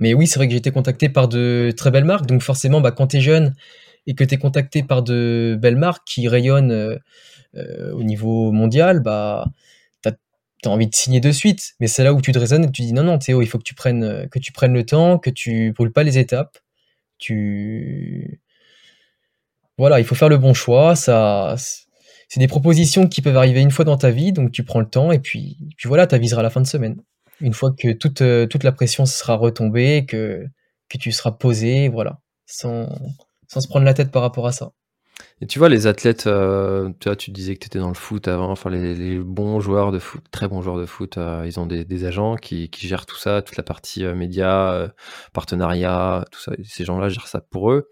Mais 0.00 0.14
oui, 0.14 0.26
c'est 0.26 0.38
vrai 0.38 0.46
que 0.46 0.52
j'ai 0.52 0.58
été 0.58 0.70
contacté 0.70 1.08
par 1.08 1.28
de 1.28 1.72
très 1.76 1.90
belles 1.90 2.04
marques. 2.04 2.26
Donc 2.26 2.42
forcément, 2.42 2.80
bah, 2.80 2.92
quand 2.92 3.08
tu 3.08 3.18
es 3.18 3.20
jeune 3.20 3.54
et 4.06 4.14
que 4.14 4.24
tu 4.24 4.34
es 4.34 4.38
contacté 4.38 4.82
par 4.82 5.02
de 5.02 5.56
belles 5.60 5.76
marques 5.76 6.06
qui 6.06 6.28
rayonnent 6.28 6.98
au 7.54 8.02
niveau 8.02 8.50
mondial, 8.52 9.00
bah, 9.00 9.46
tu 10.64 10.68
envie 10.68 10.86
de 10.88 10.94
signer 10.94 11.20
de 11.20 11.32
suite. 11.32 11.74
Mais 11.80 11.86
c'est 11.86 12.04
là 12.04 12.12
où 12.12 12.20
tu 12.20 12.32
te 12.32 12.38
raisonnes 12.38 12.64
et 12.64 12.70
tu 12.70 12.82
dis 12.82 12.92
non, 12.92 13.04
non, 13.04 13.18
Théo, 13.18 13.42
il 13.42 13.46
faut 13.46 13.58
que 13.58 13.64
tu 13.64 13.74
prennes, 13.74 14.04
euh, 14.04 14.26
que 14.28 14.38
tu 14.38 14.52
prennes 14.52 14.74
le 14.74 14.84
temps, 14.84 15.18
que 15.18 15.30
tu 15.30 15.72
brûles 15.72 15.92
pas 15.92 16.02
les 16.02 16.18
étapes. 16.18 16.58
Tu. 17.18 18.40
Voilà, 19.78 20.00
il 20.00 20.04
faut 20.04 20.14
faire 20.14 20.28
le 20.28 20.38
bon 20.38 20.54
choix. 20.54 20.96
Ça, 20.96 21.56
c'est 22.28 22.40
des 22.40 22.48
propositions 22.48 23.06
qui 23.08 23.22
peuvent 23.22 23.36
arriver 23.36 23.60
une 23.60 23.70
fois 23.70 23.84
dans 23.84 23.96
ta 23.96 24.10
vie, 24.10 24.32
donc 24.32 24.52
tu 24.52 24.64
prends 24.64 24.80
le 24.80 24.88
temps 24.88 25.12
et 25.12 25.18
puis, 25.18 25.58
puis 25.76 25.88
voilà, 25.88 26.06
tu 26.06 26.14
aviseras 26.14 26.42
la 26.42 26.50
fin 26.50 26.60
de 26.60 26.66
semaine. 26.66 26.96
Une 27.40 27.52
fois 27.52 27.72
que 27.72 27.92
toute, 27.92 28.22
euh, 28.22 28.46
toute 28.46 28.64
la 28.64 28.72
pression 28.72 29.06
sera 29.06 29.36
retombée, 29.36 30.06
que, 30.06 30.46
que 30.88 30.98
tu 30.98 31.12
seras 31.12 31.32
posé, 31.32 31.88
voilà, 31.88 32.20
sans, 32.46 32.88
sans 33.48 33.60
se 33.60 33.68
prendre 33.68 33.84
la 33.84 33.94
tête 33.94 34.10
par 34.10 34.22
rapport 34.22 34.46
à 34.46 34.52
ça. 34.52 34.72
Et 35.40 35.46
tu 35.46 35.58
vois, 35.58 35.68
les 35.68 35.88
athlètes, 35.88 36.28
euh, 36.28 36.90
tu, 37.00 37.08
vois, 37.08 37.16
tu 37.16 37.32
disais 37.32 37.54
que 37.54 37.60
tu 37.60 37.66
étais 37.66 37.80
dans 37.80 37.88
le 37.88 37.94
foot 37.94 38.28
avant, 38.28 38.50
enfin, 38.52 38.70
les, 38.70 39.18
bons 39.18 39.58
joueurs 39.58 39.90
de 39.90 39.98
foot, 39.98 40.22
très 40.30 40.46
bons 40.46 40.62
joueurs 40.62 40.78
de 40.78 40.86
foot, 40.86 41.18
euh, 41.18 41.42
ils 41.44 41.58
ont 41.58 41.66
des, 41.66 42.04
agents 42.04 42.36
qui, 42.36 42.70
gèrent 42.72 43.04
tout 43.04 43.16
ça, 43.16 43.42
toute 43.42 43.56
la 43.56 43.64
partie 43.64 44.04
euh, 44.04 44.14
médias, 44.14 44.88
partenariat, 45.32 46.24
tout 46.30 46.38
ça. 46.40 46.52
Ces 46.62 46.84
gens-là 46.84 47.08
gèrent 47.08 47.26
ça 47.26 47.40
pour 47.40 47.72
eux. 47.72 47.90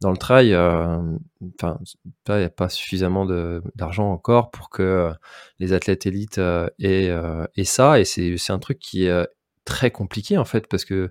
Dans 0.00 0.12
le 0.12 0.16
trail, 0.16 0.50
il 0.50 0.52
n'y 0.52 2.44
a 2.44 2.50
pas 2.50 2.68
suffisamment 2.68 3.26
d'argent 3.74 4.10
encore 4.12 4.52
pour 4.52 4.70
que 4.70 5.10
les 5.58 5.72
athlètes 5.72 6.06
élites 6.06 6.38
aient, 6.78 7.12
aient, 7.56 7.64
ça. 7.64 7.98
Et 7.98 8.04
c'est 8.04 8.52
un 8.52 8.58
truc 8.60 8.78
qui 8.78 9.06
est 9.06 9.28
très 9.64 9.90
compliqué, 9.90 10.38
en 10.38 10.44
fait, 10.44 10.68
parce 10.68 10.84
que 10.84 11.10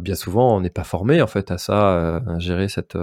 bien 0.00 0.16
souvent, 0.16 0.56
on 0.56 0.60
n'est 0.60 0.70
pas 0.70 0.84
formé, 0.84 1.22
en 1.22 1.28
fait, 1.28 1.52
à 1.52 1.58
ça, 1.58 2.16
à 2.16 2.38
gérer 2.40 2.68
cette 2.68 2.98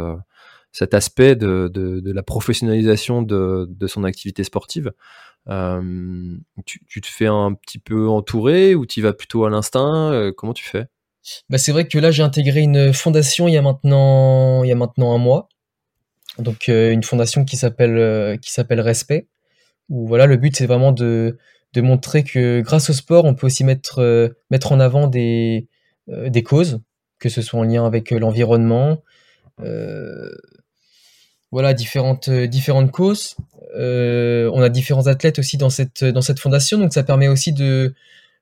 cet 0.73 0.95
aspect 0.95 1.35
de, 1.35 1.69
de, 1.71 2.11
la 2.11 2.23
professionnalisation 2.23 3.21
de, 3.21 3.67
de, 3.69 3.87
son 3.87 4.03
activité 4.03 4.43
sportive. 4.43 4.91
Euh, 5.47 6.35
tu, 6.65 6.99
te 6.99 7.07
fais 7.07 7.27
un 7.27 7.53
petit 7.53 7.77
peu 7.77 8.09
entourer 8.09 8.75
ou 8.75 8.85
tu 8.85 9.01
vas 9.01 9.13
plutôt 9.13 9.45
à 9.45 9.51
l'instinct? 9.51 10.11
Euh, 10.11 10.31
Comment 10.35 10.53
tu 10.53 10.65
fais? 10.65 10.87
Bah 11.49 11.59
C'est 11.59 11.71
vrai 11.71 11.87
que 11.87 11.99
là, 11.99 12.09
j'ai 12.09 12.23
intégré 12.23 12.61
une 12.61 12.91
fondation 12.91 13.47
il 13.47 13.53
y 13.53 13.57
a 13.57 13.61
maintenant, 13.61 14.63
il 14.63 14.69
y 14.69 14.71
a 14.71 14.75
maintenant 14.75 15.13
un 15.13 15.19
mois. 15.19 15.47
Donc, 16.39 16.67
euh, 16.69 16.91
une 16.91 17.03
fondation 17.03 17.45
qui 17.45 17.55
s'appelle 17.55 18.39
Respect. 18.81 19.27
Où 19.89 20.07
voilà, 20.07 20.25
le 20.25 20.37
but, 20.37 20.55
c'est 20.57 20.65
vraiment 20.65 20.91
de, 20.91 21.37
de 21.73 21.81
montrer 21.81 22.23
que 22.23 22.61
grâce 22.61 22.89
au 22.89 22.93
sport, 22.93 23.25
on 23.25 23.35
peut 23.35 23.45
aussi 23.45 23.63
mettre, 23.63 24.33
mettre 24.49 24.71
en 24.71 24.79
avant 24.79 25.05
des, 25.05 25.67
des 26.07 26.41
causes, 26.41 26.79
que 27.19 27.29
ce 27.29 27.43
soit 27.43 27.59
en 27.59 27.63
lien 27.63 27.85
avec 27.85 28.09
l'environnement, 28.09 29.03
voilà 31.53 31.75
différentes 31.75 32.29
euh, 32.29 32.47
différentes 32.47 32.91
causes. 32.91 33.37
Euh, 33.77 34.49
on 34.53 34.61
a 34.61 34.69
différents 34.69 35.05
athlètes 35.05 35.37
aussi 35.37 35.55
dans 35.57 35.69
cette 35.69 36.03
dans 36.03 36.21
cette 36.21 36.39
fondation, 36.39 36.79
donc 36.79 36.93
ça 36.93 37.03
permet 37.03 37.27
aussi 37.27 37.53
de 37.53 37.93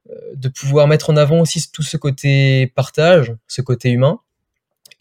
euh, 0.09 0.13
de 0.35 0.47
pouvoir 0.47 0.87
mettre 0.87 1.09
en 1.09 1.17
avant 1.17 1.41
aussi 1.41 1.61
tout 1.73 1.83
ce 1.83 1.97
côté 1.97 2.67
partage, 2.73 3.35
ce 3.47 3.61
côté 3.61 3.91
humain. 3.91 4.21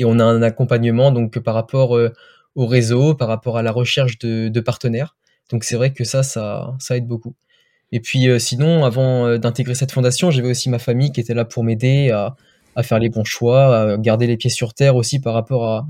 Et 0.01 0.05
on 0.05 0.19
a 0.19 0.25
un 0.25 0.43
accompagnement 0.43 1.13
donc 1.13 1.39
par 1.39 1.55
rapport 1.55 1.97
au 2.57 2.67
réseau, 2.67 3.15
par 3.15 3.29
rapport 3.29 3.59
à 3.59 3.63
la 3.63 3.71
recherche 3.71 4.19
de, 4.19 4.61
partenaires. 4.61 5.15
Donc 5.51 5.63
c'est 5.63 5.77
vrai 5.77 5.93
que 5.93 6.05
ça, 6.05 6.23
ça, 6.23 6.75
ça 6.79 6.97
aide 6.97 7.07
beaucoup. 7.07 7.35
Et 7.93 8.01
puis 8.01 8.29
sinon, 8.41 8.85
avant 8.85 9.37
d'intégrer 9.37 9.75
cette 9.75 9.93
fondation, 9.93 10.31
j'avais 10.31 10.49
aussi 10.49 10.71
ma 10.71 10.79
famille 10.79 11.13
qui 11.13 11.21
était 11.21 11.35
là 11.35 11.45
pour 11.45 11.65
m'aider 11.65 12.11
à, 12.11 12.35
à, 12.77 12.83
faire 12.83 12.99
les 12.99 13.11
bons 13.11 13.25
choix, 13.25 13.77
à 13.77 13.97
garder 13.99 14.27
les 14.27 14.39
pieds 14.39 14.51
sur 14.51 14.73
terre 14.73 14.97
aussi 14.97 15.21
par 15.21 15.35
rapport 15.35 15.69
à, 15.69 15.87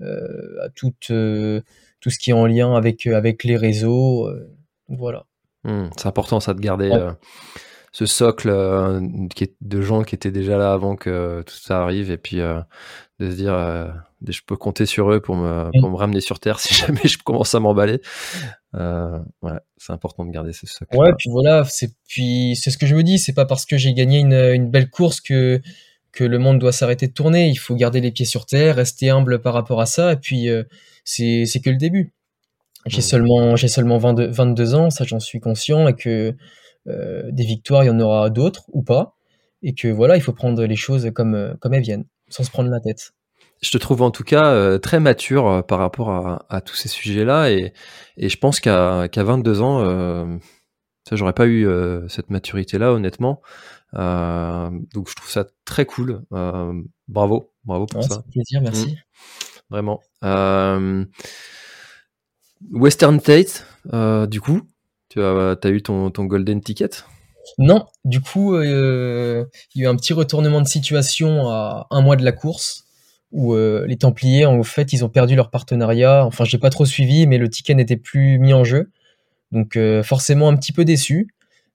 à 0.00 0.68
tout, 0.74 0.94
euh, 1.10 1.60
tout 2.00 2.10
ce 2.10 2.18
qui 2.18 2.30
est 2.30 2.34
en 2.34 2.46
lien 2.46 2.74
avec, 2.74 3.06
euh, 3.06 3.16
avec 3.16 3.44
les 3.44 3.56
réseaux. 3.56 4.28
voilà. 4.88 5.24
Mmh, 5.64 5.88
c'est 5.96 6.08
important 6.08 6.40
ça 6.40 6.52
de 6.52 6.60
garder 6.60 6.90
ce 7.92 8.06
socle 8.06 8.50
de 8.50 9.80
gens 9.80 10.02
qui 10.02 10.14
étaient 10.14 10.32
déjà 10.32 10.58
là 10.58 10.72
avant 10.72 10.96
que 10.96 11.42
tout 11.46 11.54
ça 11.54 11.82
arrive 11.82 12.10
et 12.10 12.18
puis 12.18 12.36
de 12.36 13.30
se 13.30 13.34
dire 13.34 13.54
je 14.26 14.40
peux 14.46 14.56
compter 14.56 14.84
sur 14.84 15.10
eux 15.12 15.20
pour 15.20 15.36
me, 15.36 15.68
mmh. 15.68 15.80
pour 15.80 15.90
me 15.90 15.96
ramener 15.96 16.20
sur 16.20 16.40
terre 16.40 16.60
si 16.60 16.74
jamais 16.74 17.00
je 17.04 17.18
commence 17.18 17.54
à 17.54 17.60
m'emballer. 17.60 18.00
ouais, 18.74 19.58
c'est 19.78 19.92
important 19.92 20.26
de 20.26 20.30
garder 20.32 20.52
ce 20.52 20.66
socle. 20.66 20.94
Ouais, 20.96 21.12
puis 21.16 21.30
voilà, 21.30 21.64
c'est 21.64 21.94
puis 22.08 22.56
c'est 22.56 22.70
ce 22.70 22.76
que 22.76 22.86
je 22.86 22.94
me 22.94 23.02
dis, 23.02 23.18
c'est 23.18 23.32
pas 23.32 23.46
parce 23.46 23.64
que 23.64 23.78
j'ai 23.78 23.94
gagné 23.94 24.18
une, 24.18 24.34
une, 24.34 24.70
belle 24.70 24.90
course 24.90 25.22
que 25.22 25.62
que 26.14 26.24
le 26.24 26.38
monde 26.38 26.58
doit 26.58 26.72
s'arrêter 26.72 27.08
de 27.08 27.12
tourner. 27.12 27.48
Il 27.48 27.56
faut 27.56 27.74
garder 27.74 28.00
les 28.00 28.12
pieds 28.12 28.24
sur 28.24 28.46
terre, 28.46 28.76
rester 28.76 29.10
humble 29.10 29.40
par 29.40 29.52
rapport 29.52 29.80
à 29.80 29.86
ça. 29.86 30.12
Et 30.12 30.16
puis, 30.16 30.48
euh, 30.48 30.62
c'est 31.04 31.60
que 31.62 31.70
le 31.70 31.76
début. 31.76 32.12
J'ai 32.86 33.00
seulement, 33.00 33.56
j'ai 33.56 33.68
seulement 33.68 33.96
22, 33.96 34.26
22 34.26 34.74
ans, 34.74 34.90
ça 34.90 35.04
j'en 35.04 35.18
suis 35.18 35.40
conscient, 35.40 35.88
et 35.88 35.94
que 35.94 36.34
euh, 36.86 37.22
des 37.32 37.44
victoires, 37.44 37.82
il 37.82 37.86
y 37.86 37.90
en 37.90 37.98
aura 37.98 38.28
d'autres 38.28 38.64
ou 38.72 38.82
pas. 38.82 39.16
Et 39.62 39.74
que 39.74 39.88
voilà, 39.88 40.16
il 40.16 40.20
faut 40.20 40.34
prendre 40.34 40.62
les 40.62 40.76
choses 40.76 41.10
comme, 41.14 41.34
euh, 41.34 41.54
comme 41.60 41.72
elles 41.72 41.82
viennent, 41.82 42.04
sans 42.28 42.44
se 42.44 42.50
prendre 42.50 42.68
la 42.68 42.80
tête. 42.80 43.12
Je 43.62 43.70
te 43.70 43.78
trouve 43.78 44.02
en 44.02 44.10
tout 44.10 44.24
cas 44.24 44.78
très 44.78 45.00
mature 45.00 45.64
par 45.66 45.78
rapport 45.78 46.10
à, 46.50 46.60
tous 46.60 46.74
ces 46.74 46.88
sujets-là. 46.88 47.50
Et, 47.50 47.72
et, 48.18 48.28
je 48.28 48.36
pense 48.36 48.60
qu'à 48.60 49.08
22 49.08 49.62
ans, 49.62 50.38
ça, 51.08 51.16
j'aurais 51.16 51.32
pas 51.32 51.46
eu 51.46 51.66
cette 52.08 52.28
maturité-là, 52.28 52.92
honnêtement. 52.92 53.40
Euh, 53.96 54.70
donc 54.92 55.08
je 55.08 55.14
trouve 55.14 55.30
ça 55.30 55.46
très 55.64 55.86
cool. 55.86 56.22
Euh, 56.32 56.72
bravo, 57.08 57.50
bravo 57.64 57.86
pour 57.86 58.02
ça. 58.02 58.22
plaisir, 58.30 58.60
merci. 58.62 58.88
Mmh. 58.88 58.96
Vraiment. 59.70 60.00
Euh, 60.24 61.04
Western 62.72 63.20
Tate, 63.20 63.66
du 64.30 64.40
coup, 64.40 64.62
tu 65.08 65.22
as, 65.22 65.56
as 65.62 65.68
eu 65.68 65.82
ton, 65.82 66.10
ton, 66.10 66.24
golden 66.24 66.60
ticket? 66.60 66.90
Non, 67.58 67.86
du 68.04 68.20
coup, 68.20 68.58
il 68.60 68.68
y 68.68 69.82
a 69.82 69.84
eu 69.84 69.86
un 69.86 69.96
petit 69.96 70.12
retournement 70.12 70.60
de 70.60 70.66
situation 70.66 71.48
à 71.48 71.86
un 71.90 72.00
mois 72.00 72.16
de 72.16 72.24
la 72.24 72.32
course 72.32 72.84
où 73.32 73.54
les 73.54 73.96
Templiers, 73.96 74.46
en 74.46 74.62
fait, 74.62 74.92
ils 74.92 75.04
ont 75.04 75.08
perdu 75.08 75.34
leur 75.34 75.50
partenariat. 75.50 76.24
Enfin, 76.24 76.44
j'ai 76.44 76.58
pas 76.58 76.70
trop 76.70 76.86
suivi, 76.86 77.26
mais 77.26 77.36
le 77.36 77.50
ticket 77.50 77.74
n'était 77.74 77.96
plus 77.96 78.38
mis 78.38 78.54
en 78.54 78.64
jeu. 78.64 78.90
Donc, 79.52 79.78
forcément, 80.02 80.48
un 80.48 80.56
petit 80.56 80.72
peu 80.72 80.84
déçu. 80.84 81.33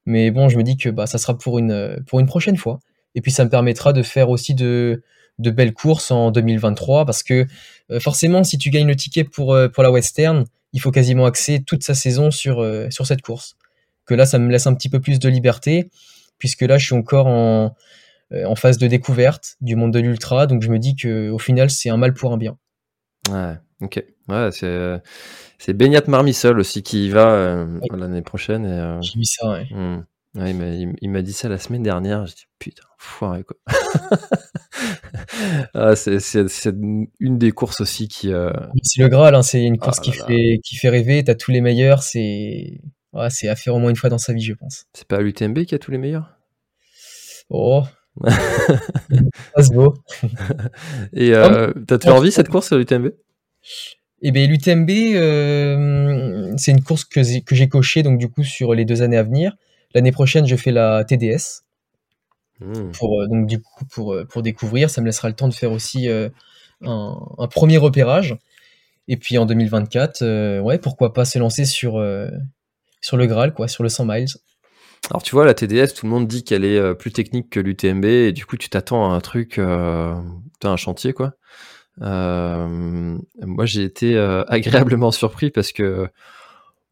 Mais 0.09 0.31
bon, 0.31 0.49
je 0.49 0.57
me 0.57 0.63
dis 0.63 0.75
que 0.75 0.89
bah, 0.89 1.05
ça 1.05 1.19
sera 1.19 1.37
pour 1.37 1.59
une, 1.59 2.03
pour 2.07 2.19
une 2.19 2.25
prochaine 2.25 2.57
fois. 2.57 2.79
Et 3.13 3.21
puis 3.21 3.31
ça 3.31 3.45
me 3.45 3.49
permettra 3.49 3.93
de 3.93 4.01
faire 4.01 4.31
aussi 4.31 4.55
de, 4.55 5.03
belles 5.37 5.73
courses 5.73 6.09
en 6.09 6.31
2023 6.31 7.05
parce 7.05 7.21
que 7.21 7.45
euh, 7.91 7.99
forcément, 7.99 8.43
si 8.43 8.57
tu 8.57 8.71
gagnes 8.71 8.87
le 8.87 8.95
ticket 8.95 9.23
pour, 9.23 9.53
euh, 9.53 9.69
pour 9.69 9.83
la 9.83 9.91
Western, 9.91 10.45
il 10.73 10.81
faut 10.81 10.89
quasiment 10.89 11.27
axer 11.27 11.61
toute 11.63 11.83
sa 11.83 11.93
saison 11.93 12.31
sur, 12.31 12.59
euh, 12.59 12.89
cette 12.89 13.21
course. 13.21 13.55
Que 14.07 14.15
là, 14.15 14.25
ça 14.25 14.39
me 14.39 14.51
laisse 14.51 14.65
un 14.65 14.73
petit 14.73 14.89
peu 14.89 14.99
plus 14.99 15.19
de 15.19 15.29
liberté 15.29 15.91
puisque 16.39 16.63
là, 16.63 16.79
je 16.79 16.87
suis 16.87 16.95
encore 16.95 17.27
en, 17.27 17.75
phase 18.55 18.79
de 18.79 18.87
découverte 18.87 19.57
du 19.61 19.75
monde 19.75 19.93
de 19.93 19.99
l'ultra. 19.99 20.47
Donc 20.47 20.63
je 20.63 20.69
me 20.69 20.79
dis 20.79 20.95
que 20.95 21.29
au 21.29 21.39
final, 21.39 21.69
c'est 21.69 21.89
un 21.89 21.97
mal 21.97 22.15
pour 22.15 22.33
un 22.33 22.37
bien. 22.37 22.57
Ok. 23.81 24.03
Ouais, 24.27 24.49
c'est 24.51 25.01
c'est 25.59 25.73
Beignat 25.73 26.03
Marmissol 26.07 26.57
aussi 26.57 26.83
qui 26.83 27.07
y 27.07 27.09
va 27.09 27.31
euh, 27.31 27.79
l'année 27.91 28.21
prochaine. 28.21 28.65
Euh, 28.65 29.01
J'ai 29.01 29.19
mis 29.19 29.25
ça, 29.25 29.49
ouais. 29.49 29.67
Hmm. 29.71 30.05
il 31.01 31.09
m'a 31.09 31.21
dit 31.21 31.33
ça 31.33 31.49
la 31.49 31.57
semaine 31.57 31.83
dernière. 31.83 32.25
J'ai 32.25 32.35
dit 32.35 32.45
putain, 32.59 32.83
foiré 32.97 33.43
quoi. 33.43 33.57
ah, 35.73 35.97
c'est 35.97 36.73
une 37.19 37.37
des 37.37 37.51
courses 37.51 37.81
aussi 37.81 38.07
qui. 38.07 38.31
Euh, 38.31 38.53
c'est 38.83 39.01
le 39.01 39.09
Graal, 39.09 39.35
hein, 39.35 39.41
c'est 39.41 39.61
une 39.61 39.77
course 39.77 39.97
ah 39.99 40.03
qui, 40.03 40.11
fait, 40.13 40.59
qui 40.63 40.77
fait 40.77 40.89
rêver. 40.89 41.25
T'as 41.25 41.35
tous 41.35 41.51
les 41.51 41.61
meilleurs. 41.61 42.03
C'est 42.03 42.79
c'est 43.29 43.49
à 43.49 43.55
faire 43.55 43.75
au 43.75 43.79
moins 43.79 43.89
une 43.89 43.97
fois 43.97 44.09
dans 44.09 44.17
sa 44.17 44.31
vie, 44.31 44.43
je 44.43 44.53
pense. 44.53 44.85
C'est 44.93 45.07
pas 45.07 45.19
l'UTMB 45.19 45.65
qui 45.65 45.75
a 45.75 45.79
tous 45.79 45.91
les 45.91 45.97
meilleurs? 45.97 46.37
Oh. 47.49 47.83
ça 49.55 49.63
se 49.63 49.73
vaut. 49.73 49.95
Et 51.13 51.31
t'as 51.31 51.97
toujours 51.97 52.17
envie 52.17 52.31
cette 52.31 52.47
course 52.47 52.71
l'UTMB 52.71 53.09
eh 54.21 54.31
bien, 54.31 54.47
l'UTMB, 54.47 54.89
euh, 54.89 56.53
c'est 56.57 56.71
une 56.71 56.83
course 56.83 57.05
que, 57.05 57.39
que 57.41 57.55
j'ai 57.55 57.69
cochée 57.69 58.03
donc 58.03 58.19
du 58.19 58.29
coup 58.29 58.43
sur 58.43 58.73
les 58.73 58.85
deux 58.85 59.01
années 59.01 59.17
à 59.17 59.23
venir. 59.23 59.55
L'année 59.95 60.11
prochaine, 60.11 60.45
je 60.45 60.55
fais 60.55 60.71
la 60.71 61.03
TDS 61.05 61.63
hmm. 62.59 62.91
pour 62.91 63.21
euh, 63.21 63.27
donc 63.27 63.47
du 63.47 63.61
coup 63.61 63.85
pour 63.85 64.13
euh, 64.13 64.25
pour 64.25 64.41
découvrir. 64.41 64.89
Ça 64.89 65.01
me 65.01 65.05
laissera 65.05 65.29
le 65.29 65.35
temps 65.35 65.47
de 65.47 65.53
faire 65.53 65.71
aussi 65.71 66.09
un, 66.09 66.29
un, 66.81 67.47
premier 67.47 67.77
repérage. 67.77 68.35
Et 69.07 69.17
puis 69.17 69.37
en 69.37 69.45
2024, 69.45 70.59
ouais, 70.59 70.77
pourquoi 70.77 71.13
pas 71.13 71.25
se 71.25 71.39
lancer 71.39 71.65
sur 71.65 72.03
sur 73.01 73.17
le 73.17 73.25
Graal, 73.25 73.53
quoi, 73.53 73.67
sur 73.67 73.83
le 73.83 73.89
100 73.89 74.05
miles. 74.05 74.27
Alors 75.09 75.23
tu 75.23 75.31
vois, 75.31 75.45
la 75.45 75.53
TDS, 75.53 75.93
tout 75.95 76.05
le 76.05 76.11
monde 76.11 76.27
dit 76.27 76.43
qu'elle 76.43 76.65
est 76.65 76.93
plus 76.93 77.11
technique 77.11 77.49
que 77.49 77.59
l'UTMB, 77.59 78.05
et 78.05 78.31
du 78.33 78.45
coup 78.45 78.57
tu 78.57 78.69
t'attends 78.69 79.11
à 79.11 79.15
un 79.15 79.21
truc, 79.21 79.57
un 79.57 80.77
chantier 80.77 81.13
quoi. 81.13 81.33
Euh, 82.01 83.17
moi 83.41 83.65
j'ai 83.65 83.83
été 83.83 84.17
agréablement 84.47 85.11
surpris 85.11 85.51
parce 85.51 85.71
que 85.71 86.07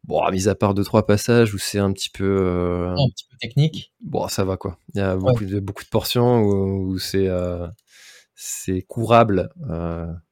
bon, 0.04 0.28
mis 0.30 0.48
à 0.48 0.54
part 0.54 0.74
deux 0.74 0.84
trois 0.84 1.06
passages 1.06 1.54
où 1.54 1.58
c'est 1.58 1.78
un 1.78 1.92
petit 1.92 2.10
peu 2.10 2.86
un 2.88 3.08
petit 3.10 3.26
peu 3.30 3.36
technique. 3.40 3.92
Bon, 4.00 4.28
ça 4.28 4.44
va 4.44 4.56
quoi. 4.56 4.78
Il 4.94 4.98
y 4.98 5.02
a 5.02 5.16
beaucoup 5.16 5.44
de 5.44 5.60
beaucoup 5.60 5.84
de 5.84 5.88
portions 5.88 6.42
où, 6.42 6.98
c'est 6.98 7.28
c'est 8.34 8.82
courable. 8.82 9.50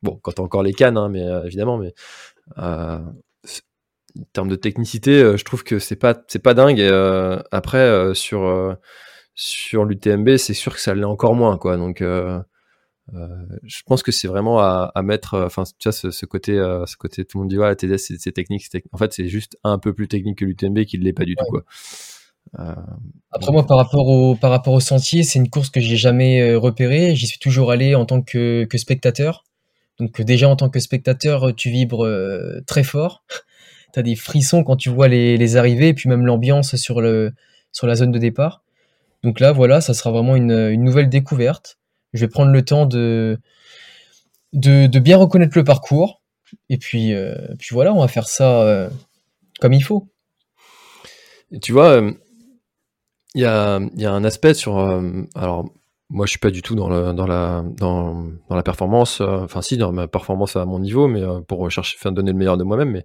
bon, 0.02 0.16
quand 0.22 0.32
t'as 0.32 0.42
encore 0.42 0.62
les 0.62 0.72
cannes, 0.72 0.96
hein, 0.96 1.08
mais 1.08 1.24
évidemment, 1.44 1.78
mais 1.78 1.94
en 4.20 4.24
termes 4.32 4.48
de 4.48 4.56
technicité, 4.56 5.22
euh, 5.22 5.36
je 5.36 5.44
trouve 5.44 5.64
que 5.64 5.78
c'est 5.78 5.96
pas 5.96 6.14
c'est 6.28 6.42
pas 6.42 6.54
dingue. 6.54 6.80
Euh, 6.80 7.40
après 7.50 7.78
euh, 7.78 8.14
sur 8.14 8.76
sur 9.34 9.84
l'UTMB, 9.84 10.36
c'est 10.36 10.54
sûr 10.54 10.74
que 10.74 10.80
ça 10.80 10.94
l'est 10.94 11.04
encore 11.04 11.34
moins 11.34 11.58
quoi. 11.58 11.76
Donc 11.76 12.02
je 13.12 13.82
pense 13.86 14.02
que 14.02 14.12
c'est 14.12 14.28
vraiment 14.28 14.59
à, 14.61 15.02
mettre, 15.02 15.38
enfin, 15.44 15.64
tu 15.78 15.88
vois, 15.88 15.92
ce, 15.92 16.26
côté, 16.26 16.52
ce 16.54 16.96
côté, 16.96 17.24
tout 17.24 17.38
le 17.38 17.42
monde 17.42 17.50
dit, 17.50 17.59
ouais, 17.59 17.66
la 17.66 17.76
TDS, 17.76 17.98
c'est 18.18 18.32
technique, 18.32 18.68
En 18.92 18.98
fait, 18.98 19.12
c'est 19.12 19.28
juste 19.28 19.59
un 19.64 19.78
peu 19.78 19.92
plus 19.94 20.09
technique 20.09 20.38
que 20.38 20.44
l'UTMB 20.44 20.84
qui 20.84 20.98
ne 20.98 21.04
l'est 21.04 21.12
pas 21.12 21.24
du 21.24 21.36
tout, 21.36 21.44
quoi. 21.48 21.64
Après, 23.32 23.52
moi, 23.52 23.66
par 23.66 23.76
rapport 23.76 24.09
au, 24.09 24.34
par 24.34 24.50
rapport 24.50 24.74
au 24.74 24.80
sentier, 24.80 25.22
c'est 25.22 25.38
une 25.38 25.50
course 25.50 25.70
que 25.70 25.80
j'ai 25.80 25.96
jamais 25.96 26.54
repérée. 26.54 27.14
J'y 27.14 27.26
suis 27.26 27.38
toujours 27.38 27.70
allé 27.70 27.94
en 27.94 28.07
tant 28.07 28.22
que, 28.22 28.64
que 28.64 28.78
spectateur. 28.78 29.44
Donc, 29.98 30.20
déjà, 30.20 30.48
en 30.48 30.57
tant 30.57 30.68
que 30.68 30.80
spectateur, 30.80 31.54
tu 31.54 31.70
vibres 31.70 32.09
très 32.66 32.82
fort 32.82 33.24
tu 33.96 34.00
as 34.00 34.02
des 34.02 34.14
frissons 34.14 34.62
quand 34.62 34.76
tu 34.76 34.90
vois 34.90 35.09
les, 35.09 35.57
arrivées, 35.57 35.88
et 35.88 35.94
puis 35.94 36.09
même 36.09 36.26
l'ambiance 36.26 36.76
sur, 36.76 37.00
le, 37.00 37.32
sur 37.72 37.86
la 37.86 37.94
zone 37.94 38.12
de 38.12 38.18
départ. 38.18 38.62
Donc 39.22 39.40
là, 39.40 39.52
voilà, 39.52 39.80
ça 39.80 39.94
sera 39.94 40.11
vraiment 40.11 40.36
une, 40.36 40.74
nouvelle 40.82 41.09
découverte. 41.09 41.78
Je 42.16 42.22
vais 42.22 42.28
prendre 42.28 42.50
le 42.50 42.64
temps 42.64 42.86
de, 42.86 43.38
de, 44.52 44.98
bien 44.98 45.16
reconnaître 45.16 45.56
le 45.56 45.64
parcours. 45.64 46.22
Et 46.68 46.78
puis, 46.78 47.12
euh, 47.12 47.34
puis 47.58 47.70
voilà, 47.72 47.92
on 47.92 48.00
va 48.00 48.08
faire 48.08 48.28
ça 48.28 48.62
euh, 48.62 48.88
comme 49.60 49.72
il 49.72 49.82
faut. 49.82 50.08
Tu 51.62 51.72
vois, 51.72 51.90
euh, 51.90 52.12
il 53.34 53.42
y, 53.42 53.44
a, 53.44 53.80
y, 53.96 54.06
a, 54.06 54.12
un 54.12 54.24
aspect 54.24 54.54
sur. 54.54 54.78
alors, 55.34 55.68
moi, 56.08 56.24
je 56.24 56.30
suis 56.30 56.38
pas 56.38 56.50
du 56.50 56.62
tout 56.62 56.76
dans, 56.76 56.88
le, 56.88 57.12
dans, 57.12 57.26
la, 57.26 57.64
dans, 57.76 58.26
dans 58.48 58.56
la 58.56 58.62
performance. 58.62 59.20
Enfin, 59.20 59.60
si, 59.60 59.76
dans 59.76 59.92
ma 59.92 60.06
performance 60.06 60.56
à 60.56 60.64
mon 60.64 60.78
niveau, 60.78 61.08
mais 61.08 61.22
pour 61.46 61.68
chercher, 61.70 61.96
enfin, 61.98 62.12
donner 62.12 62.32
le 62.32 62.38
meilleur 62.38 62.56
de 62.56 62.64
moi-même. 62.64 62.90
Mais 62.90 63.04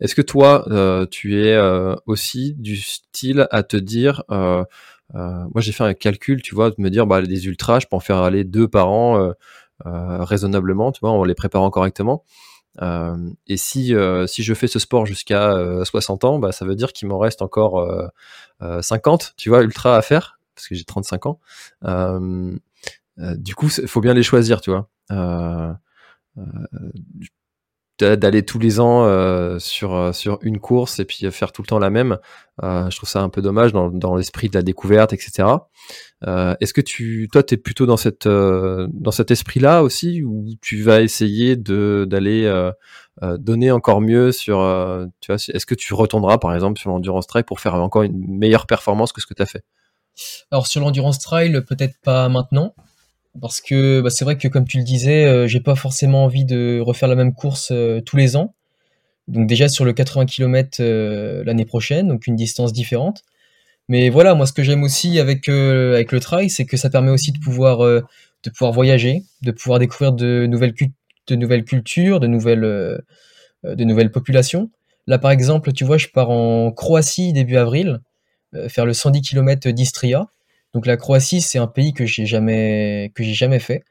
est-ce 0.00 0.14
que 0.14 0.22
toi, 0.22 0.66
tu 1.10 1.40
es 1.42 1.58
aussi 2.06 2.54
du 2.54 2.76
style 2.76 3.46
à 3.50 3.62
te 3.62 3.76
dire, 3.76 4.24
moi, 5.14 5.60
j'ai 5.60 5.72
fait 5.72 5.84
un 5.84 5.94
calcul, 5.94 6.42
tu 6.42 6.54
vois, 6.54 6.70
de 6.70 6.76
me 6.78 6.90
dire, 6.90 7.06
bah, 7.06 7.22
des 7.22 7.46
ultras, 7.46 7.80
je 7.80 7.86
peux 7.86 7.96
en 7.96 8.00
faire 8.00 8.18
aller 8.18 8.44
deux 8.44 8.68
par 8.68 8.90
an 8.90 9.32
raisonnablement, 9.84 10.92
tu 10.92 11.00
vois, 11.00 11.10
en 11.10 11.24
les 11.24 11.34
préparant 11.34 11.70
correctement. 11.70 12.24
et 12.80 13.56
si, 13.56 13.94
si 14.26 14.42
je 14.42 14.54
fais 14.54 14.66
ce 14.66 14.78
sport 14.78 15.06
jusqu'à 15.06 15.54
60 15.84 16.24
ans, 16.24 16.38
bah, 16.38 16.52
ça 16.52 16.64
veut 16.64 16.76
dire 16.76 16.92
qu'il 16.92 17.08
m'en 17.08 17.18
reste 17.18 17.42
encore 17.42 17.88
50, 18.60 19.34
tu 19.36 19.48
vois, 19.48 19.62
ultra 19.62 19.96
à 19.96 20.02
faire 20.02 20.40
parce 20.60 20.68
que 20.68 20.74
j'ai 20.74 20.84
35 20.84 21.26
ans. 21.26 21.40
Euh, 21.84 22.56
euh, 23.18 23.34
du 23.36 23.54
coup, 23.54 23.68
il 23.78 23.88
faut 23.88 24.00
bien 24.00 24.14
les 24.14 24.22
choisir, 24.22 24.60
tu 24.60 24.70
vois 24.70 24.88
euh, 25.10 25.72
d'aller 28.04 28.44
tous 28.44 28.58
les 28.58 28.80
ans 28.80 29.58
sur, 29.58 30.14
sur 30.14 30.38
une 30.42 30.58
course 30.58 30.98
et 30.98 31.04
puis 31.04 31.30
faire 31.30 31.52
tout 31.52 31.62
le 31.62 31.66
temps 31.66 31.78
la 31.78 31.90
même, 31.90 32.18
je 32.62 32.96
trouve 32.96 33.08
ça 33.08 33.22
un 33.22 33.28
peu 33.28 33.42
dommage 33.42 33.72
dans, 33.72 34.16
l'esprit 34.16 34.48
de 34.48 34.56
la 34.56 34.62
découverte, 34.62 35.12
etc. 35.12 35.48
Est-ce 36.26 36.72
que 36.72 36.80
tu, 36.80 37.28
toi, 37.32 37.42
tu 37.42 37.54
es 37.54 37.56
plutôt 37.56 37.86
dans, 37.86 37.96
cet 37.96 39.30
esprit-là 39.30 39.82
aussi 39.82 40.22
ou 40.22 40.46
tu 40.60 40.82
vas 40.82 41.00
essayer 41.00 41.56
d'aller 41.56 42.70
donner 43.38 43.70
encore 43.70 44.00
mieux 44.00 44.32
sur, 44.32 44.60
est-ce 45.28 45.66
que 45.66 45.74
tu 45.74 45.94
retourneras 45.94 46.38
par 46.38 46.54
exemple 46.54 46.80
sur 46.80 46.90
l'endurance 46.90 47.26
trail 47.26 47.44
pour 47.44 47.60
faire 47.60 47.74
encore 47.74 48.02
une 48.02 48.38
meilleure 48.38 48.66
performance 48.66 49.12
que 49.12 49.20
ce 49.20 49.26
que 49.26 49.34
tu 49.34 49.42
as 49.42 49.46
fait? 49.46 49.64
Alors 50.50 50.66
sur 50.66 50.80
l'endurance 50.80 51.18
trail, 51.18 51.62
peut-être 51.64 51.94
pas 52.02 52.28
maintenant, 52.28 52.74
parce 53.40 53.60
que 53.60 54.00
bah, 54.00 54.10
c'est 54.10 54.24
vrai 54.24 54.36
que 54.38 54.48
comme 54.48 54.66
tu 54.66 54.78
le 54.78 54.84
disais, 54.84 55.24
euh, 55.26 55.46
j'ai 55.46 55.60
pas 55.60 55.74
forcément 55.74 56.24
envie 56.24 56.44
de 56.44 56.80
refaire 56.80 57.08
la 57.08 57.14
même 57.14 57.34
course 57.34 57.70
euh, 57.72 58.00
tous 58.00 58.16
les 58.16 58.36
ans. 58.36 58.54
Donc 59.28 59.46
déjà 59.46 59.68
sur 59.68 59.84
le 59.84 59.92
80 59.92 60.26
km 60.26 60.78
euh, 60.80 61.44
l'année 61.44 61.64
prochaine, 61.64 62.08
donc 62.08 62.26
une 62.26 62.36
distance 62.36 62.72
différente. 62.72 63.22
Mais 63.88 64.08
voilà, 64.08 64.34
moi 64.34 64.46
ce 64.46 64.52
que 64.52 64.62
j'aime 64.62 64.82
aussi 64.82 65.18
avec 65.20 65.48
avec 65.48 66.12
le 66.12 66.20
trail, 66.20 66.50
c'est 66.50 66.64
que 66.64 66.76
ça 66.76 66.90
permet 66.90 67.10
aussi 67.10 67.32
de 67.32 67.38
pouvoir 67.38 67.78
de 67.80 68.50
pouvoir 68.50 68.72
voyager, 68.72 69.24
de 69.42 69.50
pouvoir 69.50 69.78
découvrir 69.80 70.12
de 70.12 70.46
nouvelles 70.46 70.74
de 71.28 71.36
nouvelles 71.36 71.64
cultures, 71.64 72.20
de 72.20 72.28
nouvelles 72.28 72.60
de 73.64 73.84
nouvelles 73.84 74.12
populations. 74.12 74.70
Là 75.06 75.18
par 75.18 75.32
exemple, 75.32 75.72
tu 75.72 75.84
vois, 75.84 75.98
je 75.98 76.08
pars 76.08 76.30
en 76.30 76.72
Croatie 76.72 77.32
début 77.32 77.56
avril. 77.56 78.00
Euh, 78.54 78.68
faire 78.68 78.86
le 78.86 78.92
110 78.92 79.22
km 79.22 79.70
d'Istria. 79.70 80.26
Donc 80.74 80.86
la 80.86 80.96
Croatie, 80.96 81.40
c'est 81.40 81.58
un 81.58 81.66
pays 81.66 81.92
que 81.92 82.06
j'ai 82.06 82.26
jamais 82.26 83.12
que 83.14 83.22
j'ai 83.22 83.34
jamais 83.34 83.58
fait. 83.58 83.84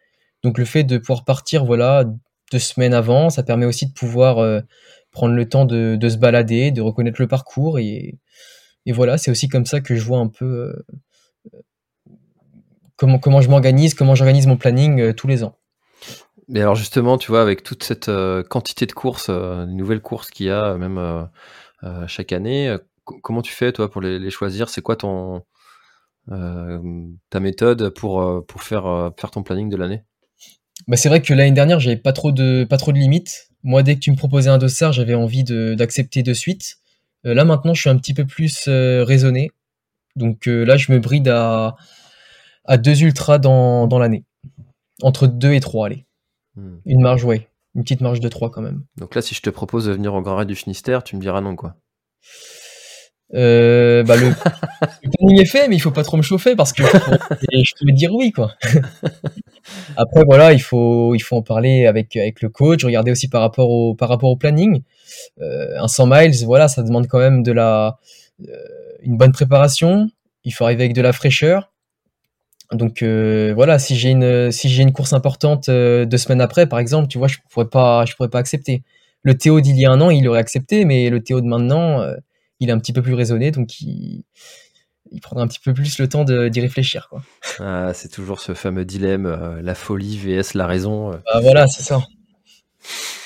Donc 0.43 0.57
le 0.57 0.65
fait 0.65 0.83
de 0.83 0.97
pouvoir 0.97 1.25
partir 1.25 1.65
voilà 1.65 2.05
deux 2.51 2.59
semaines 2.59 2.93
avant, 2.93 3.29
ça 3.29 3.43
permet 3.43 3.65
aussi 3.65 3.87
de 3.87 3.93
pouvoir 3.93 4.39
euh, 4.39 4.61
prendre 5.11 5.35
le 5.35 5.47
temps 5.47 5.65
de, 5.65 5.97
se 6.01 6.17
balader, 6.17 6.71
de 6.71 6.81
reconnaître 6.81 7.21
le 7.21 7.27
parcours 7.27 7.79
et, 7.79 8.17
et 8.85 8.91
voilà, 8.91 9.17
c'est 9.17 9.29
aussi 9.29 9.49
comme 9.49 9.65
ça 9.65 9.81
que 9.81 9.95
je 9.95 10.03
vois 10.03 10.19
un 10.19 10.27
peu 10.27 10.73
euh, 11.53 11.59
comment 12.95 13.19
comment 13.19 13.41
je 13.41 13.49
m'organise, 13.49 13.93
comment 13.93 14.15
j'organise 14.15 14.47
mon 14.47 14.57
planning 14.57 15.13
tous 15.13 15.27
les 15.27 15.43
ans. 15.43 15.55
Mais 16.47 16.61
alors 16.61 16.75
justement, 16.75 17.19
tu 17.19 17.29
vois, 17.29 17.41
avec 17.41 17.61
toute 17.61 17.83
cette 17.83 18.09
quantité 18.49 18.87
de 18.87 18.93
courses, 18.93 19.29
nouvelles 19.29 20.01
courses 20.01 20.31
qu'il 20.31 20.47
y 20.47 20.49
a 20.49 20.75
même 20.77 21.29
chaque 22.07 22.31
année, 22.31 22.75
comment 23.21 23.41
tu 23.41 23.53
fais 23.53 23.71
toi 23.71 23.89
pour 23.89 24.01
les, 24.01 24.29
choisir? 24.29 24.69
C'est 24.69 24.81
quoi 24.81 24.95
ton 24.95 25.37
euh, 25.37 25.39
ta 27.29 27.39
méthode 27.39 27.89
pour, 27.89 28.21
euh, 28.21 28.41
pour 28.47 28.63
faire, 28.63 28.85
euh, 28.85 29.09
faire 29.17 29.31
ton 29.31 29.43
planning 29.43 29.69
de 29.69 29.77
l'année 29.77 30.03
bah 30.87 30.95
c'est 30.95 31.09
vrai 31.09 31.21
que 31.21 31.33
l'année 31.33 31.51
dernière, 31.51 31.81
j'avais 31.81 31.97
pas 31.97 32.13
trop 32.13 32.31
de 32.31 32.63
pas 32.63 32.77
trop 32.77 32.93
de 32.93 32.97
limites. 32.97 33.49
Moi, 33.63 33.83
dès 33.83 33.95
que 33.95 33.99
tu 33.99 34.11
me 34.11 34.15
proposais 34.15 34.49
un 34.49 34.57
dossard, 34.57 34.93
j'avais 34.93 35.13
envie 35.13 35.43
d'accepter 35.43 36.23
de, 36.23 36.33
suite. 36.33 36.77
là 37.25 37.43
maintenant, 37.43 37.73
je 37.73 37.81
suis 37.81 37.89
un 37.89 37.97
petit 37.97 38.13
peu 38.13 38.25
plus 38.25 38.63
raisonné. 38.67 39.51
Donc 40.15 40.45
là, 40.45 40.77
je 40.77 40.93
me 40.93 40.99
bride 40.99 41.27
à, 41.27 41.75
à 42.63 42.77
deux 42.77 43.03
ultras 43.03 43.39
dans, 43.39 43.87
dans 43.87 43.99
l'année. 43.99 44.23
Entre 45.01 45.27
deux 45.27 45.53
et 45.53 45.59
trois, 45.59 45.87
allez. 45.87 46.05
Hmm. 46.55 46.77
Une 46.85 47.01
marge, 47.01 47.25
ouais. 47.25 47.49
Une 47.75 47.83
petite 47.83 48.01
marge 48.01 48.19
de 48.19 48.29
trois 48.29 48.49
quand 48.49 48.61
même. 48.61 48.83
Donc 48.97 49.15
là, 49.15 49.21
si 49.21 49.35
je 49.35 49.41
te 49.41 49.49
propose 49.49 49.85
de 49.85 49.91
venir 49.91 50.13
au 50.13 50.21
Grand 50.21 50.37
Raid 50.37 50.47
du 50.47 50.55
Finistère, 50.55 51.03
tu 51.03 51.15
me 51.15 51.21
diras 51.21 51.41
non, 51.41 51.55
quoi. 51.55 51.75
Euh, 53.35 54.03
bah 54.03 54.15
le, 54.15 54.29
le 55.03 55.41
est 55.41 55.45
fait, 55.45 55.67
mais 55.67 55.75
il 55.75 55.79
faut 55.79 55.91
pas 55.91 56.03
trop 56.03 56.17
me 56.17 56.23
chauffer 56.23 56.55
parce 56.55 56.73
que 56.73 56.81
je 57.53 57.85
peux 57.85 57.91
dire 57.91 58.11
oui 58.13 58.31
quoi. 58.31 58.53
Après 59.97 60.23
voilà, 60.25 60.51
il 60.53 60.61
faut 60.61 61.13
il 61.13 61.19
faut 61.19 61.35
en 61.35 61.43
parler 61.43 61.85
avec 61.85 62.15
avec 62.15 62.41
le 62.41 62.49
coach, 62.49 62.83
regarder 62.83 63.11
aussi 63.11 63.27
par 63.27 63.41
rapport 63.41 63.69
au 63.69 63.93
par 63.93 64.09
rapport 64.09 64.31
au 64.31 64.35
planning. 64.35 64.81
Euh, 65.41 65.79
un 65.79 65.87
100 65.87 66.07
miles, 66.07 66.45
voilà, 66.45 66.67
ça 66.67 66.81
demande 66.81 67.07
quand 67.07 67.19
même 67.19 67.43
de 67.43 67.51
la 67.51 67.99
euh, 68.47 68.55
une 69.03 69.17
bonne 69.17 69.31
préparation. 69.31 70.09
Il 70.43 70.51
faut 70.53 70.63
arriver 70.63 70.85
avec 70.85 70.95
de 70.95 71.01
la 71.01 71.13
fraîcheur. 71.13 71.71
Donc 72.71 73.03
voilà, 73.03 73.79
si 73.79 73.95
j'ai 73.95 74.09
une 74.09 74.51
si 74.51 74.69
j'ai 74.69 74.83
une 74.83 74.91
course 74.93 75.13
importante 75.13 75.69
deux 75.69 76.17
semaines 76.17 76.41
après, 76.41 76.67
par 76.67 76.79
exemple, 76.79 77.07
tu 77.07 77.17
vois, 77.17 77.27
je 77.27 77.37
pourrais 77.49 77.67
pas 77.67 78.05
je 78.05 78.15
pourrais 78.15 78.29
pas 78.29 78.39
accepter. 78.39 78.83
Le 79.21 79.37
Théo 79.37 79.59
d'il 79.59 79.77
y 79.77 79.85
a 79.85 79.91
un 79.91 80.01
an, 80.01 80.09
il 80.11 80.27
aurait 80.27 80.39
accepté, 80.39 80.85
mais 80.85 81.09
le 81.09 81.21
Théo 81.21 81.41
de 81.41 81.47
maintenant 81.47 82.03
il 82.59 82.69
est 82.69 82.71
un 82.71 82.79
petit 82.79 82.93
peu 82.93 83.01
plus 83.01 83.13
raisonné, 83.13 83.51
donc 83.51 83.81
il, 83.81 84.25
il 85.11 85.21
prendra 85.21 85.43
un 85.43 85.47
petit 85.47 85.59
peu 85.59 85.73
plus 85.73 85.99
le 85.99 86.07
temps 86.07 86.23
d'y 86.23 86.61
réfléchir. 86.61 87.07
Quoi. 87.09 87.23
Ah, 87.59 87.91
c'est 87.93 88.09
toujours 88.09 88.39
ce 88.41 88.53
fameux 88.53 88.85
dilemme, 88.85 89.25
euh, 89.25 89.61
la 89.61 89.75
folie 89.75 90.17
vs 90.17 90.53
la 90.55 90.67
raison. 90.67 91.13
Euh. 91.13 91.17
Ah, 91.31 91.39
voilà, 91.41 91.67
c'est 91.67 91.83
ça. 91.83 92.03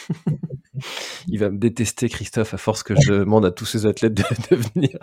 il 1.28 1.40
va 1.40 1.50
me 1.50 1.58
détester, 1.58 2.10
Christophe, 2.10 2.54
à 2.54 2.58
force 2.58 2.84
que 2.84 2.96
je 3.00 3.14
demande 3.14 3.46
à 3.46 3.52
tous 3.52 3.66
ces 3.66 3.86
athlètes 3.86 4.14
de, 4.14 4.56
venir. 4.56 4.98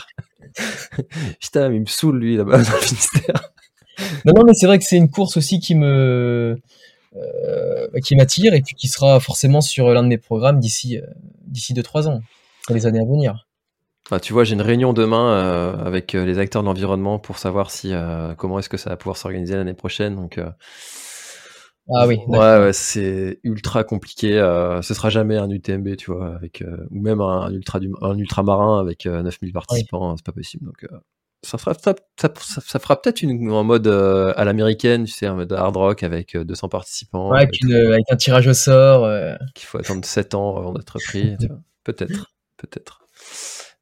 Putain, 1.41 1.73
il 1.73 1.81
me 1.81 1.87
saoule, 1.87 2.19
lui, 2.19 2.37
là-bas, 2.37 2.63
dans 2.63 2.73
le 2.73 2.81
Finistère. 2.81 3.53
Non, 4.25 4.33
non, 4.35 4.45
mais 4.45 4.55
c'est 4.55 4.67
vrai 4.67 4.79
que 4.79 4.85
c'est 4.85 4.97
une 4.97 5.11
course 5.11 5.37
aussi 5.37 5.61
qui 5.61 5.75
me. 5.75 6.59
Euh, 7.17 7.89
qui 8.05 8.15
m'attire 8.15 8.55
et 8.55 8.63
puis 8.63 8.77
qui 8.77 8.87
sera 8.87 9.19
forcément 9.19 9.61
sur 9.61 9.91
l'un 9.91 10.05
de 10.05 10.09
mes 10.09 10.17
programmes 10.17 10.61
d'ici 10.61 11.01
d'ici 11.45 11.75
2-3 11.75 12.07
ans, 12.07 12.21
pour 12.65 12.77
les 12.77 12.87
années 12.87 13.01
à 13.01 13.05
venir 13.05 13.49
tu 14.19 14.33
vois, 14.33 14.45
j'ai 14.45 14.55
une 14.55 14.63
réunion 14.63 14.93
demain 14.93 15.33
euh, 15.33 15.85
avec 15.85 16.15
euh, 16.15 16.25
les 16.25 16.39
acteurs 16.39 16.63
de 16.63 16.67
l'environnement 16.67 17.19
pour 17.19 17.39
savoir 17.39 17.71
si 17.71 17.93
euh, 17.93 18.35
comment 18.35 18.59
est-ce 18.59 18.69
que 18.69 18.77
ça 18.77 18.91
va 18.91 18.97
pouvoir 18.97 19.17
s'organiser 19.17 19.55
l'année 19.55 19.75
prochaine. 19.75 20.17
Donc, 20.17 20.41
ah 21.93 22.07
oui. 22.07 22.19
Ouais, 22.27 22.71
c'est 22.73 23.41
ultra 23.45 23.85
compliqué. 23.85 24.33
ce 24.83 24.95
sera 24.95 25.11
jamais 25.11 25.37
un 25.37 25.51
UTMB, 25.51 25.97
tu 25.97 26.11
vois, 26.11 26.35
avec 26.35 26.65
ou 26.91 27.01
même 27.01 27.21
un, 27.21 27.51
ultra 27.53 27.79
un 28.03 28.19
ultramarin 28.19 28.81
avec 28.81 29.07
9000 29.07 29.53
participants, 29.53 30.17
c'est 30.17 30.25
pas 30.25 30.33
possible. 30.33 30.67
Donc, 30.67 30.87
ça 31.43 31.57
fera, 31.57 31.73
ça, 31.75 31.95
ça, 32.17 32.79
fera 32.79 33.01
peut-être 33.01 33.23
une 33.23 33.51
en 33.51 33.65
mode 33.65 33.89
à 33.89 34.45
l'américaine, 34.45 35.05
tu 35.05 35.13
sais, 35.13 35.29
en 35.29 35.37
mode 35.37 35.53
hard 35.53 35.77
rock 35.77 36.03
avec 36.03 36.37
200 36.37 36.69
participants. 36.69 37.33
avec, 37.33 37.51
un 38.11 38.17
tirage 38.17 38.47
au 38.47 38.55
sort. 38.55 39.09
Qu'il 39.55 39.67
faut 39.67 39.79
attendre 39.79 40.05
7 40.05 40.35
ans 40.35 40.57
avant 40.57 40.73
d'être 40.73 40.99
pris. 40.99 41.37
peut-être, 41.85 42.35
peut-être. 42.57 43.00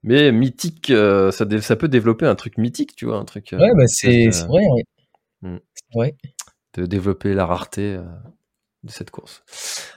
Mais 0.03 0.33
mythique, 0.33 0.93
ça, 0.93 1.47
ça, 1.61 1.77
peut 1.77 1.89
développer 1.89 2.27
un 2.27 2.35
truc 2.35 2.57
mythique, 2.59 2.95
tu 2.95 3.07
vois, 3.07 3.17
un 3.17 3.25
truc. 3.25 3.51
Ouais, 3.53 3.75
bah 3.75 3.87
c'est 3.87 4.29
vrai. 4.47 4.65
Hmm. 5.43 5.59
C'est 5.75 5.99
vrai. 5.99 6.17
De 6.75 6.87
développer 6.87 7.35
la 7.35 7.47
rareté 7.47 7.99
de 8.85 8.91
cette 8.91 9.11
course. 9.11 9.43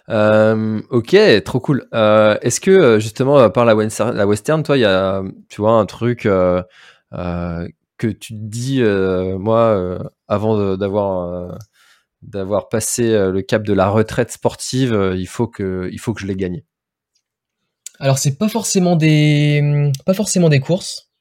Euh, 0.09 0.81
ok, 0.89 1.15
trop 1.43 1.59
cool. 1.59 1.87
Euh, 1.93 2.37
est-ce 2.41 2.59
que 2.59 2.71
euh, 2.71 2.99
justement 2.99 3.49
par 3.49 3.65
la, 3.65 3.73
la 3.73 4.27
western, 4.27 4.63
toi, 4.63 4.77
il 4.77 4.81
y 4.81 4.85
a, 4.85 5.23
tu 5.49 5.61
vois, 5.61 5.73
un 5.73 5.85
truc 5.85 6.21
que 6.21 8.07
tu 8.07 8.33
te 8.33 8.39
dis, 8.39 8.81
moi, 8.81 9.99
avant 10.27 10.75
d'avoir 10.77 11.57
d'avoir 12.21 12.69
passé 12.69 13.03
le 13.31 13.41
cap 13.41 13.63
de 13.63 13.73
la 13.73 13.89
retraite 13.89 14.31
sportive, 14.31 15.13
il 15.15 15.27
faut 15.27 15.47
que 15.47 15.89
il 15.91 15.99
faut 15.99 16.13
que 16.13 16.21
je 16.21 16.27
l'ai 16.27 16.35
gagné? 16.35 16.65
Alors 18.01 18.17
c'est 18.17 18.37
pas 18.37 18.49
forcément 18.49 18.95
des 18.95 19.91
pas 20.05 20.15
forcément 20.15 20.49
des 20.49 20.59
courses, 20.59 21.11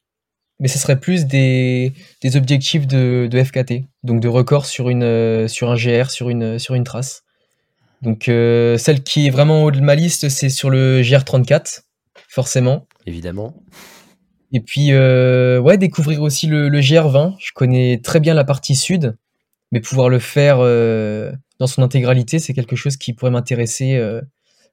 mais 0.59 0.67
ce 0.67 0.79
serait 0.79 0.99
plus 0.99 1.25
des, 1.25 1.93
des 2.23 2.35
objectifs 2.35 2.87
de, 2.87 3.27
de, 3.29 3.43
FKT, 3.43 3.85
donc 4.03 4.19
de 4.19 4.27
record 4.27 4.65
sur 4.65 4.89
une 4.89 5.47
sur 5.47 5.69
un 5.69 5.75
GR, 5.75 6.09
sur 6.09 6.29
une 6.29 6.57
sur 6.57 6.73
une 6.73 6.83
trace. 6.83 7.23
Donc 8.01 8.29
euh, 8.29 8.79
celle 8.79 9.03
qui 9.03 9.27
est 9.27 9.29
vraiment 9.29 9.63
haut 9.63 9.69
de 9.69 9.79
ma 9.79 9.93
liste, 9.93 10.27
c'est 10.29 10.49
sur 10.49 10.71
le 10.71 11.03
GR34, 11.03 11.83
forcément. 12.27 12.87
Évidemment. 13.05 13.53
Et 14.51 14.59
puis 14.59 14.91
euh, 14.91 15.59
ouais, 15.59 15.77
découvrir 15.77 16.23
aussi 16.23 16.47
le, 16.47 16.67
GR20. 16.69 17.35
Je 17.39 17.51
connais 17.53 18.01
très 18.03 18.19
bien 18.19 18.33
la 18.33 18.43
partie 18.43 18.75
sud, 18.75 19.15
mais 19.71 19.81
pouvoir 19.81 20.09
le 20.09 20.17
faire 20.17 20.57
euh, 20.61 21.31
dans 21.59 21.67
son 21.67 21.83
intégralité, 21.83 22.39
c'est 22.39 22.55
quelque 22.55 22.75
chose 22.75 22.97
qui 22.97 23.13
pourrait 23.13 23.29
m'intéresser 23.29 24.01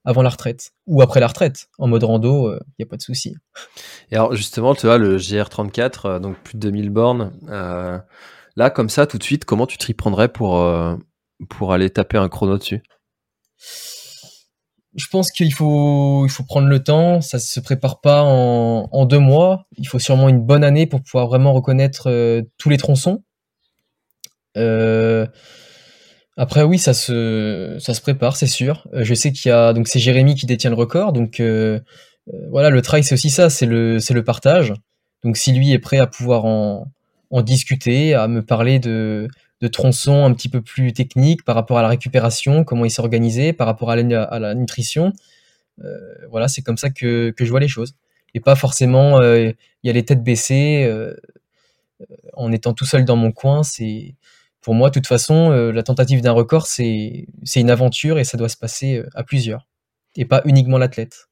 avant 0.04 0.22
la 0.22 0.30
retraite 0.30 0.72
ou 0.86 1.02
après 1.02 1.20
la 1.20 1.26
retraite. 1.26 1.68
En 1.78 1.86
mode 1.88 2.04
rando, 2.04 2.52
il 2.54 2.74
n'y 2.78 2.82
a 2.84 2.86
pas 2.86 2.96
de 2.96 3.02
souci. 3.02 3.34
Et 4.10 4.16
alors 4.16 4.34
justement, 4.34 4.74
tu 4.74 4.86
vois, 4.86 4.98
le 4.98 5.18
GR34, 5.18 6.20
donc 6.20 6.36
plus 6.38 6.54
de 6.54 6.60
2000 6.60 6.90
bornes. 6.90 7.32
là, 8.56 8.70
comme 8.70 8.88
ça, 8.88 9.06
tout 9.06 9.18
de 9.18 9.22
suite, 9.22 9.44
comment 9.44 9.66
tu 9.66 9.78
t'y 9.78 9.94
prendrais 9.94 10.28
pour, 10.28 10.64
pour 11.48 11.72
aller 11.72 11.90
taper 11.90 12.18
un 12.18 12.28
chrono 12.28 12.58
dessus? 12.58 12.82
Je 14.94 15.06
pense 15.10 15.30
qu'il 15.30 15.52
faut, 15.52 16.26
il 16.26 16.30
faut 16.30 16.42
prendre 16.42 16.66
le 16.66 16.82
temps. 16.82 17.20
Ça 17.20 17.38
se 17.38 17.60
prépare 17.60 18.00
pas 18.00 18.22
en, 18.22 19.06
deux 19.06 19.18
mois. 19.18 19.66
Il 19.76 19.86
faut 19.86 19.98
sûrement 19.98 20.28
une 20.28 20.40
bonne 20.40 20.64
année 20.64 20.86
pour 20.86 21.02
pouvoir 21.02 21.28
vraiment 21.28 21.52
reconnaître 21.52 22.10
euh, 22.10 22.42
tous 22.58 22.68
les 22.68 22.78
tronçons. 22.78 23.22
Euh, 24.56 25.26
après, 26.38 26.62
oui, 26.62 26.78
ça 26.78 26.94
se, 26.94 27.76
ça 27.80 27.92
se 27.92 28.00
prépare, 28.00 28.36
c'est 28.36 28.46
sûr. 28.46 28.88
Euh, 28.94 29.04
je 29.04 29.14
sais 29.14 29.32
qu'il 29.32 29.50
y 29.50 29.52
a, 29.52 29.72
donc 29.74 29.88
c'est 29.88 29.98
Jérémy 29.98 30.34
qui 30.34 30.46
détient 30.46 30.70
le 30.70 30.76
record. 30.76 31.12
Donc 31.12 31.42
voilà, 32.50 32.70
le 32.70 32.82
trail, 32.82 33.04
c'est 33.04 33.14
aussi 33.14 33.30
ça, 33.30 33.50
c'est 33.50 33.66
le, 33.66 33.98
c'est 34.00 34.14
le 34.14 34.24
partage. 34.24 34.72
Donc 35.24 35.36
si 35.36 35.52
lui 35.52 35.72
est 35.72 35.78
prêt 35.78 35.98
à 35.98 36.06
pouvoir 36.06 36.44
en, 36.44 36.90
en 37.30 37.42
discuter, 37.42 38.14
à 38.14 38.28
me 38.28 38.42
parler 38.42 38.78
de, 38.78 39.28
de 39.60 39.68
tronçons 39.68 40.24
un 40.24 40.32
petit 40.32 40.48
peu 40.48 40.62
plus 40.62 40.92
techniques 40.92 41.44
par 41.44 41.54
rapport 41.54 41.78
à 41.78 41.82
la 41.82 41.88
récupération, 41.88 42.64
comment 42.64 42.84
il 42.84 42.90
s'est 42.90 43.00
organisé, 43.00 43.52
par 43.52 43.66
rapport 43.66 43.90
à 43.90 43.96
la, 43.96 44.54
nutrition. 44.54 45.12
Euh, 45.84 45.96
voilà, 46.30 46.48
c'est 46.48 46.62
comme 46.62 46.76
ça 46.76 46.90
que, 46.90 47.34
je 47.36 47.50
vois 47.50 47.60
les 47.60 47.68
choses. 47.68 47.94
Et 48.34 48.40
pas 48.40 48.54
forcément, 48.54 49.20
euh, 49.20 49.50
il 49.82 49.86
y 49.86 49.90
a 49.90 49.92
les 49.92 50.04
têtes 50.04 50.22
baissées, 50.22 50.84
euh, 50.84 51.14
en 52.34 52.52
étant 52.52 52.72
tout 52.72 52.84
seul 52.84 53.04
dans 53.04 53.16
mon 53.16 53.32
coin. 53.32 53.62
C'est 53.62 54.14
Pour 54.60 54.74
moi, 54.74 54.90
de 54.90 54.94
toute 54.94 55.06
façon, 55.06 55.50
la 55.50 55.82
tentative 55.82 56.20
d'un 56.20 56.32
record, 56.32 56.66
c'est 56.66 57.26
une 57.56 57.70
aventure 57.70 58.18
et 58.18 58.24
ça 58.24 58.36
doit 58.36 58.48
se 58.48 58.56
passer 58.56 59.02
à 59.14 59.22
plusieurs. 59.22 59.66
Et 60.16 60.24
pas 60.24 60.42
uniquement 60.44 60.78
l'athlète. 60.78 61.28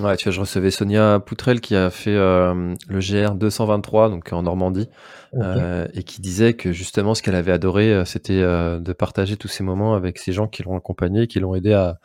Ouais, 0.00 0.16
tu 0.16 0.24
vois, 0.24 0.32
je 0.32 0.40
recevais 0.40 0.70
Sonia 0.70 1.20
Poutrel 1.20 1.60
qui 1.60 1.74
a 1.74 1.90
fait 1.90 2.14
le 2.14 2.76
GR 2.98 3.34
223, 3.34 4.10
donc 4.10 4.32
en 4.32 4.42
Normandie. 4.42 4.88
Euh, 5.34 5.86
et 5.94 6.02
qui 6.02 6.20
disait 6.20 6.52
que 6.52 6.72
justement 6.72 7.14
ce 7.14 7.22
qu'elle 7.22 7.34
avait 7.34 7.52
adoré, 7.52 7.92
euh, 7.92 8.04
c'était 8.04 8.40
euh, 8.42 8.78
de 8.80 8.92
partager 8.92 9.38
tous 9.38 9.48
ces 9.48 9.64
moments 9.64 9.94
avec 9.94 10.18
ces 10.18 10.32
gens 10.32 10.46
qui 10.46 10.62
l'ont 10.62 10.76
accompagné, 10.76 11.26
qui 11.26 11.40
l'ont 11.40 11.54
aidé 11.54 11.72
à, 11.72 11.98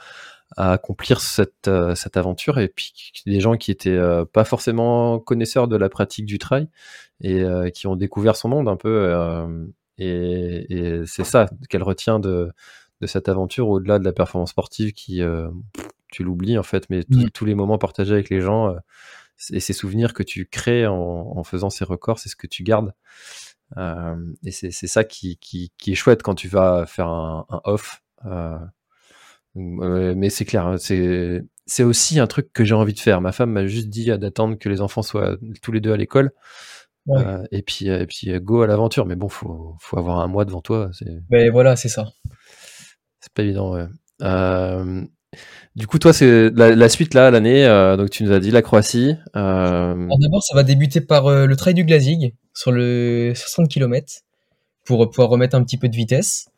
à, 0.55 0.71
accomplir 0.73 1.19
cette, 1.19 1.69
cette 1.95 2.15
aventure, 2.15 2.59
et 2.59 2.69
puis 2.69 2.93
des 3.25 3.41
gens 3.41 3.57
qui 3.57 3.71
étaient 3.71 3.99
pas 4.33 4.45
forcément 4.45 5.19
connaisseurs 5.19 5.67
de 5.67 5.75
la 5.75 5.89
pratique 5.89 6.25
du 6.25 6.37
trail 6.39 6.69
et 7.21 7.43
qui 7.73 7.87
ont 7.87 7.95
découvert 7.95 8.35
son 8.35 8.49
monde 8.49 8.69
un 8.69 8.77
peu. 8.77 9.13
Et, 9.97 10.65
et 10.69 11.05
c'est 11.05 11.23
ça 11.23 11.47
qu'elle 11.69 11.83
retient 11.83 12.19
de, 12.19 12.51
de 13.01 13.07
cette 13.07 13.29
aventure 13.29 13.67
au-delà 13.69 13.99
de 13.99 14.03
la 14.05 14.13
performance 14.13 14.51
sportive 14.51 14.93
qui 14.93 15.21
tu 16.11 16.23
l'oublies 16.23 16.57
en 16.57 16.63
fait, 16.63 16.89
mais 16.89 17.03
mmh. 17.07 17.29
tous 17.31 17.45
les 17.45 17.55
moments 17.55 17.77
partagés 17.77 18.13
avec 18.13 18.29
les 18.29 18.41
gens 18.41 18.75
et 19.51 19.59
ces 19.59 19.73
souvenirs 19.73 20.13
que 20.13 20.23
tu 20.23 20.45
crées 20.45 20.87
en, 20.87 21.43
faisant 21.43 21.69
ces 21.69 21.85
records, 21.85 22.19
c'est 22.19 22.29
ce 22.29 22.35
que 22.35 22.47
tu 22.47 22.63
gardes. 22.63 22.93
Euh, 23.77 24.15
et 24.43 24.51
c'est 24.51 24.71
ça 24.71 25.03
qui, 25.03 25.37
qui, 25.37 25.71
est 25.87 25.95
chouette 25.95 26.23
quand 26.23 26.35
tu 26.35 26.47
vas 26.47 26.85
faire 26.85 27.07
un, 27.07 27.45
off. 27.63 28.01
Euh, 28.25 28.57
mais 29.55 30.29
c'est 30.29 30.45
clair, 30.45 30.67
hein, 30.67 30.77
c'est 30.77 31.83
aussi 31.83 32.19
un 32.19 32.27
truc 32.27 32.51
que 32.53 32.63
j'ai 32.63 32.75
envie 32.75 32.93
de 32.93 32.99
faire. 32.99 33.21
Ma 33.21 33.31
femme 33.31 33.51
m'a 33.51 33.67
juste 33.67 33.89
dit 33.89 34.05
d'attendre 34.05 34.57
que 34.57 34.69
les 34.69 34.81
enfants 34.81 35.03
soient 35.03 35.37
tous 35.61 35.71
les 35.71 35.81
deux 35.81 35.93
à 35.93 35.97
l'école. 35.97 36.31
Euh, 37.09 37.43
et 37.51 37.61
puis 37.61 37.87
et 37.87 38.05
puis 38.05 38.31
go 38.39 38.61
à 38.61 38.67
l'aventure. 38.67 39.05
Mais 39.05 39.15
bon, 39.15 39.29
faut 39.29 39.75
faut 39.79 39.97
avoir 39.97 40.19
un 40.19 40.27
mois 40.27 40.45
devant 40.45 40.61
toi. 40.61 40.91
Mais 41.29 41.49
voilà, 41.49 41.75
c'est 41.75 41.89
ça. 41.89 42.07
C'est 43.19 43.33
pas 43.33 43.43
évident. 43.43 43.73
Ouais. 43.73 43.85
Du 45.75 45.85
coup, 45.85 45.99
toi, 45.99 46.11
c'est 46.11 46.49
la, 46.55 46.89
suite 46.89 47.13
là, 47.13 47.29
l'année. 47.29 47.65
Euh, 47.65 47.97
donc, 47.97 48.09
tu 48.09 48.23
nous 48.23 48.31
as 48.31 48.39
dit 48.39 48.49
la 48.49 48.61
Croatie. 48.61 49.15
Euh... 49.35 50.07
D'abord, 50.21 50.43
ça 50.43 50.55
va 50.55 50.63
débuter 50.63 51.01
par 51.01 51.27
euh, 51.27 51.45
le 51.45 51.55
trail 51.55 51.75
du 51.75 51.83
Glazig 51.85 52.33
sur 52.53 52.71
le 52.71 53.33
60 53.35 53.69
km 53.69 54.21
pour 54.85 55.07
pouvoir 55.09 55.29
remettre 55.29 55.55
un 55.55 55.63
petit 55.63 55.77
peu 55.77 55.87
de 55.87 55.95
vitesse. 55.95 56.49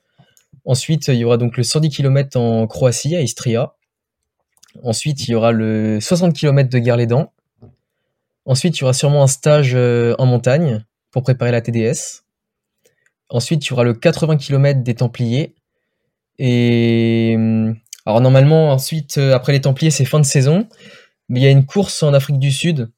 Ensuite, 0.64 1.08
il 1.10 1.16
y 1.16 1.26
aura 1.26 1.38
donc 1.38 1.58
le 1.58 1.64
110 1.64 1.90
km 1.90 2.40
en 2.40 2.68
Croatie 2.68 3.16
à 3.16 3.22
Istria. 3.22 3.74
Ensuite, 4.84 5.28
il 5.28 5.32
y 5.32 5.36
aura 5.36 5.52
le 5.52 6.00
60 6.00 6.34
km 6.34 6.70
de 6.70 6.80
Guerlédan. 6.80 7.34
Ensuite, 8.50 8.78
il 8.78 8.82
y 8.82 8.84
aura 8.84 8.94
sûrement 8.94 9.22
un 9.22 9.28
stage 9.28 9.76
euh, 9.76 10.16
en 10.18 10.26
montagne 10.26 10.84
pour 11.12 11.22
préparer 11.22 11.52
la 11.52 11.62
TDS. 11.62 12.24
Ensuite, 13.30 13.64
il 13.64 13.70
y 13.70 13.74
aura 13.74 13.84
le 13.84 13.94
80 13.94 14.38
km 14.38 14.82
des 14.82 14.96
Templiers. 14.96 15.54
Et 16.40 17.34
hum, 17.36 17.76
alors 18.08 18.22
normalement, 18.22 18.72
ensuite, 18.72 19.20
euh, 19.20 19.36
après 19.36 19.52
les 19.52 19.62
Templiers, 19.62 19.92
c'est 19.92 20.04
fin 20.04 20.20
de 20.20 20.26
saison. 20.26 20.68
Mais 21.30 21.42
il 21.42 21.44
y 21.44 21.46
a 21.46 21.52
une 21.52 21.68
course 21.68 22.02
en 22.02 22.12
Afrique 22.12 22.40
du 22.40 22.52
Sud, 22.52 22.90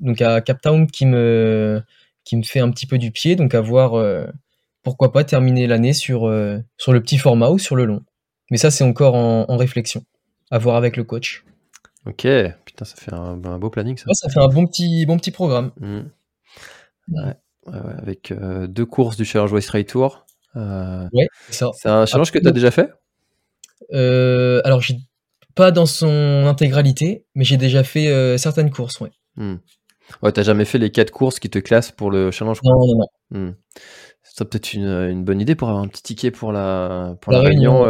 donc 0.00 0.22
à 0.22 0.40
Cape 0.40 0.60
Town, 0.60 0.86
qui 0.86 1.04
me, 1.04 1.82
qui 2.22 2.36
me 2.36 2.44
fait 2.44 2.60
un 2.60 2.70
petit 2.70 2.86
peu 2.86 2.96
du 2.96 3.10
pied. 3.10 3.34
Donc 3.34 3.56
à 3.56 3.60
voir, 3.60 3.94
euh, 3.94 4.24
pourquoi 4.84 5.10
pas 5.10 5.24
terminer 5.24 5.66
l'année 5.66 5.94
sur, 5.94 6.32
sur 6.78 6.92
le 6.92 7.02
petit 7.02 7.18
format 7.18 7.48
ou 7.48 7.58
sur 7.58 7.74
le 7.74 7.86
long. 7.86 8.04
Mais 8.52 8.56
ça, 8.56 8.70
c'est 8.70 8.84
encore 8.84 9.16
en, 9.16 9.56
réflexion. 9.56 10.04
À 10.52 10.58
voir 10.58 10.76
avec 10.76 10.96
le 10.96 11.02
coach. 11.02 11.44
Ok, 12.06 12.24
putain, 12.72 12.84
ça 12.84 12.96
fait 12.96 13.12
un, 13.12 13.36
beau 13.58 13.70
planning 13.70 13.96
ça. 13.96 14.06
ça 14.12 14.28
fait 14.28 14.40
un 14.40 14.48
bon 14.48 14.66
petit, 14.66 15.06
bon 15.06 15.16
petit 15.18 15.30
programme. 15.30 15.70
Mmh. 15.80 16.00
Ouais, 17.12 17.36
avec 17.66 18.32
deux 18.68 18.86
courses 18.86 19.16
du 19.16 19.24
Challenge 19.24 19.52
West 19.52 19.70
Race 19.70 19.86
Tour. 19.86 20.26
ouais, 20.54 21.26
c'est 21.50 21.64
C'est 21.74 21.88
un 21.88 22.06
challenge 22.06 22.32
que 22.32 22.38
tu 22.38 22.48
as 22.48 22.52
déjà 22.52 22.70
fait? 22.70 22.90
Euh, 23.92 24.60
alors, 24.64 24.80
j'ai 24.80 24.96
pas 25.54 25.70
dans 25.70 25.86
son 25.86 26.46
intégralité, 26.46 27.26
mais 27.34 27.44
j'ai 27.44 27.56
déjà 27.56 27.84
fait 27.84 28.08
euh, 28.08 28.38
certaines 28.38 28.70
courses, 28.70 29.00
ouais. 29.00 29.10
Hmm. 29.36 29.56
Ouais, 30.22 30.32
t'as 30.32 30.42
jamais 30.42 30.64
fait 30.64 30.78
les 30.78 30.90
quatre 30.90 31.10
courses 31.10 31.38
qui 31.38 31.50
te 31.50 31.58
classent 31.58 31.92
pour 31.92 32.10
le 32.10 32.30
challenge 32.30 32.60
Non, 32.64 32.72
non, 32.72 33.06
non. 33.30 33.38
Hmm. 33.38 33.54
C'est 34.22 34.48
peut-être 34.48 34.72
une, 34.72 35.24
bonne 35.24 35.40
idée 35.40 35.54
pour 35.54 35.68
avoir 35.68 35.82
un 35.82 35.88
petit 35.88 36.02
ticket 36.02 36.30
pour 36.30 36.52
la, 36.52 37.16
pour 37.20 37.32
la, 37.32 37.40
réunion. 37.40 37.84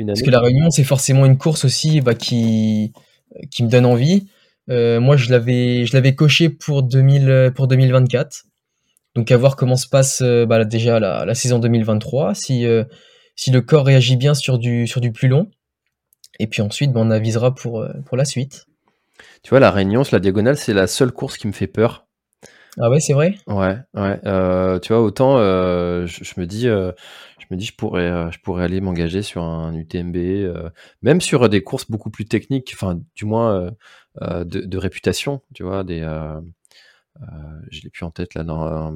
Euh, 0.00 0.04
Parce 0.06 0.22
que 0.22 0.30
la 0.30 0.40
réunion, 0.40 0.70
c'est 0.70 0.84
forcément 0.84 1.24
une 1.26 1.38
course 1.38 1.64
aussi 1.64 2.00
bah, 2.00 2.14
qui, 2.14 2.92
qui 3.50 3.64
me 3.64 3.68
donne 3.68 3.86
envie. 3.86 4.28
moi, 4.68 5.16
je 5.16 5.30
l'avais, 5.30 5.86
je 5.86 5.92
l'avais 5.94 6.14
coché 6.14 6.48
pour, 6.48 6.82
2000, 6.82 7.52
pour 7.54 7.68
2024. 7.68 8.44
Donc, 9.14 9.30
à 9.30 9.36
voir 9.36 9.56
comment 9.56 9.76
se 9.76 9.88
passe 9.88 10.22
bah, 10.22 10.64
déjà 10.64 11.00
la, 11.00 11.24
la, 11.24 11.34
saison 11.34 11.58
2023. 11.58 12.34
Si 12.34 12.66
si 13.36 13.50
le 13.50 13.60
corps 13.60 13.86
réagit 13.86 14.16
bien 14.16 14.34
sur 14.34 14.58
du, 14.58 14.86
sur 14.86 15.00
du 15.00 15.12
plus 15.12 15.28
long. 15.28 15.48
Et 16.40 16.46
puis 16.46 16.62
ensuite, 16.62 16.92
ben, 16.92 17.02
on 17.06 17.10
avisera 17.10 17.54
pour, 17.54 17.80
euh, 17.80 17.92
pour 18.06 18.16
la 18.16 18.24
suite. 18.24 18.66
Tu 19.42 19.50
vois, 19.50 19.60
la 19.60 19.70
Réunion, 19.70 20.02
la 20.10 20.18
diagonale, 20.18 20.56
c'est 20.56 20.74
la 20.74 20.86
seule 20.86 21.12
course 21.12 21.36
qui 21.36 21.46
me 21.46 21.52
fait 21.52 21.66
peur. 21.66 22.06
Ah 22.78 22.90
ouais, 22.90 23.00
c'est 23.00 23.14
vrai? 23.14 23.36
Ouais, 23.46 23.76
ouais. 23.94 24.20
Euh, 24.26 24.78
tu 24.80 24.92
vois, 24.92 25.02
autant 25.02 25.38
euh, 25.38 26.06
je, 26.06 26.38
me 26.38 26.44
dis, 26.44 26.68
je 27.48 27.54
me 27.54 27.58
dis, 27.58 27.66
je 27.66 27.74
pourrais, 27.74 28.30
je 28.32 28.38
pourrais 28.40 28.64
aller 28.64 28.80
m'engager 28.80 29.22
sur 29.22 29.42
un 29.42 29.74
UTMB, 29.74 30.16
même 31.02 31.20
sur 31.20 31.48
des 31.48 31.62
courses 31.62 31.90
beaucoup 31.90 32.10
plus 32.10 32.24
techniques, 32.24 32.72
enfin, 32.74 33.00
du 33.14 33.24
moins 33.24 33.72
de, 34.20 34.78
réputation, 34.78 35.42
tu 35.54 35.62
vois, 35.62 35.84
des, 35.84 36.00
je 37.70 37.82
l'ai 37.82 37.90
plus 37.90 38.04
en 38.04 38.10
tête 38.10 38.34
là, 38.34 38.44
dans, 38.44 38.92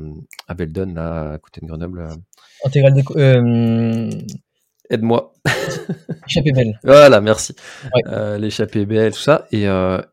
à 0.48 0.55
Beldon, 0.55 0.92
là, 0.94 1.32
à 1.32 1.38
côté 1.38 1.61
de 1.61 1.66
Grenoble. 1.66 2.09
Intégral 2.64 2.94
déco. 2.94 3.14
Aide-moi. 4.90 5.32
L'échappée 6.26 6.51
belle. 6.53 6.78
Voilà, 6.84 7.20
merci. 7.20 7.55
Ouais. 7.94 8.38
L'échappée 8.38 8.86
belle, 8.86 9.12
tout 9.12 9.20
ça. 9.20 9.46
Et, 9.53 9.66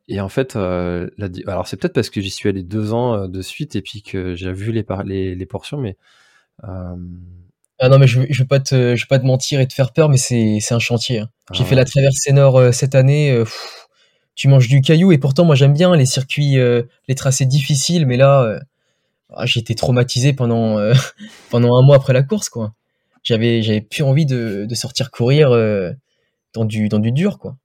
et 0.07 0.21
en 0.21 0.29
fait, 0.29 0.53
la, 0.55 1.29
alors 1.47 1.67
c'est 1.67 1.77
peut-être 1.77 1.93
parce 1.93 2.11
que 2.11 2.21
j'y 2.21 2.29
suis 2.29 2.47
allé 2.47 2.63
deux 2.63 2.93
ans 2.93 3.27
de 3.27 3.41
suite 3.41 3.75
et 3.75 3.81
puis 3.81 4.03
que 4.03 4.35
j'ai 4.35 4.53
vu 4.53 4.71
les, 4.71 4.85
les, 5.05 5.35
les 5.35 5.45
portions, 5.45 5.77
mais 5.77 5.97
ah 7.79 7.89
non, 7.89 7.99
mais 7.99 8.07
je, 8.07 8.21
je 8.29 8.39
vais 8.43 8.47
pas 8.47 8.59
te, 8.59 8.95
je 8.95 9.03
vais 9.03 9.07
pas 9.07 9.19
te 9.19 9.25
mentir 9.25 9.59
et 9.59 9.67
te 9.67 9.73
faire 9.73 9.93
peur, 9.93 10.09
mais 10.09 10.17
c'est, 10.17 10.59
c'est 10.61 10.73
un 10.73 10.79
chantier. 10.79 11.19
hein. 11.19 11.29
J'ai 11.53 11.63
Ah 11.63 11.65
fait 11.67 11.75
la 11.75 11.85
traversée 11.85 12.33
nord 12.33 12.57
euh, 12.59 12.71
cette 12.71 12.95
année. 12.95 13.31
euh, 13.31 13.43
pff, 13.43 13.87
tu 14.35 14.47
manges 14.47 14.67
du 14.67 14.81
caillou 14.81 15.11
et 15.11 15.17
pourtant 15.17 15.45
moi 15.45 15.55
j'aime 15.55 15.73
bien 15.73 15.95
les 15.95 16.05
circuits, 16.05 16.59
euh, 16.59 16.83
les 17.07 17.15
tracés 17.15 17.45
difficiles, 17.45 18.05
mais 18.05 18.17
là 18.17 18.43
euh, 18.43 18.59
ah, 19.35 19.45
j'ai 19.47 19.59
été 19.61 19.75
traumatisé 19.75 20.33
pendant 20.33 20.79
euh, 20.79 20.93
pendant 21.51 21.77
un 21.77 21.83
mois 21.85 21.97
après 21.97 22.13
la 22.13 22.23
course 22.23 22.49
quoi. 22.49 22.73
J'avais 23.23 23.63
j'avais 23.63 23.81
plus 23.81 24.03
envie 24.03 24.25
de, 24.27 24.65
de 24.69 24.75
sortir 24.75 25.11
courir 25.11 25.51
euh, 25.51 25.91
dans 26.53 26.65
du 26.65 26.89
dans 26.89 26.99
du 26.99 27.11
dur 27.13 27.39
quoi. 27.39 27.57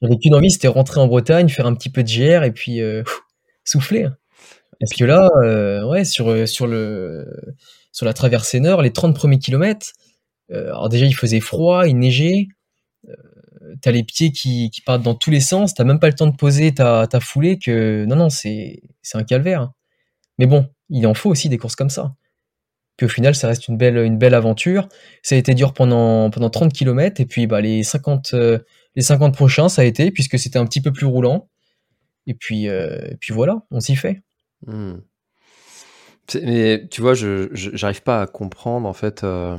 J'avais 0.00 0.16
qu'une 0.18 0.34
envie, 0.34 0.50
c'était 0.50 0.68
rentrer 0.68 1.00
en 1.00 1.06
Bretagne, 1.06 1.48
faire 1.48 1.66
un 1.66 1.74
petit 1.74 1.90
peu 1.90 2.02
de 2.02 2.08
GR 2.10 2.42
et 2.44 2.52
puis 2.52 2.80
euh, 2.80 3.02
pff, 3.04 3.20
souffler. 3.64 4.08
Parce 4.82 4.92
que 4.94 5.06
là, 5.06 5.30
euh, 5.44 5.84
ouais, 5.88 6.04
sur 6.04 6.30
euh, 6.30 6.46
sur 6.46 6.68
le 6.68 7.26
sur 7.92 8.06
la 8.06 8.14
traversée 8.14 8.60
nord, 8.60 8.82
les 8.82 8.92
30 8.92 9.16
premiers 9.16 9.40
kilomètres, 9.40 9.92
euh, 10.52 10.66
alors 10.68 10.88
déjà 10.90 11.06
il 11.06 11.14
faisait 11.14 11.40
froid, 11.40 11.86
il 11.88 11.98
neigeait, 11.98 12.48
t'as 13.80 13.90
les 13.90 14.04
pieds 14.04 14.32
qui, 14.32 14.70
qui 14.70 14.80
partent 14.80 15.02
dans 15.02 15.14
tous 15.14 15.30
les 15.30 15.40
sens, 15.40 15.74
t'as 15.74 15.84
même 15.84 16.00
pas 16.00 16.08
le 16.08 16.14
temps 16.14 16.26
de 16.26 16.36
poser 16.36 16.74
ta, 16.74 17.06
ta 17.06 17.20
foulée 17.20 17.58
que 17.58 18.04
non 18.06 18.16
non 18.16 18.28
c'est 18.30 18.80
un 19.14 19.24
calvaire. 19.24 19.60
hein. 19.62 19.74
Mais 20.38 20.46
bon, 20.46 20.68
il 20.90 21.06
en 21.06 21.14
faut 21.14 21.30
aussi 21.30 21.48
des 21.50 21.58
courses 21.58 21.76
comme 21.76 21.90
ça. 21.90 22.14
Puis 22.96 23.06
au 23.06 23.10
final 23.10 23.34
ça 23.36 23.48
reste 23.48 23.68
une 23.68 23.76
belle 23.78 23.98
une 23.98 24.18
belle 24.18 24.34
aventure. 24.34 24.88
Ça 25.22 25.36
a 25.36 25.38
été 25.38 25.54
dur 25.54 25.74
pendant 25.74 26.30
pendant 26.30 26.50
30 26.50 26.72
kilomètres 26.74 27.20
et 27.20 27.26
puis 27.26 27.46
bah 27.48 27.60
les 27.62 27.84
50 27.84 28.34
euh, 28.34 28.60
les 28.96 29.02
50 29.02 29.34
prochains 29.34 29.68
ça 29.70 29.82
a 29.82 29.86
été 29.86 30.10
puisque 30.12 30.38
c'était 30.38 30.58
un 30.58 30.66
petit 30.66 30.82
peu 30.82 30.92
plus 30.92 31.06
roulant. 31.06 31.50
Et 32.28 32.34
puis 32.34 32.66
et 32.66 33.16
puis 33.20 33.34
voilà, 33.34 33.62
on 33.72 33.80
s'y 33.80 33.96
fait. 33.96 34.22
Hmm. 34.66 35.04
Mais 36.42 36.86
tu 36.90 37.00
vois, 37.00 37.14
je 37.14 37.48
j'arrive 37.52 38.02
pas 38.02 38.22
à 38.22 38.26
comprendre 38.26 38.88
en 38.88 38.92
fait 38.92 39.24
euh, 39.24 39.58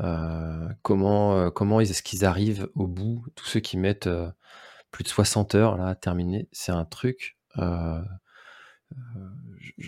euh, 0.00 0.68
comment 0.82 1.36
euh, 1.36 1.50
comment 1.50 1.80
est-ce 1.80 2.02
qu'ils 2.02 2.24
arrivent 2.26 2.68
au 2.76 2.86
bout, 2.88 3.24
tous 3.36 3.46
ceux 3.46 3.60
qui 3.60 3.78
mettent 3.78 4.08
euh, 4.08 4.30
plus 4.92 5.04
de 5.04 5.08
60 5.10 5.54
heures 5.56 5.76
là 5.78 5.88
à 5.88 5.94
terminer, 5.96 6.48
c'est 6.52 6.72
un 6.72 6.84
truc. 6.86 7.38
euh, 7.58 8.02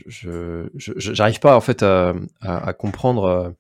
je 0.07 0.69
je- 0.75 1.13
j'arrive 1.15 1.41
pas 1.41 1.57
en 1.57 1.61
fait 1.61 1.83
à, 1.83 2.15
à- 2.41 2.69
à 2.69 2.73
comprendre 2.73 3.25
euh, 3.25 3.51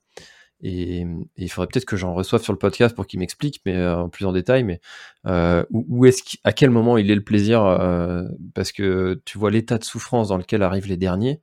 et, 0.62 1.04
il 1.36 1.50
faudrait 1.50 1.66
peut-être 1.66 1.84
que 1.84 1.96
j'en 1.96 2.14
reçoive 2.14 2.42
sur 2.42 2.52
le 2.52 2.58
podcast 2.58 2.94
pour 2.94 3.06
qu'il 3.06 3.18
m'explique, 3.18 3.60
mais 3.66 3.76
euh, 3.76 4.06
plus 4.08 4.26
en 4.26 4.32
détail. 4.32 4.64
Mais 4.64 4.80
euh, 5.26 5.64
où, 5.70 6.06
est-ce 6.06 6.22
qu'il- 6.22 6.40
à 6.44 6.52
quel 6.52 6.70
moment 6.70 6.96
il 6.98 7.10
est 7.10 7.14
le 7.14 7.24
plaisir 7.24 7.64
euh, 7.64 8.24
Parce 8.54 8.72
que 8.72 9.20
tu 9.24 9.38
vois 9.38 9.50
l'état 9.50 9.78
de 9.78 9.84
souffrance 9.84 10.28
dans 10.28 10.36
lequel 10.36 10.62
arrivent 10.62 10.88
les 10.88 10.96
derniers. 10.96 11.40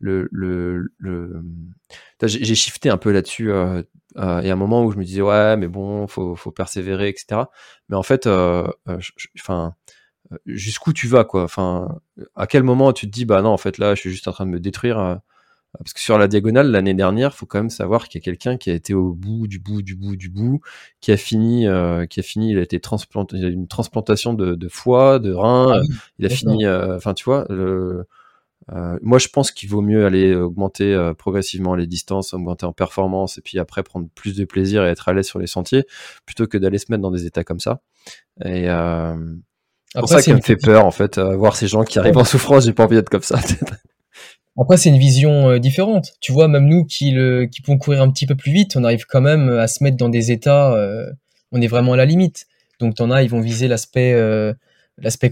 Le, 0.00 0.28
le, 0.32 0.92
le... 0.98 1.42
J'ai 2.22 2.54
shifté 2.54 2.90
un 2.90 2.98
peu 2.98 3.12
là-dessus. 3.12 3.50
Euh, 3.52 3.82
euh, 4.16 4.40
et 4.40 4.50
un 4.50 4.56
moment 4.56 4.84
où 4.84 4.90
je 4.92 4.98
me 4.98 5.04
disais 5.04 5.22
ouais, 5.22 5.56
mais 5.56 5.68
bon, 5.68 6.06
faut, 6.06 6.34
faut 6.36 6.50
persévérer, 6.50 7.08
etc. 7.08 7.42
Mais 7.88 7.96
en 7.96 8.02
fait, 8.02 8.26
euh, 8.26 8.66
enfin, 9.38 9.74
jusqu'où 10.46 10.92
tu 10.92 11.08
vas, 11.08 11.24
quoi? 11.24 11.44
Enfin, 11.44 12.00
à 12.34 12.46
quel 12.46 12.62
moment 12.62 12.92
tu 12.92 13.06
te 13.06 13.12
dis 13.12 13.24
bah 13.24 13.42
non, 13.42 13.50
en 13.50 13.58
fait 13.58 13.78
là, 13.78 13.94
je 13.94 14.00
suis 14.00 14.10
juste 14.10 14.28
en 14.28 14.32
train 14.32 14.46
de 14.46 14.50
me 14.50 14.60
détruire. 14.60 15.20
Euh, 15.78 15.84
parce 15.84 15.92
que 15.92 16.00
sur 16.00 16.18
la 16.18 16.28
diagonale 16.28 16.70
l'année 16.70 16.94
dernière, 16.94 17.34
faut 17.34 17.46
quand 17.46 17.58
même 17.58 17.70
savoir 17.70 18.08
qu'il 18.08 18.20
y 18.20 18.22
a 18.22 18.24
quelqu'un 18.24 18.56
qui 18.56 18.70
a 18.70 18.74
été 18.74 18.94
au 18.94 19.12
bout 19.12 19.46
du 19.46 19.58
bout 19.58 19.82
du 19.82 19.96
bout 19.96 20.16
du 20.16 20.28
bout, 20.28 20.60
qui 21.00 21.12
a 21.12 21.16
fini, 21.16 21.66
euh, 21.66 22.06
qui 22.06 22.20
a 22.20 22.22
fini, 22.22 22.50
il 22.52 22.58
a 22.58 22.62
été 22.62 22.80
transplanté, 22.80 23.36
il 23.36 23.44
a 23.44 23.48
eu 23.48 23.52
une 23.52 23.68
transplantation 23.68 24.34
de, 24.34 24.54
de 24.54 24.68
foie, 24.68 25.18
de 25.18 25.32
rein, 25.32 25.72
Ah 25.74 25.80
oui, 25.80 25.96
il 26.18 26.26
a 26.26 26.28
fini, 26.28 26.64
euh, 26.66 26.96
enfin 26.96 27.14
tu 27.14 27.24
vois, 27.24 27.46
le, 27.48 28.06
euh, 28.72 28.98
moi 29.00 29.18
je 29.18 29.28
pense 29.28 29.50
qu'il 29.50 29.68
vaut 29.68 29.80
mieux 29.80 30.04
aller 30.04 30.34
augmenter 30.34 30.92
euh, 30.92 31.14
progressivement 31.14 31.74
les 31.74 31.86
distances, 31.86 32.34
augmenter 32.34 32.66
en 32.66 32.72
performance 32.72 33.38
et 33.38 33.40
puis 33.40 33.58
après 33.58 33.82
prendre 33.82 34.08
plus 34.14 34.36
de 34.36 34.44
plaisir 34.44 34.84
et 34.84 34.88
être 34.88 35.08
à 35.08 35.14
l'aise 35.14 35.26
sur 35.26 35.38
les 35.38 35.46
sentiers, 35.46 35.84
plutôt 36.26 36.46
que 36.46 36.58
d'aller 36.58 36.78
se 36.78 36.86
mettre 36.90 37.02
dans 37.02 37.10
des 37.10 37.24
états 37.24 37.44
comme 37.44 37.60
ça. 37.60 37.80
Et 38.44 38.68
euh, 38.68 39.16
c'est 39.92 40.00
pour 40.00 40.08
ça 40.08 40.22
que 40.22 40.32
me 40.32 40.40
fait 40.40 40.56
peur 40.56 40.84
en 40.84 40.90
fait, 40.90 41.16
euh, 41.16 41.36
voir 41.36 41.56
ces 41.56 41.66
gens 41.66 41.84
qui 41.84 41.98
arrivent 41.98 42.18
en 42.18 42.24
souffrance, 42.24 42.64
j'ai 42.64 42.74
pas 42.74 42.84
envie 42.84 42.96
d'être 42.96 43.08
comme 43.08 43.22
ça. 43.22 43.38
Après, 44.60 44.76
c'est 44.76 44.88
une 44.88 44.98
vision 44.98 45.50
euh, 45.50 45.58
différente. 45.58 46.14
Tu 46.20 46.32
vois, 46.32 46.48
même 46.48 46.66
nous 46.66 46.84
qui, 46.84 47.12
le, 47.12 47.46
qui 47.46 47.62
pouvons 47.62 47.78
courir 47.78 48.02
un 48.02 48.10
petit 48.10 48.26
peu 48.26 48.34
plus 48.34 48.52
vite, 48.52 48.76
on 48.76 48.84
arrive 48.84 49.06
quand 49.06 49.20
même 49.20 49.48
à 49.50 49.68
se 49.68 49.84
mettre 49.84 49.96
dans 49.96 50.08
des 50.08 50.32
états, 50.32 50.72
euh, 50.74 51.10
on 51.52 51.60
est 51.60 51.68
vraiment 51.68 51.92
à 51.92 51.96
la 51.96 52.04
limite. 52.04 52.46
Donc, 52.80 52.94
t'en 52.94 53.10
as, 53.10 53.22
ils 53.22 53.30
vont 53.30 53.40
viser 53.40 53.68
l'aspect 53.68 54.12
euh, 54.14 54.52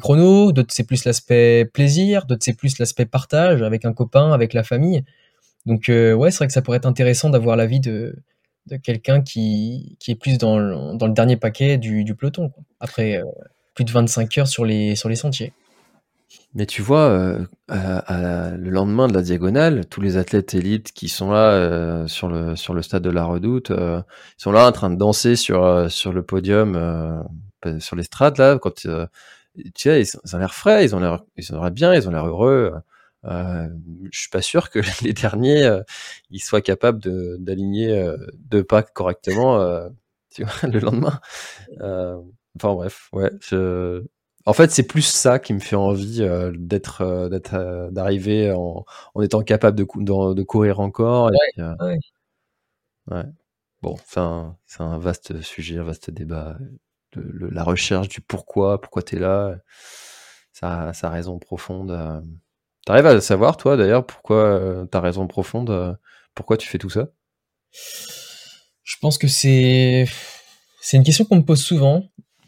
chrono, 0.01 0.53
d'autres 0.53 0.73
c'est 0.73 0.85
plus 0.85 1.05
l'aspect 1.05 1.65
plaisir, 1.65 2.27
d'autres 2.27 2.43
c'est 2.45 2.57
plus 2.57 2.79
l'aspect 2.79 3.07
partage 3.07 3.63
avec 3.63 3.85
un 3.85 3.93
copain, 3.93 4.33
avec 4.33 4.53
la 4.55 4.63
famille. 4.63 5.05
Donc, 5.67 5.89
euh, 5.89 6.13
ouais, 6.15 6.31
c'est 6.31 6.39
vrai 6.39 6.47
que 6.47 6.53
ça 6.53 6.63
pourrait 6.63 6.79
être 6.79 6.87
intéressant 6.87 7.31
d'avoir 7.31 7.57
l'avis 7.57 7.81
de, 7.81 8.17
de 8.67 8.77
quelqu'un 8.77 9.23
qui, 9.23 9.97
qui 10.01 10.13
est 10.13 10.15
plus 10.17 10.39
dans 10.39 10.59
le, 10.59 10.97
dans 10.97 11.07
le 11.07 11.13
dernier 11.13 11.37
paquet 11.37 11.79
du, 11.79 12.15
peloton. 12.15 12.53
Après 12.81 13.17
euh, 13.19 13.25
plus 13.75 13.85
de 13.85 13.91
25 13.91 14.39
heures 14.39 14.49
sur 14.49 14.65
les, 14.65 14.97
sur 14.97 15.09
les 15.09 15.17
sentiers. 15.17 15.53
Mais 16.55 16.67
tu 16.67 16.83
vois, 16.83 17.09
euh, 17.11 17.45
à- 17.69 17.99
à- 18.49 18.57
le 18.57 18.71
lendemain 18.71 19.07
de 19.09 19.15
la 19.15 19.23
diagonale, 19.23 19.87
tous 19.87 20.01
les 20.01 20.17
athlètes 20.17 20.55
élites 20.55 20.93
qui 20.93 21.09
sont 21.09 21.31
là 21.31 21.51
euh, 21.53 22.07
sur 22.09 22.29
le 22.29 22.57
sur 22.57 22.75
le 22.75 22.83
stade 22.83 23.03
de 23.03 23.11
la 23.11 23.25
Redoute, 23.25 23.71
euh, 23.71 24.01
ils 24.39 24.43
sont 24.43 24.53
là 24.53 24.67
en 24.67 24.73
train 24.73 24.91
de 24.91 24.97
danser 24.97 25.37
sur 25.37 25.65
euh, 25.65 25.89
sur 25.89 26.13
le 26.13 26.23
podium, 26.25 26.75
euh, 26.77 27.23
pas- 27.61 27.79
sur 27.81 27.95
l'estrade 27.97 28.39
là. 28.39 28.59
Quand 28.59 28.87
euh, 28.87 29.07
tu 29.57 29.71
sais, 29.77 30.03
ils, 30.03 30.35
ont 30.37 30.39
l'air 30.39 30.55
frais, 30.55 30.85
ils 30.85 30.95
ont 30.97 31.01
l'air 31.01 31.23
ils 31.37 31.55
ont 31.55 31.61
l'air 31.63 31.71
bien, 31.71 31.95
ils 31.95 32.09
ont 32.09 32.11
l'air 32.13 32.27
heureux. 32.27 32.75
Euh, 33.25 33.69
je 34.13 34.19
suis 34.21 34.29
pas 34.31 34.43
sûr 34.43 34.71
que 34.71 34.81
les 35.05 35.13
derniers 35.13 35.65
euh, 35.65 35.83
ils 36.31 36.41
soient 36.43 36.61
capables 36.63 37.01
de 37.03 37.37
d'aligner 37.41 37.99
euh, 37.99 38.17
deux 38.35 38.65
pas 38.65 38.83
correctement 38.83 39.61
euh, 39.61 39.89
tu 40.31 40.45
vois, 40.45 40.69
le 40.71 40.79
lendemain. 40.81 41.21
Euh, 41.81 42.17
enfin 42.57 42.75
bref, 42.75 43.09
ouais. 43.13 43.31
Je... 43.41 44.05
En 44.47 44.53
fait, 44.53 44.71
c'est 44.71 44.85
plus 44.85 45.03
ça 45.03 45.39
qui 45.39 45.53
me 45.53 45.59
fait 45.59 45.77
envie 45.77 46.23
euh, 46.23 46.53
d'être, 46.57 47.03
euh, 47.03 47.29
d'être, 47.29 47.55
euh, 47.55 47.91
d'arriver 47.91 48.53
en, 48.53 48.85
en 49.15 49.23
étant 49.23 49.43
capable 49.43 49.77
de, 49.77 49.85
cou- 49.85 50.03
de, 50.03 50.35
de 50.35 50.43
courir 50.45 50.79
encore. 50.81 51.31
et 51.31 51.37
puis, 51.53 51.63
ouais. 51.63 51.99
ouais. 53.11 53.25
Bon, 53.83 53.97
c'est 54.07 54.21
un, 54.21 54.57
c'est 54.67 54.83
un 54.83 54.99
vaste 54.99 55.41
sujet, 55.43 55.79
un 55.79 55.83
vaste 55.85 56.11
débat. 56.11 56.57
Le- 57.15 57.23
le- 57.33 57.51
la 57.51 57.63
recherche 57.65 58.09
du 58.09 58.21
pourquoi, 58.21 58.81
pourquoi 58.81 59.03
tu 59.03 59.17
es 59.17 59.19
là, 59.19 59.57
sa, 60.53 60.93
sa 60.93 61.11
raison 61.11 61.39
profonde. 61.39 62.23
T'arrives 62.85 63.07
à 63.07 63.21
savoir, 63.21 63.57
toi, 63.57 63.77
d'ailleurs, 63.77 64.07
pourquoi 64.07 64.87
ta 64.91 65.01
raison 65.01 65.27
profonde, 65.27 65.99
pourquoi 66.35 66.57
tu 66.57 66.69
fais 66.69 66.79
tout 66.79 66.91
ça? 66.91 67.09
Je 68.85 68.97
pense 69.01 69.19
que 69.19 69.27
c'est 69.29 70.07
c'est 70.81 70.97
une 70.97 71.03
question 71.03 71.25
qu'on 71.25 71.37
me 71.37 71.45
pose 71.45 71.61
souvent 71.63 72.05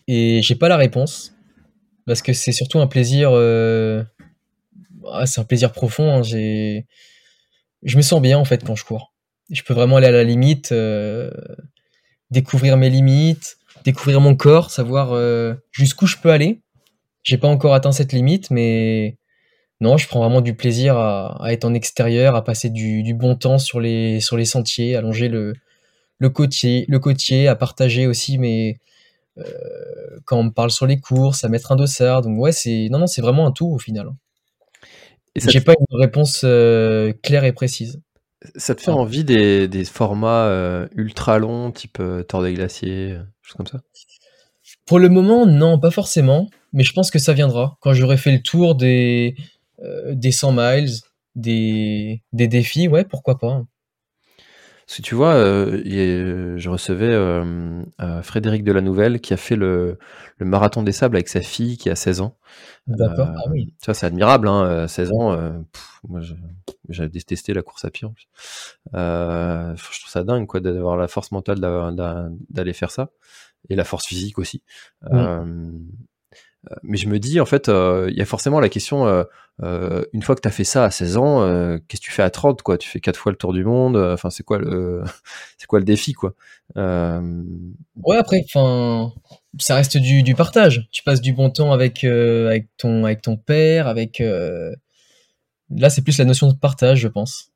et 0.07 0.41
j'ai 0.43 0.55
pas 0.55 0.69
la 0.69 0.77
réponse 0.77 1.35
parce 2.09 2.23
que 2.23 2.33
c'est 2.33 2.53
surtout 2.53 2.81
un 2.81 2.89
plaisir 2.89 3.31
euh, 3.33 4.03
ah, 5.13 5.27
c'est 5.27 5.41
un 5.41 5.45
plaisir 5.45 5.73
profond 5.73 6.11
hein, 6.11 6.23
j'ai 6.23 6.87
je 7.85 7.97
me 7.97 8.03
sens 8.03 8.21
bien 8.21 8.39
en 8.39 8.45
fait 8.45 8.65
quand 8.65 8.75
je 8.75 8.85
cours. 8.85 9.15
Je 9.51 9.63
peux 9.63 9.73
vraiment 9.73 9.97
aller 9.97 10.09
à 10.09 10.11
la 10.11 10.25
limite 10.25 10.73
euh, 10.73 11.31
découvrir 12.31 12.77
mes 12.77 12.91
limites 12.91 13.59
découvrir 13.85 14.21
mon 14.21 14.35
corps 14.35 14.71
savoir 14.73 15.13
euh, 15.13 15.55
jusqu'où 15.71 16.07
je 16.07 16.17
peux 16.17 16.31
aller. 16.31 16.61
J'ai 17.23 17.39
pas 17.39 17.49
encore 17.49 17.75
atteint 17.75 17.93
cette 17.93 18.13
limite 18.13 18.51
mais 18.51 19.19
non 19.81 19.97
je 19.97 20.09
prends 20.09 20.21
vraiment 20.21 20.41
du 20.41 20.55
plaisir 20.55 20.99
à, 20.99 21.39
être 21.53 21.65
en 21.65 21.75
extérieur 21.75 22.35
à 22.35 22.43
passer 22.43 22.71
du, 22.71 23.15
bon 23.15 23.37
temps 23.37 23.59
sur 23.59 23.79
les 23.79 24.21
sur 24.21 24.37
les 24.37 24.47
sentiers 24.47 24.97
à 24.97 25.03
longer 25.03 25.29
le 25.29 25.55
le 26.19 26.31
côtier, 26.31 26.85
le 26.89 26.99
côtier, 26.99 27.49
à 27.49 27.55
partager 27.55 28.07
aussi 28.07 28.39
euh, 28.39 28.73
quand 30.25 30.39
on 30.39 30.45
me 30.45 30.51
parle 30.51 30.71
sur 30.71 30.87
les 30.87 31.01
courses, 31.01 31.45
à 31.45 31.49
mettre 31.49 31.73
un 31.73 31.77
dossard. 31.77 32.23
Donc 32.23 32.39
ouais, 32.41 32.53
c'est 32.53 32.89
non 32.91 32.99
non, 32.99 33.07
c'est 33.07 33.23
vraiment 33.23 33.47
un 33.47 33.53
tout 33.53 33.69
au 33.69 33.79
final. 33.79 34.09
Et 35.35 35.41
J'ai 35.41 35.61
te, 35.61 35.65
pas 35.65 35.75
une 35.79 35.99
réponse 35.99 36.43
euh, 36.45 37.13
claire 37.23 37.45
et 37.45 37.53
précise. 37.53 38.01
ça 38.57 38.75
te 38.75 38.81
fait 38.83 38.91
Ah. 38.91 38.97
envie 38.97 39.25
des, 39.25 39.69
des 39.69 39.85
formats 39.85 40.47
euh, 40.47 40.89
ultra 40.97 41.39
longs, 41.39 41.71
type 41.71 41.99
euh, 42.01 42.23
Tour 42.25 42.43
des 42.43 42.55
Glaciers, 42.55 43.13
euh, 43.13 43.23
choses 43.43 43.57
comme 43.57 43.67
ça? 43.67 43.81
Pour 44.87 44.99
le 44.99 45.09
moment, 45.09 45.47
non, 45.47 45.79
pas 45.79 45.91
forcément, 45.91 46.49
mais 46.73 46.83
je 46.83 46.93
pense 46.93 47.11
que 47.11 47.19
ça 47.19 47.33
viendra 47.33 47.77
quand 47.81 47.93
j'aurai 47.93 48.17
fait 48.17 48.33
le 48.33 48.43
tour 48.43 48.75
des 48.75 49.37
euh, 49.83 50.15
des 50.15 50.33
100 50.33 50.53
miles, 50.53 50.91
des 51.37 52.23
des 52.33 52.49
défis, 52.49 52.89
ouais, 52.89 53.05
pourquoi 53.05 53.39
pas. 53.39 53.63
Parce 54.89 54.97
que 54.97 55.03
tu 55.03 55.15
vois, 55.15 55.35
euh, 55.35 56.57
je 56.57 56.71
recevais 56.71 57.13
euh, 57.13 57.85
Frédéric 58.23 58.65
de 58.65 58.73
la 58.73 58.81
Nouvelle 58.81 59.21
qui 59.21 59.35
a 59.35 59.37
fait 59.37 59.55
le, 59.55 59.99
le, 60.39 60.47
marathon 60.47 60.83
des 60.83 60.93
sables 60.93 61.17
avec 61.17 61.29
sa 61.29 61.43
fille 61.43 61.77
qui 61.77 61.91
a 61.91 61.95
16 61.95 62.23
ans. 62.23 62.39
D'accord, 62.87 63.29
ah 63.37 63.51
oui. 63.51 63.75
Vois, 63.85 63.93
c'est 63.93 64.07
admirable, 64.07 64.49
hein, 64.49 64.89
16 64.89 65.13
ans. 65.13 65.63
moi, 66.09 66.21
j'ai 66.89 67.09
détesté 67.11 67.53
la 67.53 67.61
course 67.61 67.85
à 67.85 67.91
pied. 67.91 68.07
En 68.07 68.13
plus. 68.13 68.29
je 68.95 70.01
trouve 70.01 70.11
ça 70.11 70.25
dingue, 70.25 70.47
quoi, 70.47 70.61
d'avoir 70.61 70.97
la 70.97 71.07
force 71.07 71.33
mentale 71.33 71.61
d'aller 72.49 72.73
faire 72.73 72.91
ça 72.91 73.11
et 73.69 73.77
la 73.77 73.85
force 73.85 74.07
physique 74.07 74.39
aussi. 74.39 74.63
Euh, 75.13 75.71
mais 76.83 76.97
je 76.97 77.09
me 77.09 77.19
dis, 77.19 77.41
en 77.41 77.47
fait, 77.47 77.69
euh, 77.69 78.09
il 78.11 78.17
y 78.17 78.23
a 78.23 78.25
forcément 78.25 78.61
la 78.61 78.69
question, 78.69 79.07
euh, 79.63 80.05
une 80.13 80.23
fois 80.23 80.35
que 80.35 80.41
tu 80.41 80.49
as 80.49 80.51
fait 80.51 80.65
ça 80.65 80.85
à 80.85 80.91
16 80.91 81.17
ans, 81.17 81.79
qu'est-ce 81.89 82.01
que 82.01 82.07
tu 82.07 82.11
fais 82.13 82.23
à 82.23 82.31
30 82.31 82.63
quoi? 82.63 82.79
Tu 82.79 82.89
fais 82.89 83.01
quatre 83.01 83.17
fois 83.17 83.33
le 83.33 83.39
tour 83.39 83.53
du 83.53 83.65
monde, 83.65 83.97
enfin, 83.97 84.31
c'est 84.31 84.43
quoi, 84.43 84.59
le, 84.59 85.03
quoi 85.69 85.79
le 85.79 85.85
défi 85.85 86.13
quoi? 86.13 86.35
Ouais, 86.77 88.17
après, 88.17 88.45
enfin, 88.45 89.13
ça 89.59 89.75
reste 89.75 89.97
du, 89.97 90.23
du, 90.23 90.35
partage. 90.35 90.89
Tu 90.93 91.03
passes 91.03 91.21
du 91.21 91.33
bon 91.33 91.51
temps 91.51 91.73
avec, 91.73 92.05
avec, 92.05 92.69
ton, 92.77 93.05
avec 93.05 93.23
ton 93.23 93.37
père, 93.37 93.87
avec. 93.89 94.23
Là, 95.71 95.91
c'est 95.91 96.03
plus 96.03 96.19
la 96.19 96.25
notion 96.25 96.49
de 96.49 96.55
partage, 96.55 97.01
je 97.01 97.09
pense. 97.09 97.51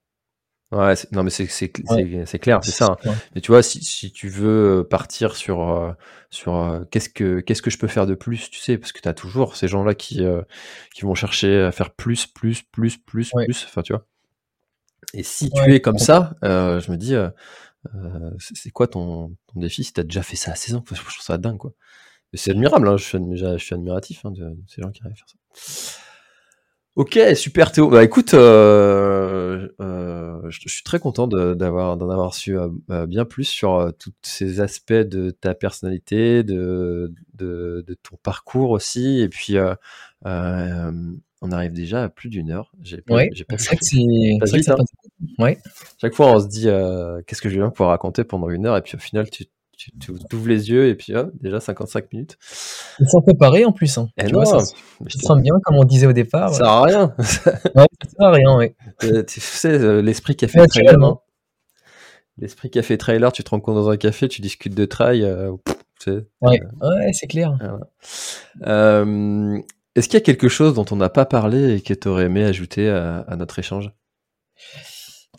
Ouais, 0.73 0.95
non, 1.13 1.23
mais 1.23 1.29
c'est 1.29 1.47
c'est 1.47 1.71
c'est 2.25 2.39
clair, 2.39 2.61
c'est 2.63 2.71
ça. 2.71 2.97
Hein. 3.05 3.15
Mais 3.35 3.43
tu 3.43 3.51
vois, 3.51 3.63
si, 3.63 3.85
si 3.85 4.11
tu 4.11 4.29
veux 4.29 4.81
euh, 4.81 4.85
partir 4.85 5.37
sur 5.37 5.71
euh, 5.71 5.93
sur 6.31 6.57
euh, 6.57 6.81
qu'est-ce 6.91 7.11
que 7.11 7.41
qu'est-ce 7.41 7.61
que 7.61 7.71
je 7.71 7.77
peux 7.77 7.89
faire 7.89 8.07
de 8.07 8.15
plus, 8.15 8.49
tu 8.49 8.59
sais, 8.59 8.79
parce 8.79 8.93
que 8.93 9.01
tu 9.01 9.09
as 9.09 9.13
toujours 9.13 9.55
ces 9.55 9.69
gens-là 9.69 9.95
qui 9.95 10.23
qui 10.95 11.03
vont 11.03 11.15
chercher 11.15 11.61
à 11.61 11.73
faire 11.73 11.91
plus, 11.91 12.27
plus, 12.27 12.63
plus, 12.63 12.97
plus, 12.97 13.31
plus. 13.31 13.67
Enfin, 13.67 13.83
tu 13.83 13.93
vois. 13.93 14.07
Et 15.13 15.23
si 15.23 15.51
tu 15.51 15.61
es 15.71 15.81
comme 15.81 15.99
ça, 15.99 16.35
je 16.43 16.91
me 16.91 16.97
dis, 16.97 17.15
c'est 18.39 18.71
quoi 18.71 18.89
ton, 18.89 19.37
ton 19.53 19.61
défi 19.61 19.85
si 19.85 19.93
tu 19.93 20.01
as 20.01 20.05
déjà 20.05 20.23
fait 20.23 20.37
ça 20.37 20.53
à 20.53 20.55
16 20.55 20.77
ans? 20.77 20.85
Je 20.91 20.95
trouve 20.95 21.13
ça 21.21 21.37
dingue, 21.37 21.59
quoi. 21.59 21.75
C'est 22.35 22.53
admirable, 22.53 22.89
hein, 22.89 22.97
je, 22.97 23.05
suis, 23.05 23.19
je 23.37 23.59
suis 23.59 23.75
admiratif 23.75 24.25
hein, 24.25 24.31
de, 24.31 24.43
de, 24.43 24.57
ces 24.67 24.81
gens 24.81 24.91
qui 24.91 25.03
arrivent 25.03 25.13
à 25.13 25.17
faire 25.17 25.29
ça. 25.29 26.01
Ok, 26.95 27.19
super 27.37 27.73
Théo. 27.73 27.89
Bah 27.89 28.05
écoute, 28.05 28.35
euh, 28.35 29.67
euh, 29.81 30.39
je, 30.51 30.69
suis 30.69 30.83
très 30.83 30.99
content 30.99 31.27
d'avoir 31.27 31.97
d'en 31.97 32.11
avoir 32.11 32.35
su 32.35 32.59
euh, 32.59 33.07
bien 33.07 33.25
plus 33.25 33.45
sur 33.45 33.91
tous 33.99 34.13
ces 34.21 34.61
aspects 34.61 34.93
de 34.93 35.31
ta 35.31 35.55
personnalité, 35.55 36.43
de, 36.43 37.15
de, 37.33 37.83
de 37.87 37.95
ton 37.95 38.17
parcours 38.23 38.71
aussi. 38.71 39.21
Et 39.21 39.31
puis, 39.31 39.57
on 40.25 41.51
arrive 41.51 41.73
déjà 41.73 42.05
à 42.05 42.09
plus 42.11 42.29
d'une 42.29 42.51
heure. 42.51 42.73
J'ai 42.83 43.03
ouais, 43.09 43.31
c'est 43.57 44.71
hein. 44.71 44.77
ouais. 45.39 45.59
Chaque 45.99 46.15
fois, 46.15 46.27
on 46.35 46.41
se 46.41 46.49
dit 46.49 46.67
qu'est-ce 47.27 47.41
que 47.41 47.49
je 47.49 47.59
vais 47.59 47.71
pouvoir 47.71 47.89
raconter 47.89 48.23
pendant 48.23 48.51
une 48.51 48.67
heure, 48.67 48.77
et 48.77 48.83
puis 48.83 48.97
au 48.97 49.01
final, 49.01 49.31
tu 49.31 49.47
tu, 49.77 50.11
ouvres 50.11 50.49
les 50.49 50.71
yeux 50.71 50.89
et 50.89 50.95
puis 50.95 51.13
déjà 51.41 51.61
55 51.61 52.13
minutes. 52.13 52.39
Sans 53.07 53.21
préparer 53.21 53.65
en 53.65 53.73
plus. 53.73 53.99
Hein. 53.99 54.09
Eh 54.19 54.27
tu 54.27 54.35
vois, 54.35 54.45
ça, 54.45 54.59
sens 54.61 55.41
bien, 55.41 55.55
comme 55.65 55.77
on 55.77 55.85
disait 55.85 56.07
au 56.07 56.13
départ. 56.13 56.51
Ça 56.51 56.59
sert 56.59 56.67
à 56.67 56.83
rien. 56.83 57.15
ça 57.19 57.37
sert 57.37 58.27
à 58.27 58.31
rien, 58.31 58.57
oui. 58.57 58.75
Euh, 59.05 59.25
tu 59.25 59.41
sais, 59.41 59.71
euh, 59.71 60.01
l'esprit 60.01 60.37
qui 60.37 60.45
a 60.45 60.49
fait 60.49 60.65
trailer. 60.67 61.03
Hein. 61.03 61.19
L'esprit 62.39 62.71
fait 62.83 62.97
trailer, 62.97 63.33
tu 63.33 63.43
te 63.43 63.51
rends 63.51 63.59
compte 63.59 63.75
dans 63.75 63.91
un 63.91 63.97
café, 63.97 64.29
tu 64.29 64.41
discutes 64.41 64.75
de 64.75 64.85
trail. 64.85 65.25
Euh, 65.25 65.51
ouais, 66.41 66.61
ouais 66.81 67.13
c'est 67.13 67.27
clair. 67.27 67.59
Est-ce 69.95 70.09
qu'il 70.09 70.15
y 70.15 70.23
a 70.23 70.25
quelque 70.25 70.49
chose 70.49 70.75
dont 70.75 70.87
on 70.91 70.97
n'a 70.97 71.09
pas 71.09 71.27
parlé 71.27 71.75
et 71.75 71.81
que 71.81 71.95
tu 71.95 72.09
aurais 72.09 72.25
aimé 72.25 72.45
ajouter 72.45 72.89
à, 72.89 73.21
à 73.21 73.37
notre 73.37 73.59
échange? 73.59 73.91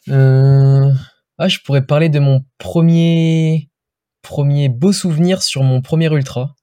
Ah, 0.10 1.48
Je 1.48 1.60
pourrais 1.64 1.86
parler 1.86 2.10
de 2.10 2.20
mon 2.20 2.44
premier 2.58 3.70
premier 4.24 4.70
beau 4.70 4.92
souvenir 4.92 5.44
sur 5.44 5.62
mon 5.62 5.82
premier 5.82 6.12
ultra. 6.12 6.56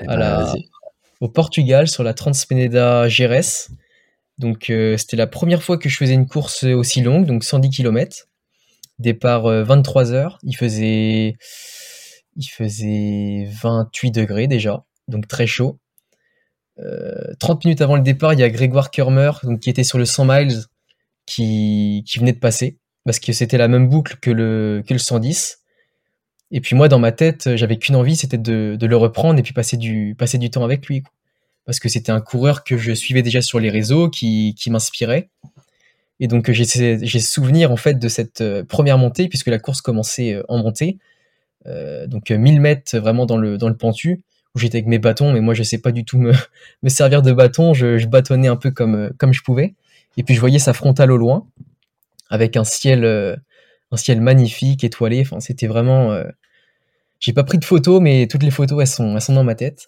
Eh 0.00 0.06
ben, 0.06 0.52
au 1.20 1.28
Portugal, 1.28 1.88
sur 1.88 2.02
la 2.02 2.12
Transpeneda 2.12 3.08
Gérès. 3.08 3.70
Donc, 4.38 4.70
euh, 4.70 4.96
c'était 4.96 5.16
la 5.16 5.28
première 5.28 5.62
fois 5.62 5.78
que 5.78 5.88
je 5.88 5.96
faisais 5.96 6.14
une 6.14 6.26
course 6.26 6.64
aussi 6.64 7.00
longue, 7.00 7.26
donc 7.26 7.44
110 7.44 7.70
km. 7.70 8.28
Départ 8.98 9.44
23 9.44 10.10
euh, 10.10 10.14
heures. 10.14 10.38
Il 10.42 10.56
faisait, 10.56 11.36
il 12.36 12.46
faisait 12.46 13.48
28 13.62 14.10
degrés 14.10 14.48
déjà, 14.48 14.84
donc 15.06 15.28
très 15.28 15.46
chaud. 15.46 15.78
30 16.76 16.84
euh, 16.84 17.60
minutes 17.64 17.80
avant 17.82 17.96
le 17.96 18.02
départ, 18.02 18.32
il 18.32 18.40
y 18.40 18.42
a 18.42 18.50
Grégoire 18.50 18.90
Kermer, 18.90 19.30
donc, 19.44 19.60
qui 19.60 19.70
était 19.70 19.84
sur 19.84 19.98
le 19.98 20.04
100 20.04 20.24
miles, 20.24 20.64
qui, 21.24 22.02
qui 22.06 22.18
venait 22.18 22.32
de 22.32 22.38
passer, 22.38 22.78
parce 23.04 23.20
que 23.20 23.32
c'était 23.32 23.58
la 23.58 23.68
même 23.68 23.88
boucle 23.88 24.16
que 24.20 24.30
le, 24.30 24.82
que 24.86 24.92
le 24.92 24.98
110. 24.98 25.61
Et 26.54 26.60
puis 26.60 26.76
moi, 26.76 26.88
dans 26.88 26.98
ma 26.98 27.12
tête, 27.12 27.56
j'avais 27.56 27.78
qu'une 27.78 27.96
envie, 27.96 28.14
c'était 28.14 28.36
de, 28.38 28.76
le 28.80 28.96
reprendre 28.96 29.38
et 29.38 29.42
puis 29.42 29.54
passer 29.54 29.78
du, 29.78 30.14
passer 30.16 30.36
du 30.36 30.50
temps 30.50 30.62
avec 30.62 30.86
lui. 30.86 31.02
Parce 31.64 31.80
que 31.80 31.88
c'était 31.88 32.12
un 32.12 32.20
coureur 32.20 32.62
que 32.62 32.76
je 32.76 32.92
suivais 32.92 33.22
déjà 33.22 33.40
sur 33.40 33.58
les 33.58 33.70
réseaux, 33.70 34.10
qui, 34.10 34.54
m'inspirait. 34.66 35.30
Et 36.20 36.28
donc 36.28 36.50
j'ai 36.52 37.20
souvenir 37.20 37.72
en 37.72 37.76
fait 37.76 37.98
de 37.98 38.08
cette 38.08 38.42
euh, 38.42 38.62
première 38.62 38.98
montée, 38.98 39.28
puisque 39.28 39.48
la 39.48 39.58
course 39.58 39.80
commençait 39.80 40.34
euh, 40.34 40.42
en 40.48 40.58
montée. 40.58 40.98
Euh, 41.66 42.06
donc 42.06 42.30
1000 42.30 42.60
mètres 42.60 42.96
vraiment 42.98 43.26
dans 43.26 43.38
le, 43.38 43.58
dans 43.58 43.68
le 43.68 43.76
pentu, 43.76 44.22
où 44.54 44.58
j'étais 44.58 44.76
avec 44.76 44.86
mes 44.86 44.98
bâtons, 44.98 45.32
mais 45.32 45.40
moi 45.40 45.54
je 45.54 45.64
sais 45.64 45.78
pas 45.78 45.90
du 45.90 46.04
tout 46.04 46.18
me, 46.18 46.32
servir 46.86 47.22
de 47.22 47.32
bâton, 47.32 47.74
je, 47.74 48.06
bâtonnais 48.06 48.48
un 48.48 48.56
peu 48.56 48.70
comme, 48.70 49.10
comme 49.18 49.32
je 49.32 49.42
pouvais. 49.42 49.74
Et 50.16 50.22
puis 50.22 50.34
je 50.34 50.40
voyais 50.40 50.58
sa 50.58 50.74
frontale 50.74 51.10
au 51.10 51.16
loin, 51.16 51.46
avec 52.28 52.56
un 52.56 52.64
ciel, 52.64 53.04
un 53.90 53.96
ciel 53.96 54.20
magnifique, 54.20 54.84
étoilé. 54.84 55.22
Enfin, 55.22 55.40
c'était 55.40 55.66
vraiment, 55.66 56.22
j'ai 57.22 57.32
pas 57.32 57.44
pris 57.44 57.58
de 57.58 57.64
photos, 57.64 58.00
mais 58.02 58.26
toutes 58.26 58.42
les 58.42 58.50
photos, 58.50 58.80
elles 58.80 58.88
sont, 58.88 59.14
elles 59.14 59.22
sont 59.22 59.32
dans 59.32 59.44
ma 59.44 59.54
tête. 59.54 59.86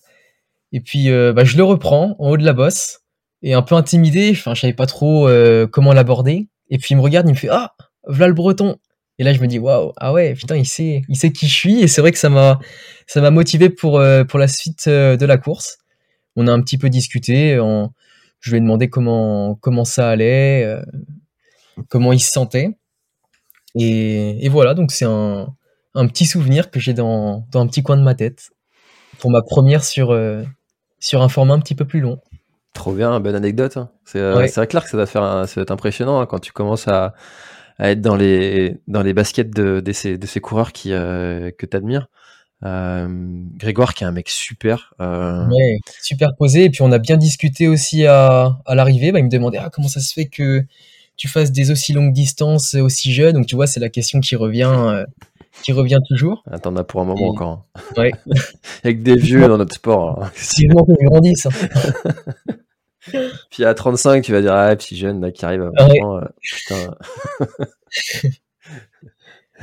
Et 0.72 0.80
puis, 0.80 1.10
euh, 1.10 1.32
bah, 1.32 1.44
je 1.44 1.56
le 1.56 1.64
reprends 1.64 2.14
en 2.20 2.30
haut 2.30 2.36
de 2.36 2.44
la 2.44 2.52
bosse, 2.52 3.00
et 3.42 3.54
un 3.54 3.62
peu 3.62 3.74
intimidé, 3.74 4.30
enfin, 4.30 4.54
je 4.54 4.60
savais 4.60 4.72
pas 4.72 4.86
trop 4.86 5.28
euh, 5.28 5.66
comment 5.66 5.92
l'aborder. 5.92 6.48
Et 6.70 6.78
puis, 6.78 6.94
il 6.94 6.96
me 6.96 7.02
regarde, 7.02 7.28
il 7.28 7.32
me 7.32 7.36
fait 7.36 7.48
Ah, 7.50 7.74
voilà 8.06 8.28
le 8.28 8.34
breton. 8.34 8.76
Et 9.18 9.24
là, 9.24 9.32
je 9.32 9.40
me 9.40 9.48
dis 9.48 9.58
Waouh, 9.58 9.92
ah 9.96 10.12
ouais, 10.12 10.34
putain, 10.34 10.56
il 10.56 10.66
sait, 10.66 11.02
il 11.08 11.16
sait 11.16 11.32
qui 11.32 11.48
je 11.48 11.54
suis. 11.54 11.80
Et 11.82 11.88
c'est 11.88 12.00
vrai 12.00 12.12
que 12.12 12.18
ça 12.18 12.30
m'a, 12.30 12.60
ça 13.08 13.20
m'a 13.20 13.30
motivé 13.32 13.68
pour, 13.68 13.98
euh, 13.98 14.22
pour 14.24 14.38
la 14.38 14.48
suite 14.48 14.88
de 14.88 15.26
la 15.26 15.36
course. 15.36 15.78
On 16.36 16.46
a 16.46 16.52
un 16.52 16.60
petit 16.62 16.78
peu 16.78 16.88
discuté. 16.88 17.56
Je 18.40 18.50
lui 18.50 18.58
ai 18.58 18.60
demandé 18.60 18.88
comment, 18.88 19.56
comment 19.56 19.84
ça 19.84 20.10
allait, 20.10 20.66
comment 21.88 22.12
il 22.12 22.20
se 22.20 22.30
sentait. 22.30 22.70
Et 23.76 24.48
voilà, 24.48 24.74
donc 24.74 24.92
c'est 24.92 25.04
un, 25.04 25.54
un 25.94 26.06
petit 26.06 26.26
souvenir 26.26 26.70
que 26.70 26.80
j'ai 26.80 26.92
dans, 26.92 27.46
dans, 27.50 27.60
un 27.60 27.66
petit 27.66 27.82
coin 27.82 27.96
de 27.96 28.02
ma 28.02 28.14
tête 28.14 28.50
pour 29.18 29.30
ma 29.30 29.42
première 29.42 29.84
sur, 29.84 30.10
euh, 30.10 30.42
sur 30.98 31.22
un 31.22 31.28
format 31.28 31.54
un 31.54 31.60
petit 31.60 31.74
peu 31.74 31.84
plus 31.84 32.00
long. 32.00 32.20
Trop 32.72 32.92
bien, 32.92 33.20
bonne 33.20 33.36
anecdote. 33.36 33.76
Hein. 33.76 33.90
C'est 34.04 34.18
euh, 34.18 34.46
clair 34.66 34.82
que 34.82 34.90
ça 34.90 34.96
doit, 34.96 35.06
faire 35.06 35.46
ça 35.46 35.60
être 35.60 35.70
impressionnant 35.70 36.20
hein, 36.20 36.26
quand 36.26 36.40
tu 36.40 36.52
commences 36.52 36.88
à, 36.88 37.14
à, 37.78 37.90
être 37.90 38.00
dans 38.00 38.16
les, 38.16 38.78
dans 38.88 39.02
les 39.02 39.14
baskets 39.14 39.50
de, 39.50 39.80
de, 39.80 39.92
ces, 39.92 40.18
de 40.18 40.26
ces 40.26 40.40
coureurs 40.40 40.72
qui, 40.72 40.92
euh, 40.92 41.50
que 41.56 41.66
tu 41.66 41.76
admires. 41.76 42.08
Grégoire 42.62 43.92
qui 43.92 44.04
est 44.04 44.06
un 44.06 44.12
mec 44.12 44.28
super. 44.28 44.94
Ouais, 44.98 45.78
super 46.00 46.34
posé. 46.36 46.64
Et 46.64 46.70
puis 46.70 46.82
on 46.82 46.90
a 46.90 46.98
bien 46.98 47.18
discuté 47.18 47.68
aussi 47.68 48.06
à, 48.06 48.58
à 48.64 48.74
l'arrivée. 48.74 49.12
Bah, 49.12 49.20
il 49.20 49.26
me 49.26 49.30
demandait 49.30 49.58
ah, 49.58 49.70
comment 49.70 49.88
ça 49.88 50.00
se 50.00 50.12
fait 50.14 50.26
que 50.26 50.64
tu 51.16 51.28
fasses 51.28 51.52
des 51.52 51.70
aussi 51.70 51.92
longues 51.92 52.14
distances 52.14 52.74
aussi 52.74 53.12
jeune. 53.12 53.34
Donc 53.34 53.46
tu 53.46 53.54
vois, 53.54 53.66
c'est 53.66 53.80
la 53.80 53.90
question 53.90 54.20
qui 54.20 54.34
revient 54.34 55.04
qui 55.62 55.72
revient 55.72 56.00
toujours. 56.08 56.42
Ah, 56.50 56.58
T'en 56.58 56.76
as 56.76 56.84
pour 56.84 57.00
un 57.00 57.04
moment 57.04 57.28
encore. 57.28 57.66
Hein. 57.74 57.80
Ouais. 57.96 58.12
Avec 58.84 59.02
des 59.02 59.16
vieux 59.16 59.46
dans 59.48 59.58
notre 59.58 59.74
sport. 59.74 60.22
Hein. 60.22 60.30
Si 60.36 60.66
qu'ils 60.66 61.06
grandissent. 61.06 61.46
Hein. 61.46 63.12
puis 63.50 63.64
à 63.64 63.74
35, 63.74 64.24
tu 64.24 64.32
vas 64.32 64.40
dire, 64.40 64.54
ah, 64.54 64.74
petit 64.76 64.96
jeune 64.96 65.20
là, 65.20 65.30
qui 65.30 65.44
arrive 65.44 65.62
à 65.62 65.70
ah 65.76 65.88
euh, 65.88 66.24
putain. 66.42 66.94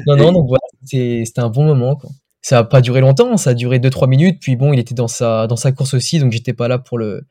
non, 0.08 0.16
non, 0.16 0.32
donc 0.32 0.48
voilà, 0.48 0.62
c'était 0.84 1.40
un 1.40 1.50
bon 1.50 1.66
moment. 1.66 1.96
Quoi. 1.96 2.10
Ça 2.42 2.58
n'a 2.58 2.64
pas 2.64 2.82
duré 2.82 3.02
longtemps, 3.02 3.38
ça 3.38 3.52
a 3.52 3.54
duré 3.54 3.80
2-3 3.80 4.08
minutes. 4.08 4.40
Puis 4.42 4.56
bon, 4.56 4.74
il 4.74 4.80
était 4.80 4.96
dans 4.96 5.08
sa, 5.08 5.48
dans 5.48 5.56
sa 5.56 5.72
course 5.72 5.94
aussi, 5.94 6.20
donc 6.20 6.32
j'étais 6.32 6.54
pas 6.54 6.68
là 6.68 6.80
pour 6.80 6.98
le, 6.98 7.26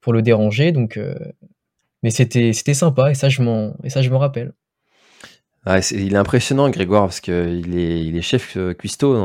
pour 0.00 0.12
le 0.12 0.22
déranger. 0.22 0.72
Donc, 0.72 0.96
euh, 0.96 1.14
Mais 2.02 2.10
c'était 2.10 2.52
sympa 2.52 3.10
et 3.10 3.14
ça, 3.14 3.28
je 3.28 3.42
m'en 3.42 4.18
rappelle. 4.18 4.52
Ah, 5.66 5.80
il 5.90 6.14
est 6.14 6.16
impressionnant, 6.16 6.70
Grégoire, 6.70 7.04
parce 7.04 7.20
qu'il 7.20 7.76
est, 7.76 8.04
il 8.04 8.16
est 8.16 8.22
chef 8.22 8.56
euh, 8.56 8.74
cuistot 8.74 9.16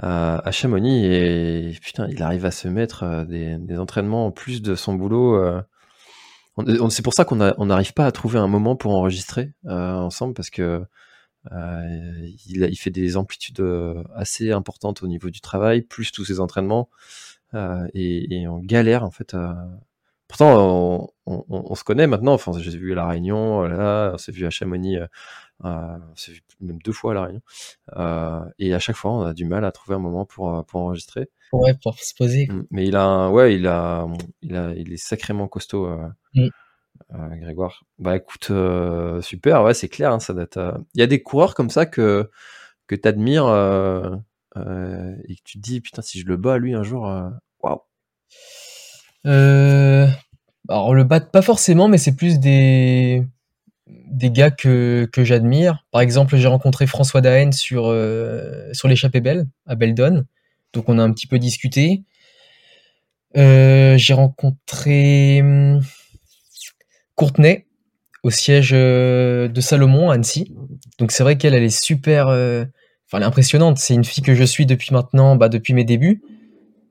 à, 0.00 0.50
Chamonix 0.52 1.04
et 1.06 1.76
putain, 1.82 2.08
il 2.08 2.22
arrive 2.22 2.44
à 2.44 2.52
se 2.52 2.68
mettre 2.68 3.02
euh, 3.02 3.24
des, 3.24 3.78
entraînements 3.78 4.26
en 4.26 4.30
plus 4.30 4.62
de 4.62 4.74
son 4.76 4.94
boulot. 4.94 5.34
Euh. 5.34 5.60
c'est 6.90 7.02
pour 7.02 7.14
ça 7.14 7.24
qu'on 7.24 7.36
n'arrive 7.36 7.94
pas 7.94 8.06
à 8.06 8.12
trouver 8.12 8.38
un 8.38 8.46
moment 8.46 8.76
pour 8.76 8.92
enregistrer 8.94 9.52
ensemble 9.64 10.34
parce 10.34 10.50
que 10.50 10.84
il, 11.50 12.76
fait 12.78 12.90
des 12.90 13.16
amplitudes 13.16 13.62
assez 14.14 14.52
importantes 14.52 15.02
au 15.02 15.08
niveau 15.08 15.30
du 15.30 15.40
travail, 15.40 15.82
plus 15.82 16.12
tous 16.12 16.24
ses 16.24 16.40
entraînements 16.40 16.88
et, 17.54 18.46
on 18.48 18.58
galère 18.58 19.04
en 19.04 19.10
fait 19.10 19.34
pourtant, 20.28 21.12
on, 21.26 21.74
se 21.74 21.84
connaît 21.84 22.06
maintenant. 22.06 22.34
Enfin, 22.34 22.52
j'ai 22.58 22.76
vu 22.76 22.92
à 22.92 22.96
La 22.96 23.06
Réunion, 23.06 23.62
là, 23.62 24.12
on 24.14 24.18
s'est 24.18 24.32
vu 24.32 24.46
à 24.46 24.50
Chamonix, 24.50 24.98
on 25.60 26.00
s'est 26.14 26.32
vu 26.32 26.42
même 26.60 26.78
deux 26.84 26.92
fois 26.92 27.12
à 27.12 27.14
La 27.14 27.22
Réunion. 27.24 27.42
et 28.58 28.74
à 28.74 28.78
chaque 28.78 28.96
fois, 28.96 29.12
on 29.12 29.22
a 29.22 29.34
du 29.34 29.44
mal 29.44 29.64
à 29.64 29.72
trouver 29.72 29.96
un 29.96 30.00
moment 30.00 30.24
pour, 30.24 30.64
pour 30.66 30.80
enregistrer. 30.80 31.28
Ouais, 31.52 31.74
pour 31.82 31.98
se 31.98 32.14
poser. 32.14 32.46
Mmh, 32.46 32.66
mais 32.70 32.86
il 32.86 32.96
a, 32.96 33.30
ouais, 33.30 33.54
il 33.54 33.66
a, 33.66 34.06
il 34.42 34.54
a, 34.54 34.74
il 34.74 34.92
est 34.92 34.98
sacrément 34.98 35.48
costaud, 35.48 35.88
mmh. 36.34 36.48
Grégoire. 37.10 37.84
Bah 37.98 38.16
écoute, 38.16 38.52
super, 39.22 39.62
ouais, 39.62 39.74
c'est 39.74 39.88
clair, 39.88 40.12
hein, 40.12 40.20
ça 40.20 40.34
date. 40.34 40.58
Il 40.94 41.00
y 41.00 41.02
a 41.02 41.06
des 41.06 41.22
coureurs 41.22 41.54
comme 41.54 41.70
ça 41.70 41.86
que 41.86 42.30
que 42.86 42.94
t'admires 42.94 43.46
euh, 44.56 45.14
et 45.28 45.36
que 45.36 45.42
tu 45.44 45.58
te 45.58 45.62
dis 45.62 45.80
putain 45.80 46.02
si 46.02 46.20
je 46.20 46.26
le 46.26 46.36
bats 46.36 46.58
lui 46.58 46.74
un 46.74 46.82
jour, 46.82 47.08
euh, 47.08 47.28
waouh. 47.60 47.80
Euh, 49.28 50.08
alors 50.68 50.94
le 50.94 51.04
bat 51.04 51.20
pas 51.20 51.42
forcément, 51.42 51.88
mais 51.88 51.98
c'est 51.98 52.16
plus 52.16 52.38
des 52.40 53.22
des 53.86 54.30
gars 54.30 54.50
que, 54.50 55.08
que 55.12 55.24
j'admire. 55.24 55.84
Par 55.90 56.00
exemple, 56.00 56.36
j'ai 56.36 56.48
rencontré 56.48 56.86
François 56.86 57.20
Daen 57.20 57.52
sur 57.52 57.94
sur 58.72 58.88
l'échappée 58.88 59.20
belle 59.20 59.46
à 59.66 59.74
Beldon, 59.74 60.24
donc 60.72 60.88
on 60.88 60.98
a 60.98 61.02
un 61.02 61.12
petit 61.12 61.26
peu 61.26 61.38
discuté. 61.38 62.02
j'ai 63.34 64.12
rencontré 64.14 65.40
hum, 65.42 65.82
Courtenay 67.14 67.66
au 68.24 68.30
siège 68.30 68.70
de 68.70 69.60
Salomon 69.60 70.10
à 70.10 70.14
Annecy. 70.14 70.54
Donc 70.98 71.12
c'est 71.12 71.22
vrai 71.22 71.36
qu'elle 71.36 71.54
elle 71.54 71.64
est 71.64 71.84
super 71.84 72.28
enfin, 73.08 73.18
elle 73.18 73.22
est 73.22 73.26
impressionnante. 73.26 73.78
C'est 73.78 73.94
une 73.94 74.04
fille 74.04 74.22
que 74.22 74.34
je 74.34 74.44
suis 74.44 74.66
depuis 74.66 74.92
maintenant, 74.92 75.36
bah, 75.36 75.48
depuis 75.48 75.74
mes 75.74 75.84
débuts. 75.84 76.22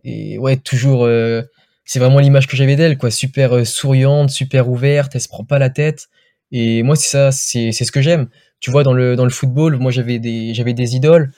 Et 0.03 0.37
ouais, 0.37 0.57
toujours, 0.57 1.05
euh, 1.05 1.43
c'est 1.87 1.99
vraiment 1.99 2.19
l'image 2.19 2.47
que 2.47 2.57
j'avais 2.57 2.75
d'elle, 2.75 2.97
quoi. 2.97 3.09
Super 3.11 3.55
euh, 3.55 3.65
souriante, 3.65 4.29
super 4.29 4.69
ouverte, 4.69 5.15
elle 5.15 5.21
se 5.21 5.29
prend 5.29 5.45
pas 5.45 5.57
la 5.57 5.69
tête. 5.69 6.09
Et 6.51 6.83
moi, 6.83 6.95
c'est 6.97 7.09
ça, 7.09 7.31
c'est, 7.31 7.71
ce 7.71 7.91
que 7.91 8.01
j'aime. 8.01 8.29
Tu 8.59 8.71
vois, 8.71 8.83
dans 8.83 8.93
le, 8.93 9.15
dans 9.15 9.23
le 9.23 9.31
football, 9.31 9.77
moi, 9.77 9.91
j'avais 9.91 10.19
des, 10.19 10.53
j'avais 10.53 10.73
des 10.73 10.95
idoles 10.95 11.31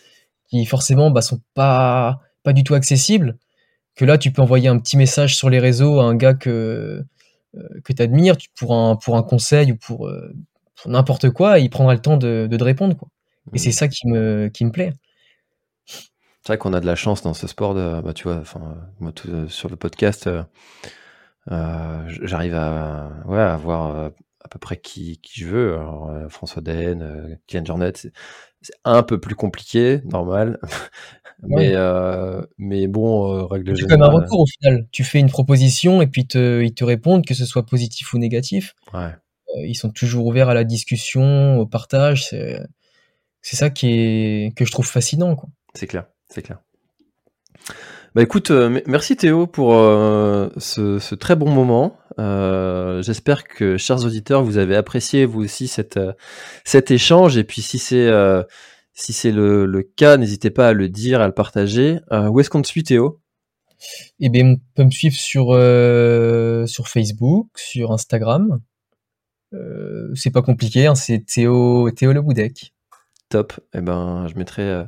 qui, 0.49 0.65
forcément, 0.65 1.11
bah, 1.11 1.21
sont 1.21 1.39
pas, 1.53 2.21
pas 2.43 2.53
du 2.53 2.63
tout 2.63 2.73
accessibles. 2.73 3.38
Que 3.95 4.05
là, 4.05 4.17
tu 4.17 4.31
peux 4.31 4.41
envoyer 4.41 4.69
un 4.69 4.80
petit 4.80 4.97
message 4.97 5.35
sur 5.38 5.49
les 5.51 5.59
réseaux 5.59 5.99
à 5.99 6.05
un 6.05 6.15
gars 6.15 6.34
que, 6.34 7.05
euh, 7.55 7.81
que 7.84 7.93
tu 7.93 8.01
admires 8.01 8.38
pour 8.57 8.73
un, 8.76 8.95
pour 8.95 9.17
un 9.17 9.23
conseil 9.23 9.71
ou 9.73 9.77
pour, 9.77 10.11
pour 10.76 10.91
n'importe 10.91 11.30
quoi, 11.31 11.59
et 11.59 11.63
il 11.63 11.69
prendra 11.69 11.93
le 11.93 12.01
temps 12.01 12.17
de, 12.17 12.47
de 12.49 12.57
te 12.57 12.63
répondre, 12.63 12.97
quoi. 12.97 13.09
Et 13.53 13.57
c'est 13.57 13.71
ça 13.71 13.88
qui 13.88 14.07
me, 14.07 14.49
qui 14.49 14.65
me 14.65 14.71
plaît. 14.71 14.93
C'est 16.41 16.53
vrai 16.53 16.57
qu'on 16.57 16.73
a 16.73 16.79
de 16.79 16.85
la 16.85 16.95
chance 16.95 17.21
dans 17.21 17.33
ce 17.33 17.47
sport 17.47 17.73
de, 17.73 18.01
bah, 18.01 18.13
tu 18.13 18.23
vois, 18.23 18.43
moi, 18.99 19.11
euh, 19.27 19.47
sur 19.49 19.69
le 19.69 19.75
podcast, 19.75 20.27
euh, 20.27 20.43
euh, 21.51 22.03
j'arrive 22.21 22.55
à, 22.55 23.11
ouais, 23.25 23.39
à 23.39 23.57
voir 23.57 24.11
à 24.41 24.47
peu 24.47 24.57
près 24.57 24.77
qui, 24.77 25.19
qui 25.21 25.41
je 25.41 25.47
veux. 25.47 25.73
Alors, 25.73 26.11
François 26.29 26.61
Daen, 26.61 27.37
Kylian 27.47 27.65
Jornet, 27.65 27.91
c'est 27.93 28.13
un 28.85 29.03
peu 29.03 29.19
plus 29.19 29.35
compliqué, 29.35 30.01
normal. 30.05 30.59
mais, 31.43 31.73
mais 32.57 32.87
bon, 32.87 33.45
règle 33.47 33.75
générale. 33.75 33.89
C'est 33.89 33.97
comme 33.97 34.03
un 34.03 34.21
retour 34.21 34.39
au 34.39 34.45
final. 34.45 34.87
Tu 34.91 35.03
fais 35.03 35.19
une 35.19 35.29
proposition 35.29 36.01
et 36.01 36.07
puis 36.07 36.25
te, 36.25 36.61
ils 36.63 36.73
te 36.73 36.85
répondent, 36.85 37.25
que 37.25 37.33
ce 37.33 37.45
soit 37.45 37.65
positif 37.65 38.13
ou 38.13 38.17
négatif. 38.17 38.75
Ouais. 38.93 39.11
ils 39.57 39.75
sont 39.75 39.89
toujours 39.89 40.25
ouverts 40.25 40.49
à 40.49 40.53
la 40.53 40.63
discussion, 40.63 41.57
au 41.57 41.65
partage. 41.65 42.29
C'est 43.41 43.55
ça 43.55 43.69
qui 43.69 43.89
est 43.89 44.55
que 44.55 44.63
je 44.63 44.71
trouve 44.71 44.87
fascinant. 44.87 45.35
C'est 45.73 45.87
clair, 45.87 46.05
c'est 46.30 46.41
clair. 46.41 46.60
Bah 48.15 48.23
écoute, 48.23 48.49
euh, 48.49 48.81
merci 48.88 49.15
Théo 49.15 49.45
pour 49.45 49.76
euh, 49.76 50.49
ce, 50.57 51.14
très 51.14 51.35
bon 51.35 51.51
moment. 51.51 51.97
Euh, 52.18 53.03
j'espère 53.03 53.43
que, 53.43 53.77
chers 53.77 54.03
auditeurs, 54.03 54.43
vous 54.43 54.57
avez 54.57 54.76
apprécié 54.76 55.26
vous 55.26 55.43
aussi 55.43 55.68
cette, 55.68 55.99
cet 56.65 56.89
échange. 56.89 57.38
Et 57.38 57.43
puis 57.43 57.61
si 57.61 57.77
c'est 57.77 58.10
si 58.93 59.14
c'est 59.14 59.31
le, 59.31 59.84
cas, 59.95 60.18
n'hésitez 60.18 60.49
pas 60.49 60.69
à 60.69 60.73
le 60.73 60.89
dire, 60.89 61.22
à 61.22 61.27
le 61.27 61.34
partager. 61.34 61.99
où 62.11 62.39
est-ce 62.39 62.49
qu'on 62.49 62.61
te 62.61 62.68
suit 62.68 62.84
Théo? 62.84 63.22
Eh 64.19 64.30
bien, 64.30 64.45
on 64.45 64.57
peut 64.76 64.84
me 64.84 64.91
suivre 64.91 65.15
sur, 65.15 65.47
sur 66.68 66.88
Facebook, 66.88 67.47
sur 67.56 67.91
Instagram. 67.91 68.60
c'est 70.15 70.31
pas 70.31 70.41
compliqué, 70.41 70.88
hein, 70.88 70.95
c'est 70.95 71.26
Théo, 71.26 71.91
Théo 71.91 72.11
Le 72.11 72.22
Boudec. 72.22 72.73
Top. 73.30 73.53
Eh 73.73 73.81
ben, 73.81 74.27
je 74.27 74.35
mettrai 74.35 74.84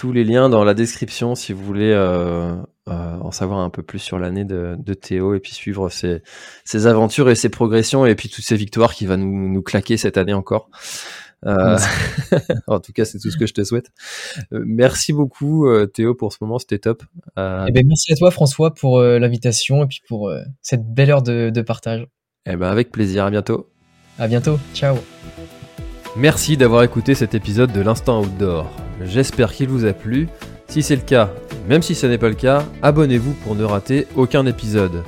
tous 0.00 0.12
les 0.12 0.24
liens 0.24 0.48
dans 0.48 0.64
la 0.64 0.72
description 0.72 1.34
si 1.34 1.52
vous 1.52 1.62
voulez 1.62 1.92
euh, 1.92 2.56
euh, 2.88 3.18
en 3.20 3.30
savoir 3.32 3.58
un 3.58 3.68
peu 3.68 3.82
plus 3.82 3.98
sur 3.98 4.18
l'année 4.18 4.46
de, 4.46 4.94
Théo 4.94 5.34
et 5.34 5.40
puis 5.40 5.52
suivre 5.52 5.90
ses, 5.90 6.86
aventures 6.86 7.28
et 7.28 7.34
ses 7.34 7.50
progressions 7.50 8.06
et 8.06 8.14
puis 8.14 8.30
toutes 8.30 8.46
ces 8.46 8.56
victoires 8.56 8.94
qui 8.94 9.04
va 9.04 9.18
nous, 9.18 9.62
claquer 9.62 9.98
cette 9.98 10.16
année 10.16 10.32
encore. 10.32 10.70
en 11.46 12.80
tout 12.80 12.92
cas, 12.94 13.04
c'est 13.04 13.18
tout 13.18 13.30
ce 13.30 13.36
que 13.36 13.44
je 13.44 13.52
te 13.52 13.62
souhaite. 13.62 13.90
merci 14.50 15.12
beaucoup 15.12 15.68
Théo 15.92 16.14
pour 16.14 16.32
ce 16.32 16.38
moment, 16.40 16.58
c'était 16.58 16.78
top. 16.78 17.02
Eh 17.36 17.70
ben, 17.70 17.86
merci 17.86 18.14
à 18.14 18.16
toi 18.16 18.30
François 18.30 18.72
pour 18.72 19.02
l'invitation 19.02 19.84
et 19.84 19.86
puis 19.86 20.00
pour 20.08 20.32
cette 20.62 20.86
belle 20.94 21.10
heure 21.10 21.22
de, 21.22 21.50
de 21.50 21.60
partage. 21.60 22.06
Eh 22.46 22.56
ben, 22.56 22.70
avec 22.70 22.90
plaisir, 22.90 23.26
à 23.26 23.30
bientôt. 23.30 23.68
À 24.18 24.28
bientôt, 24.28 24.58
ciao. 24.72 24.96
Merci 26.16 26.56
d'avoir 26.56 26.82
écouté 26.82 27.14
cet 27.14 27.34
épisode 27.34 27.72
de 27.72 27.80
l'Instant 27.80 28.22
Outdoor. 28.22 28.66
J'espère 29.04 29.52
qu'il 29.52 29.68
vous 29.68 29.84
a 29.84 29.92
plu. 29.92 30.28
Si 30.66 30.82
c'est 30.82 30.96
le 30.96 31.02
cas, 31.02 31.30
même 31.68 31.82
si 31.82 31.94
ce 31.94 32.06
n'est 32.06 32.18
pas 32.18 32.28
le 32.28 32.34
cas, 32.34 32.64
abonnez-vous 32.82 33.32
pour 33.44 33.54
ne 33.54 33.62
rater 33.62 34.08
aucun 34.16 34.44
épisode. 34.44 35.04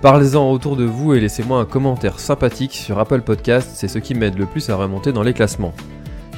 Parlez-en 0.00 0.50
autour 0.50 0.76
de 0.76 0.84
vous 0.84 1.14
et 1.14 1.20
laissez-moi 1.20 1.60
un 1.60 1.66
commentaire 1.66 2.18
sympathique 2.18 2.74
sur 2.74 2.98
Apple 2.98 3.20
Podcast, 3.20 3.70
c'est 3.74 3.88
ce 3.88 3.98
qui 3.98 4.14
m'aide 4.14 4.38
le 4.38 4.46
plus 4.46 4.70
à 4.70 4.76
remonter 4.76 5.12
dans 5.12 5.22
les 5.22 5.34
classements. 5.34 5.74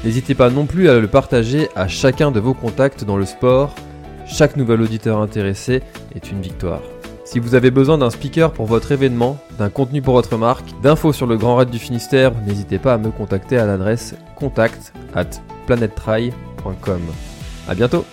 N'hésitez 0.04 0.34
pas 0.34 0.50
non 0.50 0.66
plus 0.66 0.88
à 0.88 0.98
le 0.98 1.08
partager 1.08 1.68
à 1.76 1.86
chacun 1.86 2.32
de 2.32 2.40
vos 2.40 2.54
contacts 2.54 3.04
dans 3.04 3.16
le 3.16 3.26
sport. 3.26 3.74
Chaque 4.26 4.56
nouvel 4.56 4.82
auditeur 4.82 5.20
intéressé 5.20 5.82
est 6.14 6.30
une 6.30 6.40
victoire. 6.40 6.82
Si 7.30 7.40
vous 7.40 7.54
avez 7.54 7.70
besoin 7.70 7.98
d'un 7.98 8.08
speaker 8.08 8.54
pour 8.54 8.64
votre 8.64 8.90
événement, 8.90 9.36
d'un 9.58 9.68
contenu 9.68 10.00
pour 10.00 10.14
votre 10.14 10.38
marque, 10.38 10.64
d'infos 10.80 11.12
sur 11.12 11.26
le 11.26 11.36
Grand 11.36 11.56
Raid 11.56 11.68
du 11.68 11.78
Finistère, 11.78 12.32
n'hésitez 12.46 12.78
pas 12.78 12.94
à 12.94 12.98
me 12.98 13.10
contacter 13.10 13.58
à 13.58 13.66
l'adresse 13.66 14.14
contact 14.34 14.94
at 15.14 15.28
planettry.com. 15.66 17.02
A 17.68 17.74
bientôt 17.74 18.06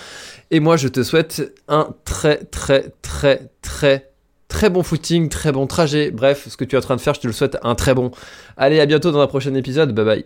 Et 0.51 0.59
moi, 0.59 0.77
je 0.77 0.87
te 0.87 1.03
souhaite 1.03 1.53
un 1.67 1.95
très, 2.05 2.37
très, 2.45 2.91
très, 3.01 3.49
très, 3.61 4.11
très 4.47 4.69
bon 4.69 4.83
footing, 4.83 5.29
très 5.29 5.51
bon 5.51 5.67
trajet. 5.67 6.11
Bref, 6.11 6.47
ce 6.49 6.57
que 6.57 6.63
tu 6.63 6.75
es 6.75 6.77
en 6.77 6.81
train 6.81 6.95
de 6.95 7.01
faire, 7.01 7.13
je 7.13 7.21
te 7.21 7.27
le 7.27 7.33
souhaite 7.33 7.57
un 7.63 7.75
très 7.75 7.93
bon. 7.93 8.11
Allez, 8.57 8.79
à 8.79 8.85
bientôt 8.85 9.11
dans 9.11 9.21
un 9.21 9.27
prochain 9.27 9.53
épisode. 9.55 9.93
Bye 9.93 10.05
bye. 10.05 10.25